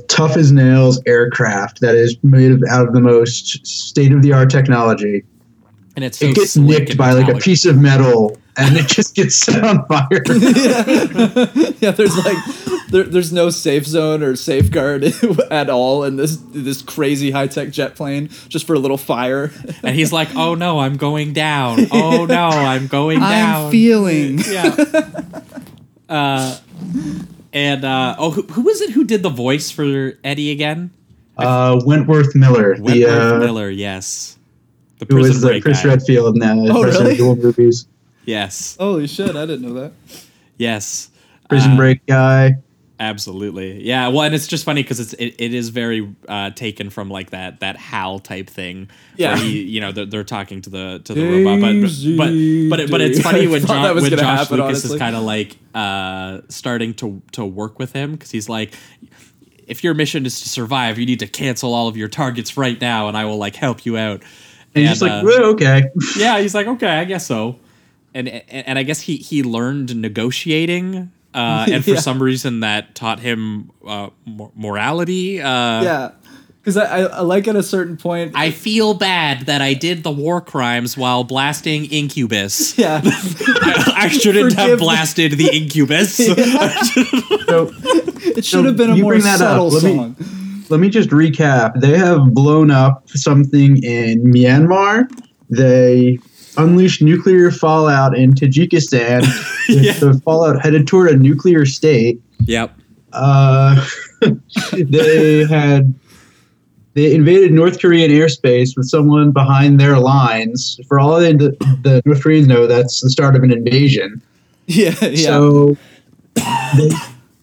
tough 0.08 0.36
as 0.36 0.50
nails 0.50 1.00
aircraft 1.06 1.80
that 1.82 1.94
is 1.94 2.16
made 2.24 2.58
out 2.68 2.88
of 2.88 2.94
the 2.94 3.00
most 3.00 3.64
state 3.64 4.12
of 4.12 4.22
the 4.22 4.32
art 4.32 4.50
technology. 4.50 5.22
and 5.94 6.04
it's 6.04 6.18
so 6.18 6.26
it 6.26 6.34
gets 6.34 6.56
nicked 6.56 6.96
by 6.96 7.12
like 7.12 7.28
a 7.28 7.38
piece 7.38 7.64
of 7.64 7.78
metal 7.78 8.36
and 8.56 8.76
it 8.76 8.86
just 8.86 9.14
gets 9.14 9.36
set 9.36 9.64
on 9.64 9.86
fire. 9.86 10.08
yeah, 11.80 11.90
there's 11.90 12.16
like 12.24 12.36
there, 12.90 13.04
there's 13.04 13.32
no 13.32 13.48
safe 13.50 13.86
zone 13.86 14.22
or 14.22 14.36
safeguard 14.36 15.04
at 15.50 15.70
all 15.70 16.04
in 16.04 16.16
this 16.16 16.36
this 16.50 16.82
crazy 16.82 17.30
high 17.30 17.46
tech 17.46 17.70
jet 17.70 17.94
plane 17.94 18.28
just 18.48 18.66
for 18.66 18.74
a 18.74 18.78
little 18.78 18.98
fire. 18.98 19.50
and 19.82 19.94
he's 19.96 20.12
like, 20.12 20.28
"Oh 20.36 20.54
no, 20.54 20.80
I'm 20.80 20.96
going 20.96 21.32
down. 21.32 21.86
Oh 21.92 22.26
no, 22.26 22.48
I'm 22.48 22.86
going 22.88 23.20
down." 23.20 23.66
I'm 23.66 23.70
feeling. 23.70 24.38
yeah. 24.40 24.74
Uh, 26.08 26.58
and 27.52 27.84
uh, 27.84 28.16
oh, 28.18 28.30
who, 28.30 28.42
who 28.42 28.62
was 28.62 28.80
it 28.80 28.90
who 28.90 29.04
did 29.04 29.22
the 29.22 29.30
voice 29.30 29.70
for 29.70 30.12
Eddie 30.24 30.50
again? 30.50 30.90
Uh, 31.38 31.80
Wentworth 31.84 32.34
Miller, 32.34 32.76
the 32.76 32.82
Wentworth 32.82 33.32
uh, 33.32 33.38
Miller, 33.38 33.70
yes. 33.70 34.38
The 34.98 35.06
who 35.06 35.14
prison 35.14 35.30
was 35.32 35.40
the 35.40 35.60
Chris 35.60 35.82
guy. 35.82 35.88
Redfield 35.90 36.34
in 36.36 36.40
the 36.40 36.72
Oh, 36.72 36.82
Resident 36.84 37.08
really? 37.08 37.14
Evil 37.14 37.36
movies. 37.36 37.86
Yes, 38.24 38.76
Holy 38.78 39.06
shit! 39.06 39.34
I 39.36 39.46
didn't 39.46 39.62
know 39.62 39.74
that. 39.74 39.92
yes. 40.56 41.10
Prison 41.48 41.72
Uh, 41.72 41.76
Break 41.76 42.06
guy. 42.06 42.56
Absolutely, 43.00 43.82
yeah. 43.84 44.08
Well, 44.08 44.22
and 44.22 44.32
it's 44.32 44.46
just 44.46 44.64
funny 44.64 44.82
because 44.82 45.00
it's 45.00 45.12
it, 45.14 45.34
it 45.38 45.52
is 45.52 45.70
very 45.70 46.14
uh, 46.28 46.50
taken 46.50 46.88
from 46.88 47.10
like 47.10 47.30
that 47.30 47.58
that 47.58 47.76
Hal 47.76 48.20
type 48.20 48.48
thing. 48.48 48.88
Yeah. 49.16 49.34
where 49.34 49.42
he, 49.42 49.62
you 49.64 49.80
know, 49.80 49.90
they're, 49.90 50.06
they're 50.06 50.24
talking 50.24 50.62
to 50.62 50.70
the 50.70 51.00
to 51.04 51.12
the 51.14 51.44
robot, 51.44 51.60
but 51.60 51.80
but 52.16 52.70
but, 52.70 52.80
it, 52.80 52.90
but 52.92 53.00
it's 53.00 53.20
funny 53.28 53.48
when 53.48 53.66
John 53.66 53.82
that 53.82 53.94
was 53.96 54.02
when 54.02 54.12
Josh 54.12 54.20
happen, 54.22 54.58
Lucas 54.58 54.78
honestly. 54.84 54.94
is 54.94 54.98
kind 55.00 55.16
of 55.16 55.24
like 55.24 55.56
uh, 55.74 56.42
starting 56.48 56.94
to 56.94 57.20
to 57.32 57.44
work 57.44 57.78
with 57.80 57.92
him 57.92 58.12
because 58.12 58.30
he's 58.30 58.48
like. 58.48 58.72
If 59.64 59.84
your 59.84 59.94
mission 59.94 60.26
is 60.26 60.40
to 60.42 60.48
survive, 60.48 60.98
you 60.98 61.06
need 61.06 61.20
to 61.20 61.28
cancel 61.28 61.72
all 61.72 61.86
of 61.86 61.96
your 61.96 62.08
targets 62.08 62.56
right 62.56 62.78
now, 62.80 63.06
and 63.08 63.16
I 63.16 63.24
will 63.24 63.38
like 63.38 63.54
help 63.54 63.86
you 63.86 63.96
out. 63.96 64.20
And, 64.74 64.82
he's 64.82 64.88
just 64.90 65.02
like, 65.02 65.12
uh, 65.12 65.22
"Well, 65.24 65.44
okay. 65.52 65.84
yeah, 66.16 66.40
he's 66.40 66.52
like, 66.54 66.66
okay, 66.66 66.88
I 66.88 67.04
guess 67.04 67.24
so. 67.26 67.58
And 68.14 68.28
and, 68.28 68.42
and 68.66 68.78
I 68.78 68.82
guess 68.82 69.00
he 69.00 69.16
he 69.16 69.42
learned 69.42 69.96
negotiating, 69.96 71.10
uh, 71.34 71.66
and 71.70 71.84
for 71.84 71.90
Yeah. 71.94 72.00
some 72.00 72.22
reason 72.22 72.60
that 72.60 72.94
taught 72.94 73.20
him 73.20 73.70
uh, 73.86 74.10
mor- 74.26 74.52
morality. 74.54 75.40
Uh, 75.40 75.82
Yeah, 75.82 76.10
because 76.60 76.76
I, 76.76 76.84
I 76.84 77.00
I 77.04 77.20
like 77.22 77.48
at 77.48 77.56
a 77.56 77.62
certain 77.62 77.96
point. 77.96 78.32
I 78.34 78.50
feel 78.50 78.94
bad 78.94 79.46
that 79.46 79.62
I 79.62 79.74
did 79.74 80.02
the 80.02 80.10
war 80.12 80.40
crimes 80.40 80.96
while 80.96 81.24
blasting 81.24 81.86
Incubus. 81.86 82.76
yeah, 82.78 83.00
I, 83.04 83.92
I 83.96 84.08
shouldn't 84.08 84.52
have 84.54 84.62
Forgive 84.64 84.78
me. 84.80 84.84
blasted 84.84 85.32
the 85.32 85.48
Incubus. 85.52 86.14
So 86.16 87.70
it 88.36 88.44
should 88.44 88.64
have 88.66 88.76
been 88.76 88.90
a 88.90 88.96
you 88.96 89.02
more 89.02 89.12
bring 89.12 89.22
that 89.24 89.40
up. 89.40 89.70
subtle 89.70 89.70
Let 89.70 89.84
me- 90.18 90.26
let 90.68 90.80
me 90.80 90.88
just 90.88 91.10
recap. 91.10 91.80
They 91.80 91.98
have 91.98 92.32
blown 92.32 92.70
up 92.70 93.06
something 93.10 93.82
in 93.82 94.22
Myanmar. 94.24 95.06
They 95.50 96.18
unleashed 96.56 97.02
nuclear 97.02 97.50
fallout 97.50 98.16
in 98.16 98.32
Tajikistan. 98.32 99.20
with 99.68 100.00
The 100.00 100.20
fallout 100.24 100.62
headed 100.62 100.86
toward 100.86 101.10
a 101.10 101.16
nuclear 101.16 101.66
state. 101.66 102.20
yep. 102.40 102.74
Uh, 103.12 103.86
they 104.72 105.44
had 105.44 105.94
they 106.94 107.14
invaded 107.14 107.52
North 107.52 107.80
Korean 107.80 108.10
airspace 108.10 108.76
with 108.76 108.86
someone 108.86 109.32
behind 109.32 109.80
their 109.80 109.98
lines. 109.98 110.78
For 110.88 111.00
all 111.00 111.18
the, 111.18 111.56
the 111.82 112.02
North 112.04 112.22
Koreans 112.22 112.46
know, 112.46 112.66
that's 112.66 113.00
the 113.00 113.10
start 113.10 113.34
of 113.36 113.42
an 113.42 113.52
invasion. 113.52 114.20
Yeah, 114.66 114.94
yeah. 115.02 115.26
So 115.26 115.76
they, 116.36 116.90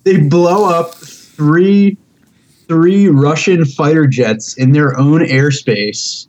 they 0.05 0.17
blow 0.21 0.69
up 0.69 0.95
three 0.95 1.97
three 2.69 3.09
Russian 3.09 3.65
fighter 3.65 4.07
jets 4.07 4.55
in 4.57 4.71
their 4.71 4.97
own 4.97 5.19
airspace. 5.19 6.27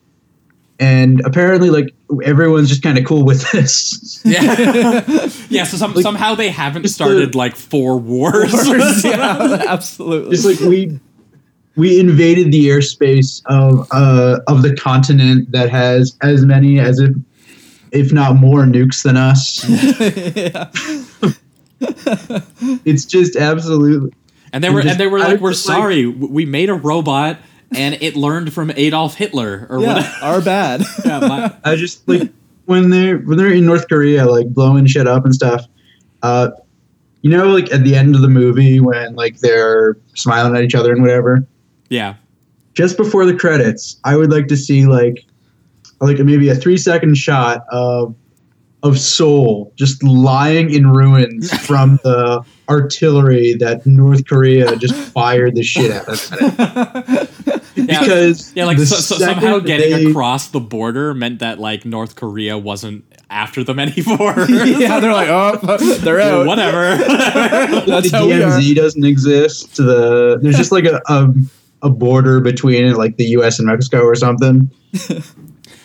And 0.81 1.21
apparently, 1.25 1.71
like 1.71 1.95
everyone's 2.25 2.69
just 2.69 2.83
kind 2.83 2.99
of 2.99 3.05
cool 3.05 3.25
with 3.25 3.49
this. 3.53 4.21
Yeah. 4.25 5.05
yeah. 5.49 5.65
So 5.65 5.77
some, 5.77 5.95
somehow 6.03 6.35
they 6.35 6.51
haven't 6.51 6.83
just 6.83 6.99
the- 6.99 7.05
started 7.05 7.35
like 7.35 7.57
four 7.57 7.99
wars. 7.99 8.53
yeah, 9.05 9.65
absolutely. 9.69 10.37
Just 10.37 10.45
like 10.47 10.61
we 10.69 10.99
we 11.77 11.99
invaded 12.01 12.53
the 12.53 12.69
airspace 12.69 13.43
of 13.47 13.87
uh, 13.93 14.41
of 14.49 14.63
the 14.63 14.75
continent 14.77 15.51
that 15.53 15.71
has 15.71 16.17
as 16.23 16.45
many 16.45 16.79
as 16.81 16.99
if 16.99 17.15
if 17.93 18.13
not 18.13 18.37
more 18.37 18.65
nukes 18.65 19.03
than 19.03 19.17
us. 19.17 19.65
yeah. 20.37 20.71
It's 22.85 23.05
just 23.05 23.37
absolutely 23.37 24.13
And 24.53 24.63
they 24.63 24.71
were 24.71 24.83
just- 24.83 24.93
and 24.93 25.01
they 25.01 25.07
were 25.07 25.19
like, 25.19 25.33
was 25.35 25.41
"We're 25.41 25.51
just 25.53 25.67
like- 25.69 25.77
sorry, 25.79 26.07
we 26.07 26.45
made 26.45 26.69
a 26.69 26.75
robot 26.75 27.39
and 27.75 27.97
it 28.01 28.17
learned 28.17 28.53
from 28.53 28.71
Adolf 28.77 29.15
Hitler 29.15 29.67
or 29.71 29.81
yeah, 29.81 29.95
whatever." 29.95 30.15
our 30.23 30.41
bad. 30.41 30.83
Yeah, 31.05 31.21
my- 31.21 31.53
I 31.65 31.77
just 31.77 32.07
like 32.09 32.31
when 32.67 32.91
they're 32.91 33.19
when 33.19 33.37
they're 33.39 33.53
in 33.53 33.67
North 33.67 33.89
Korea, 33.89 34.27
like 34.27 34.49
blowing 34.49 34.87
shit 34.87 35.07
up 35.07 35.25
and 35.25 35.35
stuff. 35.35 35.67
Uh, 36.23 36.51
You 37.23 37.31
know, 37.31 37.49
like 37.49 37.71
at 37.73 37.85
the 37.85 37.95
end 37.97 38.15
of 38.15 38.23
the 38.23 38.29
movie 38.29 38.81
when 38.81 39.15
like 39.15 39.41
they're 39.41 39.97
smiling 40.15 40.57
at 40.57 40.63
each 40.65 40.75
other 40.75 40.93
and 40.93 41.03
whatever. 41.03 41.47
Yeah. 41.91 42.15
Just 42.73 42.97
before 42.97 43.27
the 43.27 43.35
credits, 43.37 43.99
I 44.05 44.17
would 44.17 44.31
like 44.31 44.47
to 44.49 44.57
see 44.57 44.87
like 44.87 45.25
like 46.01 46.19
maybe 46.19 46.49
a 46.49 46.55
three 46.55 46.79
second 46.79 47.17
shot 47.19 47.65
of 47.71 48.15
of 48.83 48.99
Seoul 48.99 49.71
just 49.77 50.03
lying 50.03 50.71
in 50.73 50.87
ruins 50.91 51.53
from 51.67 51.99
the 52.05 52.43
artillery 52.71 53.53
that 53.61 53.85
North 53.85 54.27
Korea 54.27 54.75
just 54.77 54.95
fired 54.95 55.55
the 55.57 55.63
shit 55.63 55.91
out 55.91 56.09
of 56.09 56.31
it. 56.41 57.60
Yeah. 57.75 58.01
Because 58.01 58.53
Yeah, 58.55 58.65
like 58.65 58.79
so, 58.79 58.97
so 58.97 59.17
somehow 59.17 59.59
getting 59.61 59.93
they- 60.05 60.11
across 60.11 60.49
the 60.49 60.61
border 60.61 61.15
meant 61.15 61.39
that 61.39 61.59
like 61.59 61.85
North 61.85 62.17
Korea 62.17 62.59
wasn't 62.59 63.05
after 63.31 63.63
them 63.63 63.79
anymore. 63.79 64.35
yeah, 64.49 64.99
they're 65.01 65.13
like, 65.13 65.29
oh, 65.29 65.77
they're 66.01 66.21
out. 66.21 66.47
Whatever. 66.47 66.97
That's 67.87 68.11
the 68.11 68.17
how 68.17 68.27
we 68.27 68.43
are. 68.43 68.51
DMZ 68.51 68.75
doesn't 68.75 69.05
exist. 69.05 69.77
The 69.77 70.39
there's 70.43 70.57
just 70.57 70.73
like 70.73 70.85
a, 70.85 71.01
a 71.07 71.33
a 71.83 71.91
border 71.91 72.41
between 72.41 72.93
like 72.95 73.17
the 73.17 73.25
U.S. 73.27 73.59
and 73.59 73.67
Mexico 73.69 74.03
or 74.03 74.15
something. 74.15 74.71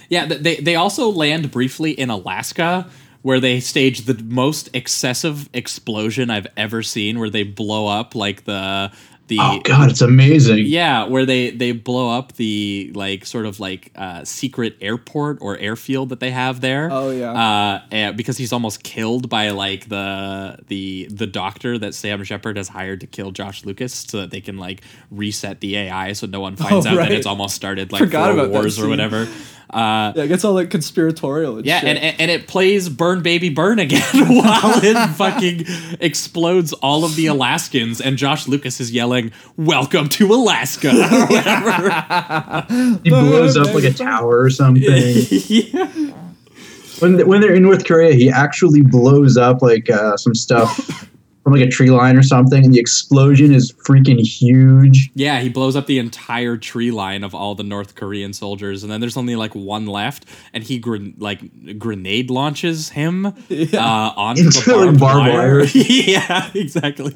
Yeah, 0.10 0.26
they 0.26 0.58
they 0.58 0.76
also 0.76 1.10
land 1.10 1.52
briefly 1.52 1.92
in 1.92 2.10
Alaska 2.10 2.88
where 3.24 3.40
they 3.40 3.60
stage 3.60 4.02
the 4.02 4.14
most 4.26 4.70
excessive 4.76 5.50
explosion 5.54 6.30
I've 6.30 6.46
ever 6.56 6.84
seen 6.84 7.18
where 7.18 7.30
they 7.30 7.42
blow 7.42 7.88
up 7.88 8.14
like 8.14 8.44
the 8.46 8.92
the 9.28 9.38
Oh 9.42 9.60
god, 9.64 9.90
it's 9.90 10.02
amazing. 10.02 10.66
yeah, 10.68 11.06
where 11.06 11.26
they 11.26 11.50
they 11.50 11.72
blow 11.72 12.10
up 12.16 12.34
the 12.34 12.92
like 12.94 13.26
sort 13.26 13.46
of 13.46 13.60
like 13.60 13.92
uh, 13.96 14.24
secret 14.24 14.78
airport 14.82 15.40
or 15.42 15.58
airfield 15.58 16.10
that 16.10 16.20
they 16.20 16.32
have 16.32 16.62
there. 16.62 16.90
Oh, 16.92 17.10
yeah. 17.10 17.32
uh, 17.32 17.82
and 17.92 18.16
because 18.18 18.38
he's 18.38 18.54
almost 18.54 18.84
killed 18.84 19.28
by 19.30 19.50
like 19.50 19.90
the 19.90 20.60
the 20.68 21.08
the 21.12 21.26
doctor 21.28 21.78
that 21.80 21.96
Sam 21.96 22.24
Shepard 22.24 22.58
has 22.58 22.68
hired 22.68 23.02
to 23.02 23.08
kill 23.08 23.32
Josh 23.32 23.66
Lucas 23.66 23.94
so 23.94 24.22
that 24.22 24.32
they 24.32 24.42
can 24.42 24.58
like 24.58 24.82
reset 25.10 25.60
the 25.60 25.76
AI 25.78 26.14
so 26.14 26.28
no 26.28 26.40
one 26.40 26.56
finds 26.56 26.86
Oh, 26.86 26.90
out 26.92 26.98
right. 26.98 27.10
that 27.10 27.18
it's 27.18 27.26
almost 27.28 27.56
started 27.56 27.92
like 27.94 28.00
Forgot 28.04 28.32
four 28.34 28.40
about 28.40 28.52
wars 28.52 28.80
or 28.80 28.88
whatever. 28.88 29.28
Uh, 29.76 30.14
Yeah, 30.16 30.24
it 30.24 30.28
gets 30.30 30.46
all 30.46 30.54
like 30.54 30.70
conspiratorial 30.70 31.58
and 31.58 31.66
yeah, 31.66 31.82
shit. 31.82 31.90
and, 31.90 31.98
and 32.00 32.16
and 32.22 32.32
it 32.32 32.48
plays 32.48 32.88
"Burn 32.88 33.22
Baby 33.22 33.50
Burn" 33.50 33.78
again 33.78 34.02
while 34.14 34.80
it 34.84 35.10
fucking 35.16 35.66
explodes 36.00 36.72
all 36.74 37.04
of 37.04 37.16
the 37.18 37.26
Alaskans, 37.28 38.00
and 38.00 38.18
Josh 38.18 38.48
Lucas 38.48 38.80
is 38.80 38.92
yelling, 38.92 39.32
"Welcome 39.58 40.08
to 40.10 40.34
Alaska!" 40.34 40.90
or 40.92 41.26
whatever. 41.28 43.00
He 43.04 43.10
blows 43.10 43.58
up 43.58 43.74
like 43.74 43.84
a 43.84 43.92
tower 43.94 44.40
or 44.42 44.50
something. 44.50 44.84
yeah. 44.86 45.90
When 47.00 47.28
when 47.28 47.42
they're 47.42 47.54
in 47.54 47.64
North 47.64 47.84
Korea, 47.84 48.14
he 48.14 48.30
actually 48.30 48.82
blows 48.82 49.36
up 49.36 49.62
like 49.62 49.90
uh, 49.90 50.16
some 50.16 50.34
stuff 50.34 51.10
from 51.46 51.54
like 51.54 51.62
a 51.62 51.70
tree 51.70 51.92
line 51.92 52.18
or 52.18 52.24
something, 52.24 52.66
and 52.66 52.74
the 52.74 52.80
explosion 52.80 53.54
is 53.54 53.72
freaking 53.72 54.20
huge. 54.20 55.12
Yeah, 55.14 55.40
he 55.42 55.48
blows 55.50 55.76
up 55.76 55.86
the 55.86 56.00
entire 56.00 56.58
tree 56.58 56.90
line 56.90 57.24
of 57.24 57.36
all 57.36 57.54
the 57.54 57.64
North 57.64 57.94
Korean 57.94 58.34
soldiers, 58.34 58.82
and 58.82 58.92
then 58.92 59.00
there's 59.00 59.16
only 59.16 59.36
like 59.36 59.54
one 59.54 59.86
left, 59.86 60.26
and 60.54 60.64
he 60.64 60.80
gren- 60.80 61.14
like 61.20 61.78
grenade 61.78 62.32
launches 62.32 62.90
him 62.90 63.28
uh, 63.28 63.32
onto 64.18 64.46
Into, 64.46 64.60
the 64.60 64.76
like, 64.76 64.86
barbed, 64.86 65.00
barbed 65.00 65.30
wire. 65.30 65.58
wire. 65.60 65.66
yeah, 65.76 66.50
exactly. 66.56 67.16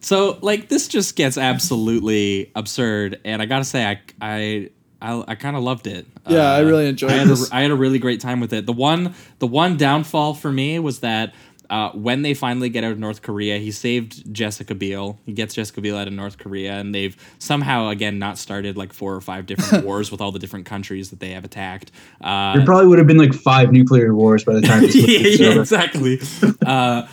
So 0.00 0.36
like 0.42 0.68
this 0.68 0.86
just 0.86 1.16
gets 1.16 1.38
absolutely 1.38 2.52
absurd, 2.54 3.18
and 3.24 3.40
I 3.40 3.46
gotta 3.46 3.64
say, 3.64 3.86
I 3.86 4.00
I 4.20 4.70
I, 5.00 5.24
I 5.28 5.34
kind 5.36 5.56
of 5.56 5.62
loved 5.62 5.86
it. 5.86 6.06
Uh, 6.26 6.34
Yeah, 6.34 6.52
I 6.52 6.60
really 6.60 6.86
enjoyed 6.88 7.12
I 7.12 7.14
had, 7.16 7.28
a. 7.28 7.36
I 7.52 7.62
had 7.62 7.70
a 7.70 7.74
really 7.76 7.98
great 7.98 8.20
time 8.20 8.40
with 8.40 8.52
it. 8.52 8.66
The 8.66 8.72
one 8.74 9.14
the 9.38 9.46
one 9.46 9.78
downfall 9.78 10.34
for 10.34 10.52
me 10.52 10.78
was 10.78 11.00
that. 11.00 11.34
Uh, 11.70 11.90
when 11.92 12.22
they 12.22 12.34
finally 12.34 12.68
get 12.68 12.84
out 12.84 12.92
of 12.92 12.98
North 12.98 13.22
Korea, 13.22 13.58
he 13.58 13.70
saved 13.70 14.32
Jessica 14.32 14.74
Biel. 14.74 15.18
He 15.24 15.32
gets 15.32 15.54
Jessica 15.54 15.80
Biel 15.80 15.96
out 15.96 16.06
of 16.06 16.12
North 16.12 16.38
Korea, 16.38 16.74
and 16.74 16.94
they've 16.94 17.16
somehow 17.38 17.88
again 17.88 18.18
not 18.18 18.38
started 18.38 18.76
like 18.76 18.92
four 18.92 19.14
or 19.14 19.20
five 19.20 19.46
different 19.46 19.84
wars 19.86 20.10
with 20.10 20.20
all 20.20 20.30
the 20.30 20.38
different 20.38 20.66
countries 20.66 21.10
that 21.10 21.20
they 21.20 21.30
have 21.30 21.44
attacked. 21.44 21.90
Uh, 22.20 22.56
There 22.56 22.66
probably 22.66 22.86
would 22.88 22.98
have 22.98 23.06
been 23.06 23.16
like 23.18 23.34
five 23.34 23.72
nuclear 23.72 24.14
wars 24.14 24.44
by 24.44 24.54
the 24.54 24.60
time 24.60 24.82
this 24.82 24.94
yeah, 24.94 25.18
was 25.22 25.40
yeah, 25.40 25.48
over. 25.48 25.60
exactly. 25.60 26.20
uh, 26.66 27.06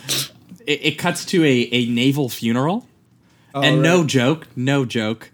it, 0.66 0.84
it 0.84 0.98
cuts 0.98 1.24
to 1.26 1.44
a, 1.44 1.68
a 1.72 1.86
naval 1.86 2.28
funeral, 2.28 2.86
Oh, 3.54 3.62
and 3.62 3.82
no 3.82 4.04
joke, 4.04 4.48
no 4.56 4.84
joke, 4.84 5.30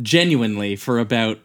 genuinely 0.00 0.76
for 0.76 0.98
about 0.98 1.38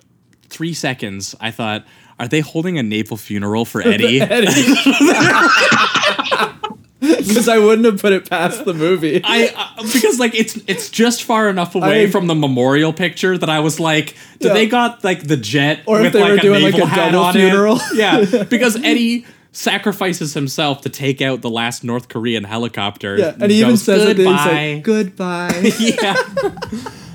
three 0.47 0.73
seconds, 0.73 1.35
I 1.39 1.51
thought, 1.51 1.85
are 2.19 2.27
they 2.27 2.39
holding 2.41 2.77
a 2.77 2.83
naval 2.83 3.17
funeral 3.17 3.65
for 3.65 3.81
Eddie? 3.81 4.19
Because 6.99 7.47
I 7.47 7.57
wouldn't 7.59 7.85
have 7.85 8.01
put 8.01 8.11
it 8.11 8.29
past 8.29 8.65
the 8.65 8.73
movie. 8.73 9.21
I 9.23 9.53
uh, 9.55 9.83
because 9.93 10.19
like 10.19 10.35
it's 10.35 10.57
it's 10.67 10.89
just 10.89 11.23
far 11.23 11.47
enough 11.49 11.73
away 11.75 12.03
I- 12.03 12.09
from 12.09 12.27
the 12.27 12.35
memorial 12.35 12.91
picture 12.91 13.37
that 13.37 13.49
I 13.49 13.61
was 13.61 13.79
like, 13.79 14.15
did 14.39 14.47
Yeah. 14.49 14.53
they 14.53 14.67
got 14.67 15.03
like 15.03 15.25
the 15.25 15.37
jet 15.37 15.81
Or 15.85 16.01
if 16.01 16.11
they 16.13 16.19
like 16.19 16.31
were 16.31 16.37
a 16.37 16.41
doing, 16.41 16.63
like, 16.63 16.73
a 16.75 16.79
double 16.95 17.31
funeral. 17.31 17.77
it? 17.77 17.81
Yeah, 17.95 18.43
because 18.49 18.75
Eddie 18.83 19.25
sacrifices 19.51 20.33
himself 20.33 20.81
to 20.81 20.89
take 20.89 21.21
out 21.21 21.41
the 21.41 21.49
last 21.49 21.83
North 21.83 22.07
Korean 22.09 22.43
helicopter. 22.43 23.17
yeah, 23.17 23.33
and 23.39 23.49
he 23.51 23.59
even 23.59 23.71
goes, 23.71 23.83
says 23.83 24.15
goodbye. 24.15 24.73
like, 24.75 24.83
goodbye. 24.83 25.71
yeah. 25.79 26.15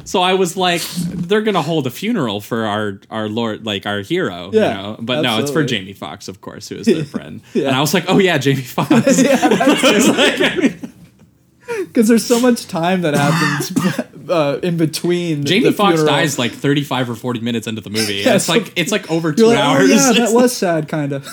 So 0.04 0.20
I 0.20 0.34
was 0.34 0.56
like, 0.56 0.82
they're 0.82 1.42
gonna 1.42 1.62
hold 1.62 1.86
a 1.86 1.90
funeral 1.90 2.40
for 2.40 2.64
our 2.66 3.00
our 3.10 3.28
lord, 3.28 3.64
like 3.64 3.86
our 3.86 4.00
hero. 4.00 4.50
Yeah, 4.52 4.68
you 4.68 4.74
know? 4.82 4.96
but 5.00 5.22
no, 5.22 5.38
it's 5.38 5.50
for. 5.50 5.64
Jamie 5.64 5.94
Foxx, 5.94 6.28
of 6.28 6.40
course, 6.42 6.68
who 6.68 6.76
is 6.76 6.86
their 6.86 7.04
friend. 7.16 7.40
Yeah. 7.54 7.68
And 7.68 7.76
I 7.76 7.80
was 7.80 7.94
like, 7.94 8.04
oh 8.08 8.18
yeah, 8.18 8.36
Jamie 8.38 8.60
Foxx. 8.62 9.22
Because 11.66 12.08
there's 12.08 12.26
so 12.26 12.40
much 12.40 12.66
time 12.66 13.02
that 13.02 13.14
happens 13.14 13.72
uh, 14.28 14.58
in 14.62 14.76
between. 14.76 15.44
Jamie 15.44 15.72
Foxx 15.72 15.94
funeral. 16.00 16.06
dies 16.18 16.38
like 16.38 16.52
35 16.52 17.10
or 17.10 17.14
40 17.14 17.40
minutes 17.40 17.66
into 17.66 17.80
the 17.80 17.88
movie. 17.88 18.16
Yeah, 18.16 18.34
it's 18.34 18.44
so- 18.46 18.52
like 18.54 18.72
it's 18.76 18.92
like 18.92 19.10
over 19.10 19.32
2 19.32 19.46
like, 19.46 19.58
hours. 19.58 19.88
oh 19.90 19.94
yeah, 20.12 20.12
that 20.26 20.32
was 20.34 20.54
sad, 20.54 20.88
kind 20.88 21.12
of. 21.12 21.26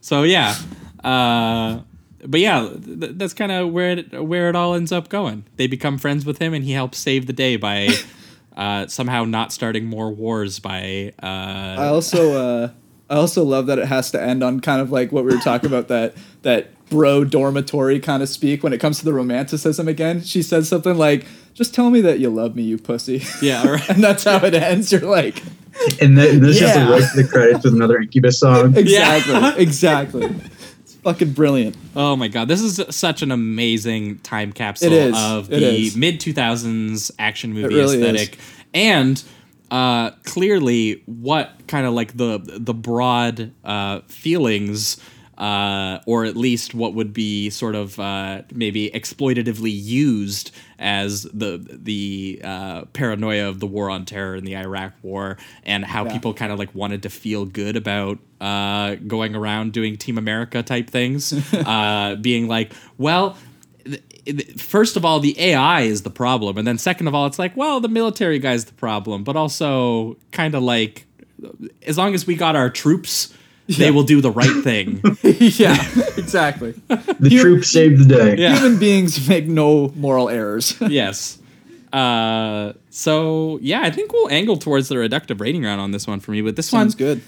so 0.00 0.22
yeah. 0.22 0.54
Uh 1.04 1.80
but 2.26 2.40
yeah, 2.40 2.68
th- 2.84 3.12
that's 3.16 3.34
kind 3.34 3.50
of 3.52 3.70
where 3.72 3.90
it, 3.98 4.22
where 4.24 4.48
it 4.48 4.56
all 4.56 4.74
ends 4.74 4.92
up 4.92 5.08
going. 5.08 5.44
They 5.56 5.66
become 5.66 5.98
friends 5.98 6.24
with 6.24 6.38
him 6.38 6.54
and 6.54 6.64
he 6.64 6.72
helps 6.72 6.98
save 6.98 7.26
the 7.26 7.32
day 7.32 7.56
by 7.56 7.88
uh, 8.56 8.86
somehow 8.86 9.24
not 9.24 9.52
starting 9.52 9.86
more 9.86 10.10
wars 10.10 10.58
by 10.58 11.12
uh, 11.22 11.26
I 11.26 11.86
also, 11.88 12.32
uh, 12.34 12.68
I 13.10 13.16
also 13.16 13.42
love 13.44 13.66
that 13.66 13.78
it 13.78 13.86
has 13.86 14.10
to 14.12 14.22
end 14.22 14.42
on 14.42 14.60
kind 14.60 14.80
of 14.80 14.90
like 14.92 15.12
what 15.12 15.24
we 15.24 15.34
were 15.34 15.40
talking 15.40 15.66
about 15.68 15.88
that 15.88 16.14
that 16.42 16.68
bro 16.88 17.24
dormitory 17.24 17.98
kind 18.00 18.22
of 18.22 18.28
speak 18.28 18.62
when 18.62 18.72
it 18.72 18.78
comes 18.78 18.98
to 18.98 19.04
the 19.04 19.12
romanticism 19.14 19.88
again. 19.88 20.22
She 20.22 20.42
says 20.42 20.68
something 20.68 20.96
like, 20.96 21.24
"Just 21.54 21.74
tell 21.74 21.90
me 21.90 22.00
that 22.02 22.18
you 22.20 22.28
love 22.30 22.54
me, 22.56 22.62
you 22.62 22.76
pussy." 22.78 23.22
Yeah, 23.40 23.66
right. 23.70 23.88
and 23.90 24.02
that's 24.04 24.24
how 24.24 24.36
it 24.44 24.54
ends. 24.54 24.92
You're 24.92 25.00
like, 25.02 25.42
And 26.00 26.16
then 26.18 26.40
this 26.40 26.60
Yeah. 26.60 26.68
has 26.68 26.74
to 26.76 26.90
right 26.92 27.16
the 27.16 27.24
credits 27.30 27.64
with 27.64 27.74
another 27.74 27.98
Incubus 27.98 28.38
song. 28.40 28.76
exactly, 28.76 29.34
exactly. 29.62 30.34
Fucking 31.02 31.32
brilliant. 31.32 31.76
Oh 31.96 32.14
my 32.16 32.28
god, 32.28 32.48
this 32.48 32.60
is 32.60 32.80
such 32.94 33.22
an 33.22 33.32
amazing 33.32 34.18
time 34.20 34.52
capsule 34.52 34.92
is. 34.92 35.16
of 35.16 35.48
the 35.48 35.90
mid 35.96 36.20
2000s 36.20 37.10
action 37.18 37.52
movie 37.52 37.74
really 37.74 37.96
is. 37.96 38.02
aesthetic 38.04 38.38
and 38.72 39.22
uh, 39.70 40.10
clearly 40.24 41.02
what 41.06 41.50
kind 41.66 41.86
of 41.86 41.92
like 41.94 42.16
the 42.16 42.38
the 42.44 42.74
broad 42.74 43.50
uh, 43.64 44.00
feelings 44.06 44.98
uh, 45.38 45.98
or 46.06 46.24
at 46.24 46.36
least 46.36 46.74
what 46.74 46.94
would 46.94 47.12
be 47.12 47.50
sort 47.50 47.74
of 47.74 47.98
uh, 47.98 48.42
maybe 48.54 48.90
exploitatively 48.90 49.72
used 49.72 50.52
as 50.78 51.22
the 51.34 51.58
the 51.82 52.40
uh, 52.44 52.82
paranoia 52.92 53.48
of 53.48 53.58
the 53.58 53.66
war 53.66 53.90
on 53.90 54.04
terror 54.04 54.34
and 54.34 54.46
the 54.46 54.56
Iraq 54.56 54.92
War, 55.02 55.38
and 55.64 55.84
how 55.84 56.04
Yeah. 56.04 56.12
people 56.12 56.34
kind 56.34 56.52
of 56.52 56.58
like 56.58 56.72
wanted 56.74 57.02
to 57.04 57.10
feel 57.10 57.44
good 57.46 57.76
about 57.76 58.18
uh, 58.42 58.96
going 59.06 59.34
around 59.34 59.72
doing 59.72 59.96
Team 59.96 60.18
America 60.18 60.62
type 60.62 60.90
things, 60.90 61.32
uh, 61.54 62.16
being 62.20 62.48
like, 62.48 62.72
well. 62.98 63.36
th- 63.84 64.02
th- 64.26 64.60
First 64.60 64.96
of 64.96 65.04
all, 65.04 65.18
the 65.20 65.34
AI 65.40 65.80
is 65.82 66.02
the 66.02 66.10
problem, 66.10 66.56
and 66.58 66.66
then 66.66 66.78
second 66.78 67.06
of 67.08 67.14
all, 67.14 67.26
it's 67.26 67.38
like, 67.38 67.56
well, 67.56 67.80
the 67.80 67.88
military 67.88 68.38
guy's 68.38 68.64
the 68.66 68.72
problem, 68.74 69.24
but 69.24 69.36
also 69.36 70.16
kind 70.30 70.54
of 70.54 70.62
like, 70.62 71.06
as 71.86 71.96
long 71.98 72.14
as 72.14 72.26
we 72.26 72.34
got 72.36 72.54
our 72.54 72.70
troops, 72.70 73.34
they 73.66 73.90
will 73.90 74.04
do 74.04 74.20
the 74.20 74.30
right 74.30 74.62
thing. 74.62 75.00
yeah, 75.22 75.74
exactly. 76.16 76.72
The 76.88 77.38
troops 77.40 77.70
saved 77.72 77.98
the 78.00 78.04
day. 78.16 78.36
Yeah. 78.36 78.56
Human 78.58 78.78
beings 78.78 79.28
make 79.28 79.46
no 79.46 79.88
moral 79.96 80.28
errors. 80.28 80.76
yes. 80.88 81.38
Uh, 81.92 82.72
so 82.90 83.58
yeah, 83.62 83.80
I 83.82 83.90
think 83.90 84.12
we'll 84.12 84.30
angle 84.30 84.56
towards 84.56 84.88
the 84.88 84.96
reductive 84.96 85.40
rating 85.40 85.64
round 85.64 85.80
on 85.80 85.90
this 85.90 86.06
one 86.06 86.20
for 86.20 86.30
me. 86.32 86.42
But 86.42 86.56
this 86.56 86.68
Sounds 86.68 86.94
one, 86.94 86.98
good. 86.98 87.22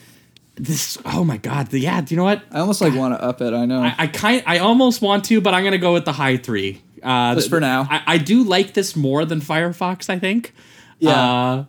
This 0.56 0.98
oh 1.04 1.24
my 1.24 1.36
god, 1.36 1.68
the, 1.68 1.80
yeah. 1.80 2.00
Do 2.00 2.14
you 2.14 2.16
know 2.16 2.24
what? 2.24 2.42
I 2.50 2.60
almost 2.60 2.80
like 2.80 2.94
want 2.94 3.14
to 3.14 3.22
up 3.22 3.40
it. 3.40 3.52
I 3.52 3.64
know. 3.64 3.82
I, 3.82 3.94
I 3.98 4.06
kind, 4.06 4.42
I 4.46 4.58
almost 4.58 5.02
want 5.02 5.24
to, 5.26 5.40
but 5.40 5.54
I'm 5.54 5.64
gonna 5.64 5.78
go 5.78 5.92
with 5.92 6.04
the 6.04 6.12
high 6.12 6.36
three. 6.36 6.82
Uh, 7.02 7.34
Just 7.34 7.50
for 7.50 7.60
now. 7.60 7.86
I, 7.90 8.02
I 8.06 8.18
do 8.18 8.44
like 8.44 8.72
this 8.72 8.96
more 8.96 9.24
than 9.24 9.40
Firefox. 9.40 10.08
I 10.08 10.18
think. 10.18 10.54
Yeah. 10.98 11.10
Uh, 11.10 11.64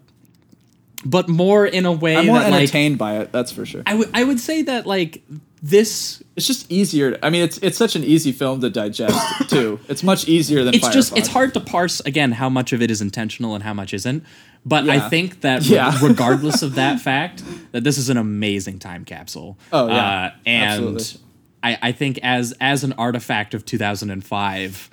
but 1.04 1.30
more 1.30 1.66
in 1.66 1.86
a 1.86 1.92
way 1.92 2.16
I'm 2.16 2.26
more 2.26 2.40
that 2.40 2.52
like 2.52 2.62
entertained 2.62 2.98
by 2.98 3.18
it. 3.18 3.32
That's 3.32 3.52
for 3.52 3.66
sure. 3.66 3.84
I 3.86 3.96
would 3.96 4.10
I 4.14 4.24
would 4.24 4.40
say 4.40 4.64
that 4.64 4.86
like 4.86 5.24
this 5.62 6.22
It's 6.36 6.46
just 6.46 6.72
easier. 6.72 7.18
I 7.24 7.30
mean, 7.30 7.44
it's 7.44 7.58
it's 7.60 7.78
such 7.78 7.96
an 7.96 8.04
easy 8.04 8.32
film 8.32 8.62
to 8.62 8.70
digest 8.70 9.50
too. 9.50 9.80
It's 9.88 10.04
much 10.04 10.28
easier 10.28 10.64
than. 10.64 10.74
it's 10.74 10.90
just 10.90 11.18
it's 11.18 11.28
hard 11.28 11.54
to 11.54 11.60
parse 11.60 12.02
again 12.02 12.34
how 12.34 12.50
much 12.50 12.74
of 12.74 12.82
it 12.82 12.92
is 12.92 13.02
intentional 13.02 13.56
and 13.56 13.64
how 13.64 13.74
much 13.74 13.94
isn't 13.94 14.24
but 14.66 14.90
i 14.90 15.10
think 15.10 15.42
that 15.42 15.62
re- 15.64 15.76
Yeah. 15.76 15.98
regardless 16.04 16.62
of 16.64 16.76
that 16.76 17.00
fact 17.00 17.44
that 17.72 17.84
this 17.84 17.98
is 17.98 18.10
an 18.10 18.18
amazing 18.18 18.80
time 18.80 19.06
capsule 19.06 19.58
Oh, 19.72 19.88
yeah. 19.88 19.94
uh, 19.96 20.32
and 20.46 20.70
Absolutely. 20.98 21.22
I, 21.64 21.78
I 21.82 21.92
think 21.92 22.20
as 22.24 22.54
as 22.60 22.84
an 22.84 22.94
artifact 22.94 23.54
of 23.54 23.66
2005 23.66 24.90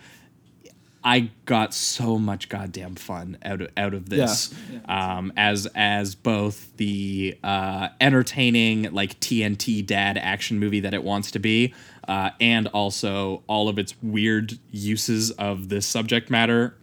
I 1.04 1.30
got 1.46 1.74
so 1.74 2.16
much 2.16 2.48
goddamn 2.48 2.94
fun 2.94 3.36
out 3.44 3.60
of 3.60 3.70
out 3.76 3.92
of 3.92 4.08
this, 4.08 4.54
um, 4.84 5.32
as 5.36 5.66
as 5.74 6.14
both 6.14 6.76
the 6.76 7.36
uh, 7.42 7.88
entertaining 8.00 8.84
like 8.92 9.18
TNT 9.18 9.84
dad 9.84 10.16
action 10.16 10.60
movie 10.60 10.78
that 10.78 10.94
it 10.94 11.02
wants 11.02 11.32
to 11.32 11.40
be, 11.40 11.74
uh, 12.06 12.30
and 12.40 12.68
also 12.68 13.42
all 13.48 13.68
of 13.68 13.80
its 13.80 14.00
weird 14.00 14.56
uses 14.70 15.32
of 15.32 15.70
this 15.70 15.86
subject 15.88 16.30
matter, 16.30 16.76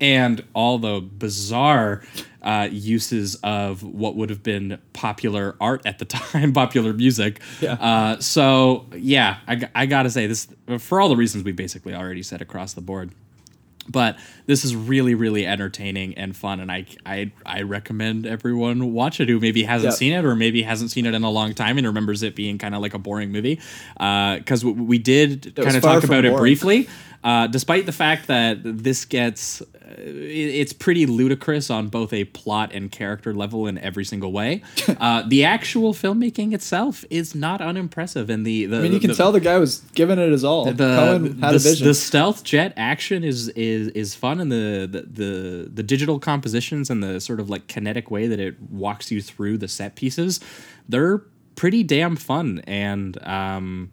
and 0.00 0.42
all 0.54 0.78
the 0.78 1.00
bizarre 1.02 2.02
uh, 2.46 2.68
uses 2.70 3.34
of 3.42 3.82
what 3.82 4.16
would 4.16 4.30
have 4.30 4.42
been 4.42 4.78
popular 4.92 5.56
art 5.60 5.82
at 5.84 5.98
the 5.98 6.04
time, 6.16 6.52
popular 6.52 6.92
music. 6.94 7.40
Yeah. 7.60 7.72
Uh, 7.74 8.20
so 8.20 8.86
yeah, 8.96 9.38
I, 9.48 9.68
I 9.74 9.86
gotta 9.86 10.08
say 10.10 10.26
this 10.26 10.48
for 10.78 11.00
all 11.00 11.08
the 11.10 11.16
reasons 11.16 11.44
we 11.44 11.52
basically 11.52 11.94
already 11.94 12.22
said 12.22 12.40
across 12.40 12.72
the 12.74 12.80
board 12.80 13.10
but 13.88 14.18
this 14.46 14.64
is 14.64 14.74
really 14.74 15.14
really 15.14 15.46
entertaining 15.46 16.12
and 16.14 16.36
fun 16.36 16.58
and 16.58 16.72
i 16.72 16.84
i, 17.06 17.30
I 17.46 17.62
recommend 17.62 18.26
everyone 18.26 18.92
watch 18.92 19.20
it 19.20 19.28
who 19.28 19.38
maybe 19.38 19.62
hasn't 19.62 19.92
Yep. 19.92 19.98
seen 19.98 20.12
it 20.12 20.24
or 20.24 20.34
maybe 20.34 20.62
hasn't 20.62 20.90
seen 20.90 21.06
it 21.06 21.14
in 21.14 21.22
a 21.22 21.30
long 21.30 21.54
time 21.54 21.78
and 21.78 21.86
remembers 21.86 22.24
it 22.24 22.34
being 22.34 22.58
kind 22.58 22.74
of 22.74 22.82
like 22.82 22.94
a 22.94 22.98
boring 22.98 23.30
movie 23.30 23.60
because 23.94 24.64
we, 24.64 24.72
we 24.72 24.98
did 24.98 25.52
kind 25.54 25.76
of 25.76 25.84
talk 25.84 26.02
about 26.02 26.24
it 26.24 26.36
briefly 26.36 26.88
uh, 27.22 27.46
despite 27.46 27.86
the 27.86 27.92
fact 27.92 28.26
that 28.26 28.58
this 28.64 29.04
gets 29.04 29.60
uh, 29.62 29.64
it's 29.88 30.72
pretty 30.72 31.06
ludicrous 31.06 31.70
on 31.70 31.88
both 31.88 32.12
a 32.12 32.24
plot 32.24 32.70
and 32.74 32.90
character 32.90 33.32
level 33.32 33.66
in 33.66 33.78
every 33.78 34.04
single 34.04 34.32
way 34.32 34.62
uh, 35.00 35.22
the 35.28 35.44
actual 35.44 35.92
filmmaking 35.94 36.52
itself 36.52 37.04
is 37.08 37.34
not 37.34 37.60
unimpressive 37.60 38.28
and 38.28 38.44
the, 38.44 38.66
the 38.66 38.78
I 38.78 38.80
mean, 38.80 38.92
you 38.92 39.00
can 39.00 39.10
the- 39.10 39.16
tell 39.16 39.30
the 39.32 39.40
guy 39.40 39.58
was 39.58 39.78
giving 39.94 40.18
it 40.18 40.30
his 40.30 40.44
all. 40.44 40.64
the 40.64 40.72
Cohen 40.74 41.38
had 41.40 41.52
the, 41.52 41.56
a 41.56 41.58
vision. 41.58 41.86
the 41.86 41.94
stealth 41.94 42.42
jet 42.42 42.72
action 42.76 43.22
is 43.24 43.48
is 43.50 43.88
is 43.88 44.14
fun 44.14 44.40
and 44.40 44.50
the, 44.50 44.88
the 44.90 45.02
the 45.02 45.70
the 45.72 45.82
digital 45.82 46.18
compositions 46.18 46.90
and 46.90 47.02
the 47.02 47.20
sort 47.20 47.38
of 47.40 47.48
like 47.48 47.66
kinetic 47.68 48.10
way 48.10 48.26
that 48.26 48.40
it 48.40 48.60
walks 48.70 49.10
you 49.10 49.22
through 49.22 49.56
the 49.58 49.68
set 49.68 49.94
pieces 49.94 50.40
they're 50.88 51.18
pretty 51.54 51.82
damn 51.82 52.16
fun 52.16 52.60
and 52.66 53.22
um 53.26 53.90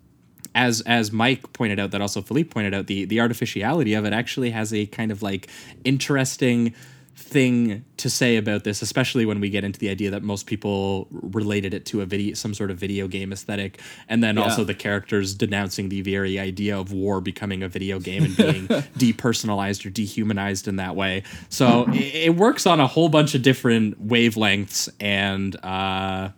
as 0.56 0.82
as 0.82 1.12
Mike 1.12 1.54
pointed 1.54 1.80
out 1.80 1.92
that 1.92 2.02
also 2.02 2.22
Philippe 2.22 2.50
pointed 2.50 2.74
out 2.74 2.88
the 2.88 3.06
the 3.06 3.20
artificiality 3.20 3.94
of 3.94 4.06
it 4.06 4.14
actually 4.14 4.52
has 4.52 4.74
a 4.74 4.86
kind 4.88 5.12
of 5.12 5.22
like 5.22 5.48
interesting 5.84 6.74
thing 7.16 7.86
to 7.98 8.10
say 8.10 8.38
about 8.38 8.64
this 8.64 8.82
especially 8.82 9.24
when 9.24 9.40
we 9.40 9.48
get 9.50 9.64
into 9.64 9.80
the 9.80 9.88
idea 9.90 10.10
that 10.10 10.24
most 10.24 10.48
people 10.48 11.08
related 11.12 11.72
it 11.72 11.86
to 11.86 12.02
a 12.02 12.06
video 12.06 12.34
some 12.34 12.56
sort 12.56 12.72
of 12.72 12.78
video 12.78 13.08
game 13.08 13.32
aesthetic 13.32 13.80
and 14.10 14.24
then 14.24 14.36
Yeah. 14.36 14.44
also 14.44 14.64
the 14.64 14.74
characters 14.74 15.36
denouncing 15.36 15.90
the 15.90 16.02
very 16.02 16.40
idea 16.40 16.78
of 16.78 16.92
war 16.92 17.22
becoming 17.22 17.62
a 17.62 17.68
video 17.70 18.00
game 18.00 18.24
and 18.26 18.36
being 18.36 18.68
depersonalized 18.98 19.86
or 19.86 19.92
dehumanized 19.92 20.68
in 20.68 20.78
that 20.78 20.96
way 20.96 21.22
so 21.50 21.86
it, 21.94 22.16
it 22.16 22.36
works 22.36 22.66
on 22.66 22.80
a 22.80 22.88
whole 22.88 23.10
bunch 23.10 23.36
of 23.36 23.44
different 23.44 24.08
wavelengths 24.08 24.90
and 25.00 25.56
uh 25.64 26.30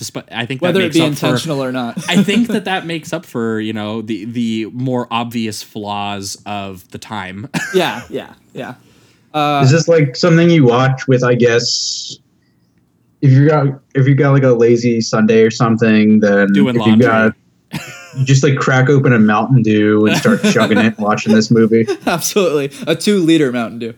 despite 0.00 0.24
i 0.32 0.46
think 0.46 0.62
that 0.62 0.68
Whether 0.68 0.80
it 0.80 0.94
be 0.94 1.00
up 1.02 1.08
for- 1.08 1.26
intentional 1.26 1.62
or 1.62 1.72
not. 1.72 1.98
I 2.08 2.22
think 2.22 2.48
that 2.48 2.64
that 2.70 2.86
makes 2.86 3.12
up 3.12 3.26
for 3.26 3.60
you 3.60 3.74
know 3.74 4.00
the 4.00 4.24
the 4.24 4.64
more 4.72 5.06
obvious 5.10 5.62
flaws 5.62 6.40
of 6.46 6.90
the 6.90 6.96
time. 6.98 7.48
yeah, 7.74 8.02
yeah, 8.08 8.32
yeah. 8.54 8.74
Uh, 9.34 9.60
Is 9.62 9.70
this 9.70 9.88
like 9.88 10.16
something 10.16 10.48
you 10.48 10.64
watch 10.64 11.06
with, 11.06 11.22
I 11.22 11.34
guess, 11.34 12.16
if 13.20 13.30
you 13.30 13.46
got 13.48 13.66
if 13.94 14.08
you 14.08 14.14
got 14.14 14.32
like 14.32 14.42
a 14.42 14.52
lazy 14.54 15.02
Sunday 15.02 15.42
or 15.42 15.50
something, 15.50 16.20
then 16.20 16.50
Doing 16.54 16.76
if 16.76 16.80
laundry. 16.80 16.96
you 16.96 17.02
got 17.02 17.32
you 18.16 18.24
just 18.24 18.42
like 18.42 18.56
crack 18.56 18.88
open 18.88 19.12
a 19.12 19.18
Mountain 19.18 19.62
Dew 19.62 20.06
and 20.06 20.16
start 20.16 20.42
chugging 20.44 20.78
it, 20.78 20.98
watching 20.98 21.34
this 21.34 21.50
movie. 21.50 21.86
Absolutely, 22.06 22.72
a 22.86 22.96
two-liter 22.96 23.52
Mountain 23.52 23.78
Dew. 23.80 23.94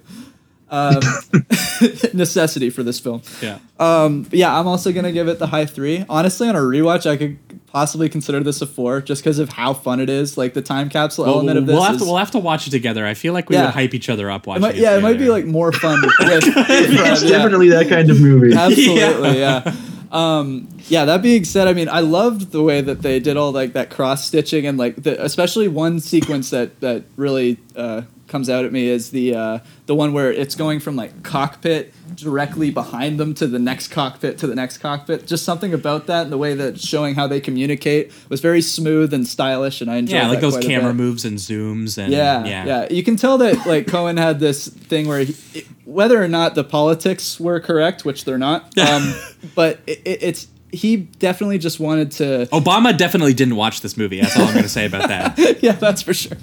Um, 0.72 1.00
necessity 2.14 2.70
for 2.70 2.82
this 2.82 2.98
film. 2.98 3.22
yeah. 3.42 3.58
Um, 3.78 4.22
but 4.22 4.34
yeah, 4.34 4.58
I'm 4.58 4.66
also 4.66 4.90
gonna 4.92 5.12
give 5.12 5.28
it 5.28 5.38
the 5.38 5.46
high 5.48 5.66
three. 5.66 6.04
Honestly, 6.08 6.48
on 6.48 6.56
a 6.56 6.60
rewatch, 6.60 7.04
I 7.08 7.16
could 7.16 7.38
possibly 7.66 8.08
consider 8.08 8.40
this 8.42 8.62
a 8.62 8.66
four, 8.66 9.00
just 9.00 9.22
because 9.22 9.38
of 9.38 9.50
how 9.50 9.74
fun 9.74 10.00
it 10.00 10.08
is. 10.08 10.38
Like 10.38 10.54
the 10.54 10.62
time 10.62 10.88
capsule 10.88 11.24
We'll, 11.26 11.34
element 11.34 11.58
of 11.58 11.66
this. 11.66 11.74
we'll 11.74 11.82
have 11.82 11.94
is, 11.96 12.00
to 12.02 12.06
we'll 12.06 12.16
have 12.16 12.30
to 12.32 12.38
watch 12.38 12.66
it 12.66 12.70
together. 12.70 13.06
I 13.06 13.14
feel 13.14 13.32
like 13.34 13.50
we 13.50 13.56
Yeah. 13.56 13.66
would 13.66 13.74
hype 13.74 13.94
each 13.94 14.08
other 14.08 14.30
up 14.30 14.42
it 14.42 14.46
watching. 14.46 14.62
might, 14.62 14.74
it 14.76 14.80
yeah, 14.80 14.96
it 14.96 15.02
might 15.02 15.18
be 15.18 15.28
like 15.28 15.44
more 15.44 15.72
fun 15.84 16.00
with. 16.00 16.12
with 16.20 16.44
It's 16.46 17.22
yeah. 17.22 17.28
definitely 17.28 17.68
that 17.70 17.88
kind 17.88 18.10
of 18.10 18.20
movie. 18.20 18.54
Absolutely, 18.56 19.38
yeah. 19.40 19.74
Um, 20.10 20.68
yeah. 20.88 21.04
That 21.06 21.22
being 21.22 21.44
said, 21.44 21.68
I 21.68 21.72
mean, 21.72 21.88
I 21.88 22.00
loved 22.00 22.52
the 22.52 22.62
way 22.62 22.80
that 22.82 23.00
they 23.02 23.18
did 23.18 23.36
all 23.36 23.50
like 23.52 23.72
that 23.72 23.88
cross 23.90 24.26
stitching 24.26 24.66
and 24.66 24.76
like 24.78 24.96
the, 25.02 25.22
especially 25.24 25.68
one 25.68 26.00
sequence 26.00 26.50
that 26.50 26.80
that 26.80 27.04
really 27.16 27.56
uh, 27.76 28.02
comes 28.32 28.50
out 28.50 28.64
at 28.64 28.72
me 28.72 28.88
is 28.88 29.10
the 29.10 29.36
uh, 29.36 29.58
the 29.86 29.94
one 29.94 30.12
where 30.12 30.32
it's 30.32 30.56
going 30.56 30.80
from 30.80 30.96
like 30.96 31.22
cockpit 31.22 31.92
directly 32.16 32.70
behind 32.70 33.20
them 33.20 33.34
to 33.34 33.46
the 33.46 33.58
next 33.58 33.88
cockpit 33.88 34.38
to 34.38 34.46
the 34.46 34.54
next 34.54 34.78
cockpit. 34.78 35.26
Just 35.26 35.44
something 35.44 35.72
about 35.74 36.06
that 36.06 36.22
and 36.22 36.32
the 36.32 36.38
way 36.38 36.54
that 36.54 36.80
showing 36.80 37.14
how 37.14 37.26
they 37.26 37.40
communicate 37.40 38.10
was 38.28 38.40
very 38.40 38.62
smooth 38.62 39.12
and 39.14 39.28
stylish, 39.28 39.80
and 39.80 39.90
I 39.90 39.96
enjoyed. 39.96 40.16
yeah, 40.16 40.28
like 40.28 40.40
those 40.40 40.58
camera 40.58 40.94
moves 40.94 41.24
and 41.24 41.38
zooms 41.38 41.98
and 41.98 42.12
Yeah, 42.12 42.44
yeah, 42.44 42.64
yeah, 42.64 42.88
You 42.90 43.04
can 43.04 43.16
tell 43.16 43.38
that 43.38 43.66
like 43.66 43.86
Cohen 43.86 44.16
had 44.16 44.40
this 44.40 44.66
thing 44.66 45.06
where 45.06 45.24
he, 45.24 45.66
whether 45.84 46.20
or 46.20 46.28
not 46.28 46.54
the 46.54 46.64
politics 46.64 47.38
were 47.38 47.60
correct, 47.60 48.04
which 48.04 48.24
they're 48.24 48.38
not, 48.38 48.76
um, 48.78 49.14
but 49.54 49.80
it, 49.86 50.00
it, 50.04 50.22
it's 50.22 50.48
he 50.72 50.96
definitely 50.96 51.58
just 51.58 51.78
wanted 51.78 52.12
to. 52.12 52.46
Obama 52.46 52.96
definitely 52.96 53.34
didn't 53.34 53.56
watch 53.56 53.82
this 53.82 53.96
movie. 53.96 54.20
That's 54.20 54.36
all 54.36 54.46
I'm 54.46 54.52
going 54.52 54.62
to 54.62 54.70
say 54.70 54.86
about 54.86 55.08
that. 55.08 55.62
yeah, 55.62 55.72
that's 55.72 56.00
for 56.00 56.14
sure. 56.14 56.38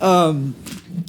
Um, 0.00 0.54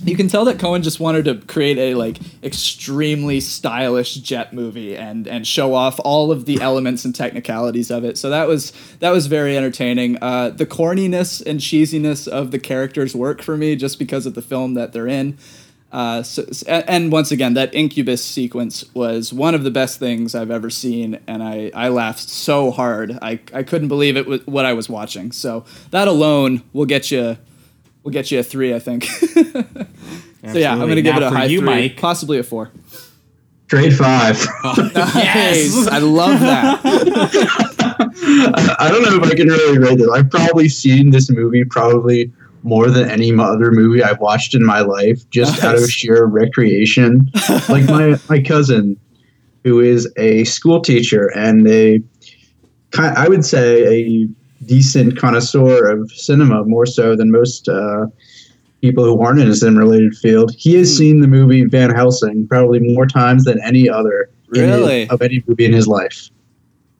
you 0.03 0.15
can 0.15 0.27
tell 0.27 0.45
that 0.45 0.59
Cohen 0.59 0.81
just 0.81 0.99
wanted 0.99 1.25
to 1.25 1.35
create 1.35 1.77
a 1.77 1.95
like 1.95 2.17
extremely 2.43 3.39
stylish 3.39 4.15
jet 4.15 4.53
movie 4.53 4.95
and 4.95 5.27
and 5.27 5.45
show 5.45 5.73
off 5.73 5.99
all 6.03 6.31
of 6.31 6.45
the 6.45 6.59
elements 6.61 7.05
and 7.05 7.13
technicalities 7.13 7.91
of 7.91 8.03
it. 8.03 8.17
So 8.17 8.29
that 8.29 8.47
was 8.47 8.71
that 8.99 9.11
was 9.11 9.27
very 9.27 9.57
entertaining. 9.57 10.17
Uh, 10.21 10.49
the 10.49 10.65
corniness 10.65 11.45
and 11.45 11.59
cheesiness 11.59 12.27
of 12.27 12.51
the 12.51 12.59
characters 12.59 13.15
work 13.15 13.41
for 13.41 13.57
me 13.57 13.75
just 13.75 13.99
because 13.99 14.25
of 14.25 14.33
the 14.33 14.41
film 14.41 14.73
that 14.73 14.93
they're 14.93 15.07
in. 15.07 15.37
Uh, 15.91 16.23
so, 16.23 16.45
and 16.67 17.11
once 17.11 17.31
again, 17.31 17.53
that 17.53 17.73
incubus 17.75 18.23
sequence 18.23 18.85
was 18.93 19.33
one 19.33 19.53
of 19.53 19.63
the 19.63 19.71
best 19.71 19.99
things 19.99 20.33
I've 20.33 20.49
ever 20.49 20.69
seen, 20.69 21.19
and 21.27 21.43
I, 21.43 21.69
I 21.75 21.89
laughed 21.89 22.29
so 22.29 22.71
hard 22.71 23.19
I, 23.21 23.41
I 23.53 23.63
couldn't 23.63 23.89
believe 23.89 24.15
it 24.15 24.25
was 24.25 24.45
what 24.47 24.65
I 24.65 24.71
was 24.71 24.87
watching. 24.87 25.33
So 25.33 25.65
that 25.89 26.07
alone 26.07 26.63
will 26.71 26.85
get 26.85 27.11
you 27.11 27.37
will 28.03 28.11
get 28.11 28.31
you 28.31 28.39
a 28.39 28.43
three, 28.43 28.73
I 28.73 28.79
think. 28.79 29.03
so 29.05 30.57
yeah, 30.57 30.71
I'm 30.71 30.79
gonna 30.79 31.01
give 31.01 31.15
Now 31.15 31.21
it 31.21 31.23
a 31.23 31.29
high 31.29 31.45
you, 31.45 31.59
three, 31.59 31.65
Mike. 31.65 31.97
possibly 31.97 32.39
a 32.39 32.43
four. 32.43 32.71
Grade 33.69 33.95
five. 33.95 34.37
Oh, 34.63 34.89
nice. 34.95 35.87
I 35.87 35.99
love 35.99 36.39
that. 36.41 36.79
I 38.79 38.89
don't 38.89 39.01
know 39.03 39.15
if 39.23 39.31
I 39.31 39.35
can 39.35 39.47
really 39.47 39.77
rate 39.79 39.97
this. 39.97 40.09
I've 40.09 40.29
probably 40.29 40.69
seen 40.69 41.09
this 41.11 41.29
movie 41.31 41.63
probably 41.63 42.31
more 42.63 42.89
than 42.89 43.09
any 43.09 43.33
other 43.37 43.71
movie 43.71 44.03
I've 44.03 44.19
watched 44.19 44.53
in 44.53 44.63
my 44.63 44.81
life, 44.81 45.27
just 45.31 45.63
out 45.63 45.75
of 45.75 45.89
sheer 45.89 46.25
recreation. 46.25 47.31
like 47.69 47.85
my 47.85 48.19
my 48.29 48.41
cousin, 48.41 48.97
who 49.63 49.79
is 49.79 50.11
a 50.17 50.43
school 50.43 50.81
teacher 50.81 51.31
and 51.35 51.67
a, 51.67 51.99
ki- 52.91 52.99
I 53.01 53.27
would 53.27 53.45
say 53.45 53.83
a 53.87 54.27
decent 54.65 55.17
connoisseur 55.17 55.87
of 55.89 56.11
cinema, 56.11 56.63
more 56.65 56.85
so 56.85 57.15
than 57.15 57.31
most 57.31 57.67
uh, 57.69 58.05
people 58.81 59.03
who 59.05 59.21
aren't 59.21 59.39
in 59.39 59.47
a 59.47 59.55
cinema 59.55 59.79
related 59.81 60.15
field. 60.15 60.53
He 60.57 60.73
Hmm. 60.73 60.77
has 60.79 60.97
seen 60.97 61.21
the 61.21 61.27
movie 61.27 61.63
Van 61.65 61.89
Helsing 61.89 62.47
probably 62.47 62.79
more 62.79 63.05
times 63.05 63.43
than 63.43 63.59
any 63.63 63.89
other 63.89 64.29
in 64.53 64.69
his- 64.69 64.79
Really? 64.79 65.09
of 65.09 65.21
any 65.21 65.43
movie 65.47 65.65
in 65.65 65.73
his 65.73 65.87
life. 65.87 66.29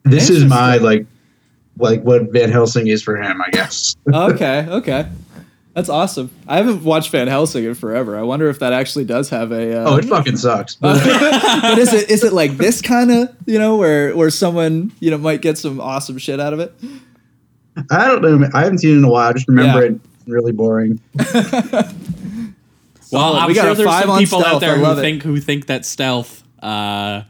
This 0.04 0.30
is 0.30 0.44
my 0.44 0.78
like 0.78 1.06
like 1.78 2.02
what 2.02 2.32
Van 2.32 2.50
Helsing 2.50 2.86
is 2.88 3.02
for 3.02 3.16
him, 3.16 3.40
I 3.40 3.50
guess. 3.50 3.96
okay, 4.12 4.66
okay. 4.68 5.06
That's 5.74 5.88
awesome. 5.88 6.28
I 6.46 6.58
haven't 6.58 6.84
watched 6.84 7.10
Van 7.12 7.28
Helsing 7.28 7.64
in 7.64 7.74
forever. 7.74 8.18
I 8.18 8.22
wonder 8.22 8.50
if 8.50 8.58
that 8.58 8.74
actually 8.74 9.06
does 9.06 9.30
have 9.30 9.52
a. 9.52 9.78
Uh, 9.80 9.90
Oh, 9.90 9.96
it 9.96 10.04
fucking 10.04 10.36
sucks. 10.36 10.74
But 10.80 11.02
but 11.62 11.78
is 11.78 11.92
it 11.94 12.10
is 12.10 12.24
it 12.24 12.32
like 12.34 12.58
this 12.58 12.82
kind 12.82 13.10
of 13.10 13.28
you 13.46 13.58
know 13.58 13.76
where 13.76 14.14
where 14.14 14.28
someone 14.30 14.92
you 15.00 15.10
know 15.10 15.16
might 15.18 15.40
get 15.40 15.56
some 15.56 15.80
awesome 15.80 16.18
shit 16.18 16.40
out 16.40 16.52
of 16.52 16.60
it? 16.60 16.74
I 17.90 18.06
don't 18.08 18.22
know. 18.22 18.48
I 18.54 18.62
haven't 18.64 18.78
seen 18.78 18.94
it 18.94 18.98
in 18.98 19.04
a 19.04 19.08
while. 19.10 19.30
I 19.30 19.32
just 19.32 19.48
remember 19.48 19.82
Yeah. 19.84 19.92
it 19.92 20.00
really 20.26 20.52
boring. 20.52 21.00
Well, 23.10 23.32
Solid. 23.34 23.38
I'm 23.40 23.48
We 23.48 23.54
got 23.54 23.62
sure 23.64 23.74
there's 23.74 23.86
five 23.88 24.02
some 24.02 24.10
on 24.12 24.18
people 24.20 24.42
out 24.44 24.60
there 24.60 24.76
who 24.76 24.82
love 24.84 24.98
it. 24.98 25.02
think 25.02 25.22
who 25.22 25.38
think 25.38 25.66
that 25.66 25.84
stealth 25.84 26.42
uh, 26.62 27.22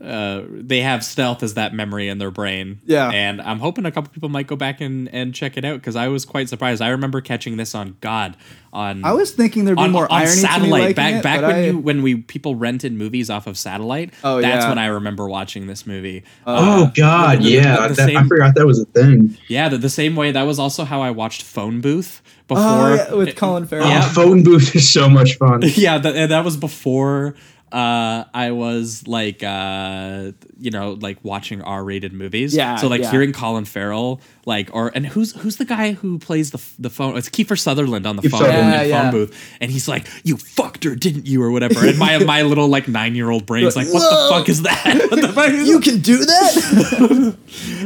uh, 0.00 0.42
they 0.50 0.80
have 0.80 1.02
stealth 1.02 1.42
as 1.42 1.54
that 1.54 1.72
memory 1.72 2.08
in 2.08 2.18
their 2.18 2.30
brain. 2.30 2.80
Yeah. 2.84 3.08
and 3.10 3.40
I'm 3.40 3.58
hoping 3.60 3.86
a 3.86 3.90
couple 3.90 4.12
people 4.12 4.28
might 4.28 4.46
go 4.46 4.56
back 4.56 4.80
and 4.80 5.08
and 5.08 5.34
check 5.34 5.56
it 5.56 5.64
out 5.64 5.80
because 5.80 5.96
I 5.96 6.08
was 6.08 6.24
quite 6.24 6.48
surprised. 6.48 6.82
I 6.82 6.88
remember 6.88 7.20
catching 7.22 7.56
this 7.56 7.74
on 7.74 7.96
God 8.00 8.36
on. 8.74 9.04
I 9.04 9.12
was 9.12 9.30
thinking 9.32 9.64
there'd 9.64 9.78
be 9.78 9.84
on, 9.84 9.92
more 9.92 10.10
on 10.12 10.20
irony 10.22 10.30
to 10.32 10.36
me 10.36 10.42
satellite 10.42 10.96
back 10.96 11.14
it, 11.14 11.22
back 11.22 11.40
when 11.40 11.54
I- 11.54 11.66
you 11.66 11.78
when 11.78 12.02
we 12.02 12.16
people 12.16 12.56
rented 12.56 12.92
movies 12.92 13.30
off 13.30 13.46
of 13.46 13.56
satellite. 13.56 14.12
Oh, 14.22 14.40
that's 14.42 14.64
yeah. 14.64 14.68
when 14.68 14.78
I 14.78 14.86
remember 14.86 15.28
watching 15.28 15.66
this 15.66 15.86
movie. 15.86 16.24
Oh 16.46 16.92
God, 16.94 17.38
the- 17.38 17.44
the- 17.44 17.50
yeah, 17.50 17.88
the 17.88 17.94
that, 17.94 18.16
I 18.16 18.24
forgot 18.24 18.54
that 18.54 18.66
was 18.66 18.80
a 18.80 18.84
thing. 18.86 19.36
Yeah, 19.48 19.70
the, 19.70 19.78
the 19.78 19.90
same 19.90 20.14
way 20.14 20.30
that 20.30 20.42
was 20.42 20.58
also 20.58 20.84
how 20.84 21.00
I 21.00 21.10
watched 21.10 21.42
Phone 21.42 21.80
Booth 21.80 22.20
before 22.48 22.62
Oh, 22.64 22.94
yeah, 22.94 23.14
with 23.14 23.36
Colin 23.36 23.66
Farrell. 23.66 23.88
Yeah. 23.88 24.02
Oh, 24.04 24.08
phone 24.14 24.42
booth 24.44 24.76
is 24.76 24.92
so 24.92 25.08
much 25.08 25.36
fun. 25.36 25.62
yeah, 25.74 25.98
that, 25.98 26.28
that 26.28 26.44
was 26.44 26.56
before 26.56 27.34
uh, 27.72 28.24
I 28.32 28.52
was 28.52 29.08
like, 29.08 29.42
uh, 29.42 30.32
you 30.58 30.70
know, 30.70 30.92
like 31.00 31.18
watching 31.24 31.62
R-rated 31.62 32.12
movies. 32.12 32.54
Yeah, 32.54 32.76
So 32.76 32.86
like 32.86 33.02
yeah. 33.02 33.10
hearing 33.10 33.32
Colin 33.32 33.64
Farrell, 33.64 34.20
like, 34.44 34.70
or 34.72 34.92
and 34.94 35.04
who's 35.04 35.32
who's 35.34 35.56
the 35.56 35.64
guy 35.64 35.92
who 35.92 36.18
plays 36.20 36.52
the 36.52 36.62
the 36.78 36.90
phone? 36.90 37.16
It's 37.16 37.28
Kiefer 37.28 37.58
Sutherland 37.58 38.06
on 38.06 38.16
the 38.16 38.22
Kiefer 38.22 38.38
phone 38.38 38.50
in 38.50 38.88
Yeah, 38.88 39.02
phone 39.02 39.10
booth, 39.10 39.56
and 39.60 39.70
he's 39.70 39.88
like, 39.88 40.06
"You 40.22 40.36
fucked 40.36 40.84
her, 40.84 40.94
didn't 40.94 41.26
you?" 41.26 41.42
or 41.42 41.50
whatever. 41.50 41.84
And 41.84 41.98
my 41.98 42.18
my 42.18 42.42
little 42.42 42.68
like 42.68 42.86
nine 42.86 43.16
year 43.16 43.30
old 43.30 43.46
brain's 43.46 43.74
like, 43.74 43.88
"What 43.92 44.00
Whoa. 44.00 44.28
the 44.28 44.34
fuck 44.34 44.48
is 44.48 44.62
that? 44.62 45.06
What 45.10 45.20
the 45.20 45.28
fuck 45.32 45.50
is 45.50 45.68
You 45.68 45.80
can 45.80 46.00
do 46.00 46.18
that? 46.18 47.36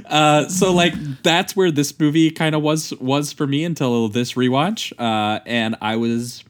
uh, 0.07 0.49
so 0.49 0.73
like 0.73 0.93
that's 1.23 1.57
where 1.57 1.71
this 1.71 1.99
movie 1.99 2.31
kind 2.31 2.55
of 2.55 2.63
was 2.63 2.93
was 3.01 3.33
for 3.33 3.47
me 3.47 3.65
until 3.65 4.09
this 4.09 4.35
rewatch, 4.35 4.93
uh, 4.99 5.41
and 5.47 5.77
I 5.81 5.97
was 5.97 6.45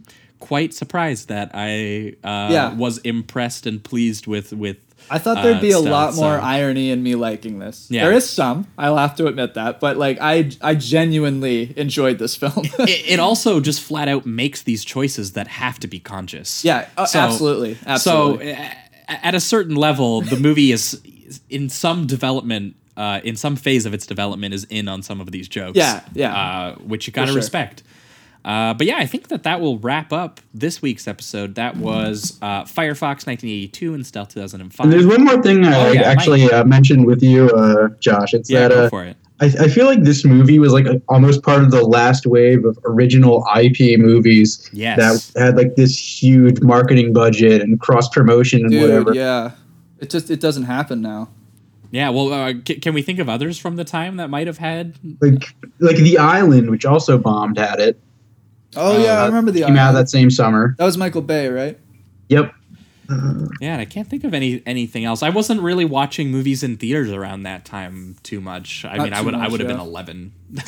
quite 0.51 0.75
surprised 0.75 1.29
that 1.29 1.49
I 1.55 2.15
uh, 2.25 2.49
Yeah. 2.57 2.75
was 2.75 2.99
impressed 2.99 3.67
and 3.67 3.77
pleased 3.91 4.27
with 4.27 4.53
with. 4.53 4.79
I 5.09 5.19
thought 5.19 5.43
there'd 5.45 5.59
uh, 5.59 5.61
be 5.71 5.71
a 5.71 5.79
stuff, 5.79 5.91
lot 5.99 6.15
more 6.15 6.37
so- 6.39 6.45
irony 6.57 6.91
in 6.91 7.03
me 7.03 7.15
liking 7.15 7.61
this. 7.61 7.87
Yeah. 7.89 8.05
There 8.05 8.13
is 8.21 8.29
some. 8.29 8.67
I'll 8.77 8.97
have 9.07 9.15
to 9.17 9.27
admit 9.29 9.55
that, 9.55 9.79
but 9.81 9.97
like 9.97 10.19
I 10.21 10.51
I 10.61 10.75
genuinely 10.75 11.73
enjoyed 11.77 12.19
this 12.19 12.35
film. 12.37 12.65
it, 12.81 13.03
it 13.15 13.21
also 13.29 13.61
just 13.61 13.81
flat 13.81 14.09
out 14.09 14.27
makes 14.27 14.63
these 14.63 14.85
choices 14.85 15.33
that 15.33 15.47
have 15.49 15.79
to 15.81 15.89
be 15.89 16.01
conscious. 16.01 16.65
yeah, 16.65 16.89
uh, 16.97 17.07
absolutely, 17.15 17.79
absolutely. 17.87 18.55
So, 18.55 18.61
uh, 18.61 19.15
at 19.23 19.35
a 19.35 19.41
certain 19.41 19.77
level, 19.77 20.21
the 20.21 20.37
movie 20.49 20.71
is 20.73 21.01
in 21.49 21.69
some 21.69 22.07
development, 22.07 22.75
uh, 22.97 23.21
in 23.25 23.37
some 23.37 23.57
phase 23.57 23.87
of 23.87 23.95
its 23.95 24.05
development, 24.07 24.53
is 24.55 24.65
in 24.69 24.89
on 24.89 25.03
some 25.03 25.21
of 25.21 25.31
these 25.31 25.49
jokes. 25.49 25.77
Yeah, 25.79 26.01
yeah. 26.13 26.35
Uh, 26.43 26.75
which 26.91 27.07
you 27.07 27.13
gotta 27.13 27.29
sure. 27.29 27.37
respect. 27.37 27.83
Uh, 28.45 28.73
but 28.75 28.87
yeah, 28.87 28.97
I 28.97 29.07
think 29.07 29.29
that 29.29 29.43
that 29.43 29.61
will 29.61 29.79
wrap 29.79 30.13
up 30.13 30.41
this 30.55 30.81
week's 30.81 31.07
episode. 31.07 31.57
That 31.57 31.77
was 31.77 32.39
uh, 32.41 32.63
Firefox 32.65 33.27
1982 33.27 33.95
and 33.95 34.07
Stealth 34.07 34.31
2005. 34.35 34.85
And 34.85 34.93
there's 34.93 35.07
one 35.07 35.25
more 35.25 35.43
thing 35.43 35.65
I 35.65 35.89
Oh, 35.89 35.93
yeah, 35.93 36.03
actually 36.03 36.51
uh, 36.51 36.65
mentioned 36.65 37.07
with 37.07 37.23
you, 37.23 37.49
uh, 37.51 37.89
Josh. 38.01 38.33
It's 38.33 38.49
yeah, 38.51 38.69
that 38.69 38.71
go 38.75 38.85
uh, 38.85 38.89
for 38.89 39.05
it. 39.05 39.17
I, 39.43 39.47
I 39.47 39.69
feel 39.69 39.87
like 39.87 40.03
this 40.05 40.25
movie 40.25 40.59
was 40.59 40.73
like 40.73 40.87
a, 40.87 41.01
almost 41.09 41.43
part 41.43 41.63
of 41.63 41.71
the 41.71 41.83
last 41.83 42.27
wave 42.27 42.65
of 42.65 42.79
original 42.85 43.45
IP 43.59 43.99
movies 43.99 44.69
Yes. 44.73 45.31
that 45.33 45.41
had 45.41 45.57
like 45.57 45.77
this 45.77 45.99
huge 46.23 46.61
marketing 46.61 47.13
budget 47.13 47.61
and 47.63 47.79
cross 47.81 48.09
promotion 48.09 48.61
and 48.63 48.71
Dude, 48.71 48.83
whatever. 48.83 49.15
yeah. 49.15 49.53
It 49.99 50.09
just 50.11 50.31
it 50.31 50.41
doesn't 50.41 50.65
happen 50.65 51.03
now. 51.03 51.29
Yeah, 51.91 52.09
well, 52.11 52.33
uh, 52.33 52.53
c- 52.67 52.77
can 52.77 52.95
we 52.95 53.03
think 53.03 53.19
of 53.19 53.29
others 53.29 53.59
from 53.59 53.77
the 53.77 53.85
time 53.85 54.17
that 54.17 54.31
might 54.31 54.47
have 54.47 54.59
had? 54.59 54.95
Like 55.21 55.43
like 55.79 55.97
The 55.97 56.17
Island, 56.19 56.71
which 56.71 56.85
also 56.87 57.19
bombed, 57.19 57.59
had 57.59 57.81
it. 57.81 58.01
Oh 58.77 59.03
yeah, 59.03 59.21
I 59.21 59.23
Uh, 59.25 59.27
remember 59.27 59.51
the 59.51 59.61
came 59.63 59.77
out 59.77 59.89
Island. 59.91 59.97
that 59.99 60.11
same 60.11 60.31
summer. 60.31 60.75
That 60.79 60.85
was 60.85 60.97
Michael 60.97 61.23
Bay, 61.23 61.49
right? 61.49 61.79
Yep. 62.29 62.55
Yeah, 63.61 63.73
and 63.73 63.81
I 63.81 63.87
can't 63.87 64.09
think 64.09 64.23
of 64.23 64.33
any 64.35 64.63
anything 64.67 65.05
else. 65.05 65.25
I 65.25 65.31
wasn't 65.31 65.63
really 65.63 65.85
watching 65.85 66.31
movies 66.31 66.63
in 66.63 66.77
theaters 66.77 67.11
around 67.11 67.43
that 67.43 67.65
time 67.65 68.15
too 68.23 68.41
much. 68.41 68.85
I 68.85 68.99
Not 68.99 69.03
mean, 69.03 69.13
I 69.15 69.19
too 69.19 69.25
would 69.25 69.35
I 69.35 69.49
would 69.49 69.59
have 69.59 69.69
yeah. 69.69 69.77
been 69.77 69.85
eleven. 69.85 70.33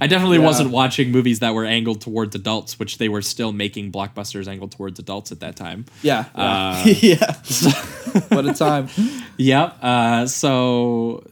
I 0.00 0.08
definitely 0.08 0.38
Yeah. 0.38 0.44
wasn't 0.46 0.70
watching 0.70 1.12
movies 1.12 1.38
that 1.38 1.54
were 1.54 1.64
angled 1.64 2.00
towards 2.00 2.34
adults, 2.34 2.80
which 2.80 2.98
they 2.98 3.08
were 3.08 3.22
still 3.22 3.52
making 3.52 3.92
blockbusters 3.92 4.48
angled 4.48 4.72
towards 4.72 4.98
adults 4.98 5.30
at 5.30 5.38
that 5.38 5.54
time. 5.54 5.84
Yeah. 6.02 6.24
Uh, 6.34 6.82
yeah. 7.00 7.34
what 8.30 8.44
a 8.48 8.54
time. 8.54 8.88
Yep. 9.36 9.76
Uh, 9.80 10.26
so, 10.26 11.22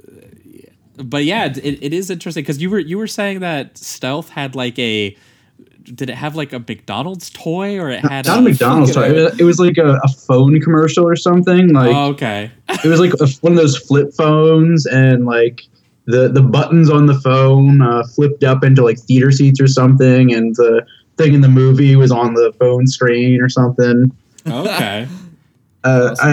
but 0.96 1.24
yeah, 1.24 1.46
it, 1.46 1.58
it 1.82 1.92
is 1.92 2.08
interesting 2.08 2.44
because 2.44 2.62
you 2.62 2.70
were 2.70 2.78
you 2.78 2.98
were 2.98 3.08
saying 3.08 3.40
that 3.40 3.76
Stealth 3.78 4.28
had 4.28 4.54
like 4.54 4.78
a. 4.78 5.16
Did 5.94 6.10
it 6.10 6.16
have 6.16 6.34
like 6.34 6.52
a 6.52 6.58
McDonald's 6.58 7.30
toy 7.30 7.78
or 7.78 7.90
it 7.90 8.00
had 8.00 8.26
Not 8.26 8.38
a 8.38 8.42
McDonald's 8.42 8.94
toy. 8.94 9.10
It 9.10 9.12
was, 9.12 9.40
it 9.40 9.44
was 9.44 9.58
like 9.58 9.78
a, 9.78 9.98
a 10.02 10.08
phone 10.08 10.60
commercial 10.60 11.06
or 11.06 11.16
something. 11.16 11.72
Like 11.72 11.94
Oh, 11.94 12.08
okay. 12.10 12.50
it 12.68 12.88
was 12.88 13.00
like 13.00 13.12
a, 13.14 13.26
one 13.40 13.52
of 13.52 13.58
those 13.58 13.78
flip 13.78 14.12
phones, 14.12 14.86
and 14.86 15.26
like 15.26 15.62
the 16.06 16.28
the 16.28 16.42
buttons 16.42 16.90
on 16.90 17.06
the 17.06 17.18
phone 17.20 17.82
uh, 17.82 18.02
flipped 18.14 18.44
up 18.44 18.64
into 18.64 18.82
like 18.82 18.98
theater 18.98 19.30
seats 19.30 19.60
or 19.60 19.66
something, 19.66 20.32
and 20.32 20.54
the 20.56 20.86
thing 21.16 21.34
in 21.34 21.40
the 21.40 21.48
movie 21.48 21.96
was 21.96 22.10
on 22.10 22.34
the 22.34 22.52
phone 22.58 22.86
screen 22.86 23.40
or 23.40 23.48
something. 23.48 24.10
Okay. 24.46 25.08
Uh, 25.84 26.16
I, 26.20 26.28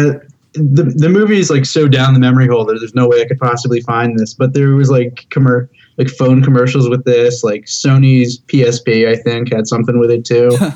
the 0.54 0.92
the 0.96 1.10
movie 1.10 1.40
is 1.40 1.52
like 1.52 1.66
so 1.66 1.88
down 1.88 2.16
the 2.16 2.20
memory 2.20 2.48
hole 2.48 2.66
that 2.66 2.80
there's 2.80 2.96
no 2.96 3.08
way 3.08 3.22
I 3.22 3.26
could 3.26 3.38
possibly 3.38 3.82
find 3.82 4.18
this. 4.18 4.34
But 4.34 4.54
there 4.54 4.70
was 4.70 4.90
like 4.90 5.28
commer- 5.30 5.70
like 5.98 6.10
phone 6.10 6.42
commercials 6.44 6.90
with 6.90 7.04
this. 7.06 7.44
Like 7.44 7.66
Sony's 7.66 8.40
PSP, 8.40 9.08
I 9.08 9.16
think, 9.16 9.54
had 9.54 9.68
something 9.68 10.00
with 10.00 10.12
it 10.12 10.26
too. 10.26 10.56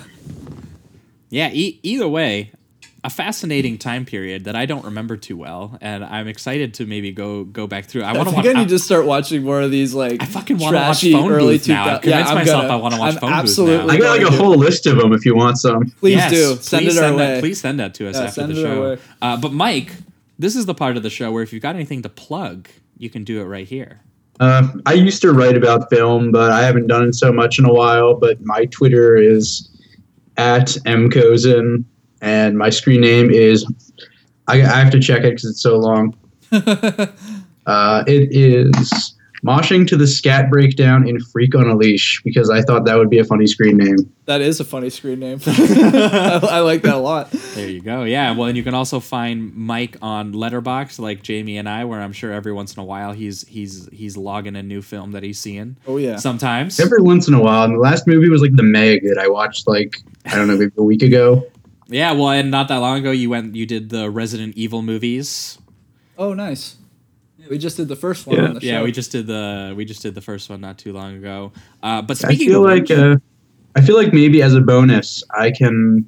Yeah, 1.30 1.50
e- 1.52 1.78
either 1.84 2.08
way, 2.08 2.52
a 3.04 3.10
fascinating 3.10 3.78
time 3.78 4.06
period 4.06 4.46
that 4.46 4.56
I 4.56 4.66
don't 4.66 4.86
remember 4.86 5.18
too 5.18 5.36
well, 5.36 5.78
and 5.82 6.04
I'm 6.06 6.30
excited 6.30 6.74
to 6.76 6.86
maybe 6.86 7.12
go 7.12 7.44
go 7.44 7.68
back 7.68 7.84
through. 7.86 8.04
I 8.04 8.12
I 8.12 8.14
want 8.14 8.30
to 8.30 8.36
think 8.36 8.46
watch. 8.46 8.56
I 8.56 8.60
need 8.60 8.70
to 8.70 8.80
start 8.80 9.06
watching 9.06 9.44
more 9.44 9.60
of 9.60 9.70
these 9.70 9.94
like 9.94 10.22
I 10.24 10.26
fucking 10.26 10.58
wanna 10.58 10.78
watch 10.78 11.02
trashy 11.02 11.12
Phone 11.12 11.30
early 11.30 11.58
Booth 11.58 11.68
now. 11.68 11.96
I've 11.96 12.02
2000 12.02 12.10
Yeah, 12.10 12.18
convinced 12.18 12.30
I'm 12.32 12.38
myself 12.38 12.62
gonna- 12.64 12.74
I 12.74 12.76
wanna 12.82 12.98
watch 13.00 13.14
I'm 13.16 13.20
Phone 13.20 13.30
Booth 13.32 13.40
absolutely 13.40 13.88
now. 13.88 13.94
I 13.94 13.98
got 13.98 14.10
like 14.12 14.20
a 14.22 14.24
going 14.24 14.32
to. 14.38 14.38
whole 14.38 14.56
list 14.58 14.86
of 14.86 14.98
them 14.98 15.12
if 15.12 15.26
you 15.26 15.36
want 15.36 15.58
some. 15.60 15.92
Please 16.00 16.16
Yes, 16.16 16.32
do. 16.32 16.56
Send 16.62 16.86
please 16.86 16.96
it 16.98 17.00
our 17.00 17.04
send 17.08 17.16
way. 17.18 17.26
That, 17.28 17.40
please 17.42 17.60
send 17.60 17.80
that 17.82 17.94
to 17.96 18.10
us 18.10 18.16
Yeah, 18.16 18.22
after 18.24 18.34
send 18.42 18.56
the 18.56 18.62
it 18.62 18.66
our 18.66 18.74
show. 18.74 18.90
way. 18.92 18.98
Uh, 19.22 19.38
but 19.38 19.52
Mike, 19.52 19.92
this 20.40 20.56
is 20.56 20.66
the 20.66 20.74
part 20.74 20.96
of 20.96 21.04
the 21.04 21.10
show 21.10 21.30
where 21.34 21.44
if 21.44 21.52
you've 21.52 21.62
got 21.64 21.76
anything 21.76 22.04
to 22.04 22.10
plug, 22.10 22.70
you 22.98 23.10
can 23.10 23.26
do 23.26 23.42
it 23.42 23.46
right 23.46 23.68
here. 23.68 24.00
Uh, 24.40 24.68
I 24.86 24.94
used 24.94 25.22
to 25.24 25.34
write 25.34 25.58
about 25.58 25.90
film, 25.90 26.32
but 26.32 26.52
I 26.52 26.62
haven't 26.64 26.88
done 26.88 27.10
it 27.10 27.16
so 27.16 27.32
much 27.32 27.60
in 27.60 27.66
a 27.66 27.74
while. 27.74 28.14
But 28.16 28.44
my 28.44 28.66
Twitter 28.66 29.16
is 29.16 29.70
at 30.38 30.68
mcozen, 30.86 31.84
and 32.22 32.58
my 32.58 32.70
screen 32.70 33.02
name 33.02 33.30
is. 33.30 33.66
I, 34.50 34.62
I 34.62 34.80
have 34.80 34.92
to 34.92 35.00
check 35.00 35.24
it 35.24 35.32
because 35.32 35.46
it's 35.46 35.62
so 35.62 35.78
long. 35.78 36.16
uh, 36.52 38.04
it 38.08 38.30
is 38.32 39.17
moshing 39.46 39.88
to 39.88 39.98
the 39.98 40.08
scat 40.08 40.50
breakdown 40.50 41.08
in 41.08 41.20
Freak 41.20 41.56
on 41.56 41.70
a 41.70 41.76
Leash 41.76 42.22
because 42.24 42.50
I 42.50 42.62
thought 42.62 42.86
that 42.86 42.98
would 42.98 43.10
be 43.10 43.20
a 43.20 43.24
funny 43.24 43.48
screen 43.48 43.78
name. 43.78 43.98
That 44.26 44.42
is 44.42 44.60
a 44.60 44.64
funny 44.64 44.90
screen 44.90 45.20
name. 45.20 45.40
I, 45.46 46.40
I 46.52 46.60
like 46.60 46.82
that 46.82 46.96
a 46.96 47.00
lot. 47.00 47.32
There 47.32 47.70
you 47.70 47.82
go. 47.82 48.04
Yeah. 48.04 48.36
Well, 48.36 48.48
and 48.48 48.58
you 48.58 48.64
can 48.64 48.74
also 48.74 49.00
find 49.00 49.56
Mike 49.56 49.98
on 50.02 50.34
Letterboxd, 50.34 51.00
like 51.00 51.24
Jamie 51.24 51.58
and 51.58 51.70
I, 51.70 51.86
where 51.86 52.02
I'm 52.02 52.14
sure 52.14 52.32
every 52.32 52.54
once 52.54 52.76
in 52.76 52.82
a 52.82 52.86
while 52.86 53.14
he's 53.14 53.48
he's 53.48 53.88
he's 53.92 54.18
logging 54.18 54.56
a 54.56 54.64
new 54.64 54.82
film 54.82 55.12
that 55.12 55.24
he's 55.24 55.40
seeing. 55.40 55.78
Oh 55.88 55.98
yeah. 55.98 56.18
Sometimes. 56.18 56.80
Every 56.80 57.02
once 57.02 57.28
in 57.28 57.34
a 57.34 57.42
while, 57.42 57.64
and 57.64 57.76
the 57.76 57.80
last 57.80 58.08
movie 58.08 58.30
was 58.30 58.42
like 58.42 58.56
The 58.56 58.64
Meg 58.64 59.04
that 59.04 59.18
I 59.18 59.28
watched 59.28 59.68
like 59.68 59.98
I 60.26 60.36
don't 60.36 60.48
know 60.48 60.58
maybe 60.58 60.72
a 60.78 60.84
week 60.84 61.02
ago. 61.04 61.46
Yeah. 61.90 62.12
Well, 62.12 62.32
and 62.32 62.52
not 62.52 62.68
that 62.68 62.80
long 62.80 63.00
ago, 63.00 63.12
you 63.12 63.30
went 63.30 63.56
you 63.56 63.66
did 63.66 63.92
the 63.92 64.10
Resident 64.10 64.58
Evil 64.58 64.82
movies. 64.82 65.58
Oh 66.18 66.34
nice. 66.34 66.76
Yeah, 67.48 67.52
we 67.52 67.58
just 67.58 67.78
did 67.78 67.88
the 67.88 67.96
first 67.96 68.28
one 68.28 68.38
Yeah. 68.38 68.44
on 68.46 68.54
the 68.54 68.62
show. 68.62 68.68
Yeah, 68.68 68.84
we 68.84 68.92
just 68.92 69.12
did 69.12 69.28
the 69.28 69.74
we 69.76 69.86
just 69.86 70.02
did 70.02 70.16
the 70.16 70.22
first 70.22 70.50
one 70.50 70.62
not 70.62 70.78
too 70.78 70.94
long 70.94 71.16
ago. 71.18 71.52
Uh, 71.84 72.02
but 72.02 72.24
I 72.24 72.28
speaking 72.30 72.50
feel 72.50 72.66
of 72.66 72.72
like 72.72 72.82
which- 72.84 72.92
uh, 72.92 73.18
I 73.76 73.82
feel 73.82 73.96
like 73.96 74.14
maybe 74.14 74.42
as 74.42 74.54
a 74.56 74.62
bonus, 74.62 75.24
I 75.38 75.52
can 75.52 76.06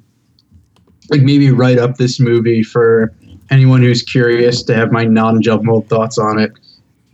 like 1.10 1.22
maybe 1.22 1.50
write 1.50 1.78
up 1.78 1.96
this 1.96 2.18
movie 2.20 2.62
for 2.62 3.12
anyone 3.50 3.80
who's 3.82 4.02
curious 4.02 4.62
to 4.64 4.74
have 4.74 4.92
my 4.92 5.04
non-jumbled 5.04 5.88
thoughts 5.88 6.18
on 6.18 6.38
it. 6.38 6.52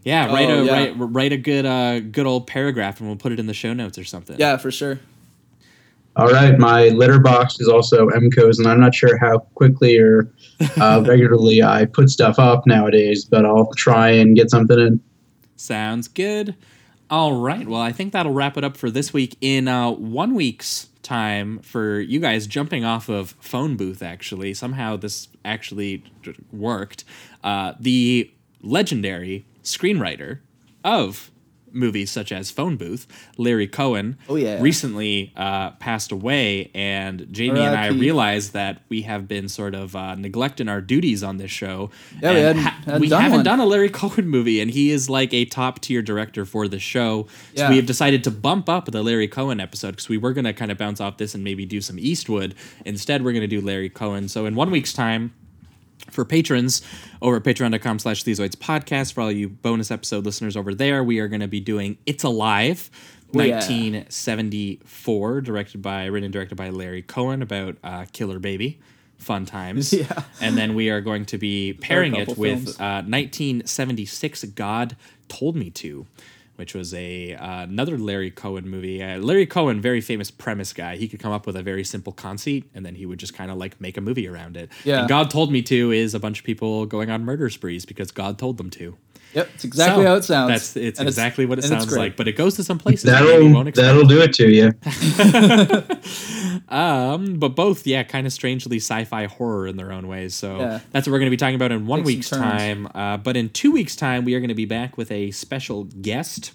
yeah, 0.04 0.26
write 0.26 0.48
Oh, 0.48 0.60
a 0.60 0.64
yeah. 0.64 0.72
write 0.72 0.92
write 0.96 1.32
a 1.32 1.36
good 1.36 1.66
uh 1.66 2.00
good 2.00 2.26
old 2.26 2.46
paragraph, 2.46 3.00
and 3.00 3.08
we'll 3.08 3.16
put 3.16 3.32
it 3.32 3.38
in 3.40 3.46
the 3.46 3.54
show 3.54 3.72
notes 3.72 3.98
or 3.98 4.04
something. 4.04 4.36
Yeah, 4.38 4.56
for 4.56 4.70
sure. 4.70 4.98
All 6.16 6.28
right, 6.28 6.58
my 6.58 6.84
letterboxd 6.88 7.60
is 7.60 7.68
also 7.68 8.08
mcos, 8.08 8.58
and 8.58 8.66
I'm 8.66 8.80
not 8.80 8.94
sure 8.94 9.18
how 9.18 9.40
quickly 9.54 9.98
or 9.98 10.32
uh, 10.80 11.04
regularly 11.06 11.62
I 11.62 11.84
put 11.84 12.08
stuff 12.08 12.38
up 12.38 12.66
nowadays, 12.66 13.26
but 13.26 13.44
I'll 13.44 13.70
try 13.74 14.10
and 14.10 14.34
get 14.34 14.50
something 14.50 14.78
in. 14.78 15.00
Sounds 15.56 16.08
good. 16.08 16.56
All 17.10 17.34
right. 17.34 17.68
Well, 17.68 17.80
I 17.80 17.92
think 17.92 18.14
that'll 18.14 18.32
wrap 18.32 18.56
it 18.56 18.64
up 18.64 18.78
for 18.78 18.90
this 18.90 19.12
week. 19.12 19.36
In 19.42 19.68
uh, 19.68 19.90
one 19.90 20.34
week's 20.34 20.88
time, 21.02 21.58
for 21.60 22.00
you 22.00 22.18
guys 22.18 22.46
jumping 22.46 22.84
off 22.84 23.10
of 23.10 23.36
phone 23.38 23.76
booth, 23.76 24.02
actually, 24.02 24.54
somehow 24.54 24.96
this 24.96 25.28
actually 25.44 26.02
worked. 26.50 27.04
Uh, 27.44 27.74
the 27.78 28.32
legendary 28.62 29.46
screenwriter 29.62 30.40
of 30.82 31.30
movies 31.76 32.10
such 32.10 32.32
as 32.32 32.50
Phone 32.50 32.76
Booth, 32.76 33.06
Larry 33.36 33.66
Cohen, 33.68 34.18
Oh, 34.28 34.36
yeah. 34.36 34.60
recently 34.60 35.32
uh, 35.36 35.70
passed 35.72 36.10
away, 36.10 36.70
and 36.74 37.26
Jamie 37.30 37.60
and 37.60 37.76
I 37.76 37.88
realized 37.88 38.52
that 38.54 38.80
we 38.88 39.02
have 39.02 39.28
been 39.28 39.48
sort 39.48 39.74
of 39.74 39.94
uh, 39.94 40.14
neglecting 40.14 40.68
our 40.68 40.80
duties 40.80 41.22
on 41.22 41.36
this 41.36 41.50
show. 41.50 41.90
Yeah, 42.22 42.32
we 42.32 42.40
hadn't- 42.40 42.62
hadn't 42.62 43.00
we 43.00 43.08
done 43.08 43.20
haven't 43.22 43.38
one. 43.38 43.44
done 43.44 43.60
a 43.60 43.66
Larry 43.66 43.88
Cohen 43.90 44.28
movie, 44.28 44.60
and 44.60 44.70
he 44.70 44.90
is 44.90 45.08
like 45.10 45.32
a 45.34 45.44
top 45.44 45.80
tier 45.80 46.02
director 46.02 46.44
for 46.44 46.66
the 46.66 46.78
show. 46.78 47.26
So 47.54 47.62
Yeah. 47.62 47.70
we 47.70 47.76
have 47.76 47.86
decided 47.86 48.24
to 48.24 48.30
bump 48.30 48.68
up 48.68 48.86
the 48.90 49.02
Larry 49.02 49.28
Cohen 49.28 49.60
episode 49.60 49.92
because 49.92 50.08
we 50.08 50.18
were 50.18 50.32
going 50.32 50.44
to 50.46 50.52
kind 50.52 50.70
of 50.72 50.78
bounce 50.78 51.00
off 51.00 51.18
this 51.18 51.34
and 51.34 51.44
maybe 51.44 51.66
do 51.66 51.80
some 51.80 51.98
Eastwood. 51.98 52.54
Instead, 52.84 53.22
we're 53.24 53.32
going 53.32 53.42
to 53.42 53.46
do 53.46 53.60
Larry 53.60 53.88
Cohen. 53.90 54.28
So 54.28 54.46
in 54.46 54.54
one 54.54 54.70
week's 54.70 54.92
time, 54.92 55.32
for 56.10 56.24
patrons 56.24 56.82
over 57.22 57.36
at 57.36 57.42
patreon.com 57.44 57.98
slash 57.98 58.24
Thezoids 58.24 58.56
podcast, 58.56 59.12
for 59.12 59.22
all 59.22 59.32
you 59.32 59.48
bonus 59.48 59.90
episode 59.90 60.24
listeners 60.24 60.56
over 60.56 60.74
there, 60.74 61.02
we 61.04 61.18
are 61.18 61.28
going 61.28 61.40
to 61.40 61.48
be 61.48 61.60
doing 61.60 61.98
It's 62.06 62.24
Alive, 62.24 62.90
Oh, 63.34 63.42
yeah. 63.42 63.56
1974, 63.56 65.40
directed 65.40 65.82
by, 65.82 66.04
written 66.06 66.24
and 66.26 66.32
directed 66.32 66.54
by 66.56 66.70
Larry 66.70 67.02
Cohen 67.02 67.42
about 67.42 67.76
uh, 67.82 68.06
Killer 68.12 68.38
Baby. 68.38 68.78
Fun 69.18 69.46
times. 69.46 69.92
Yeah. 69.96 70.22
And 70.40 70.56
then 70.56 70.74
we 70.74 70.90
are 70.90 71.00
going 71.00 71.24
to 71.26 71.38
be 71.38 71.72
pairing 71.72 72.14
it 72.14 72.36
with 72.38 72.80
uh, 72.80 73.02
1976 73.02 74.44
God 74.44 74.96
Told 75.28 75.56
Me 75.56 75.70
To, 75.70 76.06
which 76.56 76.74
was 76.74 76.92
a 76.92 77.34
uh, 77.34 77.62
another 77.62 77.96
Larry 77.96 78.30
Cohen 78.30 78.68
movie. 78.68 79.02
Uh, 79.02 79.18
Larry 79.18 79.46
Cohen, 79.46 79.80
very 79.80 80.00
famous 80.00 80.30
premise 80.30 80.72
guy. 80.72 80.96
He 80.96 81.08
could 81.08 81.20
come 81.20 81.32
up 81.32 81.46
with 81.46 81.56
a 81.56 81.62
very 81.62 81.84
simple 81.84 82.12
conceit, 82.12 82.68
and 82.74 82.84
then 82.84 82.94
he 82.94 83.06
would 83.06 83.18
just 83.18 83.34
kind 83.34 83.50
of 83.50 83.56
like 83.56 83.80
make 83.80 83.96
a 83.96 84.00
movie 84.00 84.28
around 84.28 84.56
it. 84.56 84.70
Yeah. 84.84 85.00
And 85.00 85.08
God 85.08 85.30
Told 85.30 85.52
Me 85.52 85.62
To 85.62 85.92
is 85.92 86.14
a 86.14 86.20
bunch 86.20 86.40
of 86.40 86.44
people 86.44 86.86
going 86.86 87.10
on 87.10 87.24
murder 87.24 87.48
sprees 87.50 87.86
because 87.86 88.10
God 88.10 88.38
told 88.38 88.56
them 88.58 88.70
to. 88.70 88.96
Yep, 89.36 89.50
it's 89.54 89.64
exactly 89.64 90.02
So, 90.02 90.08
how 90.08 90.14
it 90.16 90.24
sounds. 90.24 90.50
That's 90.50 90.76
it's 90.76 90.98
And 90.98 91.06
exactly 91.08 91.46
what 91.46 91.58
it 91.58 91.62
sounds 91.62 91.94
like, 91.96 92.16
but 92.16 92.26
it 92.26 92.32
goes 92.36 92.56
to 92.56 92.64
some 92.64 92.78
places 92.78 93.04
that 93.04 93.22
maybe 93.22 93.32
you 93.32 93.38
That'll 93.42 93.54
won't 93.54 93.68
expect. 93.68 93.86
that'll 93.86 94.06
do 94.06 94.20
it 94.22 94.32
to 94.34 94.50
you. 94.50 94.72
Um, 96.68 97.34
but 97.38 97.50
both, 97.50 97.86
yeah, 97.86 98.02
kind 98.02 98.26
of 98.26 98.32
strangely 98.32 98.78
sci-fi 98.78 99.26
horror 99.26 99.66
in 99.68 99.76
their 99.76 99.92
own 99.92 100.08
ways. 100.08 100.34
So 100.34 100.58
Yeah. 100.58 100.80
that's 100.90 101.06
what 101.06 101.12
we're 101.12 101.18
going 101.18 101.26
to 101.30 101.30
be 101.30 101.36
talking 101.36 101.54
about 101.54 101.70
in 101.70 101.86
one 101.86 102.02
Takes 102.02 102.28
some 102.28 102.40
week's 102.40 102.52
time. 102.58 102.88
Uh, 102.94 103.16
but 103.18 103.36
in 103.36 103.50
two 103.50 103.70
weeks' 103.72 103.94
time, 103.94 104.24
we 104.24 104.34
are 104.34 104.40
going 104.40 104.48
to 104.48 104.54
be 104.54 104.64
back 104.64 104.96
with 104.96 105.12
a 105.12 105.30
special 105.30 105.84
guest, 105.84 106.52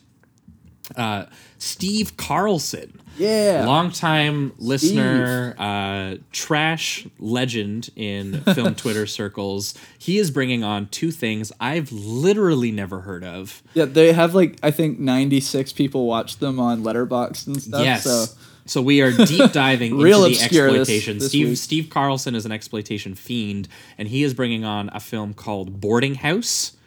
uh, 0.98 1.26
Steve 1.60 2.18
Carlson. 2.18 3.00
Yeah. 3.18 3.66
Longtime 3.68 4.54
listener, 4.58 5.54
uh, 5.58 6.16
trash 6.32 7.06
legend 7.20 7.90
in 7.96 8.42
film 8.56 8.76
Twitter 8.76 9.06
circles. 9.06 9.74
He 10.00 10.18
is 10.18 10.32
bringing 10.32 10.64
on 10.64 10.88
two 10.88 11.12
things 11.12 11.52
I've 11.60 11.92
literally 11.92 12.72
never 12.72 13.02
heard 13.02 13.24
of. 13.24 13.62
Yeah, 13.74 13.86
they 13.86 14.14
have 14.14 14.34
like 14.34 14.58
I 14.64 14.72
think 14.72 15.00
96 15.00 15.74
people 15.74 16.06
watch 16.08 16.38
them 16.38 16.60
on 16.60 16.84
Letterboxd 16.84 17.48
and 17.48 17.62
stuff. 17.62 17.84
Yes. 17.84 18.04
So 18.04 18.26
So 18.66 18.82
we 18.82 19.02
are 19.02 19.12
deep 19.12 19.52
diving 19.54 19.92
into 20.00 20.04
the 20.06 20.12
obscure 20.28 20.72
this- 20.72 20.80
exploitation. 20.90 21.18
this 21.20 21.30
Steve 21.30 21.50
week. 21.50 21.58
Steve 21.58 21.90
Carlson 21.90 22.34
is 22.36 22.46
an 22.46 22.52
exploitation 22.52 23.16
fiend, 23.16 23.68
and 23.98 24.08
he 24.08 24.24
is 24.24 24.34
bringing 24.34 24.64
on 24.64 24.90
a 24.94 25.00
film 25.00 25.34
called 25.34 25.82
Boarding 25.82 26.16
House, 26.16 26.78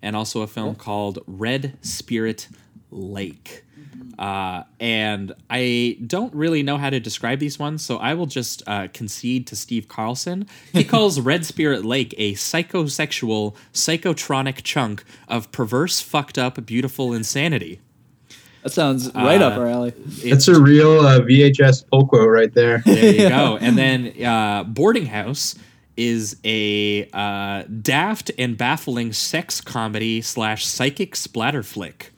and 0.00 0.16
also 0.16 0.40
a 0.42 0.46
film 0.46 0.74
called 0.74 1.18
Red 1.26 1.76
Spirit 1.82 2.48
Lake. 2.90 3.63
Uh, 4.18 4.62
and 4.80 5.32
I 5.50 5.98
don't 6.06 6.32
really 6.34 6.62
know 6.62 6.78
how 6.78 6.90
to 6.90 7.00
describe 7.00 7.38
these 7.38 7.58
ones, 7.58 7.84
so 7.84 7.96
I 7.98 8.14
will 8.14 8.26
just 8.26 8.62
uh, 8.66 8.88
concede 8.92 9.46
to 9.48 9.56
Steve 9.56 9.88
Carlson. 9.88 10.46
He 10.72 10.84
calls 10.94 11.20
Red 11.20 11.44
Spirit 11.44 11.84
Lake 11.84 12.14
a 12.18 12.34
psychosexual, 12.34 13.54
psychotronic 13.72 14.62
chunk 14.62 15.04
of 15.28 15.50
perverse, 15.52 16.00
fucked 16.00 16.38
up, 16.38 16.64
beautiful 16.66 17.12
insanity. 17.12 17.80
that 18.62 18.72
sounds 18.72 19.12
right 19.14 19.40
Uh, 19.42 19.46
up 19.48 19.58
our 19.58 19.66
alley. 19.68 19.90
That's 20.24 20.48
a 20.48 20.60
real 20.60 21.00
uh, 21.00 21.20
VHS 21.20 21.84
pull 21.90 22.06
quote 22.06 22.28
right 22.30 22.52
there. 22.54 22.82
There 22.86 23.12
you 23.14 23.28
go. 23.28 23.56
And 23.60 23.76
then 23.76 24.14
uh, 24.24 24.64
Boarding 24.64 25.06
House 25.06 25.54
is 25.96 26.36
a 26.44 27.08
uh, 27.12 27.62
daft 27.82 28.30
and 28.38 28.56
baffling 28.58 29.12
sex 29.12 29.60
comedy 29.60 30.20
slash 30.22 30.66
psychic 30.66 31.14
splatter 31.14 31.62
flick. 31.62 32.10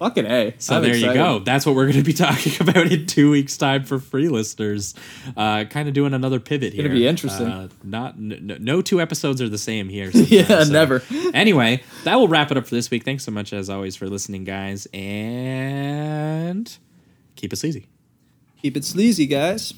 Fucking 0.00 0.24
A. 0.24 0.54
So 0.56 0.76
I'm 0.76 0.82
there 0.82 0.96
you 0.96 1.12
go. 1.12 1.40
That's 1.40 1.66
what 1.66 1.74
we're 1.74 1.84
going 1.84 1.98
to 1.98 2.02
be 2.02 2.12
talking 2.14 2.54
about 2.58 2.90
in 2.90 3.04
two 3.04 3.30
weeks' 3.30 3.58
time 3.58 3.84
for 3.84 3.98
free 3.98 4.30
listeners. 4.30 4.94
Uh, 5.36 5.64
kind 5.64 5.88
of 5.88 5.94
doing 5.94 6.14
another 6.14 6.40
pivot 6.40 6.72
here. 6.72 6.84
Gonna 6.84 6.94
be 6.94 7.06
interesting. 7.06 7.46
Uh, 7.46 7.68
not 7.84 8.14
n- 8.14 8.56
no 8.60 8.80
two 8.80 8.98
episodes 8.98 9.42
are 9.42 9.48
the 9.50 9.58
same 9.58 9.90
here. 9.90 10.10
Yeah, 10.30 10.64
so. 10.64 10.72
never. 10.72 11.02
Anyway, 11.34 11.82
that 12.04 12.14
will 12.14 12.28
wrap 12.28 12.50
it 12.50 12.56
up 12.56 12.66
for 12.66 12.74
this 12.74 12.90
week. 12.90 13.04
Thanks 13.04 13.24
so 13.24 13.32
much 13.32 13.52
as 13.52 13.68
always 13.68 13.96
for 13.96 14.06
listening, 14.08 14.44
guys, 14.44 14.86
and 14.92 16.78
keep 17.36 17.52
it 17.52 17.56
sleazy. 17.56 17.88
Keep 18.62 18.76
it 18.76 18.84
sleazy, 18.84 19.26
guys. 19.26 19.74